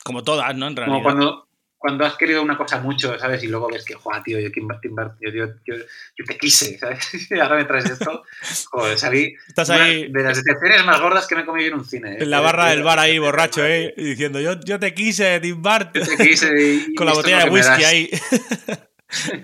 Como 0.02 0.24
todas, 0.24 0.56
¿no? 0.56 0.68
En 0.68 0.76
realidad. 0.76 0.96
Como 0.96 1.02
cuando, 1.02 1.48
cuando 1.82 2.04
has 2.06 2.14
querido 2.16 2.40
una 2.42 2.56
cosa 2.56 2.78
mucho, 2.80 3.18
¿sabes? 3.18 3.42
Y 3.42 3.48
luego 3.48 3.68
ves 3.68 3.84
que, 3.84 3.94
joder, 3.94 4.22
tío, 4.22 4.38
yo, 4.38 4.48
yo, 4.54 5.32
yo, 5.66 5.74
yo, 6.16 6.24
te 6.24 6.38
quise, 6.38 6.78
¿sabes? 6.78 7.28
Y 7.28 7.34
ahora 7.40 7.56
me 7.56 7.64
traes 7.64 7.90
esto. 7.90 8.22
Joder, 8.70 8.96
salí. 9.00 9.34
Estás 9.48 9.68
ahí- 9.70 10.10
De 10.12 10.22
las 10.22 10.36
decepciones 10.36 10.84
más 10.84 11.00
gordas 11.00 11.26
que 11.26 11.34
me 11.34 11.42
he 11.42 11.44
comido 11.44 11.68
en 11.68 11.74
un 11.80 11.84
cine. 11.84 12.12
¿eh? 12.12 12.16
En 12.20 12.30
la 12.30 12.38
barra 12.40 12.70
del 12.70 12.84
bar 12.84 13.00
ahí, 13.00 13.18
borracho, 13.18 13.66
¿eh? 13.66 13.92
Diciendo, 13.96 14.40
yo, 14.40 14.60
yo 14.60 14.78
te 14.78 14.94
quise, 14.94 15.40
Tim 15.40 15.60
Burton. 15.60 16.04
Yo 16.04 16.16
te 16.16 16.28
quise 16.28 16.48
y- 16.62 16.94
Con 16.94 17.06
la 17.06 17.12
y 17.12 17.16
botella 17.16 17.44
de 17.44 17.50
whisky 17.50 17.84
ahí. 17.84 18.10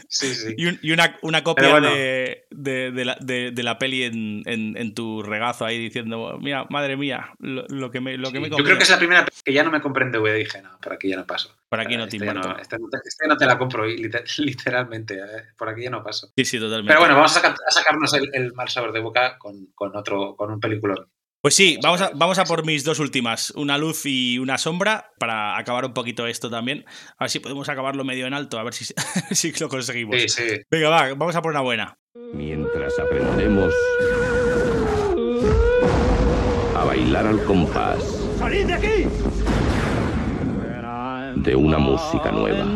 Sí, 0.08 0.34
sí. 0.34 0.54
Y, 0.56 0.66
un- 0.66 0.78
y 0.82 0.92
una, 0.92 1.18
una 1.22 1.44
copia 1.44 1.68
bueno. 1.70 1.90
de, 1.94 2.46
de- 2.50 2.90
de 2.90 3.04
la, 3.04 3.16
de- 3.20 3.52
la 3.62 3.78
peli 3.78 4.04
en, 4.04 4.42
en- 4.46 4.76
en 4.76 4.94
tu 4.94 5.22
regazo 5.22 5.64
ahí 5.66 5.78
diciendo, 5.78 6.38
mira, 6.40 6.66
madre 6.70 6.96
mía, 6.96 7.32
lo, 7.38 7.66
lo 7.68 7.90
que 7.90 8.00
me, 8.00 8.16
lo 8.16 8.32
que 8.32 8.40
me 8.40 8.48
Yo 8.48 8.56
creo 8.56 8.64
comido". 8.64 8.78
que 8.78 8.84
es 8.84 8.90
la 8.90 8.98
primera 8.98 9.26
que 9.44 9.52
ya 9.52 9.62
no 9.62 9.70
me 9.70 9.80
compré 9.80 10.04
en 10.06 10.12
DVD. 10.12 10.34
Dije, 10.36 10.62
no, 10.62 10.78
por 10.80 10.92
aquí 10.94 11.08
ya 11.08 11.16
no 11.16 11.26
paso. 11.26 11.54
Por 11.68 11.80
aquí 11.80 11.96
no, 11.96 12.04
Este 12.04 12.18
no, 12.18 12.32
Burton. 12.32 12.60
este 12.60 12.78
no 12.78 12.88
te, 12.88 12.96
este 13.06 13.28
no 13.28 13.36
te 13.36 13.46
la 13.46 13.58
compro, 13.58 13.84
literalmente. 14.38 15.14
eh, 15.18 15.42
Por 15.56 15.68
aquí 15.68 15.82
ya 15.82 15.90
no 15.90 16.02
paso. 16.02 16.32
Sí, 16.36 16.44
sí, 16.44 16.58
totalmente. 16.58 16.88
Pero 16.88 17.00
bueno, 17.00 17.14
vamos 17.14 17.36
a, 17.36 17.40
a 17.48 17.70
sacarnos 17.70 18.14
el, 18.14 18.30
el 18.32 18.52
mal 18.54 18.68
sabor 18.68 18.92
de 18.92 19.00
boca 19.00 19.36
con, 19.38 19.66
con 19.74 19.94
otro, 19.96 20.34
con 20.36 20.50
un 20.50 20.60
peliculón. 20.60 21.06
Pues 21.40 21.54
sí, 21.54 21.78
vamos 21.80 22.00
a, 22.00 22.10
vamos 22.14 22.38
a 22.38 22.44
por 22.44 22.66
mis 22.66 22.82
dos 22.82 22.98
últimas, 22.98 23.52
una 23.52 23.78
luz 23.78 24.06
y 24.06 24.40
una 24.40 24.58
sombra, 24.58 25.12
para 25.18 25.56
acabar 25.56 25.84
un 25.84 25.94
poquito 25.94 26.26
esto 26.26 26.50
también. 26.50 26.84
A 27.16 27.24
ver 27.24 27.30
si 27.30 27.38
podemos 27.38 27.68
acabarlo 27.68 28.04
medio 28.04 28.26
en 28.26 28.34
alto, 28.34 28.58
a 28.58 28.64
ver 28.64 28.74
si, 28.74 28.86
si 29.30 29.52
lo 29.52 29.68
conseguimos. 29.68 30.16
Sí, 30.20 30.28
sí. 30.28 30.60
Venga, 30.68 30.88
va, 30.88 31.14
vamos 31.14 31.36
a 31.36 31.42
por 31.42 31.52
una 31.52 31.60
buena. 31.60 31.96
Mientras 32.34 32.98
aprendemos 32.98 33.72
a 36.76 36.84
bailar 36.84 37.26
al 37.26 37.42
compás 37.44 38.02
¡Salid 38.38 38.66
de 38.66 38.74
aquí! 38.74 39.08
de 41.36 41.54
una 41.54 41.78
música 41.78 42.32
nueva. 42.32 42.66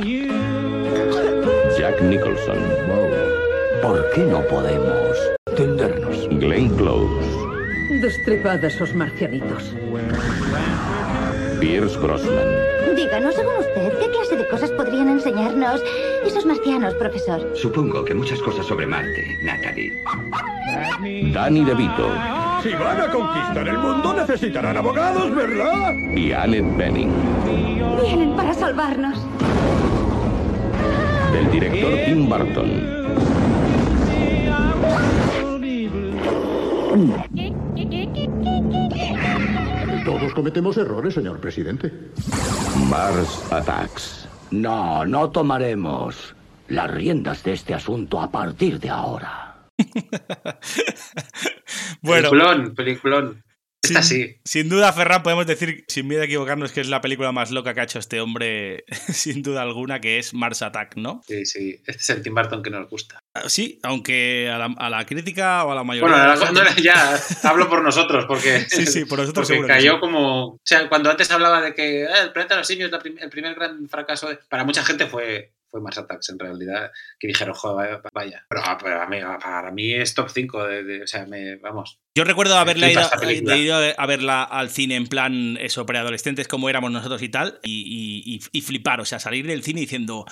Jack 1.76 2.00
Nicholson. 2.02 2.58
¿Por 3.82 4.10
qué 4.12 4.20
no 4.20 4.46
podemos 4.46 5.16
tendernos? 5.56 6.28
Glenn 6.28 6.68
Close. 6.76 7.41
Destripad 8.01 8.64
a 8.64 8.68
esos 8.68 8.95
marcianitos. 8.95 9.74
Pierce 11.61 11.97
Brosnan. 11.99 12.97
Díganos, 12.97 13.34
según 13.34 13.55
usted, 13.59 13.93
¿qué 13.99 14.11
clase 14.11 14.36
de 14.36 14.49
cosas 14.49 14.70
podrían 14.72 15.09
enseñarnos 15.09 15.82
esos 16.26 16.45
marcianos, 16.47 16.95
profesor? 16.95 17.53
Supongo 17.55 18.05
que 18.05 18.14
muchas 18.14 18.40
cosas 18.40 18.66
sobre 18.66 18.86
Marte, 18.86 19.38
Natalie. 19.43 19.93
Danny 21.32 21.64
DeVito. 21.64 22.11
Si 22.62 22.70
van 22.70 23.01
a 23.01 23.11
conquistar 23.11 23.68
el 23.68 23.78
mundo 23.78 24.14
necesitarán 24.14 24.76
abogados, 24.76 25.34
¿verdad? 25.34 25.93
Y 26.16 26.32
Annette 26.32 26.76
Bening. 26.76 27.12
Vienen 28.03 28.36
para 28.36 28.55
salvarnos. 28.55 29.18
Del 31.32 31.51
director 31.51 31.93
Tim 32.07 32.28
Burton. 32.28 33.03
Todos 40.05 40.34
cometemos 40.34 40.76
errores, 40.76 41.14
señor 41.14 41.38
presidente. 41.38 41.92
Mars 42.88 43.53
Attacks. 43.53 44.28
No, 44.50 45.05
no 45.07 45.30
tomaremos 45.30 46.34
las 46.68 46.90
riendas 46.90 47.44
de 47.44 47.53
este 47.53 47.72
asunto 47.72 48.20
a 48.20 48.30
partir 48.30 48.80
de 48.80 48.90
ahora. 48.90 49.68
Bueno. 52.03 52.30
Peliculón, 52.30 52.74
peliculón. 52.74 53.44
Esta 53.83 54.03
sí. 54.03 54.37
Sin 54.45 54.68
duda, 54.68 54.93
Ferran, 54.93 55.22
podemos 55.24 55.47
decir, 55.47 55.85
sin 55.89 56.07
miedo 56.07 56.22
a 56.22 56.26
equivocarnos, 56.26 56.70
que 56.70 56.80
es 56.80 56.89
la 56.89 57.01
película 57.01 57.33
más 57.33 57.51
loca 57.51 57.74
que 57.74 57.80
ha 57.80 57.85
hecho 57.85 57.99
este 57.99 58.20
hombre, 58.20 58.85
sin 59.09 59.43
duda 59.43 59.62
alguna, 59.62 60.01
que 60.01 60.18
es 60.18 60.35
Mars 60.35 60.62
Attack, 60.62 60.97
¿no? 60.97 61.22
Sí, 61.26 61.45
sí. 61.45 61.80
Este 61.87 62.01
es 62.01 62.11
el 62.11 62.22
Tim 62.22 62.35
Burton 62.35 62.62
que 62.62 62.70
nos 62.70 62.89
gusta. 62.89 63.18
Ah, 63.35 63.49
Sí, 63.49 63.80
aunque 63.83 64.49
a 64.49 64.59
la, 64.59 64.74
a 64.76 64.89
la 64.89 65.05
crítica 65.05 65.64
o 65.64 65.72
a 65.72 65.74
la 65.74 65.83
mayoría. 65.85 66.16
Bueno, 66.16 66.35
la 66.35 66.53
no, 66.53 66.76
ya 66.83 67.18
hablo 67.43 67.68
por 67.68 67.83
nosotros, 67.83 68.24
porque, 68.26 68.61
Sí, 68.68 68.87
sí, 68.87 69.05
por 69.05 69.18
nosotros 69.18 69.49
porque 69.49 69.66
cayó 69.66 69.95
sí. 69.95 70.01
como. 70.01 70.45
O 70.47 70.61
sea, 70.64 70.89
cuando 70.89 71.11
antes 71.11 71.30
hablaba 71.30 71.61
de 71.61 71.74
que 71.74 72.07
"Ah, 72.07 72.22
el 72.22 72.33
planeta 72.33 72.55
de 72.55 72.61
los 72.61 72.66
simios 72.68 72.91
es 72.93 72.99
el 73.20 73.30
primer 73.30 73.55
gran 73.55 73.89
fracaso, 73.89 74.28
de-". 74.28 74.39
para 74.49 74.64
mucha 74.64 74.85
gente 74.85 75.07
fue, 75.07 75.51
fue 75.73 75.81
Mars 75.81 75.99
Attacks 75.99 76.29
en 76.29 76.39
realidad, 76.39 76.93
que 77.18 77.27
dijeron, 77.27 77.55
joder, 77.55 78.01
vaya. 78.03 78.11
vaya". 78.14 78.47
Pero, 78.49 78.61
ah, 78.64 78.79
pero 78.81 79.39
para 79.41 79.70
mí 79.73 79.93
es 79.93 80.14
top 80.14 80.29
5, 80.31 80.64
de, 80.64 80.85
de- 80.85 81.03
o 81.03 81.07
sea, 81.09 81.27
me, 81.27 81.57
vamos. 81.57 81.99
Yo 82.14 82.25
recuerdo 82.25 82.57
haberla 82.59 82.89
flipa 82.89 83.01
ido, 83.33 83.51
de 83.57 83.59
ido 83.59 83.75
a 83.97 84.07
verla 84.07 84.43
al 84.45 84.68
cine 84.68 84.97
en 84.97 85.07
plan 85.07 85.57
eso, 85.59 85.87
preadolescentes 85.87 86.47
como 86.47 86.68
éramos 86.68 86.93
nosotros 86.93 87.23
y 87.23 87.31
tal, 87.31 87.59
y, 87.64 88.23
y- 88.37 88.41
y 88.53 88.61
flipar, 88.61 89.01
o 89.01 89.05
sea, 89.07 89.18
salir 89.18 89.47
del 89.47 89.62
cine 89.62 89.81
diciendo, 89.81 90.27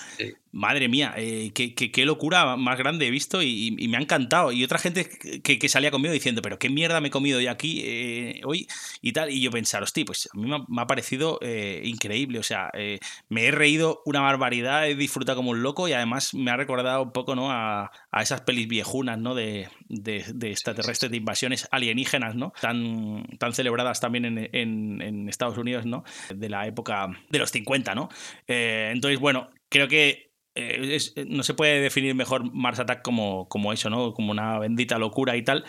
madre 0.53 0.89
mía, 0.89 1.15
eh, 1.17 1.53
qué, 1.55 1.75
qué- 1.75 1.91
qué 1.91 2.05
locura 2.05 2.57
más 2.57 2.77
grande 2.77 3.07
he 3.07 3.11
visto 3.11 3.41
y, 3.41 3.75
y 3.79 3.89
me 3.89 3.97
ha 3.97 4.01
encantado. 4.01 4.53
Y 4.53 4.63
otra 4.63 4.79
gente 4.79 5.09
que, 5.43 5.59
que 5.59 5.69
salía 5.71 5.91
conmigo 5.91 6.13
diciendo, 6.13 6.43
pero 6.43 6.59
qué 6.59 6.69
mierda 6.69 7.01
me 7.01 7.09
he 7.09 7.11
comido 7.11 7.41
yo 7.41 7.51
aquí 7.51 7.81
eh, 7.85 8.41
hoy 8.45 8.67
y 9.01 9.13
tal. 9.15 9.31
Y 9.31 9.41
yo 9.41 9.51
pensar, 9.51 9.83
hostia, 9.83 10.05
pues 10.05 10.29
a 10.35 10.37
mí 10.37 10.49
me 10.51 10.57
ha, 10.57 10.59
me 10.69 10.83
ha 10.83 10.87
parecido 10.87 11.39
eh, 11.41 11.81
increíble, 11.85 12.39
o 12.41 12.43
sea, 12.43 12.69
eh, 12.75 12.99
me 13.31 13.47
he 13.47 13.51
reído 13.53 14.03
una 14.05 14.21
barbaridad, 14.21 14.87
he 14.87 14.95
disfrutado 14.97 15.30
como 15.35 15.51
un 15.51 15.63
loco 15.63 15.89
y 15.89 15.93
además 15.93 16.35
me 16.35 16.51
ha 16.51 16.57
recordado 16.57 17.03
un 17.03 17.13
poco, 17.13 17.35
¿no? 17.35 17.51
A, 17.51 17.91
a 18.11 18.23
esas 18.23 18.43
pelis 18.43 18.69
viejunas, 18.69 19.19
¿no? 19.19 19.35
De, 19.35 19.69
de, 19.89 20.25
de 20.35 20.51
extraterrestres, 20.51 21.11
de 21.11 21.17
invasiones 21.19 21.69
alienígenas, 21.71 22.35
¿no? 22.35 22.53
Tan, 22.61 23.25
tan 23.39 23.53
celebradas 23.53 24.01
también 24.01 24.25
en, 24.25 24.39
en, 24.53 25.03
en 25.03 25.29
Estados 25.29 25.59
Unidos, 25.59 25.87
¿no? 25.87 26.05
De 26.35 26.49
la 26.49 26.67
época 26.67 27.09
de 27.31 27.39
los 27.39 27.51
50, 27.51 27.95
¿no? 27.95 28.09
Eh, 28.47 28.91
entonces, 28.93 29.19
bueno, 29.21 29.51
creo 29.69 29.89
que 29.89 30.31
eh, 30.57 30.97
es- 30.97 31.15
no 31.29 31.43
se 31.45 31.55
puede 31.55 31.81
definir 31.81 32.15
mejor 32.15 32.53
Mars 32.53 32.81
Attack 32.81 33.03
como, 33.03 33.49
como 33.49 33.73
eso, 33.73 33.89
¿no? 33.89 34.13
Como 34.15 34.33
una 34.33 34.59
bendita 34.59 34.99
locura 34.99 35.37
y 35.37 35.43
tal. 35.43 35.65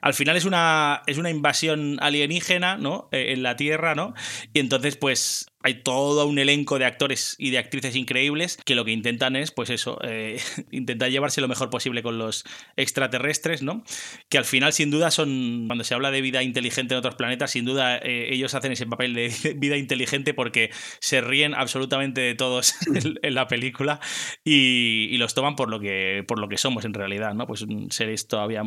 Al 0.00 0.14
final 0.14 0.36
es 0.36 0.44
una, 0.44 1.02
es 1.06 1.18
una 1.18 1.30
invasión 1.30 1.98
alienígena, 2.00 2.76
¿no? 2.76 3.08
Eh, 3.12 3.32
en 3.32 3.42
la 3.42 3.56
Tierra, 3.56 3.94
¿no? 3.94 4.14
Y 4.52 4.58
entonces, 4.58 4.96
pues, 4.96 5.46
hay 5.64 5.76
todo 5.82 6.26
un 6.26 6.38
elenco 6.38 6.78
de 6.78 6.84
actores 6.84 7.36
y 7.38 7.48
de 7.48 7.56
actrices 7.56 7.96
increíbles 7.96 8.58
que 8.66 8.74
lo 8.74 8.84
que 8.84 8.92
intentan 8.92 9.34
es, 9.34 9.50
pues 9.50 9.70
eso, 9.70 9.98
eh, 10.04 10.38
intentar 10.70 11.10
llevarse 11.10 11.40
lo 11.40 11.48
mejor 11.48 11.70
posible 11.70 12.02
con 12.02 12.18
los 12.18 12.44
extraterrestres, 12.76 13.62
¿no? 13.62 13.82
Que 14.28 14.36
al 14.36 14.44
final, 14.44 14.74
sin 14.74 14.90
duda, 14.90 15.10
son, 15.10 15.64
cuando 15.66 15.82
se 15.82 15.94
habla 15.94 16.10
de 16.10 16.20
vida 16.20 16.42
inteligente 16.42 16.92
en 16.92 16.98
otros 16.98 17.14
planetas, 17.14 17.50
sin 17.50 17.64
duda 17.64 17.96
eh, 17.96 18.28
ellos 18.30 18.52
hacen 18.52 18.72
ese 18.72 18.86
papel 18.86 19.14
de 19.14 19.32
vida 19.56 19.78
inteligente 19.78 20.34
porque 20.34 20.70
se 21.00 21.22
ríen 21.22 21.54
absolutamente 21.54 22.20
de 22.20 22.34
todos 22.34 22.74
en, 23.22 23.34
la 23.34 23.48
película 23.48 24.00
y, 24.44 25.16
los 25.16 25.32
toman 25.32 25.56
por 25.56 25.70
lo, 25.70 25.80
que, 25.80 26.24
por 26.28 26.38
lo 26.38 26.48
que 26.48 26.58
somos 26.58 26.84
en 26.84 26.92
realidad, 26.92 27.32
¿no? 27.32 27.46
Pues 27.46 27.64
seres 27.88 28.28
todavía 28.28 28.62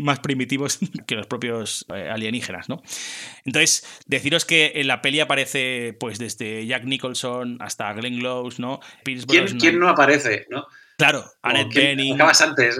más 0.00 0.18
primitivos 0.18 0.80
que 1.06 1.14
los 1.14 1.28
propios 1.28 1.86
eh, 1.94 2.08
alienígenas, 2.10 2.68
¿no? 2.68 2.82
Entonces, 3.44 3.86
deciros 4.06 4.44
que 4.44 4.72
en 4.74 4.88
la 4.88 5.02
peli 5.02 5.20
aparece, 5.20 5.96
pues, 6.00 6.18
desde 6.18 6.31
Jack 6.38 6.84
Nicholson 6.84 7.58
hasta 7.60 7.92
Glenn 7.92 8.18
Close, 8.18 8.60
¿no? 8.60 8.80
Pierce 9.04 9.26
¿Quién, 9.26 9.58
quién 9.58 9.78
no 9.78 9.88
aparece? 9.88 10.46
¿no? 10.50 10.66
Claro, 10.96 11.24
Annette 11.42 11.74
Bening. 11.74 12.14
Acabas 12.14 12.40
antes. 12.40 12.76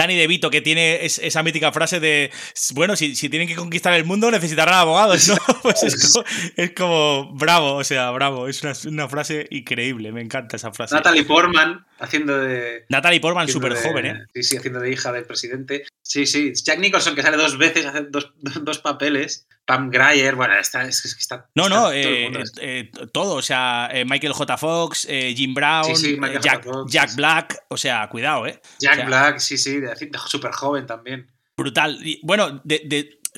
Danny 0.00 0.16
DeVito, 0.16 0.50
que 0.50 0.60
tiene 0.62 1.04
es- 1.04 1.18
esa 1.18 1.42
mítica 1.42 1.72
frase 1.72 2.00
de, 2.00 2.30
bueno, 2.74 2.96
si, 2.96 3.14
si 3.14 3.28
tienen 3.28 3.46
que 3.46 3.54
conquistar 3.54 3.92
el 3.94 4.04
mundo 4.04 4.30
necesitarán 4.30 4.74
abogados, 4.74 5.28
¿no? 5.28 5.36
Pues 5.62 5.82
es 5.82 6.12
como, 6.12 6.24
es 6.56 6.70
como, 6.72 7.34
bravo, 7.34 7.74
o 7.74 7.84
sea, 7.84 8.10
bravo, 8.12 8.48
es 8.48 8.62
una, 8.62 8.72
una 8.86 9.08
frase 9.08 9.46
increíble, 9.50 10.10
me 10.12 10.22
encanta 10.22 10.56
esa 10.56 10.72
frase. 10.72 10.94
Natalie 10.94 11.24
Portman 11.24 11.84
haciendo 11.98 12.38
de. 12.38 12.84
Natalie 12.88 13.20
Portman, 13.20 13.46
súper 13.48 13.74
de- 13.74 13.82
joven, 13.82 14.06
¿eh? 14.06 14.24
Sí, 14.34 14.42
sí, 14.42 14.56
haciendo 14.56 14.80
de 14.80 14.90
hija 14.90 15.12
del 15.12 15.24
presidente. 15.26 15.84
Sí, 16.02 16.26
sí. 16.26 16.52
Jack 16.64 16.78
Nicholson, 16.78 17.14
que 17.14 17.22
sale 17.22 17.36
dos 17.36 17.58
veces, 17.58 17.84
hace 17.86 18.02
dos, 18.10 18.32
dos 18.62 18.78
papeles. 18.78 19.46
Pam 19.66 19.88
Grier, 19.90 20.34
bueno, 20.34 20.54
está, 20.58 20.82
es, 20.82 21.00
que 21.00 21.08
está. 21.08 21.46
No, 21.54 21.64
está 21.64 21.74
no, 21.76 21.82
todo 21.82 21.92
el 21.92 22.06
eh, 22.06 22.22
mundo. 22.24 22.40
eh, 22.60 22.90
todo, 23.12 23.34
o 23.34 23.42
sea, 23.42 23.88
eh, 23.92 24.04
Michael 24.04 24.32
J. 24.32 24.56
Fox, 24.56 25.06
eh, 25.08 25.32
Jim 25.36 25.54
Brown, 25.54 25.84
Sí, 25.84 25.96
sí, 25.96 26.14
eh, 26.14 26.16
Michael 26.18 26.40
Jack, 26.40 26.64
J. 26.64 26.72
Fox, 26.72 26.92
Jack 26.92 27.14
Black, 27.14 27.62
o 27.68 27.76
sea, 27.76 28.08
cuidado, 28.08 28.46
¿eh? 28.48 28.60
Jack 28.80 28.92
O 28.94 28.96
sea, 28.96 29.06
Black, 29.06 29.38
sí, 29.38 29.56
sí, 29.58 29.78
de, 29.98 30.10
súper 30.26 30.52
joven 30.52 30.86
también. 30.86 31.30
Brutal. 31.56 31.98
Bueno, 32.22 32.62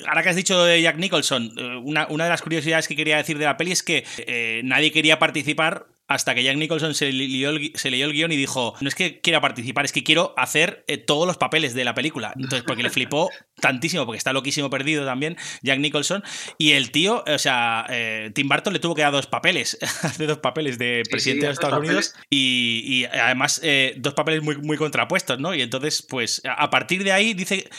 ahora 0.07 0.23
que 0.23 0.29
has 0.29 0.35
dicho 0.35 0.63
de 0.63 0.81
Jack 0.81 0.97
Nicholson, 0.97 1.51
eh, 1.57 1.75
una, 1.83 2.07
una 2.09 2.23
de 2.23 2.29
las 2.29 2.41
curiosidades 2.41 2.87
que 2.87 2.95
quería 2.95 3.17
decir 3.17 3.37
de 3.37 3.45
la 3.45 3.57
peli 3.57 3.71
es 3.71 3.83
que 3.83 4.05
eh, 4.19 4.61
nadie 4.63 4.91
quería 4.91 5.19
participar 5.19 5.87
hasta 6.07 6.35
que 6.35 6.43
Jack 6.43 6.57
Nicholson 6.57 6.93
se 6.93 7.11
leyó, 7.11 7.49
el, 7.49 7.71
se 7.75 7.89
leyó 7.89 8.05
el 8.05 8.13
guion 8.13 8.31
y 8.31 8.35
dijo, 8.35 8.75
no 8.81 8.87
es 8.87 8.95
que 8.95 9.21
quiera 9.21 9.41
participar, 9.41 9.85
es 9.85 9.91
que 9.91 10.03
quiero 10.03 10.33
hacer 10.37 10.83
eh, 10.87 10.97
todos 10.97 11.25
los 11.27 11.37
papeles 11.37 11.73
de 11.73 11.83
la 11.85 11.93
película. 11.93 12.33
Entonces, 12.35 12.63
porque 12.67 12.83
le 12.83 12.89
flipó 12.89 13.29
tantísimo, 13.61 14.05
porque 14.05 14.17
está 14.17 14.33
loquísimo 14.33 14.69
perdido 14.69 15.05
también, 15.05 15.37
Jack 15.61 15.79
Nicholson. 15.79 16.23
Y 16.57 16.71
el 16.71 16.91
tío, 16.91 17.23
o 17.25 17.37
sea, 17.39 17.85
eh, 17.89 18.31
Tim 18.35 18.47
Burton 18.49 18.73
le 18.73 18.79
tuvo 18.79 18.95
que 18.95 19.01
dar 19.01 19.11
dos 19.11 19.27
papeles, 19.27 19.77
hace 20.03 20.25
dos 20.27 20.39
papeles 20.39 20.77
de 20.77 21.03
presidente 21.09 21.45
de 21.45 21.51
hace 21.51 21.53
Estados 21.53 21.79
dos 21.79 21.87
Unidos 21.87 22.15
y, 22.29 22.83
y 22.85 23.05
además 23.05 23.59
eh, 23.63 23.93
dos 23.97 24.13
papeles 24.13 24.43
muy, 24.43 24.57
muy 24.57 24.77
contrapuestos, 24.77 25.39
¿no? 25.39 25.55
Y 25.55 25.61
entonces, 25.61 26.01
pues 26.07 26.41
a 26.45 26.69
partir 26.69 27.03
de 27.03 27.11
ahí, 27.11 27.33
dice, 27.33 27.69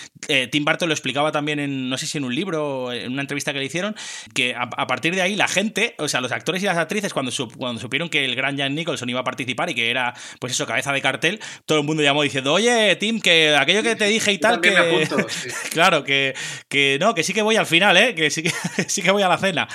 Tim 0.51 0.65
Burton 0.65 0.89
lo 0.89 0.95
explicaba 0.95 1.31
también 1.33 1.61
en, 1.61 1.89
no 1.89 1.99
sé 1.99 2.07
si 2.07 2.19
en 2.19 2.25
un 2.25 2.35
libro 2.35 2.85
o 2.85 2.93
en 2.93 3.13
una 3.13 3.21
entrevista 3.23 3.53
que 3.53 3.59
le 3.59 3.67
hicieron, 3.67 3.95
que 4.35 4.55
a, 4.55 4.63
a 4.63 4.87
partir 4.87 5.15
de 5.15 5.23
ahí 5.23 5.37
la 5.37 5.49
gente, 5.49 5.95
o 5.99 6.09
sea, 6.09 6.21
los 6.21 6.33
actores 6.33 6.63
y 6.63 6.67
las 6.67 6.79
actrices, 6.79 7.13
cuando, 7.13 7.31
sup- 7.31 7.55
cuando 7.57 7.81
supieron 7.81 8.09
que 8.15 8.25
el 8.25 8.37
gran 8.37 8.57
Jack 8.57 8.71
Nicholson 8.71 9.11
iba 9.11 9.19
a 9.19 9.25
participar 9.25 9.69
y 9.71 9.75
que 9.75 9.91
era, 9.91 10.15
pues 10.39 10.53
eso, 10.53 10.67
cabeza 10.67 10.93
de 10.93 11.03
cartel, 11.03 11.41
todo 11.67 11.81
el 11.81 11.85
mundo 11.85 12.01
llamó 12.01 12.23
diciendo, 12.23 12.53
oye, 12.53 12.95
Tim, 12.95 13.21
que 13.21 13.57
aquello 13.57 13.83
que 13.83 13.97
te 13.97 14.07
dije 14.07 14.31
y 14.31 14.39
tal, 14.39 14.61
que... 14.61 14.71
me 14.71 14.77
apunto, 14.77 15.29
sí. 15.29 15.49
claro, 15.73 16.05
que, 16.05 16.33
que 16.69 16.97
no, 17.01 17.13
que 17.13 17.25
sí 17.25 17.35
que 17.35 17.43
voy 17.43 17.57
al 17.57 17.67
final, 17.67 17.97
¿eh? 17.97 18.15
Que 18.15 18.31
sí 18.31 18.45
que, 18.45 18.53
sí 18.87 19.03
que 19.03 19.11
voy 19.11 19.23
a 19.23 19.29
la 19.29 19.37
cena. 19.37 19.67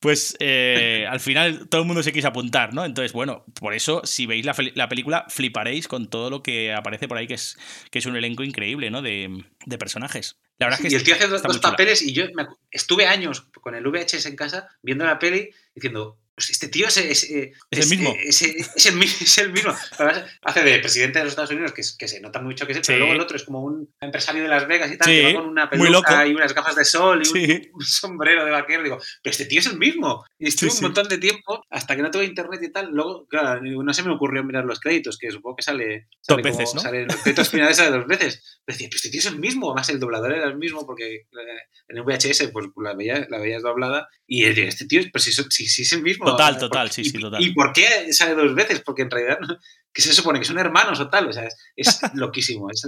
Pues 0.00 0.36
eh, 0.38 1.06
al 1.08 1.18
final 1.18 1.66
todo 1.70 1.80
el 1.80 1.86
mundo 1.86 2.02
se 2.02 2.12
quiso 2.12 2.28
apuntar, 2.28 2.74
¿no? 2.74 2.84
Entonces, 2.84 3.14
bueno, 3.14 3.46
por 3.58 3.72
eso, 3.72 4.02
si 4.04 4.26
veis 4.26 4.44
la, 4.44 4.54
la 4.74 4.88
película, 4.90 5.24
fliparéis 5.28 5.88
con 5.88 6.10
todo 6.10 6.28
lo 6.28 6.42
que 6.42 6.74
aparece 6.74 7.08
por 7.08 7.16
ahí, 7.16 7.26
que 7.26 7.34
es, 7.34 7.56
que 7.90 8.00
es 8.00 8.06
un 8.06 8.16
elenco 8.16 8.44
increíble, 8.44 8.90
¿no? 8.90 9.00
De, 9.00 9.44
de 9.64 9.78
personajes. 9.78 10.36
La 10.58 10.66
verdad 10.66 10.80
es 10.84 10.92
que 10.92 11.00
y 11.00 11.04
tío 11.04 11.14
hace 11.14 11.28
dos, 11.28 11.42
dos 11.42 11.58
papeles 11.58 12.02
y 12.02 12.12
yo 12.12 12.24
me 12.34 12.46
estuve 12.70 13.06
años 13.06 13.48
con 13.62 13.74
el 13.74 13.84
VHS 13.84 14.26
en 14.26 14.36
casa 14.36 14.68
viendo 14.82 15.06
la 15.06 15.18
peli 15.18 15.50
diciendo, 15.74 16.18
"Pues 16.38 16.50
este 16.50 16.68
tío 16.68 16.86
es, 16.86 16.96
es, 16.98 17.24
eh, 17.30 17.52
Es 17.68 17.90
el 17.90 17.98
mismo. 17.98 18.10
eh, 18.14 18.28
Es, 18.28 18.42
el, 18.42 18.54
es 19.02 19.38
el 19.38 19.50
mismo. 19.52 19.74
Además, 19.98 20.24
hace 20.42 20.62
de 20.62 20.78
presidente 20.78 21.18
de 21.18 21.24
los 21.24 21.32
Estados 21.32 21.50
Unidos, 21.50 21.72
que, 21.72 21.82
que 21.98 22.06
se 22.06 22.20
nota 22.20 22.40
mucho 22.40 22.64
que 22.64 22.72
es 22.72 22.78
él, 22.78 22.84
Sí. 22.84 22.92
pero 22.92 22.98
luego 23.00 23.14
el 23.14 23.20
otro 23.20 23.36
es 23.36 23.42
como 23.42 23.60
un 23.64 23.92
empresario 24.00 24.42
de 24.44 24.48
Las 24.48 24.68
Vegas 24.68 24.92
y 24.92 24.96
tal, 24.96 25.08
Sí, 25.08 25.14
que 25.20 25.32
va 25.34 25.40
con 25.40 25.48
una 25.50 25.68
peluca 25.68 26.26
y 26.28 26.34
unas 26.34 26.54
gafas 26.54 26.76
de 26.76 26.84
sol 26.84 27.22
y 27.24 27.28
un, 27.28 27.34
Sí. 27.34 27.68
un 27.72 27.80
sombrero 27.84 28.44
de 28.44 28.50
vaquero. 28.52 28.82
Digo, 28.84 28.98
pero 29.22 29.30
este 29.32 29.46
tío 29.46 29.58
es 29.58 29.66
el 29.66 29.78
mismo. 29.78 30.24
Y 30.38 30.48
estuve 30.48 30.70
un 30.70 30.80
montón 30.82 31.08
de 31.08 31.18
tiempo 31.18 31.60
hasta 31.70 31.96
que 31.96 32.02
no 32.02 32.10
tuve 32.12 32.24
internet 32.24 32.60
y 32.62 32.70
tal. 32.70 32.90
Luego, 32.92 33.26
claro, 33.26 33.60
no 33.60 33.92
se 33.92 34.02
me 34.04 34.12
ocurrió 34.14 34.44
mirar 34.44 34.64
los 34.64 34.78
créditos, 34.80 35.18
que 35.18 35.30
supongo 35.32 35.56
que 35.56 35.62
sale, 35.64 36.06
Dos 36.28 36.36
sale 36.36 36.42
como- 36.42 36.56
veces, 36.56 36.74
¿no? 36.74 36.80
sale 36.80 37.00
en 37.02 37.06
los 37.08 37.16
créditos 37.16 37.50
finales 37.50 37.76
sale 37.76 37.90
dos 37.90 38.06
veces. 38.06 38.60
Pero 38.64 38.76
decía, 38.76 38.88
pero 38.90 38.96
este 38.96 39.10
tío 39.10 39.20
es 39.20 39.26
el 39.26 39.38
mismo. 39.38 39.70
Además, 39.70 39.88
el 39.88 39.98
doblador 39.98 40.32
era 40.34 40.46
el 40.46 40.56
mismo 40.56 40.86
porque 40.86 41.14
eh, 41.16 41.24
en 41.88 42.04
VHS 42.04 42.48
pues 42.52 42.66
la 42.82 42.94
veías, 42.94 43.26
la 43.28 43.38
veías 43.38 43.62
doblada. 43.62 44.08
Y 44.26 44.42
decía, 44.44 44.64
este 44.68 44.84
tío, 44.86 45.00
pues 45.10 45.24
si, 45.24 45.32
si, 45.32 45.66
si 45.66 45.82
es 45.82 45.92
el 45.92 46.02
mismo. 46.02 46.26
Total, 46.30 46.52
¿por- 46.54 46.60
total, 46.60 46.90
sí, 46.90 47.02
y- 47.02 47.04
sí, 47.10 47.18
total. 47.20 47.42
¿Y 47.42 47.52
por 47.54 47.72
qué 47.72 48.12
sale 48.12 48.34
dos 48.34 48.54
veces? 48.54 48.80
Porque 48.84 49.02
en 49.02 49.10
realidad, 49.10 49.38
que 49.92 50.02
se 50.02 50.12
supone 50.14 50.38
que 50.38 50.44
son 50.44 50.58
hermanos 50.58 51.00
o 51.00 51.08
tal. 51.08 51.28
O 51.28 51.32
sea, 51.32 51.44
es, 51.44 51.56
es 51.76 52.00
loquísimo. 52.14 52.70
Es 52.70 52.82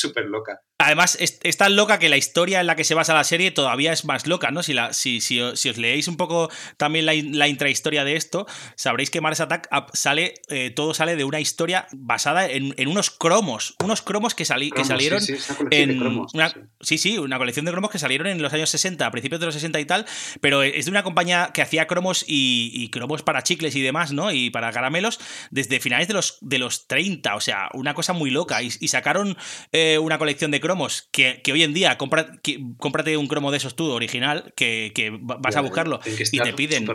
súper 0.00 0.24
loca. 0.26 0.60
Además, 0.86 1.16
es, 1.20 1.40
es 1.42 1.56
tan 1.56 1.74
loca 1.74 1.98
que 1.98 2.08
la 2.08 2.16
historia 2.16 2.60
en 2.60 2.68
la 2.68 2.76
que 2.76 2.84
se 2.84 2.94
basa 2.94 3.12
la 3.12 3.24
serie 3.24 3.50
todavía 3.50 3.92
es 3.92 4.04
más 4.04 4.28
loca, 4.28 4.52
¿no? 4.52 4.62
Si, 4.62 4.72
la, 4.72 4.92
si, 4.92 5.20
si, 5.20 5.40
os- 5.40 5.58
si 5.58 5.68
os 5.68 5.78
leéis 5.78 6.06
un 6.06 6.16
poco 6.16 6.48
también 6.76 7.06
la, 7.06 7.12
la 7.14 7.48
intrahistoria 7.48 8.04
de 8.04 8.14
esto, 8.14 8.46
sabréis 8.76 9.10
que 9.10 9.20
Mars 9.20 9.40
Attack 9.40 9.68
sale, 9.94 10.34
eh, 10.48 10.70
todo 10.70 10.94
sale 10.94 11.16
de 11.16 11.24
una 11.24 11.40
historia 11.40 11.88
basada 11.92 12.46
en, 12.48 12.72
en 12.76 12.86
unos 12.86 13.10
cromos, 13.10 13.74
unos 13.82 14.00
cromos 14.00 14.36
que, 14.36 14.44
sali- 14.44 14.70
que 14.70 14.84
salieron 14.84 15.20
sí, 15.20 15.36
sí, 15.36 15.42
una 15.48 15.56
colección 15.58 15.88
de 15.88 15.92
en 15.94 15.98
cromos, 15.98 16.34
una- 16.34 16.50
sí. 16.50 16.60
sí, 16.82 16.98
sí, 16.98 17.18
una 17.18 17.38
colección 17.38 17.64
de 17.66 17.72
cromos 17.72 17.90
que 17.90 17.98
salieron 17.98 18.28
en 18.28 18.40
los 18.40 18.52
años 18.52 18.70
60, 18.70 19.04
a 19.06 19.10
principios 19.10 19.40
de 19.40 19.46
los 19.46 19.54
60 19.56 19.80
y 19.80 19.86
tal, 19.86 20.06
pero 20.40 20.62
es 20.62 20.84
de 20.84 20.90
una 20.92 21.02
compañía 21.02 21.50
que 21.52 21.62
hacía 21.62 21.88
cromos 21.88 22.24
y, 22.28 22.70
y 22.72 22.90
cromos 22.90 23.22
para 23.24 23.42
chicles 23.42 23.74
y 23.74 23.80
demás, 23.82 24.12
¿no? 24.12 24.30
Y 24.30 24.50
para 24.50 24.70
caramelos 24.70 25.18
desde 25.50 25.80
finales 25.80 26.06
de 26.06 26.14
los, 26.14 26.38
de 26.42 26.60
los 26.60 26.86
30, 26.86 27.34
o 27.34 27.40
sea, 27.40 27.70
una 27.74 27.92
cosa 27.94 28.12
muy 28.12 28.30
loca. 28.30 28.62
Y, 28.62 28.70
y 28.78 28.86
sacaron 28.86 29.36
eh, 29.72 29.98
una 29.98 30.18
colección 30.18 30.52
de 30.52 30.60
cromos 30.60 30.75
que, 31.12 31.40
que 31.42 31.52
hoy 31.52 31.62
en 31.62 31.72
día, 31.74 31.96
compra- 31.98 32.38
que- 32.42 32.60
cómprate 32.78 33.16
un 33.16 33.26
cromo 33.28 33.50
de 33.50 33.56
esos 33.58 33.74
tú, 33.76 33.90
original, 33.90 34.52
que, 34.56 34.92
que 34.94 35.10
va- 35.10 35.36
vas 35.40 35.54
Ya, 35.54 35.60
a 35.60 35.62
buscarlo 35.62 36.00
y 36.32 36.38
te 36.38 36.52
piden. 36.52 36.86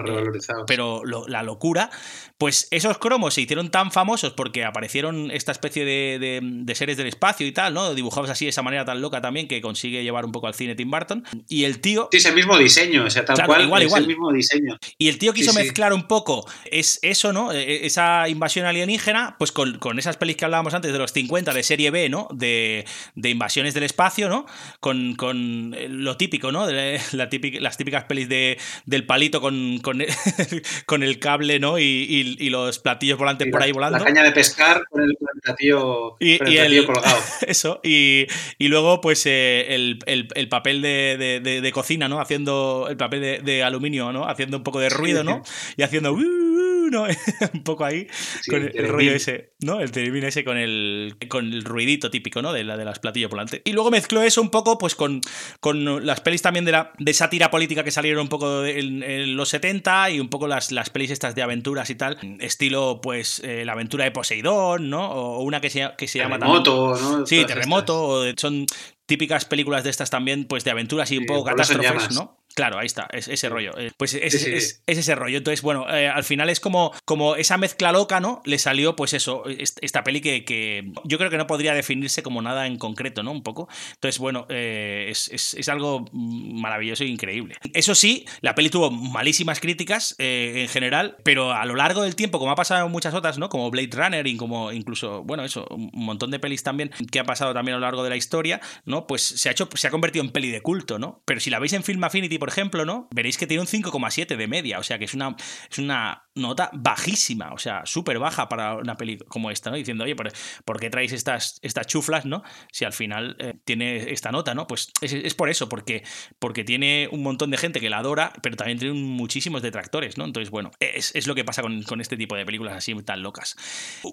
pero 0.67 1.03
lo- 1.05 1.27
la 1.27 1.43
locura, 1.43 1.89
pues 2.37 2.67
esos 2.71 2.97
cromos 2.97 3.33
se 3.35 3.41
hicieron 3.41 3.69
tan 3.69 3.91
famosos 3.91 4.33
porque 4.33 4.63
aparecieron 4.65 5.31
esta 5.31 5.51
especie 5.51 5.85
de, 5.85 6.17
de- 6.19 6.39
de 6.43 6.75
seres 6.75 6.97
del 6.97 7.07
espacio 7.07 7.45
y 7.45 7.51
tal, 7.51 7.73
¿no? 7.73 7.93
Dibujados 7.93 8.29
así 8.29 8.45
de 8.45 8.49
esa 8.49 8.61
manera 8.61 8.85
tan 8.85 9.01
loca 9.01 9.21
también 9.21 9.47
que 9.47 9.61
consigue 9.61 10.03
llevar 10.03 10.25
un 10.25 10.31
poco 10.31 10.47
al 10.47 10.53
cine 10.53 10.75
Tim 10.75 10.89
Burton. 10.89 11.23
Y 11.47 11.63
el 11.65 11.79
tío. 11.81 12.09
Sí, 12.11 12.17
es 12.17 12.25
el 12.25 12.35
mismo 12.35 12.57
diseño. 12.57 13.03
O 13.05 13.09
sea, 13.09 13.25
tal 13.25 13.35
Claro, 13.35 13.47
cual. 13.49 13.63
igual, 13.63 13.81
es 13.83 13.87
igual. 13.87 14.01
el 14.03 14.07
mismo 14.07 14.31
diseño. 14.31 14.77
Y 14.97 15.07
el 15.09 15.17
tío 15.17 15.33
quiso 15.33 15.51
Sí, 15.51 15.57
sí. 15.57 15.63
mezclar 15.63 15.93
un 15.93 16.07
poco 16.07 16.47
es 16.65 16.99
eso, 17.01 17.33
¿no? 17.33 17.51
E- 17.51 17.85
Esa 17.85 18.27
invasión 18.29 18.65
alienígena, 18.65 19.35
pues 19.37 19.51
con, 19.51 19.77
con 19.79 19.99
esas 19.99 20.17
pelis 20.17 20.35
que 20.37 20.45
hablábamos 20.45 20.73
antes 20.73 20.91
de 20.91 20.97
los 20.99 21.11
50 21.13 21.53
de 21.53 21.63
serie 21.63 21.91
B, 21.91 22.09
¿no? 22.09 22.27
De, 22.33 22.85
de 23.15 23.29
invasiones 23.29 23.70
del 23.73 23.83
espacio, 23.83 24.29
¿no? 24.29 24.45
Con, 24.79 25.15
con 25.15 25.75
lo 25.89 26.17
típico, 26.17 26.51
¿no? 26.51 26.67
De 26.67 26.99
la 27.13 27.29
típica- 27.29 27.59
las 27.59 27.77
típicas 27.77 28.05
pelis 28.05 28.29
de, 28.29 28.57
del 28.85 29.05
palito 29.05 29.41
con, 29.41 29.79
con, 29.79 30.01
con 30.85 31.03
el 31.03 31.19
cable, 31.19 31.59
¿no? 31.59 31.79
Y, 31.79 31.83
y- 31.83 32.37
y 32.39 32.49
los 32.49 32.79
platillos 32.79 33.17
volantes 33.17 33.47
Y 33.47 33.51
por 33.51 33.59
la- 33.61 33.65
ahí 33.65 33.71
volando. 33.71 33.97
La 33.99 34.05
caña 34.05 34.23
de 34.23 34.31
pescar 34.31 34.83
con 34.89 35.01
el, 35.03 35.15
platillo, 35.41 36.17
Y, 36.19 36.37
con 36.37 36.47
el 36.47 36.53
platillo 36.55 36.79
el- 36.81 36.85
colgado. 36.85 37.17
Eso, 37.47 37.79
y, 37.83 38.25
y 38.57 38.67
luego, 38.67 39.01
pues, 39.01 39.25
eh, 39.25 39.73
el, 39.75 39.99
el- 40.05 40.27
el 40.35 40.49
papel 40.49 40.81
de, 40.81 41.17
de- 41.17 41.39
de- 41.39 41.61
de 41.61 41.71
cocina, 41.71 42.07
¿no? 42.07 42.19
Haciendo 42.19 42.87
el 42.89 42.97
papel 42.97 43.21
de, 43.21 43.39
de 43.39 43.63
aluminio, 43.63 44.11
¿no? 44.11 44.27
Haciendo 44.27 44.57
un 44.57 44.63
poco 44.63 44.79
de 44.79 44.89
ruido, 44.89 45.23
¿no? 45.23 45.41
Y 45.77 45.83
haciendo. 45.83 46.13
"Uh, 46.13 46.17
uh", 46.19 46.89
¿no? 46.91 47.05
un 47.53 47.63
poco 47.63 47.85
ahí, 47.85 48.07
Sí, 48.41 48.51
con 48.51 48.63
el 48.63 48.71
el, 48.75 48.87
rollo 48.89 49.11
ese, 49.13 49.53
¿no? 49.61 49.79
El 49.79 49.91
terebín 49.91 50.23
ese 50.25 50.43
con 50.43 50.57
el, 50.57 51.15
con 51.29 51.51
el 51.53 51.63
ruidito 51.63 52.09
típico, 52.11 52.41
¿no? 52.41 52.51
De, 52.53 52.63
la, 52.63 52.75
de 52.75 52.83
las 52.85 52.99
platillos 52.99 53.29
volantes. 53.31 53.50
Y 53.65 53.73
luego 53.73 53.91
mezcló 53.91 54.21
eso 54.21 54.41
un 54.41 54.49
poco, 54.49 54.77
pues, 54.77 54.95
con, 54.95 55.21
con 55.59 56.05
las 56.05 56.21
pelis 56.21 56.41
también 56.41 56.65
de, 56.65 56.71
la, 56.71 56.91
de 56.97 57.13
sátira 57.13 57.51
política 57.51 57.83
que 57.83 57.91
salieron 57.91 58.21
un 58.21 58.29
poco 58.29 58.63
en, 58.65 59.03
en 59.03 59.35
los 59.35 59.49
70 59.49 60.11
y 60.11 60.19
un 60.19 60.29
poco 60.29 60.47
las, 60.47 60.71
las 60.71 60.89
pelis 60.89 61.11
estas 61.11 61.35
de 61.35 61.41
aventuras 61.41 61.89
y 61.89 61.95
tal, 61.95 62.17
estilo, 62.39 62.99
pues, 63.01 63.41
eh, 63.43 63.65
la 63.65 63.73
aventura 63.73 64.05
de 64.05 64.11
Poseidón, 64.11 64.89
¿no? 64.89 65.11
O 65.11 65.39
una 65.43 65.59
que 65.61 65.69
se, 65.69 65.89
que 65.97 66.07
se 66.07 66.19
llama 66.19 66.39
también... 66.39 66.63
Terremoto, 66.63 67.19
¿no? 67.19 67.25
Sí, 67.25 67.43
Terremoto, 67.45 68.23
son 68.37 68.65
típicas 69.05 69.45
películas 69.45 69.83
de 69.83 69.89
estas 69.89 70.09
también, 70.09 70.45
pues 70.45 70.63
de 70.63 70.71
aventuras 70.71 71.11
y 71.11 71.17
un 71.17 71.23
Sí, 71.23 71.27
poco 71.27 71.43
catástrofes. 71.43 72.11
¿no? 72.15 72.40
Claro, 72.55 72.77
ahí 72.79 72.85
está, 72.85 73.07
es 73.11 73.27
ese 73.27 73.49
rollo. 73.49 73.77
Eh, 73.77 73.91
Pues 73.97 74.13
es, 74.13 74.33
Sí, 74.33 74.39
sí, 74.39 74.51
es- 74.53 74.69
sí. 74.69 74.75
es 74.87 74.97
ese 74.97 75.15
rollo. 75.15 75.37
Entonces, 75.37 75.61
bueno, 75.61 75.85
eh, 75.93 76.07
al 76.07 76.23
final 76.23 76.49
es 76.49 76.59
como, 76.59 76.91
como 77.05 77.35
esa 77.35 77.57
mezcla 77.57 77.91
loca, 77.91 78.19
¿no? 78.19 78.41
Le 78.45 78.57
salió, 78.57 78.95
pues 78.95 79.13
eso, 79.13 79.45
est- 79.47 79.77
esta 79.81 80.03
peli 80.03 80.21
que, 80.21 80.43
que 80.45 80.91
yo 81.05 81.17
creo 81.17 81.29
que 81.29 81.37
no 81.37 81.47
podría 81.47 81.73
definirse 81.73 82.23
como 82.23 82.41
nada 82.41 82.67
en 82.67 82.77
concreto, 82.77 83.23
¿no? 83.23 83.31
Un 83.31 83.43
poco. 83.43 83.67
Entonces, 83.93 84.19
bueno, 84.19 84.45
eh, 84.49 85.07
es, 85.09 85.29
es- 85.29 85.53
es 85.53 85.69
algo 85.69 86.05
maravilloso 86.13 87.03
e 87.03 87.07
increíble. 87.07 87.55
Eso 87.73 87.95
sí, 87.95 88.25
la 88.41 88.55
peli 88.55 88.69
tuvo 88.69 88.91
malísimas 88.91 89.59
críticas 89.59 90.15
eh, 90.19 90.53
en 90.63 90.67
general, 90.67 91.17
pero 91.23 91.51
a 91.53 91.65
lo 91.65 91.75
largo 91.75 92.03
del 92.03 92.15
tiempo, 92.15 92.39
como 92.39 92.51
ha 92.51 92.55
pasado 92.55 92.85
en 92.85 92.91
muchas 92.91 93.13
otras, 93.13 93.37
¿no? 93.37 93.49
Como 93.49 93.69
Blade 93.71 93.89
Runner 93.93 94.25
y 94.27 94.37
como 94.37 94.71
incluso, 94.71 95.23
bueno, 95.23 95.43
eso, 95.43 95.65
un 95.69 95.89
montón 95.93 96.31
de 96.31 96.39
pelis 96.39 96.63
también 96.63 96.91
que 97.11 97.19
ha 97.19 97.23
pasado 97.23 97.53
también 97.53 97.75
a 97.75 97.79
lo 97.79 97.85
largo 97.85 98.03
de 98.03 98.09
la 98.09 98.15
historia, 98.17 98.61
¿no? 98.85 99.07
Pues 99.07 99.21
se 99.21 99.49
ha 99.49 99.51
hecho, 99.51 99.69
se 99.73 99.87
ha 99.87 99.91
convertido 99.91 100.23
en 100.25 100.31
peli 100.31 100.49
de 100.51 100.61
culto, 100.61 100.99
¿no? 100.99 101.21
Pero 101.25 101.39
si 101.39 101.49
la 101.49 101.59
veis 101.59 101.73
en 101.73 101.83
Film 101.83 102.03
Affinity, 102.03 102.37
por 102.41 102.49
ejemplo, 102.49 102.85
¿no? 102.85 103.07
Veréis 103.13 103.37
que 103.37 103.45
tiene 103.45 103.61
un 103.61 103.67
5,7 103.67 104.35
de 104.35 104.47
media, 104.47 104.79
o 104.79 104.83
sea 104.83 104.97
que 104.97 105.05
es 105.05 105.13
una, 105.13 105.35
es 105.69 105.77
una 105.77 106.23
nota 106.33 106.71
bajísima, 106.73 107.53
o 107.53 107.59
sea, 107.59 107.83
súper 107.85 108.17
baja 108.17 108.49
para 108.49 108.75
una 108.77 108.97
peli 108.97 109.19
como 109.27 109.51
esta, 109.51 109.69
¿no? 109.69 109.75
Diciendo, 109.75 110.05
oye, 110.05 110.15
¿por, 110.15 110.79
qué 110.79 110.89
traéis 110.89 111.11
estas, 111.11 111.59
estas 111.61 111.85
chuflas, 111.85 112.25
¿no? 112.25 112.41
Si 112.71 112.83
al 112.83 112.93
final 112.93 113.35
eh, 113.37 113.53
tiene 113.63 114.11
esta 114.11 114.31
nota, 114.31 114.55
¿no? 114.55 114.65
Pues 114.65 114.91
es, 115.01 115.13
es 115.13 115.35
por 115.35 115.49
eso, 115.51 115.69
porque, 115.69 116.03
porque 116.39 116.63
tiene 116.63 117.07
un 117.11 117.21
montón 117.21 117.51
de 117.51 117.57
gente 117.57 117.79
que 117.79 117.91
la 117.91 117.99
adora, 117.99 118.33
pero 118.41 118.55
también 118.55 118.79
tiene 118.79 118.95
muchísimos 118.95 119.61
detractores, 119.61 120.17
¿no? 120.17 120.25
Entonces, 120.25 120.49
bueno, 120.49 120.71
es, 120.79 121.13
es 121.13 121.27
lo 121.27 121.35
que 121.35 121.43
pasa 121.43 121.61
con, 121.61 121.83
con 121.83 122.01
este 122.01 122.17
tipo 122.17 122.35
de 122.35 122.43
películas 122.43 122.75
así 122.75 122.95
tan 123.03 123.21
locas. 123.21 123.55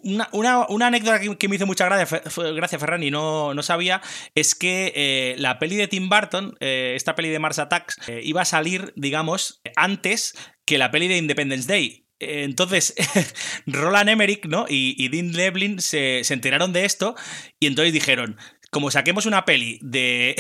Una, 0.03 0.29
una- 0.69 0.87
anécdota 0.89 1.21
que, 1.39 1.49
me 1.49 1.57
hizo 1.57 1.67
mucha 1.67 1.85
gracia, 1.87 2.05
Fe- 2.07 2.29
Fe- 2.31 2.53
gracia 2.53 2.79
Ferran, 2.79 3.03
y 3.03 3.11
no, 3.11 3.55
no 3.55 3.63
sabía, 3.63 4.03
es 4.35 4.55
que 4.55 4.93
eh, 4.95 5.35
la 5.39 5.59
peli 5.59 5.77
de 5.77 5.89
Tim 5.89 6.09
Burton, 6.09 6.57
eh, 6.61 6.93
esta 6.97 7.15
peli 7.15 7.29
de 7.31 7.39
Mars 7.39 7.59
Attacks, 7.59 7.97
eh, 8.19 8.23
iba 8.25 8.43
a 8.43 8.47
salir, 8.47 8.93
digamos, 8.97 9.61
antes 9.77 10.35
que 10.65 10.79
la 10.79 10.91
peli 10.91 11.09
de 11.09 11.19
Independence 11.19 11.69
Day. 11.69 12.07
Entonces, 12.21 12.95
Roland 13.67 14.09
Emmerich 14.09 14.47
¿no? 14.47 14.67
y, 14.69 14.95
y 14.99 15.09
Dean 15.09 15.33
Devlin 15.33 15.81
se, 15.81 16.23
se 16.25 16.35
enteraron 16.35 16.73
de 16.73 16.85
esto 16.85 17.15
y 17.61 17.67
entonces 17.67 17.93
dijeron, 17.93 18.37
como 18.71 18.91
saquemos 18.91 19.27
una 19.27 19.45
peli 19.45 19.79
de, 19.83 20.37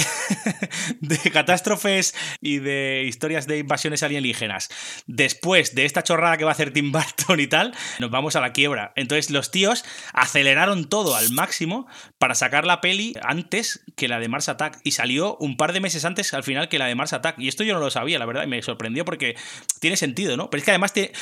de 1.00 1.18
catástrofes 1.30 2.14
y 2.40 2.58
de 2.58 3.04
historias 3.06 3.46
de 3.46 3.58
invasiones 3.58 4.02
alienígenas 4.02 4.68
después 5.06 5.74
de 5.74 5.84
esta 5.84 6.02
chorrada 6.02 6.36
que 6.36 6.44
va 6.44 6.50
a 6.50 6.52
hacer 6.52 6.72
Tim 6.72 6.92
Burton 6.92 7.40
y 7.40 7.46
tal, 7.46 7.74
nos 7.98 8.10
vamos 8.10 8.36
a 8.36 8.40
la 8.40 8.52
quiebra. 8.52 8.92
Entonces 8.96 9.30
los 9.30 9.50
tíos 9.50 9.84
aceleraron 10.12 10.88
todo 10.88 11.16
al 11.16 11.30
máximo 11.32 11.86
para 12.18 12.34
sacar 12.34 12.64
la 12.66 12.80
peli 12.80 13.14
antes 13.22 13.84
que 13.96 14.08
la 14.08 14.18
de 14.20 14.28
Mars 14.28 14.48
Attack 14.48 14.78
y 14.84 14.92
salió 14.92 15.36
un 15.38 15.56
par 15.56 15.72
de 15.72 15.80
meses 15.80 16.04
antes 16.04 16.34
al 16.34 16.44
final 16.44 16.68
que 16.68 16.78
la 16.78 16.86
de 16.86 16.94
Mars 16.94 17.12
Attack. 17.12 17.38
Y 17.38 17.48
esto 17.48 17.64
yo 17.64 17.74
no 17.74 17.80
lo 17.80 17.90
sabía, 17.90 18.18
la 18.18 18.26
verdad, 18.26 18.44
y 18.44 18.48
me 18.48 18.62
sorprendió 18.62 19.04
porque 19.04 19.36
tiene 19.80 19.96
sentido, 19.96 20.36
¿no? 20.36 20.50
Pero 20.50 20.58
es 20.58 20.64
que 20.64 20.70
además 20.72 20.92
te- 20.92 21.12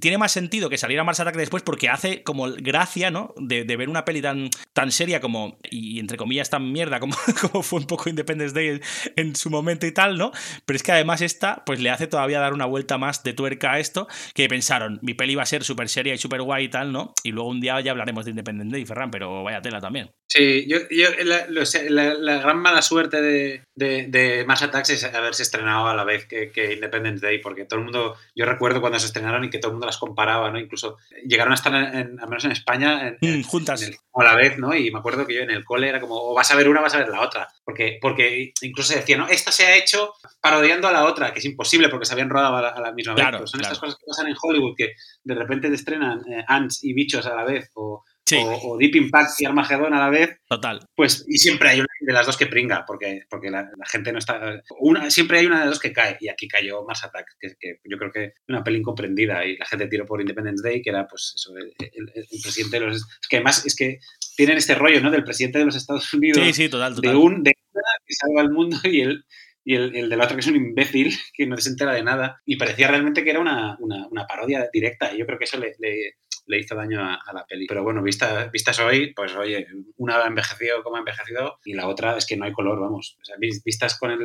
tiene 0.00 0.18
más 0.18 0.32
sentido 0.32 0.68
que 0.68 0.78
saliera 0.78 1.04
Mars 1.04 1.20
Attack 1.20 1.36
después 1.36 1.62
porque 1.62 1.88
hace 1.88 2.22
como 2.22 2.50
gracia, 2.50 3.10
¿no? 3.10 3.34
De, 3.36 3.64
ver 3.76 3.88
una 3.88 4.04
peli 4.04 4.22
tan, 4.22 4.50
tan 4.72 4.90
seria 4.90 5.20
como, 5.20 5.58
y 5.70 5.98
entre 6.00 6.16
comillas 6.16 6.50
tan 6.50 6.72
mierda 6.72 7.00
como, 7.00 7.16
como 7.40 7.62
fue 7.62 7.80
un 7.80 7.86
poco 7.86 8.08
Independence 8.08 8.54
Day 8.54 8.68
en, 8.68 8.82
en 9.16 9.36
su 9.36 9.50
momento 9.50 9.86
y 9.86 9.92
tal, 9.92 10.18
¿no? 10.18 10.32
Pero 10.64 10.76
es 10.76 10.82
que 10.82 10.92
además 10.92 11.20
esta, 11.20 11.64
pues 11.64 11.80
le 11.80 11.90
hace 11.90 12.06
todavía 12.06 12.40
dar 12.40 12.52
una 12.52 12.66
vuelta 12.66 12.98
más 12.98 13.22
de 13.22 13.32
tuerca 13.32 13.72
a 13.72 13.78
esto, 13.78 14.08
que 14.34 14.48
pensaron, 14.48 14.98
mi 15.02 15.14
peli 15.14 15.34
va 15.34 15.42
a 15.42 15.46
ser 15.46 15.64
súper 15.64 15.88
seria 15.88 16.14
y 16.14 16.18
súper 16.18 16.42
guay 16.42 16.64
y 16.64 16.68
tal, 16.68 16.92
¿no? 16.92 17.14
Y 17.22 17.32
luego 17.32 17.50
un 17.50 17.60
día 17.60 17.80
ya 17.80 17.90
hablaremos 17.90 18.24
de 18.24 18.30
Independence 18.30 18.72
Day, 18.72 18.84
Ferran, 18.84 19.10
pero 19.10 19.42
vaya 19.42 19.62
tela 19.62 19.80
también. 19.80 20.10
Sí, 20.28 20.66
yo, 20.68 20.78
yo 20.90 21.08
la, 21.24 21.46
la- 21.48 22.14
la 22.14 22.38
gran 22.38 22.58
mala 22.58 22.82
suerte 22.82 23.22
de, 23.22 23.62
de, 23.76 24.06
de 24.08 24.44
Mars 24.44 24.62
Attacks 24.62 24.90
es 24.90 25.04
haberse 25.04 25.44
estrenado 25.44 25.86
a 25.86 25.94
la 25.94 26.02
vez 26.02 26.26
que, 26.26 26.50
que 26.50 26.72
Independence 26.74 27.24
Day, 27.24 27.38
porque 27.38 27.64
todo 27.64 27.78
el 27.78 27.84
mundo, 27.84 28.16
yo 28.34 28.44
recuerdo 28.44 28.80
cuando 28.80 28.98
se 28.98 29.06
estrenaron 29.06 29.44
y 29.44 29.50
que 29.50 29.58
todo 29.58 29.68
el 29.70 29.74
mundo 29.74 29.86
las 29.86 29.98
comparaba, 29.98 30.50
¿no? 30.50 30.58
Incluso 30.58 30.96
llegaron 31.24 31.52
a 31.52 31.54
estar, 31.54 31.72
en, 31.72 32.18
al 32.18 32.28
menos 32.28 32.44
en 32.44 32.50
España, 32.50 33.16
en- 33.20 33.40
Mm, 33.40 33.42
juntas. 33.44 33.80
en 33.82 33.90
el- 33.92 33.98
a 34.14 34.24
la 34.24 34.34
vez, 34.34 34.58
¿no? 34.58 34.74
Y 34.74 34.90
me 34.90 34.98
acuerdo 34.98 35.26
que 35.26 35.34
yo 35.34 35.42
en 35.42 35.50
el 35.50 35.64
cole 35.64 35.88
era 35.88 36.00
como, 36.00 36.16
o 36.16 36.34
vas 36.34 36.50
a 36.50 36.56
ver 36.56 36.68
una, 36.68 36.80
vas 36.80 36.94
a 36.94 36.98
ver 36.98 37.08
la 37.08 37.20
otra, 37.20 37.48
porque, 37.64 37.98
porque 38.02 38.52
incluso 38.62 38.92
se 38.92 38.98
decía, 39.00 39.16
no, 39.16 39.28
esta 39.28 39.52
se 39.52 39.64
ha 39.66 39.76
hecho 39.76 40.12
parodiando 40.40 40.88
a 40.88 40.92
la 40.92 41.04
otra, 41.04 41.32
que 41.32 41.38
es 41.38 41.44
imposible 41.44 41.88
porque 41.88 42.04
se 42.06 42.14
habían 42.14 42.30
rodado 42.30 42.56
a 42.56 42.62
la, 42.62 42.68
a 42.70 42.80
la 42.80 42.92
misma 42.92 43.14
Claro, 43.14 43.38
vez. 43.38 43.40
Pues 43.42 43.50
son 43.52 43.60
claro. 43.60 43.72
estas 43.74 43.80
cosas 43.80 43.98
que 44.00 44.06
pasan 44.08 44.26
en 44.28 44.34
Hollywood, 44.42 44.74
que 44.76 44.94
de 45.22 45.34
repente 45.36 45.68
te 45.68 45.74
estrenan 45.76 46.20
eh, 46.32 46.44
Ants 46.48 46.82
y 46.82 46.92
Bichos 46.94 47.26
a 47.26 47.34
la 47.36 47.44
vez, 47.44 47.70
o, 47.74 48.02
Sí. 48.26 48.36
o, 48.42 48.72
o 48.72 48.76
Deep 48.76 48.96
Impact 48.96 49.40
y 49.40 49.44
Armagedón 49.46 49.94
a 49.94 50.00
la 50.00 50.10
vez, 50.10 50.38
Total. 50.48 50.80
pues, 50.96 51.24
y 51.28 51.38
siempre 51.38 51.68
hay 51.68 51.78
una 51.78 51.86
de 52.00 52.12
las 52.12 52.26
dos 52.26 52.36
que 52.36 52.46
pringa, 52.46 52.84
porque, 52.84 53.22
porque 53.30 53.50
la, 53.50 53.62
la 53.76 53.86
gente 53.86 54.10
no 54.12 54.18
está. 54.18 54.60
Una, 54.80 55.08
siempre 55.12 55.38
hay 55.38 55.46
una 55.46 55.58
de 55.60 55.66
las 55.66 55.74
dos 55.74 55.80
que 55.80 55.92
cae, 55.92 56.16
y 56.20 56.28
aquí 56.28 56.48
cayó 56.48 56.82
Mars 56.84 57.04
Attack, 57.04 57.26
que, 57.38 57.54
que 57.58 57.78
yo 57.84 57.96
creo 57.98 58.10
que 58.10 58.24
es 58.24 58.32
una 58.48 58.64
peli 58.64 58.78
incomprendida, 58.78 59.44
y 59.46 59.56
la 59.56 59.64
gente 59.66 59.86
tiró 59.86 60.04
por 60.06 60.20
Independence 60.20 60.68
Day, 60.68 60.82
que 60.82 60.90
era, 60.90 61.06
pues, 61.06 61.34
eso, 61.36 61.56
el, 61.56 61.72
el- 61.78 62.12
el 62.14 62.40
presidente 62.42 62.80
de 62.80 62.86
los. 62.86 62.96
Es 62.96 63.28
que 63.28 63.36
además 63.36 63.64
es 63.64 63.76
que 63.76 64.00
tienen 64.36 64.56
este 64.58 64.74
rollo, 64.74 65.00
¿no? 65.00 65.10
Del 65.12 65.22
presidente 65.24 65.60
de 65.60 65.64
los 65.66 65.76
Estados 65.76 66.12
Unidos, 66.12 66.42
Sí, 66.44 66.52
sí, 66.52 66.68
total, 66.68 66.96
total. 66.96 67.12
de 67.12 67.16
un 67.16 67.42
de 67.44 67.52
una 67.72 67.82
que 68.04 68.14
salva 68.14 68.40
al 68.42 68.50
mundo 68.50 68.76
y 68.84 69.02
el. 69.02 69.24
Y 69.68 69.74
el, 69.74 69.96
el 69.96 70.08
del 70.08 70.20
otro 70.20 70.36
que 70.36 70.42
es 70.42 70.46
un 70.46 70.54
imbécil 70.54 71.12
que 71.34 71.44
no 71.44 71.56
se 71.56 71.70
entera 71.70 71.92
de 71.92 72.04
nada. 72.04 72.40
Y 72.46 72.54
parecía 72.56 72.86
realmente 72.86 73.24
que 73.24 73.30
era 73.30 73.40
una, 73.40 73.76
una, 73.80 74.06
una 74.06 74.24
parodia 74.24 74.68
directa. 74.72 75.12
Y 75.12 75.18
yo 75.18 75.26
creo 75.26 75.38
que 75.40 75.44
eso 75.44 75.58
le, 75.58 75.74
le- 75.80 76.12
le 76.46 76.58
hizo 76.58 76.74
daño 76.74 77.00
a, 77.02 77.14
a 77.14 77.32
la 77.32 77.44
peli. 77.46 77.66
Pero 77.66 77.82
bueno, 77.82 78.02
vista, 78.02 78.46
vistas 78.52 78.78
hoy, 78.80 79.12
pues 79.14 79.34
oye, 79.36 79.66
una 79.96 80.22
ha 80.22 80.26
envejecido 80.26 80.82
como 80.82 80.96
ha 80.96 81.00
envejecido 81.00 81.58
y 81.64 81.74
la 81.74 81.88
otra 81.88 82.16
es 82.16 82.26
que 82.26 82.36
no 82.36 82.44
hay 82.44 82.52
color, 82.52 82.80
vamos. 82.80 83.16
O 83.20 83.24
sea, 83.24 83.36
vis- 83.38 83.62
vistas 83.64 83.98
con 83.98 84.10
el, 84.10 84.20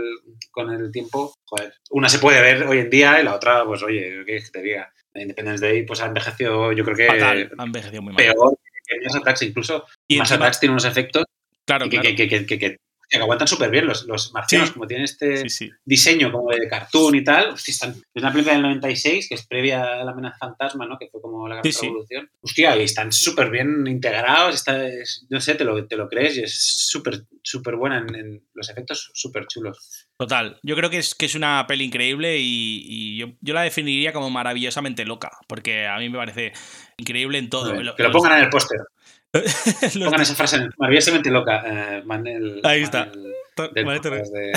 con 0.52 0.72
el 0.72 0.91
tiempo, 0.91 1.34
joder. 1.45 1.73
Una 1.89 2.10
se 2.10 2.19
puede 2.19 2.41
ver 2.41 2.64
hoy 2.68 2.80
en 2.80 2.89
día 2.89 3.19
y 3.19 3.23
la 3.23 3.35
otra, 3.35 3.65
pues 3.65 3.84
oye, 3.84 4.23
¿qué 4.26 4.41
te 4.52 4.61
diga? 4.61 4.93
Independence 5.14 5.65
Day, 5.65 5.85
pues 5.85 6.02
ha 6.02 6.06
envejecido, 6.06 6.72
yo 6.72 6.84
creo 6.85 6.95
que 6.95 7.07
Fatal, 7.07 7.52
ha 7.57 7.64
envejecido 7.64 8.02
muy 8.02 8.14
mal. 8.14 8.23
peor 8.23 8.57
que 8.85 8.99
Mars 9.02 9.15
Attacks. 9.15 9.41
Incluso 9.41 9.85
Mars 10.18 10.31
Attacks 10.31 10.60
tiene 10.60 10.72
unos 10.73 10.85
efectos 10.85 11.26
Claro, 11.65 11.85
que, 11.89 11.99
claro. 11.99 12.15
que, 12.15 12.27
que, 12.27 12.45
que, 12.60 12.77
que- 13.11 13.17
aguantan 13.19 13.47
súper 13.47 13.69
bien 13.69 13.85
los, 13.85 14.05
los 14.07 14.31
marcianos, 14.33 14.69
Sí. 14.69 14.73
como 14.73 14.88
tienen 14.88 15.03
este 15.05 15.38
Sí, 15.38 15.49
sí. 15.49 15.69
diseño 15.85 16.31
como 16.31 16.49
de 16.49 16.67
cartoon 16.67 17.15
y 17.15 17.23
tal. 17.23 17.49
Hostia, 17.51 17.71
están- 17.73 17.91
es 17.91 18.23
una 18.23 18.31
película 18.31 18.53
del 18.53 18.63
96 18.63 19.27
que 19.29 19.35
es 19.35 19.45
previa 19.45 19.83
a 20.01 20.03
la 20.03 20.11
amenaza 20.11 20.38
fantasma, 20.39 20.85
¿no? 20.88 20.97
Que 20.97 21.09
fue 21.11 21.21
como 21.21 21.47
la 21.47 21.55
gran 21.57 21.63
revolución. 21.81 22.29
Hostia, 22.41 22.77
y 22.77 22.83
están 22.83 23.11
súper 23.11 23.49
bien 23.51 23.85
integrados, 23.88 24.55
está, 24.55 24.88
es- 24.88 25.25
no 25.29 25.39
sé, 25.41 25.55
te 25.55 25.63
lo, 25.65 25.85
te 25.85 25.97
lo 25.97 26.07
crees 26.09 26.38
y 26.38 26.43
es 26.43 26.55
súper, 26.89 27.21
súper 27.43 27.75
buena 27.75 27.97
en, 27.99 28.15
en 28.15 28.43
los 28.53 28.69
efectos 28.69 29.11
súper 29.13 29.45
chulos. 29.47 30.07
Total, 30.17 30.59
yo 30.63 30.75
creo 30.75 30.89
que 30.89 30.99
es, 30.99 31.15
que 31.15 31.25
es 31.25 31.35
una 31.35 31.65
peli 31.67 31.83
increíble 31.83 32.38
y, 32.38 32.83
y 32.88 33.17
yo, 33.17 33.27
yo 33.41 33.53
la 33.53 33.63
definiría 33.63 34.13
como 34.13 34.29
maravillosamente 34.29 35.03
loca, 35.05 35.31
porque 35.47 35.88
a 35.88 35.97
mí 35.97 36.09
me 36.09 36.17
parece 36.17 36.53
increíble 36.97 37.39
en 37.39 37.49
todo. 37.49 37.73
Lo- 37.81 37.95
que 37.95 38.03
lo 38.03 38.09
los- 38.09 38.17
pongan 38.17 38.38
en 38.38 38.43
el 38.45 38.49
póster. 38.49 38.79
Pongan 40.06 40.22
esa 40.22 40.36
frase 40.36 40.70
maravillosamente 40.78 41.30
loca. 41.30 41.64
eh, 41.66 42.03
Manel- 42.06 42.60
Ahí 42.64 42.82
está. 42.84 43.06
Manel 43.06 43.31
del 43.56 43.86
podcast 43.86 44.32
de, 44.34 44.40
de 44.41 44.53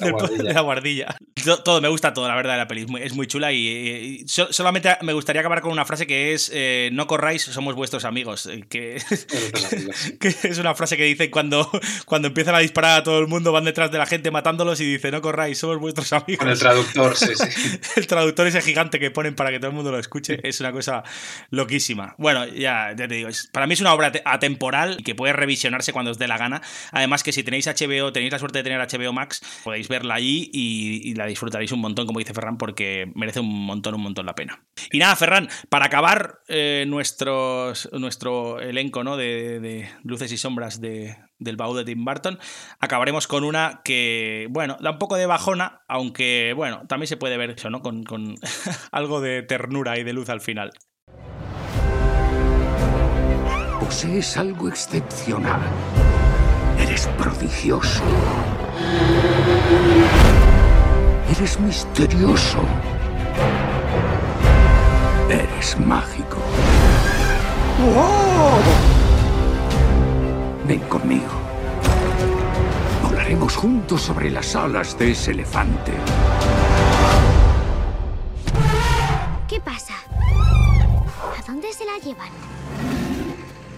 la 0.00 0.10
guardilla. 0.10 0.52
la 0.52 0.60
guardilla. 0.62 1.16
To- 1.44 1.62
Todo, 1.62 1.80
me 1.80 1.88
gusta 1.88 2.12
todo, 2.12 2.26
la 2.28 2.34
verdad, 2.34 2.52
de 2.54 2.58
la 2.58 2.68
peli. 2.68 2.80
Es 2.82 2.88
muy, 2.88 3.02
es 3.02 3.12
muy 3.14 3.26
chula 3.26 3.52
y, 3.52 3.66
y- 3.68 4.20
y 4.22 4.28
so- 4.28 4.52
solamente 4.52 4.90
me 5.02 5.12
gustaría 5.12 5.40
acabar 5.40 5.60
con 5.60 5.70
una 5.70 5.84
frase 5.84 6.06
que 6.06 6.32
es 6.32 6.50
eh, 6.54 6.90
no 6.92 7.06
corráis, 7.06 7.42
somos 7.42 7.74
vuestros 7.74 8.04
amigos. 8.04 8.46
eh, 8.46 8.64
Que, 8.68 9.00
que 10.20 10.28
es 10.28 10.58
una 10.58 10.74
frase 10.74 10.96
que 10.96 11.04
dice 11.04 11.30
cuando, 11.30 11.70
cuando 12.06 12.28
empiezan 12.28 12.54
a 12.54 12.58
disparar 12.60 12.98
a 13.00 13.02
todo 13.02 13.18
el 13.18 13.26
mundo, 13.28 13.52
van 13.52 13.64
detrás 13.64 13.90
de 13.90 13.98
la 13.98 14.06
gente 14.06 14.30
matándolos 14.30 14.80
y 14.80 14.84
dice 14.92 15.10
no 15.10 15.20
corráis, 15.20 15.58
somos 15.58 15.78
vuestros 15.78 16.12
amigos. 16.12 16.38
Con 16.38 16.48
el 16.48 16.58
traductor, 16.58 17.16
sí, 17.16 17.34
sí. 17.34 17.78
el 17.96 18.06
traductor 18.06 18.46
ese 18.46 18.60
gigante 18.62 18.98
que 18.98 19.10
ponen 19.10 19.34
para 19.34 19.50
que 19.50 19.58
todo 19.58 19.68
el 19.70 19.74
mundo 19.76 19.90
lo 19.92 19.98
escuche 19.98 20.40
es 20.42 20.60
una 20.60 20.72
cosa 20.72 21.02
loquísima. 21.50 22.14
Bueno, 22.18 22.46
ya, 22.46 22.90
ya 22.96 23.08
te 23.08 23.14
digo, 23.14 23.28
para 23.52 23.66
mí 23.66 23.74
es 23.74 23.80
una 23.80 23.92
obra 23.94 24.12
te- 24.12 24.22
atemporal 24.24 24.96
y 24.98 25.02
que 25.02 25.14
puede 25.14 25.32
revisionarse 25.32 25.92
cuando 25.92 26.10
os 26.10 26.18
dé 26.18 26.26
la 26.28 26.38
gana. 26.38 26.62
Además 26.92 27.22
que 27.22 27.32
si 27.32 27.42
tenéis 27.42 27.66
HBO, 27.66 28.12
tenéis 28.12 28.32
suerte 28.38 28.58
de 28.58 28.64
tener 28.64 28.80
HBO 28.80 29.12
Max, 29.12 29.42
podéis 29.64 29.88
verla 29.88 30.14
allí 30.14 30.50
y, 30.52 31.14
la 31.14 31.26
disfrutaréis 31.26 31.72
un 31.72 31.80
montón, 31.80 32.06
como 32.06 32.18
dice 32.20 32.34
Ferran, 32.34 32.58
porque 32.58 33.10
merece 33.14 33.40
un 33.40 33.66
montón, 33.66 33.94
un 33.94 34.02
montón 34.02 34.26
la 34.26 34.34
pena. 34.34 34.64
Y 34.92 34.98
nada, 34.98 35.16
Ferran, 35.16 35.48
para 35.68 35.86
acabar 35.86 36.40
eh, 36.48 36.84
nuestro 36.86 37.72
elenco 38.60 39.02
¿no? 39.02 39.16
de, 39.16 39.60
de 39.60 39.88
luces 40.04 40.30
y 40.30 40.36
sombras 40.36 40.80
de, 40.80 41.16
del 41.38 41.56
baúl 41.56 41.76
de 41.76 41.84
Tim 41.84 42.04
Burton, 42.04 42.38
acabaremos 42.80 43.26
con 43.26 43.44
una 43.44 43.80
que, 43.84 44.46
bueno, 44.50 44.76
da 44.80 44.92
un 44.92 44.98
poco 44.98 45.16
de 45.16 45.26
bajona, 45.26 45.82
aunque, 45.88 46.52
bueno, 46.56 46.82
también 46.88 47.08
se 47.08 47.16
puede 47.16 47.36
ver 47.36 47.50
eso, 47.50 47.70
¿no? 47.70 47.80
Con, 47.80 48.04
con 48.04 48.34
algo 48.92 49.20
de 49.20 49.42
ternura 49.42 49.98
y 49.98 50.04
de 50.04 50.12
luz 50.12 50.28
al 50.28 50.40
final. 50.40 50.72
Posees 53.80 54.36
algo 54.36 54.68
excepcional. 54.68 55.60
Eres 56.78 57.06
prodigioso. 57.18 58.02
Eres 61.36 61.60
misterioso. 61.60 62.58
Eres 65.28 65.78
mágico. 65.80 66.38
¡Wow! 67.78 68.58
Ven 70.66 70.80
conmigo. 70.80 71.32
Volaremos 73.02 73.56
juntos 73.56 74.02
sobre 74.02 74.30
las 74.30 74.54
alas 74.56 74.98
de 74.98 75.12
ese 75.12 75.32
elefante. 75.32 75.92
¿Qué 79.48 79.60
pasa? 79.60 79.94
¿A 81.38 81.42
dónde 81.46 81.72
se 81.72 81.84
la 81.84 81.98
llevan? 82.04 82.28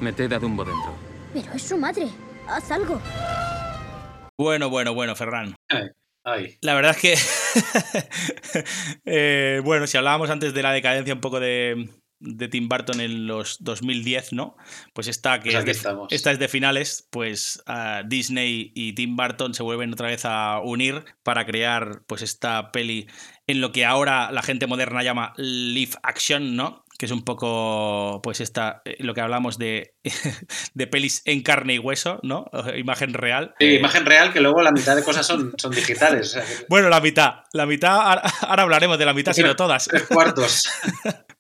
Meted 0.00 0.32
a 0.32 0.38
Dumbo 0.38 0.64
dentro. 0.64 0.92
Pero 1.32 1.52
es 1.52 1.62
su 1.62 1.76
madre. 1.76 2.08
Haz 2.50 2.70
algo. 2.70 3.00
Bueno, 4.38 4.70
bueno, 4.70 4.94
bueno, 4.94 5.14
Ferran. 5.14 5.54
Ay, 5.68 5.88
ay. 6.24 6.58
La 6.62 6.74
verdad 6.74 6.96
es 6.96 7.00
que, 7.00 7.14
eh, 9.04 9.60
bueno, 9.64 9.86
si 9.86 9.96
hablábamos 9.96 10.30
antes 10.30 10.54
de 10.54 10.62
la 10.62 10.72
decadencia 10.72 11.14
un 11.14 11.20
poco 11.20 11.40
de, 11.40 11.90
de 12.20 12.48
Tim 12.48 12.68
Burton 12.68 13.00
en 13.00 13.26
los 13.26 13.62
2010, 13.62 14.32
¿no? 14.32 14.56
Pues 14.94 15.08
esta 15.08 15.40
que 15.40 15.50
Pues 15.50 15.56
aquí 15.56 15.70
es 15.70 15.76
de- 15.76 15.78
estamos. 15.78 16.12
esta 16.12 16.30
es 16.32 16.38
de 16.38 16.48
finales, 16.48 17.06
pues 17.10 17.62
ah, 17.66 18.02
Disney 18.06 18.72
y 18.74 18.94
Tim 18.94 19.14
Burton 19.16 19.54
se 19.54 19.62
vuelven 19.62 19.92
otra 19.92 20.08
vez 20.08 20.24
a 20.24 20.60
unir 20.60 21.04
para 21.22 21.44
crear 21.46 22.02
pues 22.06 22.22
esta 22.22 22.72
peli 22.72 23.06
en 23.46 23.60
lo 23.60 23.72
que 23.72 23.84
ahora 23.84 24.32
la 24.32 24.42
gente 24.42 24.66
moderna 24.66 25.02
llama 25.02 25.34
live 25.36 25.92
action, 26.02 26.56
¿no? 26.56 26.84
Que 27.00 27.06
es 27.06 27.12
un 27.12 27.22
poco, 27.22 28.20
pues 28.22 28.42
esta, 28.42 28.82
eh, 28.84 28.96
lo 28.98 29.14
que 29.14 29.22
hablamos 29.22 29.56
de, 29.56 29.94
de 30.74 30.86
pelis 30.86 31.22
en 31.24 31.42
carne 31.42 31.72
y 31.72 31.78
hueso, 31.78 32.20
¿no? 32.22 32.44
Imagen 32.76 33.14
real. 33.14 33.54
Sí, 33.58 33.76
imagen 33.76 34.04
real 34.04 34.34
que 34.34 34.40
luego 34.42 34.60
la 34.60 34.70
mitad 34.70 34.94
de 34.94 35.02
cosas 35.02 35.26
son, 35.26 35.54
son 35.56 35.72
digitales. 35.72 36.38
Bueno, 36.68 36.90
la 36.90 37.00
mitad. 37.00 37.36
La 37.54 37.64
mitad, 37.64 37.92
ahora 38.02 38.22
ahora 38.42 38.64
hablaremos 38.64 38.98
de 38.98 39.06
la 39.06 39.14
mitad, 39.14 39.32
sino 39.32 39.56
todas. 39.56 39.86
Tres 39.88 40.02
cuartos. 40.02 40.68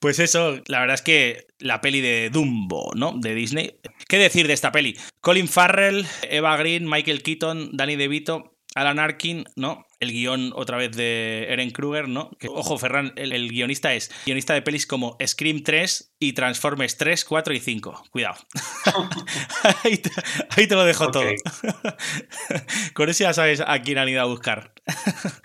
Pues 0.00 0.18
eso, 0.18 0.62
la 0.66 0.80
verdad 0.80 0.94
es 0.94 1.02
que 1.02 1.46
la 1.58 1.82
peli 1.82 2.00
de 2.00 2.30
Dumbo, 2.30 2.92
¿no? 2.94 3.12
De 3.18 3.34
Disney. 3.34 3.80
¿Qué 4.08 4.16
decir 4.16 4.46
de 4.46 4.54
esta 4.54 4.72
peli? 4.72 4.96
Colin 5.20 5.46
Farrell, 5.46 6.06
Eva 6.22 6.56
Green, 6.56 6.88
Michael 6.88 7.22
Keaton, 7.22 7.76
Danny 7.76 7.96
DeVito, 7.96 8.56
Alan 8.74 8.98
Arkin, 8.98 9.44
¿no? 9.56 9.86
El 9.98 10.12
guion 10.12 10.52
otra 10.54 10.76
vez 10.76 10.96
de 10.96 11.46
Eren 11.50 11.70
Kruger, 11.70 12.08
¿no? 12.08 12.30
Que, 12.38 12.48
ojo, 12.48 12.78
Ferran, 12.78 13.12
el, 13.16 13.32
el 13.32 13.50
guionista 13.50 13.92
es 13.94 14.10
guionista 14.24 14.54
de 14.54 14.62
pelis 14.62 14.86
como 14.86 15.16
Scream 15.24 15.62
3 15.62 16.14
y 16.20 16.32
Transformers 16.34 16.96
3, 16.96 17.24
4 17.24 17.54
y 17.54 17.60
5. 17.60 18.04
Cuidado. 18.10 18.36
ahí, 19.84 19.98
te, 19.98 20.10
ahí 20.50 20.66
te 20.66 20.74
lo 20.74 20.84
dejo 20.84 21.10
todo. 21.10 21.24
Con 22.94 23.08
eso 23.08 23.24
ya 23.24 23.32
sabes 23.32 23.60
a 23.66 23.82
quién 23.82 23.98
han 23.98 24.08
ido 24.08 24.20
a 24.20 24.26
buscar. 24.26 24.72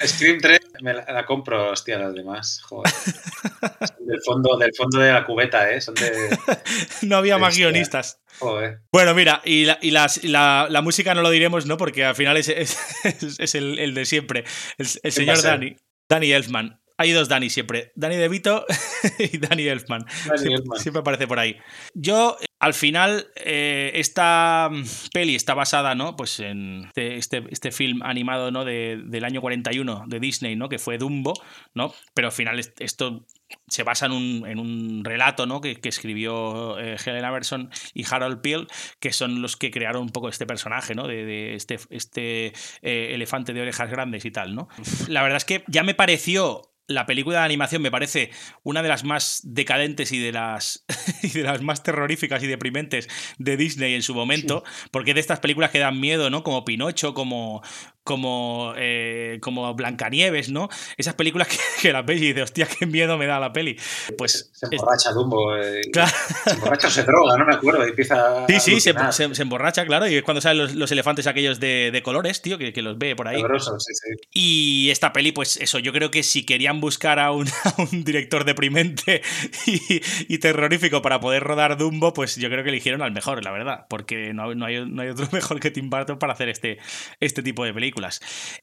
Scream 0.05 0.39
3 0.41 0.59
me 0.81 0.93
la, 0.93 1.05
la 1.11 1.26
compro, 1.26 1.72
hostia, 1.72 1.97
las 1.97 2.13
demás. 2.13 2.61
Joder. 2.63 2.91
Son 2.91 4.05
del 4.07 4.22
fondo, 4.23 4.57
del 4.57 4.72
fondo 4.76 4.99
de 4.99 5.11
la 5.13 5.23
cubeta, 5.26 5.69
¿eh? 5.72 5.81
Son 5.81 5.95
de. 5.95 6.38
No 7.03 7.17
había 7.17 7.38
más 7.38 7.49
Hostia. 7.53 7.65
guionistas. 7.67 8.19
Joder. 8.39 8.81
Bueno, 8.91 9.13
mira, 9.13 9.41
y, 9.45 9.65
la, 9.65 9.77
y 9.81 9.91
las- 9.91 10.23
la- 10.23 10.67
la 10.69 10.81
música 10.81 11.13
no 11.15 11.22
lo 11.22 11.30
diremos, 11.30 11.65
¿no? 11.65 11.77
Porque 11.77 12.03
al 12.05 12.15
final 12.15 12.38
es, 12.38 12.49
es- 12.49 12.77
es- 13.03 13.35
es 13.39 13.55
el, 13.55 13.80
el 13.80 13.93
de 13.93 14.05
siempre. 14.05 14.43
El, 14.77 14.88
el 15.03 15.11
señor? 15.11 15.41
Dani. 15.41 15.76
Dani 16.09 16.31
Elfman. 16.31 16.80
Hay 16.97 17.11
dos 17.11 17.27
Dani 17.27 17.49
siempre. 17.49 17.91
Dani 17.95 18.15
DeVito 18.15 18.65
y 19.19 19.38
Dani 19.38 19.63
Elfman. 19.67 20.05
Danny 20.26 20.38
siempre, 20.39 20.53
Elfman. 20.55 20.80
siempre 20.80 20.99
aparece 21.01 21.27
por 21.27 21.39
ahí. 21.39 21.57
Yo, 21.93 22.38
al 22.59 22.73
final, 22.73 23.27
eh, 23.35 23.91
esta 23.95 24.69
peli 25.13 25.35
está 25.35 25.53
basada, 25.53 25.93
¿no? 25.93 26.15
Pues 26.15 26.39
en 26.39 26.85
este, 26.88 27.17
este, 27.17 27.43
este 27.49 27.72
film 27.72 28.01
animado, 28.03 28.49
¿no? 28.51 28.63
De- 28.63 29.01
del 29.05 29.26
año 29.26 29.41
41 29.41 30.05
de 30.07 30.19
Disney, 30.22 30.55
¿no? 30.55 30.69
Que 30.69 30.80
fue 30.80 30.97
Dumbo, 30.97 31.34
¿no? 31.73 31.93
Pero 32.13 32.30
al 32.30 32.31
final 32.31 32.59
est- 32.59 32.80
esto 32.80 33.26
se 33.67 33.84
basa 33.84 34.05
en 34.07 34.13
un, 34.13 34.47
en 34.47 34.59
un 34.59 35.03
relato, 35.03 35.45
¿no? 35.45 35.59
Que, 35.59 35.76
que 35.76 35.89
escribió 35.89 36.80
eh, 36.80 36.95
Helen 37.05 37.26
Aberson 37.26 37.69
y 37.93 38.05
Harold 38.09 38.39
Peel, 38.41 38.67
que 39.01 39.11
son 39.11 39.41
los 39.41 39.57
que 39.57 39.69
crearon 39.69 40.01
un 40.03 40.09
poco 40.09 40.30
este 40.30 40.45
personaje, 40.45 40.95
¿no? 40.95 41.07
De, 41.07 41.26
de 41.26 41.55
este, 41.55 41.77
este 41.89 42.47
eh, 42.81 43.13
elefante 43.13 43.53
de 43.53 43.61
orejas 43.61 43.89
grandes 43.91 44.23
y 44.23 44.31
tal, 44.31 44.55
¿no? 44.55 44.69
La 45.09 45.22
verdad 45.23 45.38
es 45.38 45.45
que 45.45 45.63
ya 45.67 45.84
me 45.84 45.93
pareció 45.93 46.61
la 46.88 47.06
película 47.06 47.40
de 47.40 47.45
animación 47.45 47.82
me 47.82 47.91
parece 47.91 48.32
una 48.64 48.84
de 48.84 48.90
las 48.90 49.03
más 49.03 49.41
decadentes 49.44 50.12
y 50.12 50.20
de 50.20 50.32
las, 50.32 50.86
y 51.24 51.30
de 51.30 51.44
las 51.44 51.62
más 51.62 51.84
terroríficas 51.84 52.44
y 52.44 52.48
deprimentes 52.48 53.07
de 53.38 53.57
Disney 53.57 53.94
en 53.94 54.03
su 54.03 54.14
momento, 54.14 54.64
porque 54.91 55.12
es 55.12 55.16
de 55.16 55.22
estas 55.22 55.40
películas 55.40 55.72
que 55.72 55.80
dan 55.80 55.99
miedo, 55.99 56.30
¿no? 56.30 56.44
Como 56.44 56.66
Pinocho, 56.66 57.14
como, 57.14 57.64
como, 58.06 58.73
eh, 58.77 59.40
como 59.41 59.73
Blancanieves, 59.73 60.49
¿no? 60.49 60.69
Esas 60.95 61.15
películas 61.15 61.49
que, 61.49 61.57
que 61.82 61.91
las 61.91 62.06
ves 62.06 62.22
y 62.22 62.27
dices, 62.27 62.44
hostia, 62.44 62.65
qué 62.68 62.86
miedo 62.86 63.18
me 63.18 63.26
da 63.26 63.40
la 63.40 63.52
peli. 63.52 63.77
Pues 64.18 64.49
Se 64.53 64.68
emborracha 64.72 65.11
Dumbo. 65.11 65.57
eh, 65.57 65.82
Claro. 65.91 66.11
Se 66.45 66.52
emborracha 66.52 66.88
o 66.88 66.91
se 66.91 67.03
droga, 67.03 67.36
no 67.38 67.45
me 67.45 67.56
acuerdo. 67.56 67.86
Y 67.86 67.90
empieza 67.90 68.45
Sí, 68.48 68.60
sí, 68.60 68.80
se, 68.80 68.91
alucinar. 68.91 69.14
se- 69.14 69.36
se 69.36 69.41
emborracha, 69.41 69.86
claro, 69.86 70.07
y 70.07 70.15
es 70.15 70.23
cuando 70.23 70.40
salen 70.40 70.60
los, 70.60 70.76
los 70.76 70.91
elefantes 70.91 71.27
aquellos 71.27 71.60
de, 71.60 71.90
de 71.91 72.03
colores, 72.03 72.41
tío, 72.41 72.57
que, 72.57 72.72
que 72.72 72.82
los 72.82 72.98
ve 72.98 73.15
por 73.15 73.27
ahí. 73.27 73.41
Sabroso, 73.41 73.77
sí, 73.80 73.91
sí. 73.94 74.11
Y 74.32 74.90
esta 74.91 75.11
peli, 75.11 75.32
pues 75.32 75.57
eso, 75.57 75.80
yo 75.80 75.91
creo 75.91 76.11
que 76.11 76.22
si 76.23 76.45
querían 76.45 76.80
buscar 76.80 77.18
a 77.19 77.32
un, 77.32 77.48
a 77.65 77.82
un 77.82 78.03
director 78.03 78.45
deprimente 78.45 79.23
y, 79.65 79.82
y 80.30 80.38
terrorífico 80.38 81.02
para 81.02 81.19
poder 81.19 81.44
rodar 81.44 81.76
Dumbo, 81.77 82.14
pues 82.14 82.36
yo 82.36 82.49
creo 82.49 82.64
que 82.64 82.69
eligieron 82.69 83.02
al 83.02 83.11
mejor, 83.11 83.44
la 83.44 83.49
verdad, 83.52 83.88
porque 83.90 84.32
no, 84.34 84.53
no 84.53 84.65
hay, 84.68 84.86
no 84.86 85.02
hay 85.02 85.10
otro 85.10 85.27
mejor 85.32 85.60
que 85.60 85.72
Tim 85.72 85.90
Burton 85.90 86.19
para 86.19 86.34
hacer 86.34 86.49
este, 86.49 86.77
este 87.19 87.41
tipo 87.41 87.65
de 87.65 87.73
películas. 87.73 87.94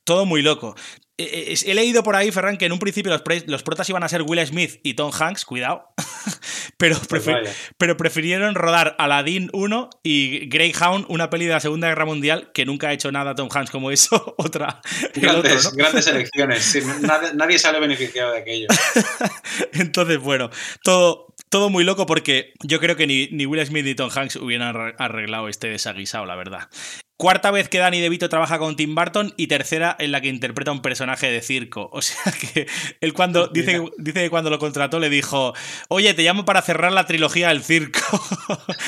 Todo 0.04 0.26
muy 0.26 0.42
loco. 0.42 0.74
Eh, 1.18 1.52
eh, 1.52 1.54
He 1.66 1.74
leído 1.74 2.02
por 2.02 2.16
ahí, 2.16 2.32
Ferran, 2.32 2.56
que 2.56 2.64
en 2.66 2.72
un 2.72 2.78
principio 2.78 3.12
los, 3.46 3.62
protas 3.62 3.88
iban 3.90 4.02
a 4.02 4.08
ser 4.08 4.22
Will 4.22 4.44
Smith 4.46 4.80
y 4.82 4.94
Tom 4.94 5.12
Hanks, 5.16 5.44
cuidado, 5.44 5.84
pero, 6.78 6.96
Pues 7.08 7.26
vaya. 7.26 7.52
pero 7.76 7.96
prefirieron 7.98 8.54
rodar 8.54 8.96
Aladdin 8.98 9.50
1 9.52 9.90
y 10.02 10.48
Greyhound, 10.48 11.04
una 11.08 11.28
peli 11.30 11.44
de 11.44 11.52
la 11.52 11.60
Segunda 11.60 11.88
Guerra 11.88 12.06
Mundial, 12.06 12.50
que 12.54 12.64
nunca 12.64 12.88
ha 12.88 12.92
hecho 12.94 13.12
nada 13.12 13.34
Tom 13.34 13.48
Hanks 13.52 13.70
como 13.70 13.90
eso, 13.90 14.34
otra. 14.38 14.80
otro, 15.10 15.20
Grandes, 15.20 15.64
¿no? 15.64 15.70
grandes 15.72 16.06
elecciones. 16.06 16.64
sí, 16.64 16.80
nadie, 17.02 17.28
nadie 17.34 17.58
sale 17.58 17.78
beneficiado 17.78 18.32
de 18.32 18.38
aquello. 18.38 18.66
Entonces, 19.72 20.18
bueno, 20.18 20.50
todo, 20.82 21.34
todo 21.50 21.68
muy 21.70 21.84
loco 21.84 22.06
porque 22.06 22.54
yo 22.64 22.80
creo 22.80 22.96
que 22.96 23.06
ni, 23.06 23.28
ni 23.28 23.46
Will 23.46 23.64
Smith 23.66 23.84
ni 23.84 23.94
Tom 23.94 24.10
Hanks 24.14 24.36
hubieran 24.36 24.74
arre- 24.74 24.94
arreglado 24.98 25.48
este 25.48 25.68
desaguisado, 25.68 26.24
la 26.26 26.36
verdad. 26.36 26.68
Cuarta 27.18 27.52
vez 27.52 27.68
que 27.68 27.78
Danny 27.78 28.00
DeVito 28.00 28.28
trabaja 28.28 28.58
con 28.58 28.74
Tim 28.74 28.96
Burton 28.96 29.32
y 29.36 29.46
tercera 29.46 29.94
en 30.00 30.10
la 30.10 30.20
que 30.20 30.26
interpreta 30.28 30.72
un 30.72 30.82
personaje 30.82 31.30
de 31.30 31.40
circo. 31.40 31.88
O 31.92 32.02
sea 32.02 32.32
que 32.54 32.66
él 33.00 33.12
cuando 33.12 33.46
dice, 33.48 33.72
que- 33.80 33.90
dice 33.98 34.20
que 34.22 34.30
cuando 34.30 34.50
lo 34.50 34.58
contrató 34.58 34.98
le 34.98 35.08
dijo, 35.08 35.54
oye, 35.88 36.14
te 36.14 36.22
llamo 36.22 36.44
para 36.44 36.62
cerrar 36.62 36.90
la 36.92 37.06
trilogía 37.06 37.48
del 37.48 37.62
circo. 37.62 38.00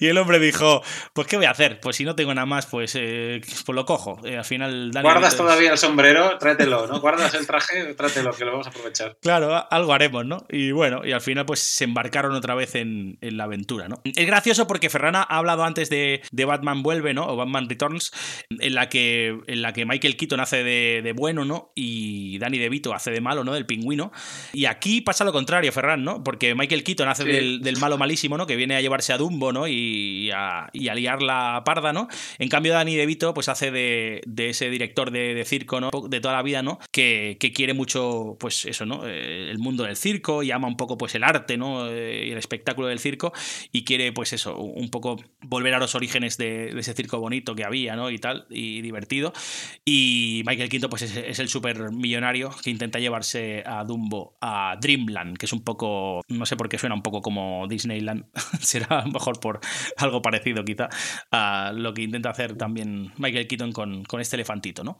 y 0.00 0.06
el 0.08 0.18
hombre 0.18 0.38
dijo, 0.38 0.82
pues 1.12 1.26
¿qué 1.28 1.36
voy 1.36 1.46
a 1.46 1.50
hacer? 1.50 1.80
Pues 1.80 1.96
si 1.96 2.04
no 2.04 2.14
tengo 2.16 2.34
nada 2.34 2.46
más, 2.46 2.66
pues, 2.66 2.94
eh, 2.98 3.40
pues 3.64 3.74
lo 3.76 3.84
cojo. 3.86 4.20
Eh, 4.24 4.36
al 4.38 4.44
final 4.44 4.90
Danny 4.90 5.02
Guardas 5.04 5.32
DeVito 5.32 5.34
es- 5.34 5.36
todavía 5.48 5.72
el 5.72 5.78
sombrero, 5.78 6.38
tráetelo, 6.38 6.86
¿no? 6.86 7.00
Guardas 7.00 7.34
el 7.34 7.46
traje, 7.46 7.94
trátelo, 7.94 8.32
que 8.32 8.44
lo 8.44 8.52
vamos 8.52 8.66
a 8.66 8.70
aprovechar. 8.70 9.16
Claro, 9.20 9.66
algo 9.70 9.92
haremos, 9.92 10.24
¿no? 10.26 10.46
Y 10.50 10.72
bueno, 10.72 11.02
y 11.04 11.12
al 11.12 11.20
final 11.20 11.46
pues 11.46 11.60
se 11.60 11.84
embarcaron 11.84 12.32
otra 12.34 12.54
vez 12.54 12.74
en, 12.74 13.18
en 13.20 13.36
la 13.36 13.44
aventura, 13.44 13.88
¿no? 13.88 14.00
Es 14.04 14.26
gracioso 14.26 14.66
porque 14.66 14.90
Ferrana 14.90 15.22
ha 15.22 15.38
hablado 15.38 15.64
antes 15.64 15.88
de, 15.90 16.22
de 16.30 16.44
Batman 16.44 16.82
Vuelve, 16.82 17.01
¿no? 17.14 17.26
O 17.26 17.36
Batman 17.36 17.68
Returns, 17.68 18.12
en 18.50 18.74
la 18.74 18.88
que, 18.88 19.36
en 19.46 19.62
la 19.62 19.72
que 19.72 19.84
Michael 19.86 20.16
Keaton 20.16 20.40
hace 20.40 20.62
de, 20.62 21.00
de 21.02 21.12
bueno, 21.12 21.44
¿no? 21.44 21.72
Y 21.74 22.38
Danny 22.38 22.58
DeVito 22.58 22.94
hace 22.94 23.10
de 23.10 23.20
malo, 23.20 23.44
¿no? 23.44 23.52
Del 23.54 23.66
pingüino. 23.66 24.12
Y 24.52 24.66
aquí 24.66 25.00
pasa 25.00 25.24
lo 25.24 25.32
contrario, 25.32 25.72
Ferran, 25.72 26.04
¿no? 26.04 26.22
Porque 26.22 26.54
Michael 26.54 26.84
Keaton 26.84 27.08
hace 27.08 27.24
Sí. 27.24 27.28
del, 27.30 27.60
del 27.62 27.76
malo 27.78 27.98
malísimo, 27.98 28.36
¿no? 28.36 28.46
Que 28.46 28.56
viene 28.56 28.74
a 28.76 28.80
llevarse 28.80 29.12
a 29.12 29.18
Dumbo, 29.18 29.52
¿no? 29.52 29.66
Y 29.68 30.30
a, 30.34 30.68
y 30.72 30.88
a 30.88 30.94
liar 30.94 31.22
la 31.22 31.62
parda, 31.64 31.92
¿no? 31.92 32.08
En 32.38 32.48
cambio, 32.48 32.72
Danny 32.72 32.94
DeVito, 32.96 33.32
pues 33.34 33.48
hace 33.48 33.70
de, 33.70 34.20
de 34.26 34.48
ese 34.50 34.70
director 34.70 35.10
de, 35.10 35.34
de 35.34 35.44
circo, 35.44 35.80
¿no? 35.80 35.90
De 36.08 36.20
toda 36.20 36.34
la 36.34 36.42
vida, 36.42 36.62
¿no? 36.62 36.78
Que, 36.90 37.36
que 37.40 37.52
quiere 37.52 37.74
mucho, 37.74 38.36
pues 38.40 38.64
eso, 38.66 38.86
¿no? 38.86 39.06
Eh, 39.06 39.50
El 39.50 39.58
mundo 39.58 39.84
del 39.84 39.96
circo 39.96 40.42
y 40.42 40.50
ama 40.50 40.66
un 40.68 40.76
poco, 40.76 40.98
pues 40.98 41.14
el 41.14 41.24
arte, 41.24 41.56
¿no? 41.56 41.88
Eh, 41.90 42.26
Y 42.26 42.30
el 42.32 42.38
espectáculo 42.38 42.88
del 42.88 42.98
circo 42.98 43.32
y 43.72 43.84
quiere, 43.84 44.12
pues 44.12 44.32
eso, 44.32 44.56
un 44.58 44.90
poco 44.90 45.16
volver 45.42 45.74
a 45.74 45.78
los 45.78 45.94
orígenes 45.94 46.36
de, 46.38 46.72
de 46.74 46.80
ese 46.80 46.91
circo 46.94 47.18
bonito 47.18 47.54
que 47.54 47.64
había, 47.64 47.96
¿no? 47.96 48.10
Y 48.10 48.18
tal, 48.18 48.46
y 48.50 48.80
divertido. 48.82 49.32
Y 49.84 50.42
Michael 50.46 50.68
Quinto, 50.68 50.88
pues 50.88 51.02
es, 51.02 51.38
el 51.38 51.48
super 51.48 51.90
millonario 51.92 52.50
que 52.62 52.70
intenta 52.70 52.98
llevarse 52.98 53.62
a 53.66 53.84
Dumbo 53.84 54.36
a 54.40 54.76
Dreamland, 54.80 55.36
que 55.36 55.46
es 55.46 55.52
un 55.52 55.62
poco, 55.64 56.22
no 56.28 56.46
sé 56.46 56.56
por 56.56 56.68
qué 56.68 56.78
suena 56.78 56.94
un 56.94 57.02
poco 57.02 57.20
como 57.20 57.66
Disneyland, 57.68 58.26
será 58.60 59.04
mejor 59.06 59.40
por 59.40 59.60
algo 59.96 60.22
parecido 60.22 60.64
quizá 60.64 60.88
a 61.30 61.72
lo 61.74 61.94
que 61.94 62.02
intenta 62.02 62.30
hacer 62.30 62.56
también 62.56 63.12
Michael 63.18 63.46
Keaton 63.46 63.72
con, 63.72 64.04
con 64.04 64.20
este 64.20 64.36
elefantito, 64.36 64.84
¿no? 64.84 64.98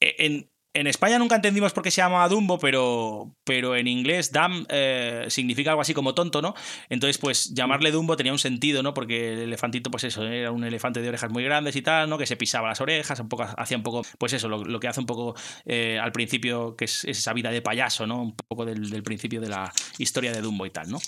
E, 0.00 0.14
En, 0.18 0.50
En 0.74 0.86
España 0.86 1.18
nunca 1.18 1.34
entendimos 1.34 1.72
por 1.72 1.82
qué 1.82 1.90
se 1.90 2.02
llamaba 2.02 2.28
Dumbo, 2.28 2.58
pero, 2.58 3.34
pero 3.44 3.74
en 3.74 3.88
inglés 3.88 4.32
Dam 4.32 4.66
eh, 4.68 5.26
significa 5.28 5.70
algo 5.70 5.80
así 5.80 5.94
como 5.94 6.14
tonto, 6.14 6.42
¿no? 6.42 6.54
Entonces, 6.90 7.18
pues 7.18 7.54
llamarle 7.54 7.90
Dumbo 7.90 8.16
tenía 8.16 8.32
un 8.32 8.38
sentido, 8.38 8.82
¿no? 8.82 8.92
Porque 8.92 9.32
el 9.32 9.38
elefantito, 9.40 9.90
pues 9.90 10.04
eso, 10.04 10.24
era 10.26 10.52
un 10.52 10.64
elefante 10.64 11.00
de 11.00 11.08
orejas 11.08 11.30
muy 11.30 11.42
grandes 11.42 11.74
y 11.74 11.82
tal, 11.82 12.08
¿no? 12.10 12.18
Que 12.18 12.26
se 12.26 12.36
pisaba 12.36 12.68
las 12.68 12.80
orejas, 12.80 13.18
un 13.18 13.28
poco, 13.28 13.46
hacía 13.56 13.78
un 13.78 13.82
poco, 13.82 14.02
pues 14.18 14.34
eso, 14.34 14.48
lo, 14.48 14.78
que 14.78 14.88
hace 14.88 15.00
un 15.00 15.06
poco 15.06 15.34
eh, 15.64 15.98
al 16.00 16.12
principio, 16.12 16.76
que 16.76 16.84
es, 16.84 17.04
es 17.04 17.18
esa 17.18 17.32
vida 17.32 17.50
de 17.50 17.62
payaso, 17.62 18.06
¿no? 18.06 18.22
Un 18.22 18.36
poco 18.36 18.66
del, 18.66 18.90
del 18.90 19.02
principio 19.02 19.40
de 19.40 19.48
la 19.48 19.72
historia 19.96 20.32
de 20.32 20.42
Dumbo 20.42 20.66
y 20.66 20.70
tal, 20.70 20.90
¿no? 20.90 20.98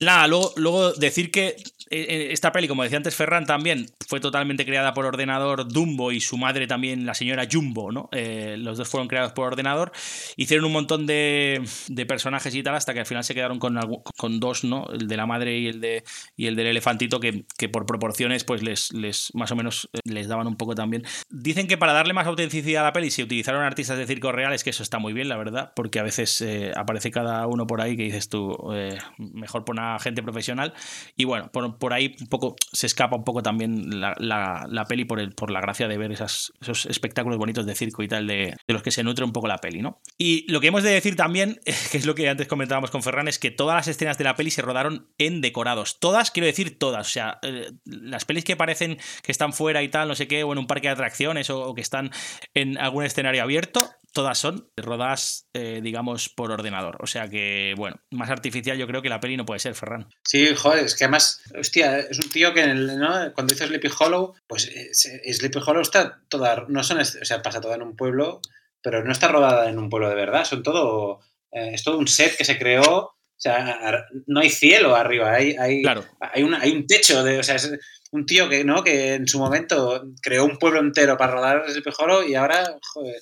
Nada, 0.00 0.26
luego, 0.26 0.52
luego 0.56 0.92
decir 0.92 1.30
que 1.30 1.56
eh, 1.90 2.28
esta 2.32 2.50
peli, 2.50 2.66
como 2.66 2.82
decía 2.82 2.96
antes 2.96 3.14
Ferran, 3.14 3.46
también 3.46 3.86
fue 4.08 4.18
totalmente 4.18 4.64
creada 4.64 4.94
por 4.94 5.06
ordenador 5.06 5.68
Dumbo 5.68 6.12
y 6.12 6.20
su 6.20 6.36
madre 6.36 6.66
también, 6.66 7.06
la 7.06 7.14
señora 7.14 7.46
Jumbo, 7.50 7.92
¿no? 7.92 8.08
Eh, 8.12 8.56
los 8.58 8.76
dos 8.78 8.88
fueron 8.88 9.06
creados 9.06 9.32
por 9.32 9.46
ordenador. 9.46 9.92
Hicieron 10.36 10.66
un 10.66 10.72
montón 10.72 11.06
de, 11.06 11.62
personajes 12.08 12.54
y 12.54 12.62
tal, 12.62 12.74
hasta 12.74 12.92
que 12.92 13.00
al 13.00 13.06
final 13.06 13.22
se 13.22 13.34
quedaron 13.34 13.58
con, 13.58 13.78
con 14.16 14.40
dos, 14.40 14.64
¿no? 14.64 14.86
El 14.92 15.06
de 15.06 15.16
la 15.16 15.26
madre 15.26 15.58
y 15.58 15.68
el, 15.68 15.80
de, 15.80 16.04
y 16.36 16.46
el 16.46 16.56
del 16.56 16.66
elefantito, 16.68 17.20
que, 17.20 17.44
que 17.56 17.68
por 17.68 17.86
proporciones, 17.86 18.44
pues 18.44 18.62
les, 18.62 18.92
les 18.92 19.32
más 19.34 19.52
o 19.52 19.56
menos 19.56 19.88
eh, 19.92 20.00
les 20.04 20.26
daban 20.26 20.46
un 20.46 20.56
poco 20.56 20.74
también. 20.74 21.04
Dicen 21.30 21.68
que 21.68 21.78
para 21.78 21.92
darle 21.92 22.14
más 22.14 22.26
autenticidad 22.26 22.82
a 22.82 22.86
la 22.86 22.92
peli 22.92 23.10
se 23.10 23.22
utilizaron 23.22 23.62
artistas 23.62 23.98
de 23.98 24.06
circo 24.06 24.32
reales, 24.32 24.64
que 24.64 24.70
eso 24.70 24.82
está 24.82 24.98
muy 24.98 25.12
bien, 25.12 25.28
la 25.28 25.36
verdad, 25.36 25.72
porque 25.76 26.00
a 26.00 26.02
veces 26.02 26.40
eh, 26.40 26.72
aparece 26.74 27.10
cada 27.10 27.46
uno 27.46 27.66
por 27.66 27.80
ahí 27.80 27.96
que 27.96 28.04
dices 28.04 28.28
tú, 28.28 28.56
eh, 28.74 28.98
mejor 29.18 29.64
poner 29.64 29.83
gente 30.00 30.22
profesional. 30.22 30.74
Y 31.16 31.24
bueno, 31.24 31.50
por, 31.52 31.78
por 31.78 31.92
ahí 31.92 32.14
un 32.20 32.28
poco 32.28 32.56
se 32.72 32.86
escapa 32.86 33.16
un 33.16 33.24
poco 33.24 33.42
también 33.42 34.00
la, 34.00 34.14
la, 34.18 34.84
peli 34.86 35.04
por, 35.04 35.20
el, 35.20 35.32
por 35.32 35.50
la 35.50 35.60
gracia 35.60 35.88
de 35.88 35.98
ver 35.98 36.12
esos 36.12 36.52
espectáculos 36.88 37.38
bonitos 37.38 37.66
de 37.66 37.74
circo 37.74 38.02
y 38.02 38.08
tal, 38.08 38.26
de, 38.26 38.56
de, 38.66 38.72
los 38.72 38.82
que 38.82 38.90
se 38.90 39.02
nutre 39.02 39.24
un 39.24 39.32
poco 39.32 39.48
la 39.48 39.58
peli, 39.58 39.82
¿no? 39.82 40.00
Y 40.18 40.50
lo 40.50 40.60
que 40.60 40.68
hemos 40.68 40.82
de 40.82 40.90
decir 40.90 41.16
también, 41.16 41.60
que 41.90 41.98
es 41.98 42.06
lo 42.06 42.14
que 42.14 42.28
antes 42.28 42.46
comentábamos 42.46 42.90
con 42.90 43.02
Ferran, 43.02 43.28
es 43.28 43.38
que 43.38 43.50
todas 43.50 43.76
las 43.76 43.88
escenas 43.88 44.18
de 44.18 44.24
la 44.24 44.36
peli 44.36 44.50
se 44.50 44.62
rodaron 44.62 45.08
en 45.18 45.40
decorados. 45.40 45.98
Todas, 46.00 46.30
quiero 46.30 46.46
decir 46.46 46.78
todas. 46.78 47.06
O 47.06 47.10
sea, 47.10 47.38
eh, 47.42 47.72
las 47.84 48.24
pelis 48.24 48.44
que 48.44 48.56
parecen 48.56 48.98
que 49.22 49.32
están 49.32 49.52
fuera 49.52 49.82
y 49.82 49.88
tal, 49.88 50.08
no 50.08 50.14
sé 50.14 50.28
qué, 50.28 50.44
o 50.44 50.52
en 50.52 50.58
un 50.58 50.66
parque 50.66 50.88
de 50.88 50.92
atracciones, 50.92 51.50
o 51.50 51.74
que 51.74 51.80
están 51.80 52.10
en 52.54 52.78
algún 52.78 53.04
escenario 53.04 53.42
abierto, 53.42 53.90
todas 54.14 54.38
son 54.38 54.70
rodadas, 54.76 55.48
eh, 55.52 55.80
digamos, 55.82 56.30
por 56.30 56.52
ordenador. 56.52 56.96
O 57.00 57.06
sea 57.06 57.28
que, 57.28 57.74
bueno, 57.76 57.96
más 58.10 58.30
artificial 58.30 58.78
yo 58.78 58.86
creo 58.86 59.02
que 59.02 59.08
la 59.08 59.20
peli 59.20 59.36
no 59.36 59.44
puede 59.44 59.60
ser, 59.60 59.74
Ferran. 59.74 60.08
Sí, 60.24 60.54
joder, 60.54 60.84
es 60.84 60.94
que 60.94 61.04
además, 61.04 61.42
hostia, 61.58 61.98
es 61.98 62.18
un 62.18 62.30
tío 62.30 62.54
que 62.54 62.62
el, 62.62 62.98
¿no? 62.98 63.32
cuando 63.34 63.52
hizo 63.52 63.66
Sleepy 63.66 63.88
Hollow, 63.98 64.34
pues 64.46 64.68
eh, 64.68 64.94
Sleepy 64.94 65.58
Hollow 65.58 65.82
está 65.82 66.22
toda, 66.28 66.64
no 66.68 66.82
son, 66.84 67.00
o 67.00 67.04
sea, 67.04 67.42
pasa 67.42 67.60
toda 67.60 67.74
en 67.74 67.82
un 67.82 67.96
pueblo, 67.96 68.40
pero 68.80 69.04
no 69.04 69.12
está 69.12 69.28
rodada 69.28 69.68
en 69.68 69.78
un 69.78 69.90
pueblo 69.90 70.08
de 70.08 70.14
verdad, 70.14 70.44
son 70.44 70.62
todo, 70.62 71.20
eh, 71.50 71.72
es 71.74 71.82
todo 71.82 71.98
un 71.98 72.06
set 72.06 72.36
que 72.36 72.44
se 72.44 72.56
creó, 72.56 72.84
o 72.86 73.16
sea, 73.36 74.06
no 74.26 74.40
hay 74.40 74.48
cielo 74.48 74.94
arriba, 74.94 75.32
hay, 75.32 75.56
hay, 75.58 75.82
claro. 75.82 76.04
hay, 76.20 76.44
una, 76.44 76.60
hay 76.60 76.70
un 76.70 76.86
techo, 76.86 77.24
de, 77.24 77.40
o 77.40 77.42
sea, 77.42 77.56
es 77.56 77.72
un 78.12 78.26
tío 78.26 78.48
que, 78.48 78.62
¿no? 78.62 78.84
que 78.84 79.14
en 79.14 79.26
su 79.26 79.40
momento 79.40 80.04
creó 80.22 80.44
un 80.44 80.56
pueblo 80.56 80.78
entero 80.78 81.16
para 81.16 81.32
rodar 81.32 81.64
Sleepy 81.68 81.90
Hollow 81.98 82.22
y 82.22 82.36
ahora, 82.36 82.78
joder, 82.92 83.20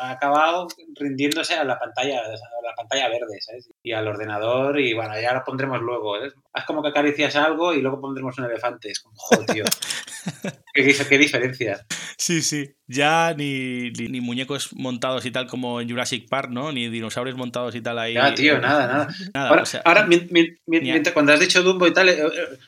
Ha 0.00 0.10
acabado 0.10 0.68
rindiéndose 0.94 1.54
a 1.54 1.64
la 1.64 1.78
pantalla, 1.78 2.20
a 2.20 2.28
la 2.28 2.74
pantalla 2.76 3.08
verde, 3.08 3.40
¿sabes? 3.40 3.70
Y 3.82 3.92
al 3.92 4.08
ordenador, 4.08 4.80
y 4.80 4.92
bueno, 4.94 5.18
ya 5.20 5.32
lo 5.32 5.44
pondremos 5.44 5.80
luego. 5.80 6.16
¿eh? 6.16 6.32
Haz 6.54 6.66
como 6.66 6.82
que 6.82 6.88
acaricias 6.88 7.34
algo 7.36 7.72
y 7.72 7.80
luego 7.80 8.00
pondremos 8.00 8.36
un 8.38 8.44
elefante. 8.44 8.90
Es 8.90 9.00
como, 9.00 9.16
joder, 9.16 9.46
tío. 9.46 9.64
¿Qué, 10.74 10.94
¿Qué, 11.08 11.18
diferencia? 11.18 11.84
Sí, 12.16 12.42
sí. 12.42 12.74
Ya 12.86 13.34
ni, 13.34 13.90
ni, 13.90 14.08
ni, 14.08 14.20
muñecos 14.20 14.72
montados 14.74 15.24
y 15.26 15.30
tal 15.30 15.46
como 15.46 15.80
en 15.80 15.88
Jurassic 15.88 16.28
Park, 16.28 16.50
¿no? 16.50 16.72
Ni 16.72 16.88
dinosaurios 16.88 17.36
montados 17.36 17.74
y 17.74 17.80
tal 17.80 17.98
ahí. 17.98 18.14
Ya, 18.14 18.34
tío, 18.34 18.58
nada, 18.58 18.86
nada. 18.86 19.08
nada 19.34 19.48
ahora, 19.48 19.62
o 19.62 19.66
sea, 19.66 19.82
ahora 19.84 20.06
mi, 20.06 20.28
mi, 20.30 20.48
mientras, 20.66 21.12
cuando 21.12 21.32
has 21.32 21.40
dicho 21.40 21.62
Dumbo 21.62 21.86
y 21.86 21.92
tal, 21.92 22.08
eh, 22.08 22.22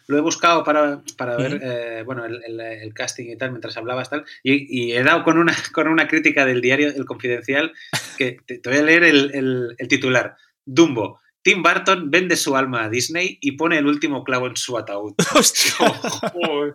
lo 0.06 0.19
he 0.19 0.20
buscado 0.20 0.65
para, 0.65 1.02
para 1.16 1.36
ver, 1.36 1.55
uh 1.55 1.56
-huh. 1.56 1.61
eh, 1.62 2.02
bueno, 2.05 2.24
el, 2.24 2.43
el, 2.44 2.61
el, 2.61 2.94
casting 2.94 3.31
y 3.31 3.36
tal, 3.36 3.51
mientras 3.51 3.77
hablabas 3.77 4.11
tal, 4.11 4.24
y, 4.43 4.66
y, 4.69 4.93
he 4.93 5.02
dado 5.02 5.24
con 5.24 5.39
una, 5.39 5.55
con 5.73 5.89
una 5.89 6.09
crítica 6.09 6.44
del 6.44 6.61
diario 6.61 6.89
El 6.89 7.05
Confidencial, 7.05 7.73
que 8.19 8.39
te, 8.47 8.59
te 8.59 8.70
voy 8.70 8.78
a 8.78 8.82
leer 8.82 9.05
el, 9.05 9.74
el 9.78 9.89
titular. 9.89 10.36
Dumbo, 10.66 11.20
Tim 11.44 11.62
Burton 11.62 12.10
vende 12.10 12.36
su 12.36 12.56
alma 12.56 12.84
a 12.84 12.88
Disney 12.88 13.36
y 13.42 13.52
pone 13.52 13.76
el 13.76 13.86
último 13.86 14.24
clavo 14.24 14.46
en 14.46 14.56
su 14.56 14.78
ataúd. 14.78 15.14
Oh, 15.78 15.92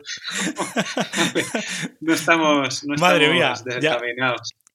no 2.02 2.14
estamos, 2.14 2.84
no 2.84 2.96
Madre 3.00 3.26
estamos 3.26 3.66
mía, 3.66 3.80
ya, 3.82 3.98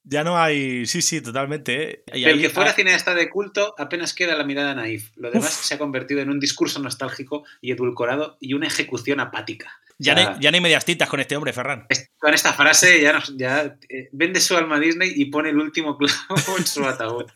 ya, 0.05 0.24
no 0.24 0.39
hay. 0.39 0.86
Sí, 0.86 1.02
sí, 1.02 1.20
totalmente. 1.20 1.90
¿eh? 1.90 2.05
Y 2.14 2.24
el 2.24 2.40
que 2.40 2.51
fuera 2.51 2.70
ah, 2.70 2.74
cineasta 2.74 3.14
de 3.14 3.28
culto 3.31 3.74
apenas 3.78 4.14
queda 4.14 4.36
la 4.36 4.44
mirada 4.44 4.74
naif. 4.74 5.10
Lo 5.16 5.31
demás 5.31 5.59
uf. 5.59 5.64
se 5.64 5.74
ha 5.74 5.78
convertido 5.78 6.20
en 6.20 6.31
un 6.31 6.39
discurso 6.39 6.78
nostálgico 6.81 7.44
y 7.60 7.72
edulcorado 7.72 8.36
y 8.40 8.55
una 8.55 8.66
ejecución 8.66 9.20
apática. 9.20 9.81
Ya, 9.98 10.12
o 10.12 10.16
sea, 10.16 10.24
no 10.24 10.31
hay, 10.31 10.40
ya 10.40 10.51
no 10.51 10.55
hay 10.56 10.60
medias 10.60 10.85
tintas 10.85 11.09
con 11.09 11.20
este 11.20 11.36
hombre, 11.36 11.52
Ferran. 11.52 11.86
Con 12.18 12.35
esta 12.35 12.52
frase 12.52 13.01
ya, 13.01 13.12
nos, 13.12 13.36
ya 13.36 13.76
eh, 13.89 14.09
vende 14.12 14.40
su 14.40 14.56
alma 14.56 14.76
a 14.76 14.81
Disney 14.81 15.12
y 15.14 15.26
pone 15.26 15.51
el 15.51 15.59
último 15.59 15.97
clavo 15.97 16.59
en 16.59 16.66
su 16.66 16.85
ataúd. 16.89 17.26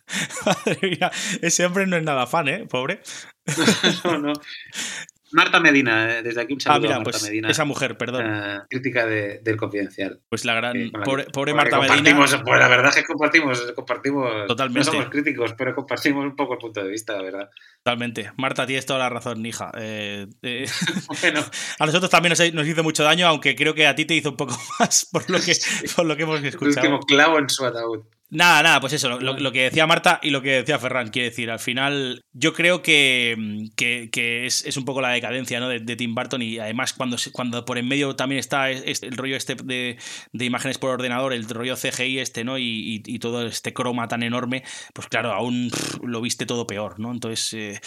Madre 0.45 0.79
mía, 0.83 1.11
ese 1.41 1.65
hombre 1.65 1.87
no 1.87 1.97
es 1.97 2.03
nada 2.03 2.27
fan, 2.27 2.49
¿eh? 2.49 2.67
Pobre. 2.67 3.01
no, 4.05 4.19
no. 4.19 4.33
Marta 5.33 5.61
Medina, 5.61 6.19
eh, 6.19 6.23
desde 6.23 6.41
aquí 6.41 6.55
un 6.55 6.61
saludo 6.61 6.79
ah, 6.79 6.81
mira, 6.81 6.95
a 6.97 6.99
Marta 6.99 7.11
pues 7.13 7.23
Medina. 7.25 7.51
Esa 7.51 7.65
mujer, 7.65 7.97
perdón. 7.97 8.27
Uh, 8.27 8.67
crítica 8.69 9.07
de, 9.07 9.41
del 9.41 9.57
Confidencial. 9.57 10.21
Pues 10.29 10.45
la 10.45 10.55
gran. 10.55 10.77
Eh, 10.77 10.93
pobre, 11.33 11.55
Marta 11.55 11.81
Medina. 11.81 12.17
Pues 12.17 12.33
la 12.33 12.69
verdad 12.69 12.89
es 12.89 12.97
que 12.97 13.05
compartimos, 13.05 13.73
compartimos. 13.73 14.47
Totalmente. 14.47 14.87
No 14.87 14.93
somos 14.93 15.11
críticos, 15.11 15.55
pero 15.57 15.75
compartimos 15.75 16.25
un 16.25 16.37
poco 16.37 16.55
el 16.55 16.59
punto 16.59 16.83
de 16.83 16.91
vista, 16.91 17.15
la 17.15 17.23
verdad. 17.23 17.51
Totalmente. 17.83 18.33
Marta, 18.37 18.67
tienes 18.67 18.87
toda 18.87 18.99
la 18.99 19.09
razón, 19.09 19.45
hija. 19.45 19.71
Eh, 19.77 20.27
eh, 20.43 20.67
bueno. 21.23 21.45
A 21.79 21.87
nosotros 21.87 22.11
también 22.11 22.31
nos, 22.31 22.55
nos, 22.55 22.67
hizo 22.67 22.83
mucho 22.83 23.05
daño, 23.05 23.27
aunque 23.27 23.55
creo 23.55 23.75
que 23.75 23.87
a 23.87 23.95
ti 23.95 24.05
te 24.05 24.15
hizo 24.15 24.31
un 24.31 24.37
poco 24.37 24.57
más 24.81 25.09
por 25.11 25.29
lo 25.31 25.39
que, 25.41 25.53
por 25.97 26.07
lo 26.07 26.17
que 26.17 26.23
hemos 26.23 26.43
escuchado. 26.43 26.87
El 26.87 26.93
último 26.93 27.07
clavo 27.07 27.39
en 27.39 27.49
su 27.49 27.65
ataúd. 27.65 28.05
Nada, 28.31 28.63
nada, 28.63 28.81
pues 28.81 28.93
eso, 28.93 29.09
lo, 29.09 29.39
lo, 29.39 29.53
que 29.53 29.63
decía 29.63 29.87
Marta 29.87 30.21
y 30.23 30.29
lo 30.29 30.43
que 30.43 30.51
decía 30.51 30.79
Ferran, 30.79 31.09
quiere 31.09 31.31
decir, 31.31 31.51
al 31.51 31.61
final 31.61 32.27
yo 32.33 32.53
creo 32.53 32.83
que, 32.83 33.65
que, 33.75 34.11
que 34.11 34.45
es, 34.45 34.67
es, 34.67 34.77
un 34.77 34.85
poco 34.85 35.01
la 35.01 35.09
decadencia 35.09 35.61
¿no? 35.61 35.69
de, 35.71 35.81
de, 35.81 35.97
Tim 35.97 36.15
Burton 36.15 36.43
y 36.43 36.59
además 36.59 36.93
cuando, 36.93 37.17
cuando 37.33 37.65
por 37.65 37.79
en 37.79 37.89
medio 37.89 38.17
también 38.17 38.39
está 38.39 38.71
este, 38.71 39.07
el 39.07 39.17
rollo 39.17 39.35
este 39.35 39.55
de, 39.55 39.97
de, 40.33 40.45
imágenes 40.45 40.77
por 40.77 40.91
ordenador, 40.91 41.33
el 41.33 41.49
rollo 41.49 41.75
CGI 41.75 42.19
este, 42.19 42.45
¿no? 42.45 42.59
Y, 42.59 42.65
y, 42.65 43.03
y, 43.07 43.19
todo 43.19 43.47
este 43.47 43.73
croma 43.73 44.09
tan 44.09 44.23
enorme, 44.23 44.63
pues 44.93 45.09
claro, 45.09 45.33
aún 45.33 45.71
lo 46.03 46.21
viste 46.21 46.45
todo 46.45 46.67
peor, 46.67 47.01
¿no? 47.01 47.13
Entonces... 47.13 47.55
Eh, 47.55 47.81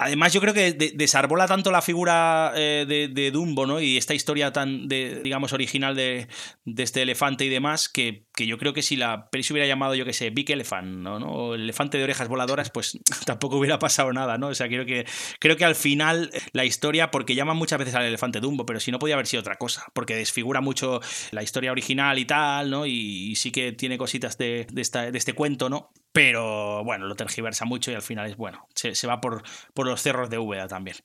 Además, 0.00 0.32
yo 0.32 0.40
creo 0.40 0.54
que 0.54 0.74
desarbola 0.94 1.48
tanto 1.48 1.72
la 1.72 1.82
figura 1.82 2.52
eh, 2.54 2.84
de, 2.86 3.08
de, 3.08 3.32
Dumbo, 3.32 3.66
¿no? 3.66 3.80
Y 3.80 3.96
esta 3.96 4.14
historia 4.14 4.52
tan, 4.52 4.86
de, 4.86 5.22
digamos, 5.24 5.52
original 5.52 5.96
de, 5.96 6.28
de, 6.64 6.82
este 6.84 7.02
elefante 7.02 7.44
y 7.44 7.48
demás, 7.48 7.88
que, 7.88 8.27
que, 8.38 8.46
yo 8.46 8.56
creo 8.56 8.72
que 8.72 8.82
si 8.82 8.96
la 8.96 9.28
peli 9.30 9.42
se 9.42 9.52
hubiera 9.52 9.66
llamado, 9.66 9.94
yo 9.94 10.04
que 10.04 10.12
sé, 10.12 10.30
Big 10.30 10.50
Elephant, 10.50 10.86
¿no? 10.86 11.18
¿no? 11.18 11.26
O 11.26 11.54
el 11.54 11.62
elefante 11.62 11.98
de 11.98 12.04
orejas 12.04 12.28
voladoras, 12.28 12.70
pues 12.70 12.98
tampoco 13.26 13.56
hubiera 13.56 13.78
pasado 13.78 14.12
nada, 14.12 14.38
¿no? 14.38 14.48
O 14.48 14.54
sea, 14.54 14.68
creo 14.68 14.86
que, 14.86 15.06
creo 15.40 15.56
que 15.56 15.64
al 15.64 15.74
final 15.74 16.30
la 16.52 16.64
historia, 16.64 17.10
porque 17.10 17.34
llaman 17.34 17.56
muchas 17.56 17.78
veces 17.78 17.94
al 17.94 18.04
elefante 18.04 18.40
Dumbo, 18.40 18.64
pero 18.64 18.78
si 18.80 18.92
no 18.92 18.98
podía 18.98 19.14
haber 19.14 19.26
sido 19.26 19.40
otra 19.40 19.56
cosa, 19.56 19.86
porque 19.92 20.14
desfigura 20.14 20.60
mucho 20.60 21.00
la 21.32 21.42
historia 21.42 21.72
original 21.72 22.18
y 22.18 22.24
tal, 22.24 22.70
¿no? 22.70 22.86
Y, 22.86 23.34
sí 23.34 23.50
que 23.50 23.72
tiene 23.72 23.98
cositas 23.98 24.38
de, 24.38 24.66
esta, 24.76 25.10
de 25.10 25.18
este 25.18 25.32
cuento, 25.32 25.68
¿no? 25.68 25.90
pero 26.18 26.82
bueno, 26.84 27.06
lo 27.06 27.14
tergiversa 27.14 27.64
mucho 27.64 27.92
y 27.92 27.94
al 27.94 28.02
final 28.02 28.28
es 28.28 28.36
bueno, 28.36 28.66
se, 28.74 28.96
se, 28.96 29.06
va 29.06 29.20
por, 29.20 29.44
por 29.72 29.86
los 29.86 30.02
cerros 30.02 30.28
de 30.28 30.38
Úbeda 30.38 30.66
también. 30.66 30.96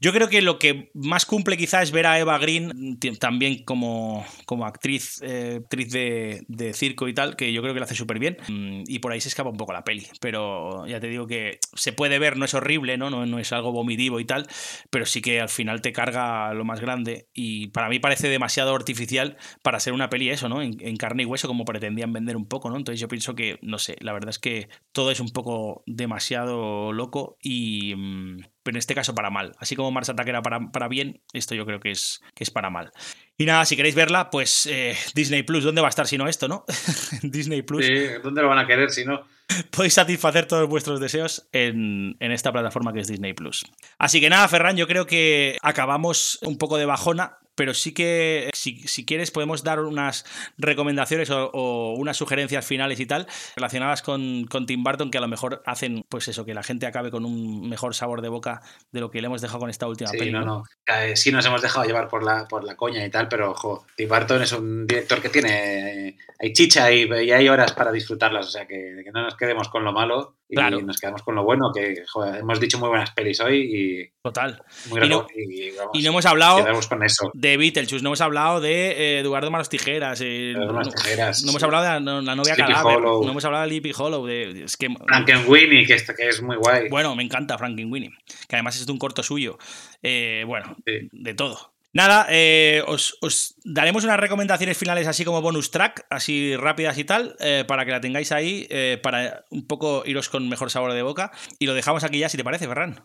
Yo 0.00 0.12
creo 0.12 0.28
que 0.28 0.42
lo 0.42 0.58
que 0.58 0.90
más 0.92 1.24
cumple 1.24 1.56
quizás 1.56 1.84
es 1.84 1.92
ver 1.92 2.06
a 2.06 2.18
Eva 2.18 2.36
Green 2.36 2.98
también 3.18 3.64
como, 3.64 4.26
como 4.44 4.66
actriz, 4.66 5.20
eh, 5.22 5.60
actriz 5.62 5.90
de, 5.90 6.69
circo 6.72 7.08
y 7.08 7.14
tal, 7.14 7.36
que 7.36 7.52
yo 7.52 7.62
creo 7.62 7.74
que 7.74 7.80
lo 7.80 7.84
hace 7.84 7.94
súper 7.94 8.18
bien 8.18 8.36
mm, 8.48 8.84
y 8.86 8.98
por 8.98 9.12
ahí 9.12 9.20
se 9.20 9.28
escapa 9.28 9.50
un 9.50 9.56
poco 9.56 9.72
la 9.72 9.84
peli, 9.84 10.06
pero 10.20 10.86
ya 10.86 11.00
te 11.00 11.08
digo 11.08 11.26
que 11.26 11.58
se 11.74 11.92
puede 11.92 12.18
ver, 12.18 12.36
no 12.36 12.44
es 12.44 12.54
horrible, 12.54 12.96
¿no? 12.96 13.10
No, 13.10 13.38
es 13.38 13.52
algo 13.52 13.72
vomitivo 13.72 14.20
y 14.20 14.24
tal, 14.24 14.46
pero 14.90 15.06
sí 15.06 15.20
que 15.22 15.40
al 15.40 15.48
final 15.48 15.82
te 15.82 15.92
carga 15.92 16.52
lo 16.54 16.64
más 16.64 16.80
grande 16.80 17.28
y 17.32 17.68
para 17.68 17.88
mí 17.88 17.98
parece 17.98 18.28
demasiado 18.28 18.74
artificial 18.74 19.36
para 19.62 19.80
ser 19.80 19.92
una 19.92 20.10
peli 20.10 20.30
eso, 20.30 20.48
¿no? 20.48 20.62
En, 20.62 20.76
en 20.80 20.96
carne 20.96 21.22
y 21.22 21.26
hueso 21.26 21.48
como 21.48 21.64
pretendían 21.64 22.12
vender 22.12 22.36
un 22.36 22.46
poco, 22.46 22.70
¿no? 22.70 22.76
Entonces 22.76 23.00
yo 23.00 23.08
pienso 23.08 23.34
que, 23.34 23.58
no 23.62 23.78
sé, 23.78 23.96
la 24.00 24.12
verdad 24.12 24.30
es 24.30 24.38
que 24.38 24.68
todo 24.92 25.10
es 25.10 25.20
un 25.20 25.30
poco 25.30 25.82
demasiado 25.86 26.92
loco 26.92 27.38
y 27.42 27.94
mm, 27.96 28.40
pero 28.70 28.76
en 28.76 28.78
este 28.78 28.94
caso 28.94 29.16
para 29.16 29.30
mal. 29.30 29.56
Así 29.58 29.74
como 29.74 29.90
Mars 29.90 30.10
Attack 30.10 30.28
era 30.28 30.42
para, 30.42 30.60
para 30.70 30.86
bien, 30.86 31.20
esto 31.32 31.56
yo 31.56 31.66
creo 31.66 31.80
que 31.80 31.90
es, 31.90 32.22
que 32.36 32.44
es 32.44 32.52
para 32.52 32.70
mal. 32.70 32.92
Y 33.36 33.44
nada, 33.44 33.64
si 33.64 33.74
queréis 33.74 33.96
verla, 33.96 34.30
pues 34.30 34.66
eh, 34.66 34.96
Disney 35.12 35.42
Plus, 35.42 35.64
¿dónde 35.64 35.80
va 35.80 35.88
a 35.88 35.90
estar 35.90 36.06
si 36.06 36.16
no 36.16 36.28
esto, 36.28 36.46
no? 36.46 36.64
Disney 37.22 37.62
Plus. 37.62 37.84
Sí, 37.84 37.94
¿dónde 38.22 38.42
lo 38.42 38.48
van 38.48 38.60
a 38.60 38.68
querer 38.68 38.90
si 38.90 39.04
no? 39.04 39.26
Podéis 39.72 39.94
satisfacer 39.94 40.46
todos 40.46 40.68
vuestros 40.68 41.00
deseos 41.00 41.48
en, 41.50 42.16
en, 42.20 42.30
esta 42.30 42.52
plataforma 42.52 42.92
que 42.92 43.00
es 43.00 43.08
Disney 43.08 43.32
Plus. 43.32 43.64
Así 43.98 44.20
que 44.20 44.30
nada, 44.30 44.46
Ferran, 44.46 44.76
yo 44.76 44.86
creo 44.86 45.04
que 45.04 45.58
acabamos 45.62 46.38
un 46.42 46.56
poco 46.56 46.78
de 46.78 46.86
bajona, 46.86 47.38
pero 47.60 47.74
sí 47.74 47.92
que 47.92 48.48
si, 48.54 48.88
si 48.88 49.04
quieres 49.04 49.30
podemos 49.30 49.62
dar 49.62 49.80
unas 49.80 50.24
recomendaciones 50.56 51.28
o, 51.28 51.50
o, 51.52 51.92
unas 51.92 52.16
sugerencias 52.16 52.64
finales 52.64 52.98
y 53.00 53.04
tal 53.04 53.26
relacionadas 53.54 54.00
con, 54.00 54.46
con, 54.46 54.64
Tim 54.64 54.82
Burton 54.82 55.10
que 55.10 55.18
a 55.18 55.20
lo 55.20 55.28
mejor 55.28 55.62
hacen 55.66 56.02
pues 56.08 56.26
eso, 56.28 56.46
que 56.46 56.54
la 56.54 56.62
gente 56.62 56.86
acabe 56.86 57.10
con 57.10 57.26
un 57.26 57.68
mejor 57.68 57.94
sabor 57.94 58.22
de 58.22 58.30
boca 58.30 58.62
de 58.92 59.00
lo 59.00 59.10
que 59.10 59.20
le 59.20 59.26
hemos 59.26 59.42
dejado 59.42 59.60
con 59.60 59.68
esta 59.68 59.86
última 59.86 60.08
sí, 60.08 60.16
película. 60.16 60.46
No, 60.46 60.64
no. 60.86 61.16
Sí 61.16 61.30
nos 61.32 61.44
hemos 61.44 61.60
dejado 61.60 61.84
llevar 61.84 62.08
por 62.08 62.22
la, 62.22 62.48
por 62.48 62.64
la 62.64 62.76
coña 62.76 63.04
y 63.04 63.10
tal, 63.10 63.28
pero 63.28 63.50
ojo, 63.50 63.84
Tim 63.94 64.08
Burton 64.08 64.40
es 64.40 64.52
un 64.52 64.86
director 64.86 65.20
que 65.20 65.28
tiene 65.28 66.16
hay 66.38 66.52
chicha 66.54 66.90
y, 66.90 67.02
y 67.02 67.32
hay 67.32 67.46
horas 67.50 67.74
para 67.74 67.92
disfrutarlas, 67.92 68.46
o 68.46 68.50
sea 68.50 68.66
que, 68.66 69.02
que, 69.04 69.12
no 69.12 69.22
nos 69.22 69.36
quedemos 69.36 69.68
con 69.68 69.84
lo 69.84 69.92
malo 69.92 70.39
y 70.50 70.56
claro. 70.56 70.80
nos 70.82 70.98
quedamos 70.98 71.22
con 71.22 71.36
lo 71.36 71.44
bueno, 71.44 71.70
que 71.72 72.02
joder, 72.08 72.40
hemos 72.40 72.58
dicho 72.58 72.78
muy 72.78 72.88
buenas 72.88 73.12
pelis 73.12 73.40
hoy 73.40 73.70
y... 73.72 74.20
Total. 74.20 74.60
Muy 74.88 75.04
y, 75.04 75.08
no, 75.08 75.26
y, 75.34 75.70
vamos, 75.76 75.90
y, 75.94 76.02
no, 76.02 76.08
hemos 76.08 76.26
hablado 76.26 76.64
con 76.88 77.04
eso. 77.04 77.30
de 77.34 77.56
Beetlejuice, 77.56 78.02
no 78.02 78.08
hemos 78.08 78.20
hablado 78.20 78.60
de 78.60 78.90
eh, 78.90 79.20
Eduardo 79.20 79.50
Manos 79.52 79.68
Tijeras, 79.68 80.20
eh, 80.24 80.54
Manos 80.56 80.88
no, 80.88 80.92
Tijeras, 80.92 81.44
no, 81.44 81.50
hemos 81.50 81.62
hablado 81.62 81.84
de 81.84 82.00
la, 82.00 82.20
la 82.20 82.34
novia 82.34 82.54
Sleepy 82.54 82.72
cadáver, 82.72 82.96
Hollow. 82.96 83.24
no 83.24 83.30
hemos 83.30 83.44
hablado 83.44 83.62
de 83.62 83.68
Sleepy 83.70 83.92
Hollow, 83.96 84.26
de, 84.26 84.64
es 84.64 84.76
que, 84.76 84.88
Frankenweenie, 85.06 85.86
que, 85.86 85.96
que 86.16 86.28
es 86.28 86.42
muy 86.42 86.56
guay. 86.56 86.88
Bueno, 86.88 87.14
me 87.14 87.22
encanta 87.22 87.56
Frankenweenie, 87.56 88.10
que 88.48 88.56
además 88.56 88.76
es 88.76 88.86
de 88.86 88.92
un 88.92 88.98
corto 88.98 89.22
suyo. 89.22 89.56
Eh, 90.02 90.42
bueno, 90.46 90.76
sí. 90.84 91.08
de 91.12 91.34
todo. 91.34 91.69
Nada, 91.92 92.26
eh, 92.30 92.84
os, 92.86 93.18
os, 93.20 93.56
daremos 93.64 94.04
unas 94.04 94.20
recomendaciones 94.20 94.78
finales 94.78 95.08
así 95.08 95.24
como 95.24 95.42
bonus 95.42 95.72
track, 95.72 96.06
así 96.08 96.54
rápidas 96.56 96.96
y 96.98 97.04
tal, 97.04 97.34
eh, 97.40 97.64
para 97.66 97.84
que 97.84 97.90
la 97.90 98.00
tengáis 98.00 98.30
ahí, 98.30 98.66
eh, 98.70 98.98
para 99.02 99.44
un 99.50 99.66
poco 99.66 100.04
iros 100.06 100.28
con 100.28 100.48
mejor 100.48 100.70
sabor 100.70 100.92
de 100.92 101.02
boca. 101.02 101.32
Y 101.58 101.66
lo 101.66 101.74
dejamos 101.74 102.04
aquí 102.04 102.20
ya, 102.20 102.28
si 102.28 102.36
te 102.36 102.44
parece, 102.44 102.68
Ferran. 102.68 103.00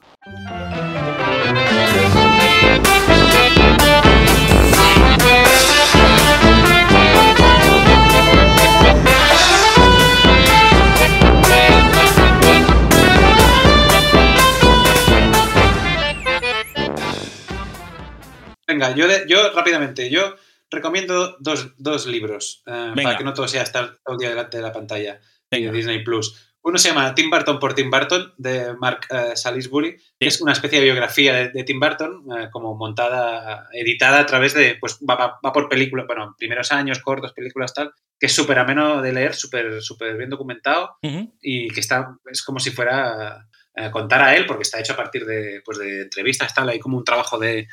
Venga, 18.76 18.94
yo, 18.94 19.08
de, 19.08 19.24
yo 19.26 19.54
rápidamente, 19.54 20.10
yo 20.10 20.36
recomiendo 20.70 21.38
dos, 21.40 21.72
dos 21.78 22.08
libros 22.08 22.62
uh, 22.68 22.94
para 22.94 23.18
que 23.18 23.24
no 23.24 23.34
todo 23.34 23.48
sea 23.48 23.64
estar 23.64 23.98
todo 24.04 24.16
el 24.16 24.20
día 24.20 24.30
delante 24.30 24.58
de 24.58 24.64
la 24.64 24.74
pantalla 24.74 25.22
Venga. 25.50 25.72
de 25.72 25.78
Disney 25.78 26.04
Plus. 26.04 26.52
Uno 26.62 26.78
se 26.78 26.90
llama 26.90 27.16
Tim 27.16 27.30
Burton 27.30 27.58
por 27.58 27.74
Tim 27.74 27.90
Burton, 27.90 28.34
de 28.38 28.74
Mark 28.74 29.08
uh, 29.12 29.38
Salisbury, 29.38 29.98
sí. 29.98 30.14
que 30.20 30.28
es 30.28 30.42
una 30.42 30.52
especie 30.52 30.80
de 30.80 30.86
biografía 30.86 31.34
de, 31.34 31.50
de 31.50 31.64
Tim 31.64 31.80
Burton, 31.80 32.24
uh, 32.26 32.50
como 32.52 32.76
montada, 32.76 33.70
editada 33.72 34.20
a 34.20 34.26
través 34.26 34.54
de, 34.54 34.76
pues 34.76 35.00
va, 35.10 35.16
va, 35.16 35.40
va 35.46 35.54
por 35.54 35.70
películas, 35.70 36.06
bueno, 36.08 36.36
primeros 36.38 36.74
años, 36.74 37.00
cortos, 37.00 37.32
películas 37.32 37.74
tal, 37.74 37.94
que 38.20 38.26
es 38.26 38.34
súper 38.34 38.60
ameno 38.60 39.02
de 39.02 39.14
leer, 39.14 39.36
súper 39.36 39.82
súper 39.82 40.18
bien 40.18 40.30
documentado 40.30 40.98
-huh. 41.02 41.32
y 41.42 41.70
que 41.70 41.80
está, 41.80 42.18
es 42.30 42.42
como 42.42 42.60
si 42.60 42.72
fuera 42.72 43.48
contar 43.92 44.22
a 44.22 44.38
él, 44.38 44.46
porque 44.46 44.64
está 44.64 44.80
hecho 44.80 44.94
a 44.94 44.96
partir 44.96 45.26
de, 45.26 45.62
pues 45.66 45.78
de 45.78 46.04
entrevistas, 46.04 46.54
tal, 46.54 46.70
hay 46.70 46.80
como 46.80 46.98
un 46.98 47.04
trabajo 47.04 47.38
de, 47.38 47.68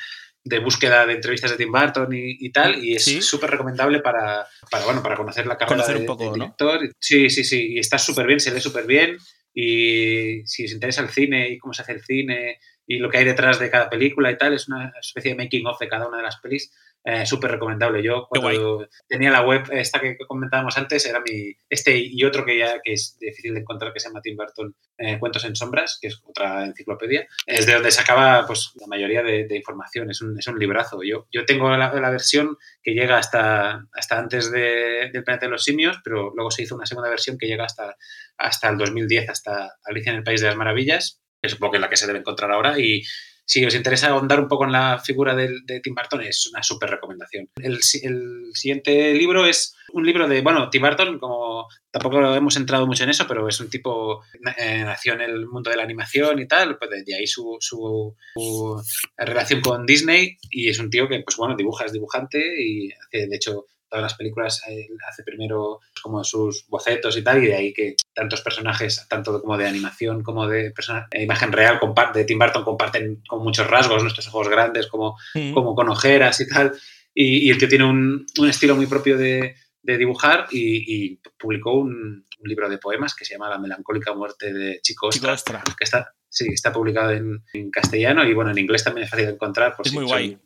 de 0.45 0.59
búsqueda 0.59 1.07
de 1.07 1.15
entrevistas 1.15 1.51
de 1.51 1.57
Tim 1.57 1.71
Burton 1.71 2.13
y, 2.13 2.37
y 2.41 2.51
tal, 2.51 2.85
y 2.85 2.97
es 2.97 3.05
súper 3.05 3.49
¿Sí? 3.49 3.53
recomendable 3.53 4.01
para, 4.01 4.47
para, 4.71 4.85
bueno, 4.85 5.03
para 5.03 5.17
conocer 5.17 5.47
la 5.47 5.57
carrera 5.57 5.77
conocer 5.77 5.95
de, 5.95 6.01
un 6.01 6.07
poco, 6.07 6.25
del 6.25 6.35
director. 6.35 6.85
¿no? 6.85 6.91
Sí, 6.99 7.31
sí, 7.31 7.45
sí, 7.45 7.75
y 7.75 7.79
está 7.79 7.99
súper 7.99 8.27
bien, 8.27 8.41
se 8.41 8.53
lee 8.53 8.61
súper 8.61 8.87
bien, 8.87 9.17
y 9.55 10.47
si 10.47 10.65
os 10.65 10.73
interesa 10.73 11.03
el 11.03 11.11
cine 11.11 11.51
y 11.51 11.59
cómo 11.59 11.75
se 11.75 11.83
hace 11.83 11.93
el 11.93 12.03
cine 12.03 12.59
y 12.87 12.99
lo 12.99 13.09
que 13.09 13.19
hay 13.19 13.25
detrás 13.25 13.61
de 13.61 13.71
cada 13.71 13.89
película 13.89 14.31
y 14.31 14.37
tal, 14.37 14.55
es 14.55 14.69
una 14.69 14.93
especie 15.01 15.33
de 15.33 15.37
making 15.37 15.67
of 15.67 15.79
de 15.79 15.89
cada 15.89 16.09
una 16.09 16.17
de 16.17 16.25
las 16.25 16.41
pelis, 16.41 16.73
eh, 17.05 17.27
súper 17.27 17.51
recomendable. 17.51 18.03
Yo 18.03 18.29
cuando 18.29 18.87
tenía 19.09 19.31
la 19.31 19.43
web 19.43 19.65
esta 19.73 20.01
que 20.01 20.17
comentábamos 20.29 20.79
antes, 20.79 21.05
era 21.05 21.21
mi 21.21 21.53
este 21.69 21.97
y 21.97 22.23
otro 22.25 22.45
que 22.45 22.59
ya 22.59 22.81
que 22.81 22.93
es 22.93 23.17
difícil 23.19 23.55
de 23.55 23.61
encontrar 23.61 23.93
que 23.93 23.99
se 23.99 24.09
llama 24.09 24.21
Tim 24.23 24.37
Burton 24.37 24.75
eh, 24.99 25.19
Cuentos 25.19 25.45
en 25.45 25.57
Sombras, 25.57 25.99
que 26.01 26.09
es 26.09 26.21
otra 26.25 26.65
enciclopedia, 26.65 27.27
es 27.47 27.67
de 27.67 27.75
donde 27.75 27.91
sacaba 27.91 28.47
pues 28.47 28.71
la 28.77 28.87
mayoría 28.87 29.23
de, 29.23 29.47
de 29.49 29.57
información, 29.57 30.11
es 30.11 30.23
un, 30.23 30.39
es 30.39 30.47
un, 30.47 30.59
librazo. 30.59 31.03
Yo, 31.03 31.27
yo 31.33 31.45
tengo 31.45 31.71
la, 31.71 31.93
la, 31.93 32.11
versión 32.11 32.57
que 32.83 32.93
llega 32.93 33.19
hasta, 33.19 33.85
hasta 33.93 34.19
antes 34.19 34.53
de, 34.53 35.11
del 35.13 35.25
Planeta 35.25 35.47
de 35.47 35.53
los 35.53 35.65
Simios, 35.65 35.99
pero 36.05 36.33
luego 36.35 36.53
se 36.53 36.63
hizo 36.63 36.77
una 36.77 36.87
segunda 36.87 37.11
versión 37.11 37.37
que 37.37 37.47
llega 37.47 37.65
hasta, 37.65 37.97
hasta 38.39 38.69
el 38.69 38.79
2010, 38.79 39.29
hasta 39.29 39.73
Alicia 39.85 40.13
en 40.13 40.19
el 40.19 40.25
País 40.25 40.41
de 40.41 40.47
las 40.47 40.57
Maravillas, 40.57 41.21
que 41.41 41.49
supongo 41.49 41.73
que 41.73 41.77
es 41.79 41.83
la 41.83 41.91
que 41.91 41.97
se 41.97 42.07
debe 42.07 42.21
encontrar 42.21 42.53
ahora, 42.53 42.79
y 42.79 43.03
si 43.45 43.65
os 43.65 43.75
interesa 43.75 44.09
ahondar 44.09 44.41
un 44.41 44.49
poco 44.49 44.65
en 44.65 44.73
la 44.73 44.99
figura 44.99 45.35
de, 45.35 45.81
Tim 45.83 45.95
Burton, 45.95 46.23
es 46.23 46.49
una 46.53 46.63
súper 46.63 46.91
recomendación. 46.91 47.49
El, 47.57 47.83
siguiente 47.83 49.15
libro 49.15 49.47
es 49.47 49.75
un 49.93 50.07
libro 50.07 50.29
de, 50.29 50.41
bueno, 50.41 50.71
Tim 50.71 50.83
Burton, 50.83 51.19
como 51.19 51.69
tampoco 51.91 52.35
hemos 52.35 52.57
entrado 52.57 52.87
mucho 52.87 53.05
en 53.05 53.11
eso, 53.11 53.27
pero 53.27 53.49
es 53.49 53.61
un 53.61 53.69
tipo, 53.69 54.23
eh, 54.57 54.83
nació 54.85 55.15
en 55.15 55.23
el 55.23 55.47
mundo 55.47 55.71
de 55.71 55.77
la 55.77 55.83
animación 55.83 56.39
y 56.39 56.47
tal, 56.47 56.79
pues 56.79 56.91
de, 56.91 57.05
de 57.05 57.15
ahí 57.15 57.27
su, 57.27 57.57
su, 57.61 58.15
su, 58.35 58.83
relación 59.17 59.61
con 59.61 59.85
Disney 59.85 60.39
y 60.51 60.69
es 60.69 60.79
un 60.79 60.91
tío 60.91 61.09
que, 61.09 61.21
pues 61.21 61.37
bueno, 61.37 61.57
dibuja, 61.57 61.85
es 61.85 61.93
dibujante 61.93 62.41
y 62.63 62.91
hace, 62.93 63.27
de 63.27 63.37
hecho, 63.37 63.67
todas 63.93 64.05
las 64.05 64.15
películas 64.15 64.63
eh, 64.71 64.89
hace 65.07 65.23
primero 65.23 65.81
como 66.03 66.25
sus 66.25 66.67
bocetos 66.67 67.15
y 67.19 67.23
tal, 67.23 67.45
y 67.45 67.49
de 67.49 67.55
ahí 67.55 67.73
que 67.75 67.97
tantos 68.15 68.41
personajes, 68.41 69.07
tanto 69.07 69.39
como 69.43 69.59
de 69.59 69.69
animación 69.69 70.23
como 70.23 70.49
de 70.49 70.71
persona, 70.71 71.07
de 71.11 71.23
imagen 71.23 71.53
real, 71.53 71.79
de 72.15 72.25
Tim 72.25 72.39
Burton 72.39 72.65
comparten 72.65 73.23
con 73.29 73.43
muchos 73.45 73.67
rasgos, 73.67 74.01
nuestros 74.01 74.27
ojos 74.29 74.49
grandes, 74.49 74.87
como, 74.87 75.19
como 75.53 75.75
con 75.75 75.91
ojeras 75.91 76.41
y 76.41 76.49
tal, 76.49 76.73
y, 77.15 77.47
y 77.47 77.51
el 77.51 77.59
que 77.59 77.67
tiene 77.67 77.85
un, 77.85 78.25
un, 78.39 78.49
estilo 78.49 78.75
muy 78.77 78.87
propio 78.87 79.19
de, 79.19 79.57
de 79.83 79.99
dibujar 79.99 80.47
y, 80.51 80.85
y 80.87 81.21
publicó 81.39 81.75
un, 81.75 81.91
un, 81.91 82.49
libro 82.49 82.71
de 82.71 82.79
poemas 82.79 83.15
que 83.15 83.27
se 83.27 83.35
llama 83.35 83.51
La 83.51 83.59
melancólica 83.59 84.15
muerte 84.15 84.55
de 84.55 84.81
Chico 84.81 85.09
Ostra, 85.09 85.63
que 85.77 85.85
está, 85.85 86.15
sí, 86.31 86.47
está 86.51 86.73
publicado 86.73 87.11
en, 87.11 87.45
en, 87.53 87.71
castellano 87.71 88.25
y 88.25 88.33
bueno, 88.33 88.53
en 88.53 88.59
inglés 88.59 88.85
también 88.85 89.05
es 89.05 89.11
fácil 89.11 89.27
de 89.27 89.33
encontrar. 89.33 89.75
Pues, 89.77 89.89
es 89.89 89.93
muy 89.93 90.09
son, 90.09 90.09
guay. 90.09 90.39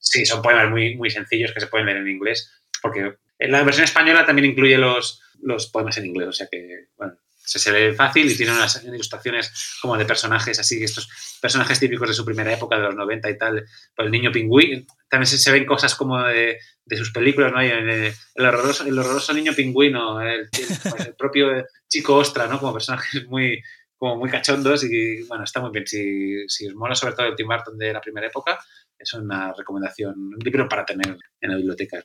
Sí, 0.00 0.26
son 0.26 0.42
poemas 0.42 0.68
muy, 0.68 0.96
muy 0.96 1.10
sencillos 1.10 1.52
que 1.52 1.60
se 1.60 1.68
pueden 1.68 1.86
leer 1.86 1.98
en 1.98 2.08
inglés 2.08 2.58
porque 2.82 3.16
en 3.38 3.52
la 3.52 3.62
versión 3.62 3.84
española 3.84 4.26
también 4.26 4.50
incluye 4.50 4.78
los, 4.78 5.22
los 5.42 5.66
poemas 5.68 5.96
en 5.98 6.06
inglés, 6.06 6.28
o 6.28 6.32
sea 6.32 6.48
que, 6.50 6.88
bueno, 6.96 7.14
se, 7.36 7.58
se 7.58 7.72
lee 7.72 7.94
fácil 7.94 8.30
y 8.30 8.36
tiene 8.36 8.52
unas 8.52 8.84
ilustraciones 8.84 9.78
como 9.80 9.96
de 9.96 10.04
personajes 10.04 10.58
así, 10.58 10.82
estos 10.82 11.08
personajes 11.40 11.80
típicos 11.80 12.08
de 12.08 12.14
su 12.14 12.24
primera 12.24 12.52
época, 12.52 12.76
de 12.76 12.82
los 12.82 12.94
90 12.94 13.30
y 13.30 13.38
tal, 13.38 13.64
pues 13.96 14.06
el 14.06 14.12
niño 14.12 14.30
pingüí, 14.30 14.86
también 15.08 15.26
se, 15.26 15.38
se 15.38 15.50
ven 15.50 15.64
cosas 15.64 15.94
como 15.94 16.22
de, 16.22 16.58
de, 16.84 16.96
sus 16.96 17.10
películas, 17.10 17.52
¿no? 17.52 17.60
El, 17.60 17.88
el, 17.88 18.46
horroroso, 18.46 18.84
el 18.84 18.98
horroroso 18.98 19.32
niño 19.32 19.54
pingüino, 19.54 20.20
el, 20.20 20.48
el, 20.52 21.06
el 21.06 21.14
propio 21.18 21.64
chico 21.88 22.16
ostra, 22.16 22.46
¿no? 22.46 22.58
Como 22.58 22.74
personajes 22.74 23.26
muy, 23.26 23.62
como 23.96 24.16
muy 24.16 24.30
cachondos 24.30 24.84
y 24.84 25.22
bueno, 25.22 25.44
está 25.44 25.60
muy 25.60 25.70
bien. 25.70 25.86
Si, 25.86 26.48
si 26.48 26.68
os 26.68 26.74
mola 26.74 26.94
sobre 26.94 27.14
todo 27.14 27.26
el 27.26 27.36
Tim 27.36 27.48
Burton 27.48 27.76
de 27.76 27.92
la 27.92 28.00
primera 28.00 28.28
época, 28.28 28.58
es 28.98 29.14
una 29.14 29.52
recomendación, 29.56 30.14
un 30.16 30.38
libro 30.44 30.68
para 30.68 30.84
tener 30.84 31.16
en 31.40 31.50
la 31.50 31.56
biblioteca. 31.56 32.02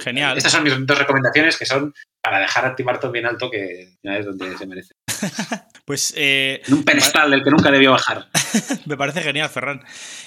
Genial. 0.00 0.36
Estas 0.36 0.52
son 0.52 0.64
mis 0.64 0.74
dos 0.86 0.98
recomendaciones 0.98 1.56
que 1.56 1.66
son 1.66 1.92
para 2.22 2.38
dejar 2.38 2.64
a 2.64 2.74
Tim 2.74 2.86
Burton 2.86 3.12
bien 3.12 3.26
alto, 3.26 3.50
que 3.50 3.98
es 4.02 4.24
donde 4.24 4.56
se 4.56 4.66
merece. 4.66 4.94
pues. 5.84 6.14
Eh, 6.16 6.62
en 6.66 6.74
un 6.74 6.84
pedestal 6.84 7.30
del 7.30 7.44
que 7.44 7.50
nunca 7.50 7.70
debió 7.70 7.92
bajar. 7.92 8.28
me 8.86 8.96
parece 8.96 9.22
genial, 9.22 9.48
Ferran. 9.48 9.82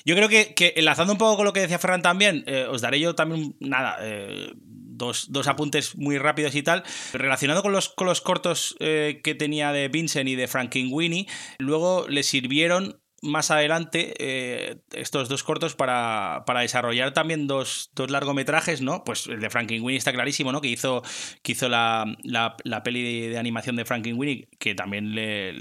Yo 0.06 0.16
creo 0.16 0.30
que, 0.30 0.54
que, 0.54 0.74
enlazando 0.76 1.14
un 1.14 1.20
poco 1.20 1.38
con 1.38 1.46
lo 1.46 1.54
que 1.54 1.62
decía 1.62 1.80
Ferran 1.80 2.02
también, 2.02 2.44
eh, 2.48 2.66
os 2.70 2.82
daré 2.82 3.00
yo 3.00 3.16
también, 3.16 3.56
nada, 3.60 3.98
eh, 4.02 4.52
dos, 4.56 5.32
dos, 5.32 5.48
apuntes 5.48 5.98
muy 5.98 6.18
rápidos 6.18 6.56
y 6.56 6.64
tal. 6.64 6.84
Relacionado 7.14 7.62
con 7.62 7.72
los, 7.72 7.90
con 7.90 8.08
los 8.08 8.22
cortos 8.22 8.76
eh, 8.80 9.22
que 9.24 9.36
tenía 9.36 9.72
de 9.72 9.88
Vincent 9.88 10.30
y 10.30 10.36
de 10.36 10.48
Frankenweenie, 10.48 11.28
luego 11.58 12.08
le 12.08 12.24
sirvieron 12.24 13.03
más 13.24 13.52
adelante 13.52 14.14
eh, 14.20 14.82
estos 14.92 15.30
dos 15.30 15.44
cortos 15.44 15.76
para, 15.76 16.44
para 16.46 16.60
desarrollar 16.60 17.14
también 17.14 17.48
dos, 17.48 17.90
dos, 17.96 18.12
largometrajes, 18.12 18.82
¿no? 18.82 19.06
Pues 19.06 19.28
el 19.28 19.40
de 19.40 19.50
Frankenweenie 19.50 19.98
está 19.98 20.12
clarísimo, 20.12 20.52
¿no? 20.52 20.60
Que 20.60 20.68
hizo, 20.68 21.02
que 21.42 21.54
hizo 21.54 21.70
la, 21.70 22.18
la, 22.24 22.84
peli 22.84 23.30
de, 23.30 23.38
animación 23.38 23.78
de 23.78 23.86
Frankenweenie, 23.86 24.50
que 24.60 24.76
también 24.76 25.16
le, 25.16 25.56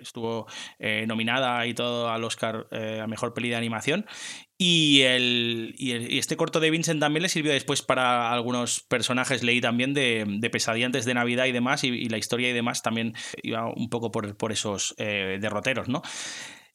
estuvo 0.00 0.46
eh, 0.78 1.06
nominada 1.08 1.66
y 1.66 1.72
todo 1.72 2.10
al 2.10 2.24
Oscar 2.24 2.66
eh, 2.70 3.00
a 3.02 3.06
Mejor 3.06 3.32
Peli 3.32 3.48
de 3.48 3.56
Animación. 3.56 4.04
Y, 4.58 5.00
el, 5.00 5.74
y, 5.78 6.18
este 6.18 6.36
corto 6.36 6.60
de 6.60 6.70
Vincent 6.70 7.00
también 7.00 7.22
le 7.22 7.30
sirvió 7.30 7.52
después 7.52 7.80
para 7.80 8.30
algunos 8.32 8.80
personajes, 8.80 9.42
leí 9.42 9.62
también 9.62 9.94
de, 9.94 10.26
de 10.28 10.50
Pesadillas 10.50 11.06
de 11.06 11.14
Navidad 11.14 11.46
y 11.46 11.52
demás, 11.52 11.84
y, 11.84 11.88
y, 11.88 12.10
la 12.10 12.18
historia 12.18 12.50
y 12.50 12.52
demás 12.52 12.82
también 12.82 13.14
iba 13.42 13.66
un 13.66 13.88
poco 13.88 14.10
por, 14.10 14.36
por 14.36 14.52
esos 14.52 14.94
derroteros, 14.98 15.88
¿no? 15.88 16.02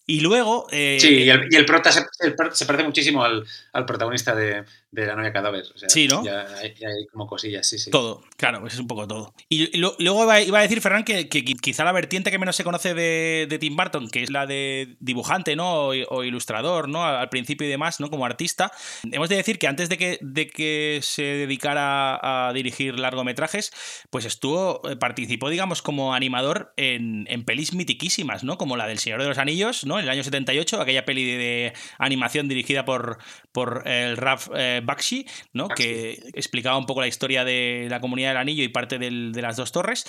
Y 0.09 0.21
luego. 0.21 0.67
Eh, 0.71 0.97
sí, 0.99 1.23
y 1.23 1.29
el, 1.29 1.47
y 1.51 1.55
el 1.57 1.65
prota 1.65 1.91
se, 1.91 1.99
el, 2.21 2.35
se, 2.53 2.65
parece 2.65 2.85
muchísimo 2.85 3.23
al, 3.23 3.45
al 3.73 3.85
protagonista 3.85 4.33
de, 4.33 4.63
de 5.01 5.07
la 5.07 5.15
novia 5.15 5.31
cadáver. 5.33 5.63
O 5.73 5.77
sea, 5.77 5.89
Sí, 5.89 6.07
¿no? 6.07 6.23
Ya 6.23 6.45
hay, 6.59 6.73
ya 6.75 6.87
hay 6.89 7.05
como 7.11 7.27
cosillas, 7.27 7.67
sí, 7.67 7.77
sí. 7.77 7.91
Todo, 7.91 8.23
claro, 8.37 8.61
pues 8.61 8.73
es 8.73 8.79
un 8.79 8.87
poco 8.87 9.07
todo. 9.07 9.33
Y, 9.49 9.75
y 9.75 9.79
lo- 9.79 9.95
luego 9.99 10.23
iba, 10.23 10.41
iba 10.41 10.59
a 10.59 10.61
decir, 10.61 10.81
Ferran, 10.81 11.03
que, 11.03 11.29
que 11.29 11.43
qui- 11.45 11.59
quizá 11.59 11.83
la 11.83 11.91
vertiente 11.91 12.31
que 12.31 12.39
menos 12.39 12.55
se 12.55 12.63
conoce 12.63 12.93
de, 12.93 13.47
de 13.49 13.59
Tim 13.59 13.75
Burton, 13.75 14.09
que 14.09 14.23
es 14.23 14.29
la 14.31 14.45
de 14.45 14.95
dibujante, 14.99 15.55
¿no? 15.55 15.87
O, 15.89 15.93
o 16.09 16.23
ilustrador, 16.23 16.89
¿no? 16.89 17.05
Al 17.05 17.29
principio 17.29 17.67
y 17.67 17.69
demás, 17.69 17.99
¿no? 17.99 18.09
Como 18.09 18.25
artista. 18.25 18.71
Hemos 19.11 19.29
de 19.29 19.35
decir 19.35 19.59
que 19.59 19.67
antes 19.67 19.89
de 19.89 19.97
que, 19.97 20.17
de 20.21 20.47
que 20.47 20.99
se 21.03 21.23
dedicara 21.23 22.47
a 22.49 22.53
dirigir 22.53 22.99
largometrajes, 22.99 23.71
pues 24.09 24.25
estuvo, 24.25 24.81
eh, 24.89 24.95
participó, 24.95 25.49
digamos, 25.49 25.81
como 25.81 26.13
animador 26.13 26.73
en, 26.77 27.25
en 27.29 27.43
pelis 27.45 27.73
mitiquísimas, 27.73 28.43
¿no? 28.43 28.57
Como 28.57 28.77
la 28.77 28.87
del 28.87 28.99
Señor 28.99 29.21
de 29.21 29.27
los 29.27 29.37
Anillos, 29.37 29.85
¿no? 29.85 29.97
En 29.99 30.05
el 30.05 30.09
año 30.09 30.23
78, 30.23 30.81
aquella 30.81 31.05
peli 31.05 31.25
de, 31.25 31.37
de 31.37 31.73
animación 31.97 32.47
dirigida 32.47 32.85
por, 32.85 33.17
por 33.51 33.87
el 33.87 34.17
Ralph 34.17 34.47
eh, 34.55 34.81
Bakshi, 34.87 35.27
¿no? 35.53 35.67
Que 35.67 36.19
explicaba 36.33 36.75
un 36.79 36.87
poco 36.87 37.01
la 37.01 37.07
historia 37.07 37.45
de 37.45 37.85
la 37.91 38.01
comunidad 38.01 38.29
del 38.31 38.37
anillo 38.37 38.63
y 38.63 38.69
parte 38.69 38.97
del- 38.97 39.31
de 39.33 39.41
las 39.43 39.55
dos 39.57 39.71
torres. 39.71 40.05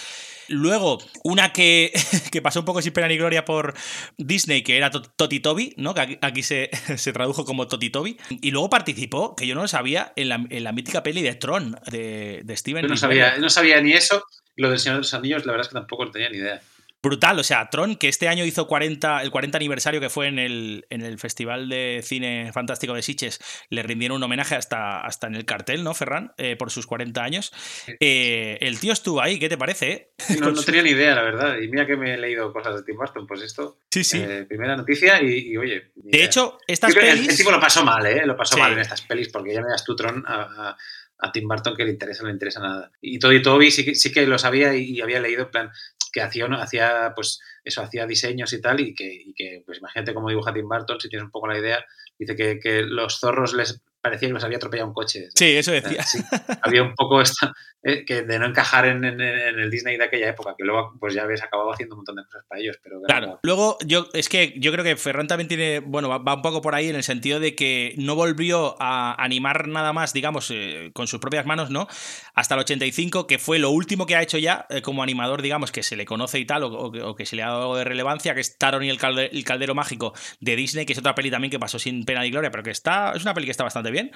Luego, 0.48 0.98
una 1.24 1.52
que, 1.52 1.92
que 2.32 2.40
pasó 2.40 2.60
un 2.60 2.64
poco 2.64 2.80
sin 2.80 2.94
pena 2.94 3.08
ni 3.08 3.18
gloria 3.18 3.44
por 3.44 3.74
Disney, 4.16 4.62
que 4.62 4.78
era 4.78 4.90
To- 4.90 5.02
Toti 5.02 5.40
Toby, 5.40 5.74
¿no? 5.76 5.92
Que 5.92 6.00
aquí, 6.00 6.18
aquí 6.22 6.42
se, 6.42 6.70
se 6.96 7.12
tradujo 7.12 7.44
como 7.44 7.68
Toti 7.68 7.90
Toby. 7.90 8.16
Y 8.40 8.50
luego 8.50 8.70
participó, 8.70 9.36
que 9.36 9.46
yo 9.46 9.54
no 9.54 9.60
lo 9.62 9.68
sabía, 9.68 10.14
en 10.16 10.30
la, 10.30 10.46
en 10.48 10.64
la 10.64 10.72
mítica 10.72 11.02
peli 11.02 11.20
de 11.20 11.34
Tron, 11.34 11.78
de, 11.90 12.40
de 12.44 12.56
Steven 12.56 12.82
Yo 12.84 12.88
no 12.88 12.96
sabía, 12.96 13.36
no 13.36 13.50
sabía 13.50 13.80
ni 13.82 13.92
eso. 13.92 14.24
Lo 14.56 14.70
del 14.70 14.78
Señor 14.78 14.96
de 14.96 15.00
los 15.00 15.12
Anillos, 15.14 15.44
la 15.44 15.52
verdad 15.52 15.66
es 15.66 15.68
que 15.68 15.74
tampoco 15.78 16.10
tenía 16.10 16.30
ni 16.30 16.38
idea. 16.38 16.60
Brutal, 17.02 17.38
o 17.38 17.44
sea, 17.44 17.70
Tron, 17.70 17.94
que 17.96 18.08
este 18.08 18.26
año 18.28 18.44
hizo 18.44 18.66
40, 18.66 19.22
el 19.22 19.30
40 19.30 19.56
aniversario 19.56 20.00
que 20.00 20.10
fue 20.10 20.26
en 20.26 20.38
el, 20.40 20.84
en 20.90 21.02
el 21.02 21.18
Festival 21.18 21.68
de 21.68 22.00
Cine 22.02 22.50
Fantástico 22.52 22.92
de 22.92 23.02
Sitges, 23.02 23.38
le 23.70 23.84
rindieron 23.84 24.16
un 24.16 24.22
homenaje 24.24 24.56
hasta, 24.56 25.00
hasta 25.00 25.28
en 25.28 25.36
el 25.36 25.44
cartel, 25.44 25.84
¿no, 25.84 25.94
Ferran? 25.94 26.32
Eh, 26.38 26.56
por 26.56 26.70
sus 26.72 26.86
40 26.86 27.22
años. 27.22 27.52
Eh, 28.00 28.58
el 28.60 28.80
tío 28.80 28.92
estuvo 28.92 29.22
ahí, 29.22 29.38
¿qué 29.38 29.48
te 29.48 29.56
parece? 29.56 29.92
eh? 29.92 30.10
No, 30.40 30.50
no 30.50 30.62
tenía 30.64 30.82
ni 30.82 30.90
idea, 30.90 31.14
la 31.14 31.22
verdad. 31.22 31.58
Y 31.58 31.68
mira 31.68 31.86
que 31.86 31.96
me 31.96 32.14
he 32.14 32.18
leído 32.18 32.52
cosas 32.52 32.74
de 32.74 32.82
Tim 32.82 32.96
Burton, 32.96 33.26
pues 33.28 33.42
esto. 33.42 33.78
Sí, 33.92 34.02
sí. 34.02 34.18
eh, 34.20 34.44
primera 34.48 34.76
noticia 34.76 35.22
y, 35.22 35.52
y, 35.52 35.56
oye. 35.56 35.92
De 35.94 36.16
idea. 36.18 36.26
hecho, 36.26 36.58
estas 36.66 36.92
Yo 36.94 37.00
que 37.00 37.10
el- 37.10 37.18
pelis- 37.20 37.30
El, 37.30 37.36
tipo 37.36 37.50
lo 37.52 37.60
pasó 37.60 37.84
mal, 37.84 38.04
¿eh? 38.06 38.26
Lo 38.26 38.36
pasó 38.36 38.56
Sí. 38.56 38.60
mal 38.60 38.72
en 38.72 38.80
estas 38.80 39.02
pelis 39.02 39.28
porque 39.28 39.54
ya 39.54 39.62
me 39.62 39.68
das 39.70 39.84
tu 39.84 39.94
tron 39.94 40.24
a, 40.26 40.42
a- 40.70 40.76
a 41.18 41.32
Tim 41.32 41.48
Burton 41.48 41.76
que 41.76 41.84
le 41.84 41.90
interesa, 41.90 42.22
no 42.22 42.28
le 42.28 42.34
interesa 42.34 42.60
nada. 42.60 42.90
Y 43.00 43.18
Toby 43.18 43.42
Toby 43.42 43.70
sí 43.70 43.84
que, 43.84 43.94
sí 43.94 44.12
que 44.12 44.26
lo 44.26 44.38
sabía 44.38 44.74
y, 44.74 45.00
había 45.00 45.20
leído 45.20 45.42
en 45.42 45.50
plan 45.50 45.70
que 46.12 46.22
hacía, 46.22 46.46
hacía 46.46 47.12
pues 47.14 47.40
eso, 47.64 47.82
hacía 47.82 48.06
diseños 48.06 48.52
y 48.52 48.60
tal 48.60 48.80
y 48.80 48.94
que, 48.94 49.12
y 49.12 49.34
que, 49.34 49.62
pues 49.66 49.78
imagínate 49.78 50.14
cómo 50.14 50.28
dibuja 50.28 50.54
Tim 50.54 50.68
Burton, 50.68 51.00
si 51.00 51.08
tienes 51.08 51.24
un 51.24 51.30
poco 51.30 51.48
la 51.48 51.58
idea, 51.58 51.84
dice 52.18 52.34
que, 52.34 52.58
que 52.58 52.82
los 52.82 53.18
zorros 53.18 53.52
les 53.52 53.80
parecía 54.00 54.28
que 54.28 54.34
los 54.34 54.44
había 54.44 54.56
atropellado 54.58 54.88
un 54.88 54.94
coche. 54.94 55.28
Sí, 55.34 55.56
eso 55.56 55.72
decía. 55.72 56.02
Sí, 56.02 56.18
había 56.62 56.82
un 56.82 56.94
poco 56.94 57.20
esta, 57.20 57.52
eh, 57.82 58.04
que 58.04 58.22
de 58.22 58.38
no 58.38 58.46
encajar 58.46 58.86
en, 58.86 59.04
en- 59.04 59.20
en 59.20 59.58
el 59.58 59.70
Disney 59.70 59.96
de 59.96 60.04
aquella 60.04 60.28
época, 60.30 60.54
que 60.56 60.64
luego 60.64 60.92
pues 60.98 61.14
ya 61.14 61.22
habéis 61.22 61.42
acabado 61.42 61.72
haciendo 61.72 61.94
un 61.94 61.98
montón 62.00 62.16
de 62.16 62.24
cosas 62.24 62.42
para 62.48 62.60
ellos, 62.60 62.76
pero 62.82 63.00
Claro. 63.06 63.38
Luego, 63.42 63.78
yo 63.86 64.08
es 64.12 64.28
que 64.28 64.54
yo 64.58 64.72
creo 64.72 64.84
que 64.84 64.96
Ferran 64.96 65.26
también 65.28 65.48
tiene, 65.48 65.80
bueno, 65.80 66.08
va, 66.08 66.18
va 66.18 66.34
un 66.34 66.42
poco 66.42 66.60
por 66.62 66.74
ahí 66.74 66.88
en 66.88 66.96
el 66.96 67.02
sentido 67.02 67.40
de 67.40 67.54
que 67.54 67.94
no 67.96 68.14
volvió 68.14 68.76
a 68.80 69.14
animar 69.22 69.68
nada 69.68 69.92
más, 69.92 70.12
digamos, 70.12 70.50
eh, 70.52 70.90
con 70.94 71.06
sus 71.06 71.20
propias 71.20 71.46
manos, 71.46 71.70
¿no? 71.70 71.86
Hasta 72.34 72.54
el 72.54 72.60
85, 72.60 73.26
que 73.26 73.38
fue 73.38 73.58
lo 73.58 73.70
último 73.70 74.06
que 74.06 74.16
ha 74.16 74.22
hecho 74.22 74.38
ya 74.38 74.66
eh, 74.70 74.82
como 74.82 75.02
animador, 75.02 75.42
digamos, 75.42 75.72
que 75.72 75.82
se 75.82 75.96
le 75.96 76.04
conoce 76.04 76.38
y 76.38 76.44
tal, 76.44 76.62
o, 76.64 76.68
o 76.72 76.92
que- 76.92 77.02
o 77.02 77.14
que 77.14 77.26
se 77.26 77.36
le 77.36 77.42
ha 77.42 77.48
dado 77.48 77.62
algo 77.62 77.76
de 77.76 77.84
relevancia, 77.84 78.34
que 78.34 78.40
es 78.40 78.58
Taron 78.58 78.82
y 78.84 78.90
el, 78.90 78.98
calde- 78.98 79.30
el 79.32 79.44
caldero 79.44 79.74
mágico 79.74 80.12
de 80.40 80.56
Disney, 80.56 80.84
que 80.86 80.92
es 80.92 80.98
otra 80.98 81.14
peli 81.14 81.30
también 81.30 81.50
que 81.50 81.58
pasó 81.58 81.78
sin 81.78 82.04
pena 82.04 82.22
ni 82.22 82.30
gloria, 82.30 82.50
pero 82.50 82.62
que 82.62 82.70
está, 82.70 83.12
es 83.14 83.22
una 83.22 83.34
peli 83.34 83.46
que 83.46 83.50
está 83.52 83.64
bastante 83.64 83.87
bien. 83.90 84.10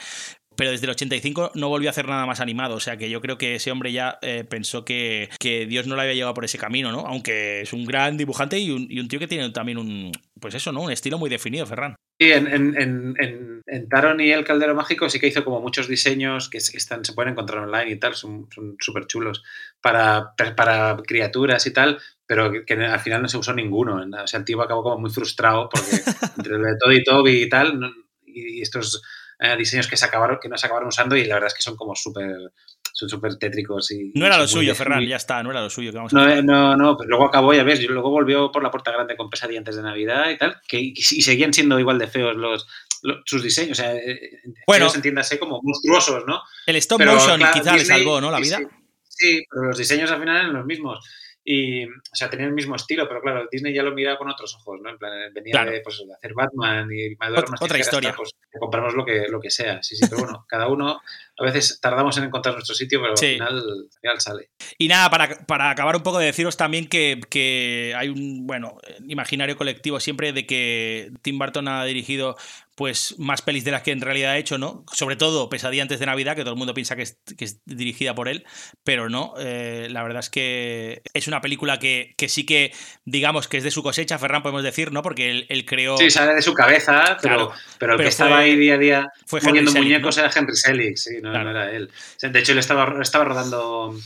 Pero 0.54 0.70
desde 0.70 0.84
el 0.84 0.90
85 0.90 1.52
no 1.54 1.70
volvió 1.70 1.88
a 1.88 1.92
hacer 1.92 2.06
nada 2.06 2.26
más 2.26 2.40
animado. 2.40 2.74
O 2.74 2.80
sea 2.80 2.98
que 2.98 3.08
yo 3.08 3.22
creo 3.22 3.38
que 3.38 3.54
ese 3.54 3.70
hombre 3.70 3.90
ya 3.90 4.18
eh, 4.20 4.44
pensó 4.44 4.84
que, 4.84 5.30
que 5.40 5.64
Dios 5.64 5.86
no 5.86 5.96
le 5.96 6.02
había 6.02 6.12
llevado 6.14 6.34
por 6.34 6.44
ese 6.44 6.58
camino, 6.58 6.92
¿no? 6.92 7.06
Aunque 7.06 7.62
es 7.62 7.72
un 7.72 7.86
gran 7.86 8.18
dibujante 8.18 8.58
y 8.58 8.70
un, 8.70 8.86
y 8.90 9.00
un 9.00 9.08
tío 9.08 9.18
que 9.18 9.26
tiene 9.26 9.48
también 9.50 9.78
un. 9.78 10.12
Pues 10.38 10.54
eso, 10.54 10.70
¿no? 10.70 10.82
Un 10.82 10.92
estilo 10.92 11.16
muy 11.18 11.30
definido, 11.30 11.64
Ferran. 11.64 11.96
Sí, 12.20 12.30
en, 12.32 12.46
en, 12.48 12.76
en, 12.80 13.14
en- 13.18 13.62
en 13.64 13.88
Taron 13.88 14.20
y 14.20 14.30
el 14.30 14.44
Caldero 14.44 14.74
Mágico 14.74 15.08
sí 15.08 15.18
que 15.18 15.28
hizo 15.28 15.42
como 15.44 15.60
muchos 15.62 15.88
diseños 15.88 16.50
que 16.50 16.60
se, 16.60 16.76
están, 16.76 17.04
se 17.04 17.14
pueden 17.14 17.32
encontrar 17.32 17.60
online 17.64 17.92
y 17.92 17.98
tal, 17.98 18.14
son 18.14 18.48
súper 18.78 19.06
chulos, 19.06 19.42
para, 19.80 20.34
para 20.56 20.96
criaturas 21.06 21.66
y 21.66 21.72
tal, 21.72 21.98
pero 22.26 22.52
que, 22.52 22.64
que 22.66 22.74
al 22.74 23.00
final 23.00 23.22
no 23.22 23.28
se 23.28 23.38
usó 23.38 23.54
ninguno. 23.54 24.04
O 24.22 24.26
sea, 24.26 24.40
el 24.40 24.44
tío 24.44 24.60
acabó 24.60 24.82
como 24.82 24.98
muy 24.98 25.10
frustrado 25.10 25.70
porque 25.70 25.86
entre 26.36 26.58
lo 26.58 26.64
de 26.66 26.96
y 26.96 27.04
Toby 27.04 27.42
y 27.44 27.48
tal, 27.48 27.80
y 28.26 28.60
estos 28.60 29.02
eh, 29.42 29.56
diseños 29.56 29.88
que 29.88 29.96
se 29.96 30.04
acabaron, 30.06 30.38
que 30.40 30.48
no 30.48 30.56
se 30.56 30.66
acabaron 30.66 30.88
usando, 30.88 31.16
y 31.16 31.24
la 31.24 31.34
verdad 31.34 31.48
es 31.48 31.54
que 31.54 31.62
son 31.62 31.76
como 31.76 31.94
súper 31.94 32.52
son 32.94 33.08
súper 33.08 33.36
tétricos 33.36 33.90
y 33.90 34.12
No 34.14 34.26
era 34.26 34.36
lo 34.36 34.46
suyo, 34.46 34.74
Ferran, 34.74 35.06
ya 35.06 35.16
está, 35.16 35.42
no 35.42 35.50
era 35.50 35.62
lo 35.62 35.70
suyo. 35.70 35.90
Que 35.90 35.96
vamos 35.96 36.12
a 36.12 36.16
no, 36.18 36.28
eh, 36.28 36.42
no, 36.42 36.76
no, 36.76 36.96
pero 36.96 37.08
luego 37.08 37.24
acabó, 37.26 37.54
ya 37.54 37.62
ves, 37.64 37.82
luego 37.88 38.10
volvió 38.10 38.52
por 38.52 38.62
la 38.62 38.70
puerta 38.70 38.90
grande 38.92 39.16
con 39.16 39.30
pesadilla 39.30 39.58
antes 39.60 39.76
de 39.76 39.82
Navidad 39.82 40.28
y 40.30 40.36
tal, 40.36 40.60
que, 40.68 40.78
y, 40.78 40.94
seguían 40.96 41.54
siendo 41.54 41.80
igual 41.80 41.98
de 41.98 42.06
feos 42.06 42.36
los, 42.36 42.66
los- 43.02 43.22
sus 43.24 43.42
diseños, 43.42 43.78
o 43.78 43.82
sea, 43.82 43.94
eh, 43.96 44.42
Bueno. 44.66 44.88
entiéndase 44.94 45.38
como 45.38 45.60
monstruosos, 45.62 46.24
¿no? 46.26 46.42
El 46.66 46.76
stop 46.76 46.98
Pero, 46.98 47.14
motion 47.14 47.38
claro, 47.38 47.54
quizá 47.58 47.76
le 47.76 47.84
salvó, 47.84 48.20
¿no? 48.20 48.30
La 48.30 48.38
vida. 48.38 48.58
Sí, 48.58 48.66
sí, 49.08 49.44
pero 49.50 49.68
los 49.68 49.78
diseños 49.78 50.10
al 50.10 50.20
final 50.20 50.36
eran 50.36 50.52
los 50.52 50.66
mismos. 50.66 50.98
Y, 51.44 51.86
o 51.86 51.90
sea, 52.12 52.30
tenían 52.30 52.50
el 52.50 52.54
mismo 52.54 52.76
estilo, 52.76 53.08
pero 53.08 53.20
claro, 53.20 53.48
Disney 53.50 53.74
ya 53.74 53.82
lo 53.82 53.92
miraba 53.92 54.16
con 54.16 54.30
otros 54.30 54.54
ojos, 54.54 54.80
¿no? 54.80 54.90
En 54.90 54.98
plan, 54.98 55.12
venía 55.34 55.52
Claro. 55.52 55.72
de, 55.72 55.80
pues, 55.80 55.98
de 56.06 56.14
hacer 56.14 56.34
Batman 56.34 56.84
y 56.92 57.10
me 57.10 57.16
Ot- 57.16 57.56
otra 57.60 57.78
historia. 57.78 58.14
pues 58.16 58.30
compramos 58.60 58.94
lo 58.94 59.04
que, 59.04 59.26
lo 59.28 59.40
que 59.40 59.50
sea. 59.50 59.82
Sí, 59.82 59.96
sí, 59.96 60.04
pero 60.08 60.22
bueno, 60.22 60.44
cada 60.48 60.68
uno, 60.68 61.00
a 61.38 61.44
veces 61.44 61.80
tardamos 61.80 62.16
en 62.18 62.24
encontrar 62.24 62.54
nuestro 62.54 62.74
sitio, 62.76 63.00
pero 63.02 63.16
Sí. 63.16 63.26
al, 63.26 63.32
final, 63.32 63.56
al 63.58 63.88
final 64.00 64.20
sale. 64.20 64.50
Y 64.78 64.86
nada, 64.86 65.10
para, 65.10 65.28
para 65.46 65.70
acabar 65.70 65.96
un 65.96 66.02
poco 66.04 66.18
de 66.18 66.26
deciros 66.26 66.56
también 66.56 66.86
que, 66.88 67.20
que 67.28 67.92
hay 67.96 68.08
un, 68.08 68.46
bueno, 68.46 68.78
imaginario 69.08 69.56
colectivo 69.56 69.98
siempre 69.98 70.32
de 70.32 70.46
que 70.46 71.10
Tim 71.22 71.38
Burton 71.40 71.66
ha 71.66 71.84
dirigido 71.84 72.36
pues 72.82 73.14
más 73.16 73.42
pelis 73.42 73.62
de 73.64 73.70
las 73.70 73.82
que 73.82 73.92
en 73.92 74.00
realidad 74.00 74.32
ha 74.32 74.38
hecho, 74.38 74.58
¿no? 74.58 74.84
Sobre 74.92 75.14
todo 75.14 75.48
Pesadilla 75.48 75.82
antes 75.84 76.00
de 76.00 76.06
Navidad, 76.06 76.34
que 76.34 76.42
todo 76.42 76.54
el 76.54 76.58
mundo 76.58 76.74
piensa 76.74 76.96
que 76.96 77.02
es, 77.02 77.16
que 77.38 77.44
es 77.44 77.60
dirigida 77.64 78.12
por 78.12 78.26
él, 78.26 78.44
pero 78.82 79.08
no, 79.08 79.34
eh, 79.38 79.86
la 79.88 80.02
verdad 80.02 80.18
es 80.18 80.30
que 80.30 81.00
es 81.14 81.28
una 81.28 81.40
película 81.40 81.78
que, 81.78 82.12
que 82.16 82.28
sí 82.28 82.44
que, 82.44 82.72
digamos, 83.04 83.46
que 83.46 83.58
es 83.58 83.62
de 83.62 83.70
su 83.70 83.84
cosecha, 83.84 84.18
Ferran, 84.18 84.42
podemos 84.42 84.64
decir, 84.64 84.90
¿no? 84.90 85.00
Porque 85.00 85.30
él, 85.30 85.46
él 85.48 85.64
creó... 85.64 85.96
Sí, 85.96 86.10
sale 86.10 86.34
de 86.34 86.42
su 86.42 86.54
cabeza, 86.54 87.16
pero, 87.22 87.36
Claro, 87.36 87.52
pero 87.78 87.92
el 87.92 87.96
pero 87.98 87.98
que 87.98 88.08
estaba 88.08 88.38
ahí 88.38 88.56
día 88.56 88.74
a 88.74 88.78
día 88.78 89.12
fue 89.26 89.40
moviendo 89.42 89.70
muñecos 89.70 90.16
¿no? 90.16 90.24
era 90.24 90.32
Henry 90.34 90.56
Selick, 90.56 90.96
sí, 90.96 91.20
no, 91.22 91.30
Claro. 91.30 91.44
no 91.44 91.50
era 91.52 91.70
él. 91.70 91.88
De 92.20 92.36
hecho, 92.40 92.50
él 92.50 92.58
estaba, 92.58 93.00
estaba 93.00 93.26
rodando 93.26 93.96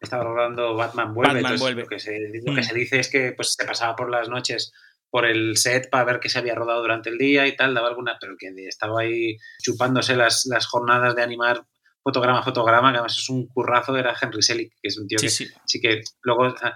estaba 0.00 0.24
rodando 0.24 0.74
Batman 0.74 1.12
Vuelve. 1.12 1.34
Batman 1.34 1.52
entonces, 1.52 1.60
Vuelve. 1.60 1.82
Lo, 1.82 1.88
que 1.88 1.98
se, 2.00 2.18
lo 2.46 2.54
que 2.54 2.60
Mm. 2.62 2.64
se 2.64 2.74
dice 2.74 2.98
es 2.98 3.10
que 3.10 3.32
pues, 3.32 3.52
se 3.58 3.66
pasaba 3.66 3.94
por 3.94 4.10
las 4.10 4.30
noches 4.30 4.72
por 5.12 5.26
el 5.26 5.56
set 5.58 5.90
para 5.90 6.04
ver 6.04 6.20
qué 6.20 6.28
se 6.30 6.38
había 6.38 6.54
rodado 6.54 6.80
durante 6.80 7.10
el 7.10 7.18
día 7.18 7.46
y 7.46 7.54
tal, 7.54 7.74
daba 7.74 7.88
alguna, 7.88 8.16
pero 8.18 8.34
que 8.38 8.48
estaba 8.66 9.02
ahí 9.02 9.36
chupándose 9.62 10.16
las, 10.16 10.46
las 10.46 10.66
jornadas 10.66 11.14
de 11.14 11.22
animar 11.22 11.62
fotograma 12.04 12.40
a 12.40 12.42
fotograma, 12.42 12.90
que 12.90 12.96
además 12.96 13.16
es 13.16 13.28
un 13.30 13.46
currazo, 13.46 13.96
era 13.96 14.12
Henry 14.20 14.42
Selick, 14.42 14.72
que 14.82 14.88
es 14.88 14.98
un 14.98 15.06
tío 15.06 15.20
Sí, 15.20 15.26
que 15.26 15.30
sí. 15.30 15.46
sí 15.66 15.80
que 15.80 16.00
luego 16.22 16.46
ha, 16.46 16.74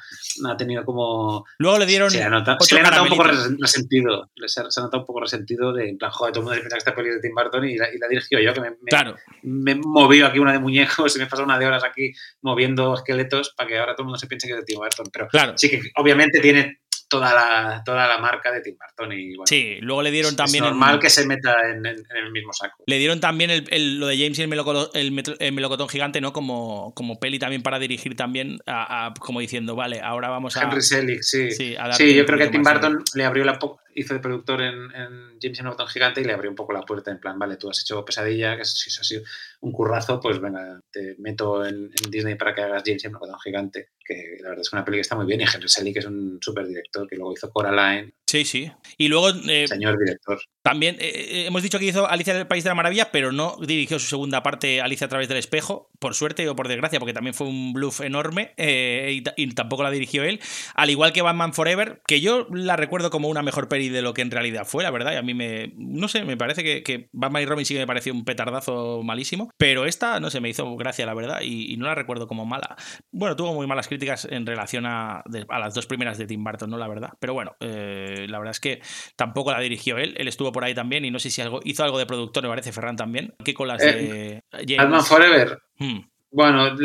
ha 0.48 0.56
tenido 0.56 0.84
como 0.84 1.44
Luego 1.58 1.78
le 1.80 1.86
dieron 1.86 2.08
se 2.12 2.18
le 2.22 2.30
nota, 2.30 2.54
otro 2.54 2.64
se 2.64 2.76
le 2.76 2.82
nota 2.84 3.02
un 3.02 3.08
poco 3.08 3.24
resentido. 3.24 4.30
Se, 4.46 4.70
se 4.70 4.80
nota 4.80 4.98
un 4.98 5.04
poco 5.04 5.20
resentido 5.20 5.72
de, 5.72 5.88
en 5.88 5.98
plan, 5.98 6.12
joder, 6.12 6.32
todo 6.32 6.42
el 6.42 6.46
mundo 6.46 6.60
piensa 6.60 6.76
que 6.76 6.78
esta 6.78 6.94
peli 6.94 7.08
de 7.08 7.20
Tim 7.20 7.34
Burton 7.34 7.64
y 7.68 7.76
la, 7.76 7.92
y 7.92 7.98
la 7.98 8.06
dirigió 8.06 8.38
yo, 8.38 8.54
que 8.54 8.60
me, 8.60 8.70
me, 8.70 8.76
Claro. 8.88 9.16
me 9.42 9.72
he 9.72 9.74
movido 9.74 10.28
aquí 10.28 10.38
una 10.38 10.52
de 10.52 10.60
muñecos 10.60 11.12
y 11.16 11.18
me 11.18 11.24
he 11.24 11.26
pasado 11.26 11.44
una 11.44 11.58
de 11.58 11.66
horas 11.66 11.82
aquí 11.82 12.12
moviendo 12.42 12.94
esqueletos 12.94 13.52
para 13.56 13.68
que 13.68 13.78
ahora 13.78 13.94
todo 13.96 14.02
el 14.02 14.06
mundo 14.06 14.18
se 14.20 14.28
piense 14.28 14.46
que 14.46 14.52
es 14.54 14.60
de 14.60 14.64
Tim 14.64 14.78
Burton. 14.78 15.06
Pero 15.12 15.26
Claro. 15.26 15.54
sí 15.58 15.68
que 15.68 15.80
obviamente 15.96 16.38
tiene 16.38 16.82
toda 17.08 17.34
la, 17.34 17.82
toda 17.84 18.06
la 18.08 18.18
marca 18.18 18.50
de 18.52 18.60
Tim 18.60 18.76
Burton 18.78 19.12
y 19.12 19.28
bueno, 19.36 19.46
Sí, 19.46 19.76
luego 19.80 20.02
le 20.02 20.10
dieron 20.10 20.30
es 20.32 20.36
también... 20.36 20.64
en- 20.64 20.70
normal 20.70 20.98
que 20.98 21.08
se 21.10 21.26
meta 21.26 21.54
en, 21.70 21.86
en- 21.86 21.98
en 22.10 22.16
el 22.16 22.32
mismo 22.32 22.52
saco. 22.52 22.82
Le 22.86 22.98
dieron 22.98 23.20
también 23.20 23.50
el, 23.50 23.64
el- 23.70 23.98
lo 24.00 24.06
de 24.08 24.16
James 24.18 24.38
y 24.38 24.42
el, 24.42 24.48
melocotón, 24.48 24.88
el, 24.94 25.52
melocotón 25.52 25.88
gigante, 25.88 26.20
¿no? 26.20 26.32
Como, 26.32 26.92
como 26.94 27.18
peli 27.20 27.38
también 27.38 27.62
para 27.62 27.78
dirigir 27.78 28.16
también, 28.16 28.58
a- 28.66 29.06
a- 29.06 29.14
como 29.14 29.40
diciendo, 29.40 29.76
vale, 29.76 30.00
ahora 30.00 30.28
vamos 30.30 30.56
a. 30.56 30.62
Henry 30.64 30.82
Selick, 30.82 31.22
sí. 31.22 31.50
Sí, 31.52 31.76
Sí, 31.92 32.14
yo 32.14 32.26
creo 32.26 32.38
que 32.38 32.48
Tim 32.48 32.62
de- 32.62 32.72
Burton 32.72 33.04
le 33.14 33.24
abrió 33.24 33.44
la 33.44 33.58
hizo 33.96 34.14
de 34.14 34.20
productor 34.20 34.62
en, 34.62 34.94
en 34.94 35.38
James 35.40 35.58
Melocotón 35.62 35.88
Gigante 35.88 36.20
y 36.20 36.24
le 36.24 36.32
abrió 36.32 36.50
un 36.50 36.56
poco 36.56 36.72
la 36.72 36.82
puerta 36.82 37.10
en 37.10 37.18
plan, 37.18 37.38
vale, 37.38 37.56
tú 37.56 37.70
has 37.70 37.80
hecho 37.80 38.04
Pesadilla, 38.04 38.56
que 38.56 38.64
si 38.64 38.90
eso 38.90 39.00
ha 39.00 39.04
sido 39.04 39.22
un 39.60 39.72
currazo, 39.72 40.20
pues 40.20 40.38
venga, 40.38 40.80
te 40.90 41.16
meto 41.18 41.64
en, 41.64 41.90
en 42.04 42.10
Disney 42.10 42.34
para 42.34 42.54
que 42.54 42.62
hagas 42.62 42.82
James 42.84 43.04
Melocotón 43.04 43.40
Gigante, 43.40 43.88
que 44.04 44.36
la 44.40 44.50
verdad 44.50 44.62
es 44.62 44.70
que 44.70 44.76
una 44.76 44.84
peli 44.84 44.98
que 44.98 45.02
está 45.02 45.16
muy 45.16 45.26
bien 45.26 45.40
y 45.40 45.44
Henry 45.44 45.68
Selick 45.68 45.96
es 45.96 46.06
un 46.06 46.38
súper 46.40 46.66
director 46.66 47.08
que 47.08 47.16
luego 47.16 47.32
hizo 47.32 47.50
Coraline, 47.50 48.12
Sí, 48.28 48.44
sí. 48.44 48.72
Y 48.98 49.06
luego 49.06 49.30
eh, 49.48 49.68
señor 49.68 49.96
director. 49.96 50.40
también 50.62 50.96
eh, 50.96 51.12
eh, 51.14 51.46
hemos 51.46 51.62
dicho 51.62 51.78
que 51.78 51.84
hizo 51.84 52.10
Alicia 52.10 52.32
en 52.34 52.40
el 52.40 52.48
País 52.48 52.64
de 52.64 52.70
la 52.70 52.74
Maravilla, 52.74 53.12
pero 53.12 53.30
no 53.30 53.56
dirigió 53.64 54.00
su 54.00 54.08
segunda 54.08 54.42
parte, 54.42 54.80
Alicia 54.80 55.06
a 55.06 55.08
través 55.08 55.28
del 55.28 55.38
espejo, 55.38 55.90
por 56.00 56.14
suerte 56.14 56.48
o 56.48 56.56
por 56.56 56.66
desgracia, 56.66 56.98
porque 56.98 57.12
también 57.12 57.34
fue 57.34 57.46
un 57.46 57.72
bluff 57.72 58.00
enorme 58.00 58.52
eh, 58.56 59.22
y, 59.36 59.42
y, 59.42 59.54
tampoco 59.54 59.84
la 59.84 59.92
dirigió 59.92 60.24
él. 60.24 60.40
Al 60.74 60.90
igual 60.90 61.12
que 61.12 61.22
Batman 61.22 61.54
Forever, 61.54 62.02
que 62.04 62.20
yo 62.20 62.48
la 62.50 62.74
recuerdo 62.74 63.10
como 63.10 63.28
una 63.28 63.42
mejor 63.42 63.68
peli 63.68 63.85
de 63.88 64.02
lo 64.02 64.14
que 64.14 64.22
en 64.22 64.30
realidad 64.30 64.66
fue, 64.66 64.82
la 64.82 64.90
verdad. 64.90 65.12
Y 65.12 65.16
a 65.16 65.22
mí 65.22 65.34
me. 65.34 65.72
No 65.76 66.08
sé, 66.08 66.24
me 66.24 66.36
parece 66.36 66.62
que, 66.62 66.82
que 66.82 67.08
Batman 67.12 67.42
y 67.42 67.46
Robin 67.46 67.64
sí 67.64 67.74
que 67.74 67.80
me 67.80 67.86
pareció 67.86 68.12
un 68.12 68.24
petardazo 68.24 69.02
malísimo. 69.02 69.50
Pero 69.56 69.86
esta, 69.86 70.20
no 70.20 70.30
sé, 70.30 70.40
me 70.40 70.48
hizo 70.48 70.76
gracia, 70.76 71.06
la 71.06 71.14
verdad. 71.14 71.40
Y, 71.42 71.72
y 71.72 71.76
no 71.76 71.86
la 71.86 71.94
recuerdo 71.94 72.26
como 72.26 72.46
mala. 72.46 72.76
Bueno, 73.10 73.36
tuvo 73.36 73.54
muy 73.54 73.66
malas 73.66 73.88
críticas 73.88 74.26
en 74.30 74.46
relación 74.46 74.86
a, 74.86 75.22
a 75.48 75.58
las 75.58 75.74
dos 75.74 75.86
primeras 75.86 76.18
de 76.18 76.26
Tim 76.26 76.42
Burton, 76.42 76.70
¿no? 76.70 76.78
La 76.78 76.88
verdad. 76.88 77.10
Pero 77.20 77.34
bueno, 77.34 77.56
eh, 77.60 78.26
la 78.28 78.38
verdad 78.38 78.52
es 78.52 78.60
que 78.60 78.80
tampoco 79.16 79.52
la 79.52 79.60
dirigió 79.60 79.98
él. 79.98 80.14
Él 80.16 80.28
estuvo 80.28 80.52
por 80.52 80.64
ahí 80.64 80.74
también 80.74 81.04
y 81.04 81.10
no 81.10 81.18
sé 81.18 81.30
si 81.30 81.42
algo, 81.42 81.60
hizo 81.64 81.84
algo 81.84 81.98
de 81.98 82.06
productor, 82.06 82.42
me 82.42 82.48
parece 82.48 82.72
Ferran 82.72 82.96
también. 82.96 83.34
¿Qué 83.44 83.54
con 83.54 83.68
las 83.68 83.82
eh, 83.82 84.42
de. 84.52 84.76
Batman 84.76 85.04
Forever. 85.04 85.62
Hmm. 85.78 86.00
Bueno, 86.30 86.76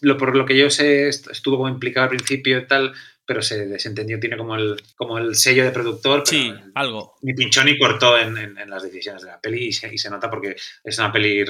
lo, 0.00 0.16
por 0.16 0.36
lo 0.36 0.44
que 0.46 0.56
yo 0.56 0.70
sé, 0.70 1.08
estuvo 1.08 1.58
como 1.58 1.68
implicado 1.68 2.04
al 2.04 2.10
principio 2.10 2.58
y 2.58 2.66
tal, 2.66 2.92
pero 3.26 3.42
se 3.42 3.66
desentendió, 3.66 4.20
tiene 4.20 4.36
como 4.36 4.54
el, 4.54 4.80
como 4.94 5.18
el 5.18 5.34
sello 5.34 5.64
de 5.64 5.72
productor. 5.72 6.22
Pero 6.24 6.26
sí, 6.26 6.54
algo. 6.74 7.16
Ni 7.22 7.34
pinchó 7.34 7.64
ni 7.64 7.76
cortó 7.76 8.16
en, 8.16 8.36
en, 8.36 8.56
en, 8.56 8.70
las 8.70 8.84
decisiones 8.84 9.22
de 9.22 9.28
la 9.28 9.40
peli 9.40 9.66
y 9.66 9.72
se, 9.72 9.92
y 9.92 9.98
se, 9.98 10.08
nota 10.08 10.30
porque 10.30 10.56
es 10.84 10.98
una 10.98 11.12
peli 11.12 11.44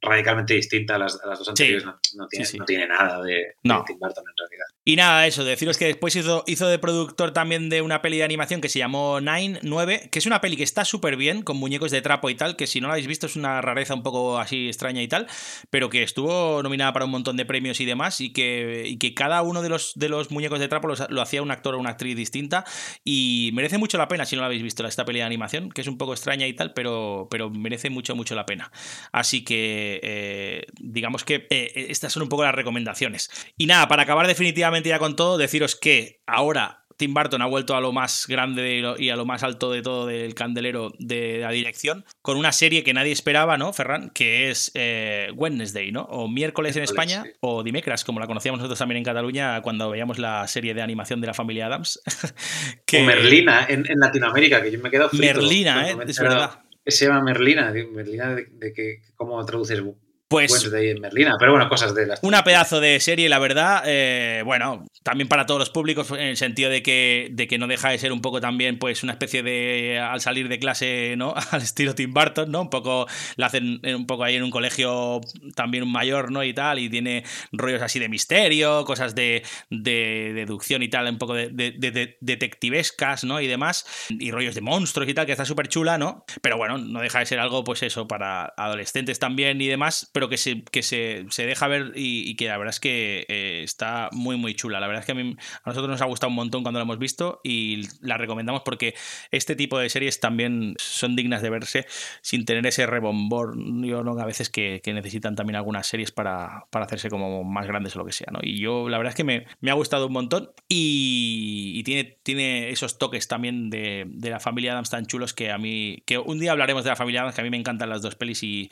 radicalmente 0.00 0.54
distinta 0.54 0.96
a 0.96 0.98
las, 0.98 1.20
a 1.22 1.26
las 1.28 1.38
dos 1.38 1.48
anteriores. 1.48 1.82
Sí. 1.82 2.16
No, 2.16 2.24
no, 2.24 2.28
tiene, 2.28 2.44
sí, 2.44 2.52
sí. 2.52 2.58
no, 2.58 2.64
tiene, 2.64 2.86
nada 2.86 3.22
de, 3.22 3.54
no. 3.62 3.78
de 3.78 3.84
Tim 3.86 3.98
Burton 3.98 4.24
en 4.28 4.36
realidad. 4.36 4.66
Y 4.84 4.96
nada, 4.96 5.26
eso, 5.26 5.44
deciros 5.44 5.78
que 5.78 5.86
después 5.86 6.14
hizo, 6.14 6.44
hizo 6.46 6.68
de 6.68 6.78
productor 6.78 7.32
también 7.32 7.68
de 7.68 7.82
una 7.82 8.02
peli 8.02 8.18
de 8.18 8.24
animación 8.24 8.60
que 8.60 8.68
se 8.68 8.78
llamó 8.78 9.20
Nine, 9.20 9.58
9, 9.62 10.08
que 10.12 10.18
es 10.18 10.26
una 10.26 10.40
peli 10.40 10.56
que 10.56 10.62
está 10.62 10.84
súper 10.84 11.16
bien, 11.16 11.42
con 11.42 11.56
muñecos 11.56 11.90
de 11.90 12.02
trapo 12.02 12.30
y 12.30 12.36
tal, 12.36 12.56
que 12.56 12.66
si 12.66 12.80
no 12.80 12.86
la 12.86 12.94
habéis 12.94 13.08
visto 13.08 13.26
es 13.26 13.36
una 13.36 13.60
rareza 13.60 13.94
un 13.94 14.02
poco 14.02 14.38
así 14.38 14.68
extraña 14.68 15.02
y 15.02 15.08
tal, 15.08 15.26
pero 15.70 15.90
que 15.90 16.02
estuvo 16.02 16.62
nominada 16.62 16.92
para 16.92 17.04
un 17.04 17.10
montón 17.10 17.36
de 17.36 17.44
premios 17.44 17.80
y 17.80 17.84
demás, 17.84 18.20
y 18.20 18.32
que, 18.32 18.84
y 18.86 18.98
que 18.98 19.12
cada 19.12 19.42
uno 19.42 19.60
de 19.60 19.68
los, 19.68 19.92
de 19.96 20.08
los 20.08 20.30
muñecos 20.30 20.60
de 20.60 20.68
trapo 20.68 20.86
los, 20.86 21.10
lo 21.10 21.20
hacía 21.20 21.42
un 21.42 21.50
actor 21.50 21.74
o 21.74 21.78
una 21.78 21.90
actriz 21.90 22.16
distinta, 22.16 22.64
y 23.02 23.50
merece 23.54 23.78
mucho 23.78 23.98
la 23.98 24.06
pena 24.06 24.24
si 24.24 24.36
no 24.36 24.42
la 24.42 24.46
habéis 24.46 24.62
visto 24.62 24.86
esta 24.86 25.04
peli 25.04 25.18
de 25.18 25.24
animación, 25.24 25.70
que 25.70 25.80
es 25.80 25.88
un 25.88 25.98
poco 25.98 26.12
extraña 26.12 26.46
y 26.46 26.52
tal, 26.52 26.72
pero, 26.72 27.28
pero 27.30 27.50
merece 27.50 27.90
mucho, 27.90 28.14
mucho 28.14 28.34
la 28.34 28.46
pena. 28.46 28.70
Así 29.12 29.42
que, 29.44 29.85
eh, 30.02 30.66
digamos 30.80 31.24
que 31.24 31.46
eh, 31.50 31.86
estas 31.88 32.12
son 32.12 32.22
un 32.24 32.28
poco 32.28 32.44
las 32.44 32.54
recomendaciones. 32.54 33.30
Y 33.56 33.66
nada, 33.66 33.88
para 33.88 34.02
acabar 34.02 34.26
definitivamente 34.26 34.88
ya 34.88 34.98
con 34.98 35.16
todo, 35.16 35.38
deciros 35.38 35.76
que 35.76 36.20
ahora 36.26 36.86
Tim 36.96 37.12
Burton 37.12 37.42
ha 37.42 37.46
vuelto 37.46 37.76
a 37.76 37.80
lo 37.80 37.92
más 37.92 38.26
grande 38.26 38.96
y 38.98 39.10
a 39.10 39.16
lo 39.16 39.24
más 39.24 39.42
alto 39.42 39.70
de 39.70 39.82
todo 39.82 40.06
del 40.06 40.34
candelero 40.34 40.92
de 40.98 41.40
la 41.40 41.50
dirección, 41.50 42.04
con 42.22 42.38
una 42.38 42.52
serie 42.52 42.82
que 42.84 42.94
nadie 42.94 43.12
esperaba, 43.12 43.58
¿no, 43.58 43.72
Ferran? 43.72 44.10
Que 44.10 44.50
es 44.50 44.70
eh, 44.74 45.30
Wednesday, 45.34 45.92
¿no? 45.92 46.02
O 46.02 46.28
miércoles 46.28 46.76
en 46.76 46.84
España, 46.84 47.24
sí. 47.24 47.30
o 47.40 47.62
Dimecras, 47.62 48.04
como 48.04 48.20
la 48.20 48.26
conocíamos 48.26 48.58
nosotros 48.58 48.78
también 48.78 48.98
en 48.98 49.04
Cataluña 49.04 49.60
cuando 49.60 49.90
veíamos 49.90 50.18
la 50.18 50.46
serie 50.48 50.74
de 50.74 50.82
animación 50.82 51.20
de 51.20 51.26
la 51.26 51.34
familia 51.34 51.66
Adams. 51.66 52.00
que... 52.86 53.02
O 53.02 53.04
Merlina 53.04 53.66
en, 53.68 53.84
en, 53.90 53.98
Latinoamérica, 53.98 54.62
que 54.62 54.72
yo 54.72 54.80
me 54.80 54.90
quedo 54.90 55.08
frito. 55.08 55.24
Merlina, 55.24 55.90
¿eh? 55.90 55.96
Es 56.06 56.18
verdad. 56.18 56.60
Se 56.86 57.06
llama 57.06 57.22
Merlina, 57.22 57.72
Merlina 57.72 58.34
de, 58.34 58.46
de 58.46 58.72
que, 58.72 59.02
¿cómo 59.16 59.44
traduces 59.44 59.82
pues 60.28 60.70
de 60.70 60.90
en 60.90 61.00
Merlina, 61.00 61.36
pero 61.38 61.52
bueno, 61.52 61.68
cosas 61.68 61.94
de 61.94 62.06
las. 62.06 62.18
Una 62.22 62.42
pedazo 62.42 62.80
de 62.80 62.98
serie, 62.98 63.28
la 63.28 63.38
verdad. 63.38 63.84
Eh, 63.86 64.42
bueno, 64.44 64.84
también 65.04 65.28
para 65.28 65.46
todos 65.46 65.60
los 65.60 65.70
públicos, 65.70 66.10
en 66.10 66.20
el 66.20 66.36
sentido 66.36 66.68
de 66.68 66.82
que, 66.82 67.28
de 67.30 67.46
que 67.46 67.58
no 67.58 67.68
deja 67.68 67.90
de 67.90 67.98
ser 67.98 68.12
un 68.12 68.20
poco 68.20 68.40
también, 68.40 68.78
pues, 68.78 69.04
una 69.04 69.12
especie 69.12 69.44
de. 69.44 70.00
al 70.00 70.20
salir 70.20 70.48
de 70.48 70.58
clase, 70.58 71.14
¿no? 71.16 71.34
Al 71.52 71.62
estilo 71.62 71.94
Tim 71.94 72.12
Burton, 72.12 72.50
¿no? 72.50 72.62
Un 72.62 72.70
poco. 72.70 73.06
La 73.36 73.46
hacen 73.46 73.80
un 73.84 74.06
poco 74.06 74.24
ahí 74.24 74.34
en 74.34 74.42
un 74.42 74.50
colegio 74.50 75.20
también 75.54 75.84
un 75.84 75.92
mayor, 75.92 76.32
¿no? 76.32 76.42
Y 76.42 76.52
tal, 76.52 76.80
y 76.80 76.88
tiene 76.88 77.22
rollos 77.52 77.82
así 77.82 78.00
de 78.00 78.08
misterio, 78.08 78.84
cosas 78.84 79.14
de, 79.14 79.44
de 79.70 80.32
deducción 80.34 80.82
y 80.82 80.88
tal, 80.88 81.08
un 81.08 81.18
poco 81.18 81.34
de, 81.34 81.50
de, 81.50 81.70
de, 81.72 82.16
detectivescas, 82.20 83.22
¿no? 83.22 83.40
Y 83.40 83.46
demás, 83.46 83.86
y 84.08 84.32
rollos 84.32 84.56
de 84.56 84.60
monstruos 84.60 85.08
y 85.08 85.14
tal, 85.14 85.26
que 85.26 85.32
está 85.32 85.44
súper 85.44 85.68
chula, 85.68 85.98
¿no? 85.98 86.24
Pero 86.42 86.56
bueno, 86.56 86.78
no 86.78 87.00
deja 87.00 87.20
de 87.20 87.26
ser 87.26 87.38
algo, 87.38 87.62
pues 87.62 87.84
eso, 87.84 88.08
para 88.08 88.52
adolescentes 88.56 89.20
también 89.20 89.60
y 89.60 89.68
demás 89.68 90.10
pero 90.16 90.30
que 90.30 90.38
se, 90.38 90.62
que 90.62 90.82
se, 90.82 91.26
se 91.28 91.44
deja 91.44 91.68
ver 91.68 91.92
y, 91.94 92.36
que 92.36 92.48
la 92.48 92.56
verdad 92.56 92.70
es 92.70 92.80
que 92.80 93.26
eh, 93.28 93.60
está 93.62 94.08
muy, 94.12 94.38
muy 94.38 94.54
chula. 94.54 94.80
La 94.80 94.86
verdad 94.86 95.00
es 95.00 95.04
que 95.04 95.12
a, 95.12 95.14
mí, 95.14 95.36
a 95.62 95.68
nosotros 95.68 95.90
nos 95.90 96.00
ha 96.00 96.06
gustado 96.06 96.30
un 96.30 96.36
montón 96.36 96.62
cuando 96.62 96.80
la 96.80 96.84
hemos 96.84 96.98
visto 96.98 97.42
y 97.44 97.86
la 98.00 98.16
recomendamos 98.16 98.62
porque 98.62 98.94
este 99.30 99.56
tipo 99.56 99.78
de 99.78 99.90
series 99.90 100.18
también 100.18 100.74
son 100.78 101.16
dignas 101.16 101.42
de 101.42 101.50
verse 101.50 101.84
sin 102.22 102.46
tener 102.46 102.66
ese 102.66 102.86
rebombor, 102.86 103.58
yo 103.84 104.02
¿no? 104.04 104.18
a 104.18 104.24
veces 104.24 104.48
que, 104.48 104.80
que, 104.82 104.94
necesitan 104.94 105.36
también 105.36 105.56
algunas 105.56 105.86
series 105.86 106.12
para, 106.12 106.64
para, 106.70 106.86
hacerse 106.86 107.10
como 107.10 107.44
más 107.44 107.66
grandes 107.66 107.94
o 107.94 107.98
lo 107.98 108.06
que 108.06 108.12
sea. 108.12 108.28
¿no? 108.32 108.38
Y 108.42 108.58
yo 108.58 108.88
la 108.88 108.96
verdad 108.96 109.10
es 109.10 109.16
que 109.16 109.24
me, 109.24 109.44
me 109.60 109.70
ha 109.70 109.74
gustado 109.74 110.06
un 110.06 110.14
montón 110.14 110.50
y, 110.66 111.72
y, 111.74 111.82
tiene, 111.82 112.16
tiene 112.22 112.70
esos 112.70 112.96
toques 112.96 113.28
también 113.28 113.68
de, 113.68 114.06
de 114.08 114.30
la 114.30 114.40
familia 114.40 114.72
Adams 114.72 114.88
tan 114.88 115.04
chulos 115.04 115.34
que 115.34 115.50
a 115.50 115.58
mí, 115.58 116.02
que 116.06 116.16
un 116.16 116.38
día 116.38 116.52
hablaremos 116.52 116.84
de 116.84 116.88
la 116.88 116.96
familia 116.96 117.20
Adams, 117.20 117.34
que 117.34 117.42
a 117.42 117.44
mí 117.44 117.50
me 117.50 117.58
encantan 117.58 117.90
las 117.90 118.00
dos 118.00 118.14
pelis 118.14 118.42
y, 118.42 118.70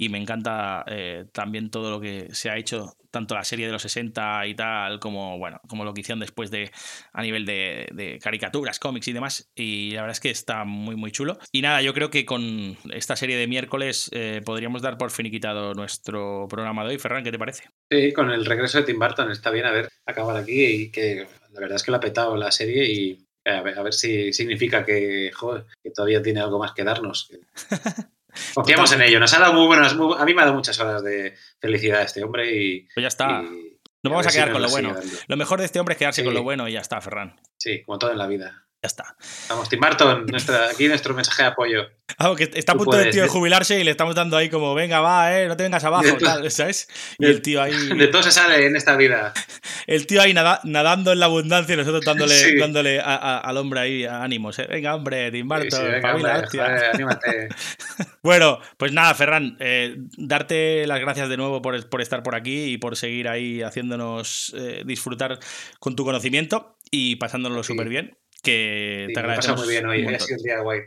y 0.00 0.08
me 0.08 0.16
encanta 0.16 0.82
eh, 0.88 1.26
también 1.30 1.70
todo 1.70 1.90
lo 1.90 2.00
que 2.00 2.28
se 2.32 2.48
ha 2.48 2.56
hecho, 2.56 2.96
tanto 3.10 3.34
la 3.34 3.44
serie 3.44 3.66
de 3.66 3.72
los 3.72 3.82
60 3.82 4.46
y 4.46 4.54
tal, 4.54 4.98
como 4.98 5.38
bueno, 5.38 5.60
como 5.68 5.84
lo 5.84 5.92
que 5.92 6.00
hicieron 6.00 6.20
después 6.20 6.50
de 6.50 6.70
a 7.12 7.20
nivel 7.20 7.44
de, 7.44 7.86
de, 7.92 8.18
caricaturas, 8.18 8.78
cómics 8.78 9.08
y 9.08 9.12
demás. 9.12 9.50
Y 9.54 9.90
la 9.90 10.00
verdad 10.00 10.12
es 10.12 10.20
que 10.20 10.30
está 10.30 10.64
muy, 10.64 10.96
muy 10.96 11.12
chulo. 11.12 11.38
Y 11.52 11.60
nada, 11.60 11.82
yo 11.82 11.92
creo 11.92 12.08
que 12.08 12.24
con 12.24 12.78
esta 12.94 13.14
serie 13.14 13.36
de 13.36 13.46
miércoles 13.46 14.08
eh, 14.14 14.40
podríamos 14.42 14.80
dar 14.80 14.96
por 14.96 15.10
finiquitado 15.10 15.74
nuestro 15.74 16.46
programa 16.48 16.82
de 16.84 16.92
hoy. 16.92 16.98
Ferran, 16.98 17.22
¿qué 17.22 17.32
te 17.32 17.38
parece? 17.38 17.64
Sí, 17.90 18.14
con 18.14 18.30
el 18.30 18.46
regreso 18.46 18.78
de 18.78 18.84
Tim 18.84 18.98
Burton 18.98 19.30
está 19.30 19.50
bien 19.50 19.66
a 19.66 19.70
ver 19.70 19.90
acabar 20.06 20.38
aquí 20.38 20.64
y 20.64 20.90
que 20.90 21.26
la 21.52 21.60
verdad 21.60 21.76
es 21.76 21.82
que 21.82 21.90
lo 21.90 21.98
ha 21.98 22.00
petado 22.00 22.38
la 22.38 22.50
serie 22.50 22.90
y 22.90 23.18
a 23.44 23.60
ver, 23.60 23.78
a 23.78 23.82
ver 23.82 23.92
si 23.92 24.32
significa 24.32 24.82
que, 24.82 25.30
joder, 25.34 25.66
que 25.82 25.90
todavía 25.90 26.22
tiene 26.22 26.40
algo 26.40 26.58
más 26.58 26.72
que 26.72 26.84
darnos. 26.84 27.28
Confiamos 28.54 28.92
en 28.92 29.02
ello. 29.02 29.20
Nos 29.20 29.32
ha 29.34 29.38
dado 29.38 29.52
muy 29.52 29.66
buenas. 29.66 29.94
Muy, 29.94 30.14
a 30.18 30.24
mí 30.24 30.34
me 30.34 30.42
ha 30.42 30.44
dado 30.44 30.56
muchas 30.56 30.78
horas 30.80 31.02
de 31.02 31.34
felicidad 31.58 32.02
este 32.02 32.22
hombre 32.22 32.54
y. 32.54 32.88
Pues 32.94 33.02
ya 33.02 33.08
está. 33.08 33.42
Y, 33.42 33.78
Nos 34.02 34.10
vamos 34.10 34.26
a, 34.26 34.30
a 34.30 34.32
quedar 34.32 34.52
con 34.52 34.62
lo 34.62 34.68
bueno. 34.68 34.94
Lo 35.26 35.36
mejor 35.36 35.60
de 35.60 35.66
este 35.66 35.80
hombre 35.80 35.94
es 35.94 35.98
quedarse 35.98 36.22
sí. 36.22 36.24
con 36.24 36.34
lo 36.34 36.42
bueno 36.42 36.68
y 36.68 36.72
ya 36.72 36.80
está, 36.80 37.00
Ferran. 37.00 37.40
Sí, 37.58 37.82
como 37.84 37.98
todo 37.98 38.12
en 38.12 38.18
la 38.18 38.26
vida. 38.26 38.66
Ya 38.82 38.86
está. 38.86 39.14
Vamos, 39.50 39.68
Tim 39.68 39.78
Burton, 39.78 40.24
nuestra, 40.24 40.70
aquí 40.70 40.88
nuestro 40.88 41.12
mensaje 41.12 41.42
de 41.42 41.48
apoyo. 41.48 41.82
Ah, 42.16 42.34
que 42.34 42.50
está 42.54 42.72
a 42.72 42.76
punto 42.76 42.96
del 42.96 43.10
tío 43.10 43.22
de 43.22 43.28
jubilarse 43.28 43.78
y 43.78 43.84
le 43.84 43.90
estamos 43.90 44.14
dando 44.14 44.38
ahí 44.38 44.48
como, 44.48 44.74
venga, 44.74 45.00
va, 45.00 45.38
eh, 45.38 45.48
no 45.48 45.56
te 45.56 45.64
vengas 45.64 45.84
abajo, 45.84 46.16
tal, 46.18 46.50
¿sabes? 46.50 46.88
Y 47.18 47.26
el 47.26 47.42
tío 47.42 47.60
ahí. 47.60 47.74
De 47.98 48.06
todo 48.08 48.22
se 48.22 48.32
sale 48.32 48.64
en 48.64 48.76
esta 48.76 48.96
vida. 48.96 49.34
El 49.86 50.06
tío 50.06 50.22
ahí 50.22 50.32
nada, 50.32 50.60
nadando 50.64 51.12
en 51.12 51.18
la 51.18 51.26
abundancia 51.26 51.74
y 51.74 51.76
nosotros 51.76 52.04
dándole, 52.04 52.34
sí. 52.34 52.56
dándole 52.56 53.00
a, 53.00 53.16
a, 53.16 53.38
al 53.38 53.56
hombre 53.56 53.80
ahí 53.80 54.04
ánimos, 54.04 54.58
¿eh? 54.58 54.66
Venga, 54.70 54.94
hombre, 54.94 55.30
Tim 55.32 55.48
Burton, 55.48 55.70
sí, 55.70 55.76
sí, 55.76 55.82
venga, 55.82 56.08
familia, 56.08 56.34
hombre, 56.34 56.48
joder, 56.48 56.84
anímate. 56.94 57.48
bueno, 58.22 58.60
pues 58.76 58.92
nada, 58.92 59.14
Ferran, 59.14 59.56
eh, 59.58 59.96
darte 60.16 60.86
las 60.86 61.00
gracias 61.00 61.28
de 61.28 61.36
nuevo 61.36 61.60
por, 61.60 61.88
por, 61.88 62.00
estar 62.00 62.22
por 62.22 62.34
aquí 62.34 62.72
y 62.72 62.78
por 62.78 62.96
seguir 62.96 63.28
ahí 63.28 63.62
haciéndonos 63.62 64.54
eh, 64.56 64.82
disfrutar 64.86 65.38
con 65.80 65.96
tu 65.96 66.04
conocimiento 66.04 66.76
y 66.90 67.16
pasándonoslo 67.16 67.64
súper 67.64 67.88
bien 67.88 68.16
que 68.40 69.04
sí, 69.08 69.14
te 69.14 69.20
agradecemos. 69.20 69.60
Me 69.60 69.66
muy 69.66 69.74
bien 69.74 69.86
hoy, 69.86 70.14
ha 70.14 70.18
sido 70.18 70.38
un 70.38 70.42
día 70.42 70.60
guay. 70.60 70.80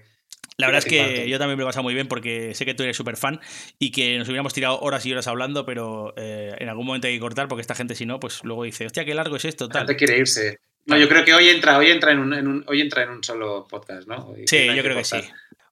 La 0.58 0.68
verdad 0.68 0.80
es 0.80 0.86
que 0.86 1.28
yo 1.28 1.40
también 1.40 1.58
me 1.58 1.64
lo 1.64 1.68
he 1.68 1.70
pasado 1.70 1.84
muy 1.84 1.94
bien 1.94 2.08
porque 2.08 2.54
sé 2.54 2.66
que 2.66 2.74
tú 2.74 2.84
eres 2.84 2.96
súper 2.96 3.18
fan 3.18 3.40
y 3.80 3.92
que 3.92 4.18
nos 4.18 4.28
hubiéramos 4.28 4.54
tirado 4.54 4.80
horas 4.82 5.06
y 5.06 5.12
horas 5.12 5.28
hablando, 5.28 5.66
pero 5.66 6.14
eh, 6.16 6.56
en 6.60 6.70
algún 6.70 6.86
momento 6.86 7.08
hay 7.08 7.16
que 7.16 7.20
cortar 7.20 7.48
porque 7.48 7.62
esta 7.62 7.76
gente 7.76 7.96
si 7.96 8.06
no, 8.06 8.20
pues 8.20 8.44
luego 8.44 8.64
dice, 8.64 8.86
hostia, 8.86 9.04
qué 9.04 9.16
largo 9.16 9.36
es 9.36 9.46
esto. 9.46 9.68
Tal. 9.68 9.82
La 9.84 9.88
gente 9.88 9.96
quiere 9.98 10.20
irse. 10.20 10.60
No, 10.86 10.98
yo 10.98 11.08
creo 11.08 11.24
que 11.24 11.34
hoy 11.34 11.48
entra, 11.50 11.78
hoy 11.78 11.90
entra 11.90 12.12
en 12.12 12.20
un, 12.20 12.34
en 12.34 12.48
un 12.48 12.66
hoy 12.68 12.82
entra 12.82 13.04
en 13.04 13.10
un 13.10 13.24
solo 13.24 13.66
podcast, 13.70 14.08
¿no? 14.08 14.28
Hoy 14.28 14.44
sí, 14.46 14.68
yo 14.76 14.84
creo 14.84 14.98
que 14.98 15.04
sí. 15.04 15.18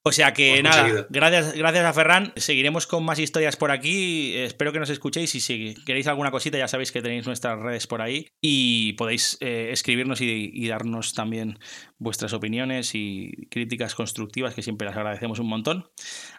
O 0.03 0.11
sea 0.11 0.33
que 0.33 0.63
nada, 0.63 1.05
gracias, 1.09 1.53
gracias 1.53 1.85
a 1.85 1.93
Ferran. 1.93 2.33
Seguiremos 2.35 2.87
con 2.87 3.05
más 3.05 3.19
historias 3.19 3.55
por 3.55 3.69
aquí. 3.69 4.35
Espero 4.35 4.71
que 4.71 4.79
nos 4.79 4.89
escuchéis 4.89 5.35
y 5.35 5.39
si 5.39 5.75
queréis 5.85 6.07
alguna 6.07 6.31
cosita 6.31 6.57
ya 6.57 6.67
sabéis 6.67 6.91
que 6.91 7.03
tenéis 7.03 7.27
nuestras 7.27 7.59
redes 7.59 7.85
por 7.85 8.01
ahí 8.01 8.27
y 8.41 8.93
podéis 8.93 9.37
eh, 9.41 9.69
escribirnos 9.71 10.19
y, 10.21 10.49
y, 10.51 10.67
darnos 10.67 11.13
también 11.13 11.59
vuestras 11.99 12.33
opiniones 12.33 12.95
y 12.95 13.47
críticas 13.51 13.93
constructivas 13.93 14.55
que 14.55 14.63
siempre 14.63 14.87
las 14.87 14.97
agradecemos 14.97 15.37
un 15.37 15.49
montón. 15.49 15.91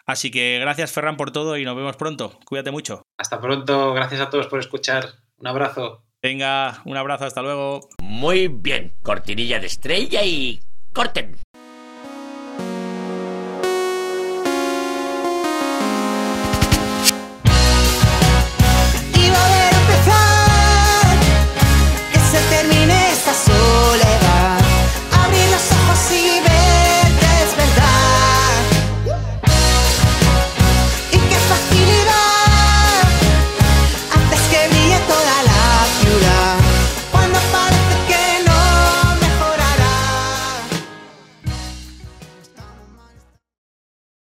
Así 0.05 0.29
que 0.29 0.59
gracias 0.59 0.91
Ferran 0.91 1.15
por 1.15 1.31
todo 1.31 1.57
y 1.57 1.63
nos 1.63 1.77
vemos 1.77 1.95
pronto. 1.95 2.39
Cuídate 2.45 2.71
mucho. 2.71 3.03
Hasta 3.17 3.39
pronto. 3.39 3.93
Gracias 3.93 4.19
a 4.19 4.29
todos 4.29 4.47
por 4.47 4.59
escuchar. 4.59 5.05
Un 5.37 5.47
abrazo. 5.47 6.03
Venga, 6.21 6.81
un 6.83 6.97
abrazo. 6.97 7.25
Hasta 7.25 7.41
luego. 7.41 7.87
Muy 8.01 8.49
bien. 8.49 8.93
Cortinilla 9.03 9.59
de 9.59 9.67
estrella 9.67 10.23
y 10.23 10.59
corten. 10.93 11.42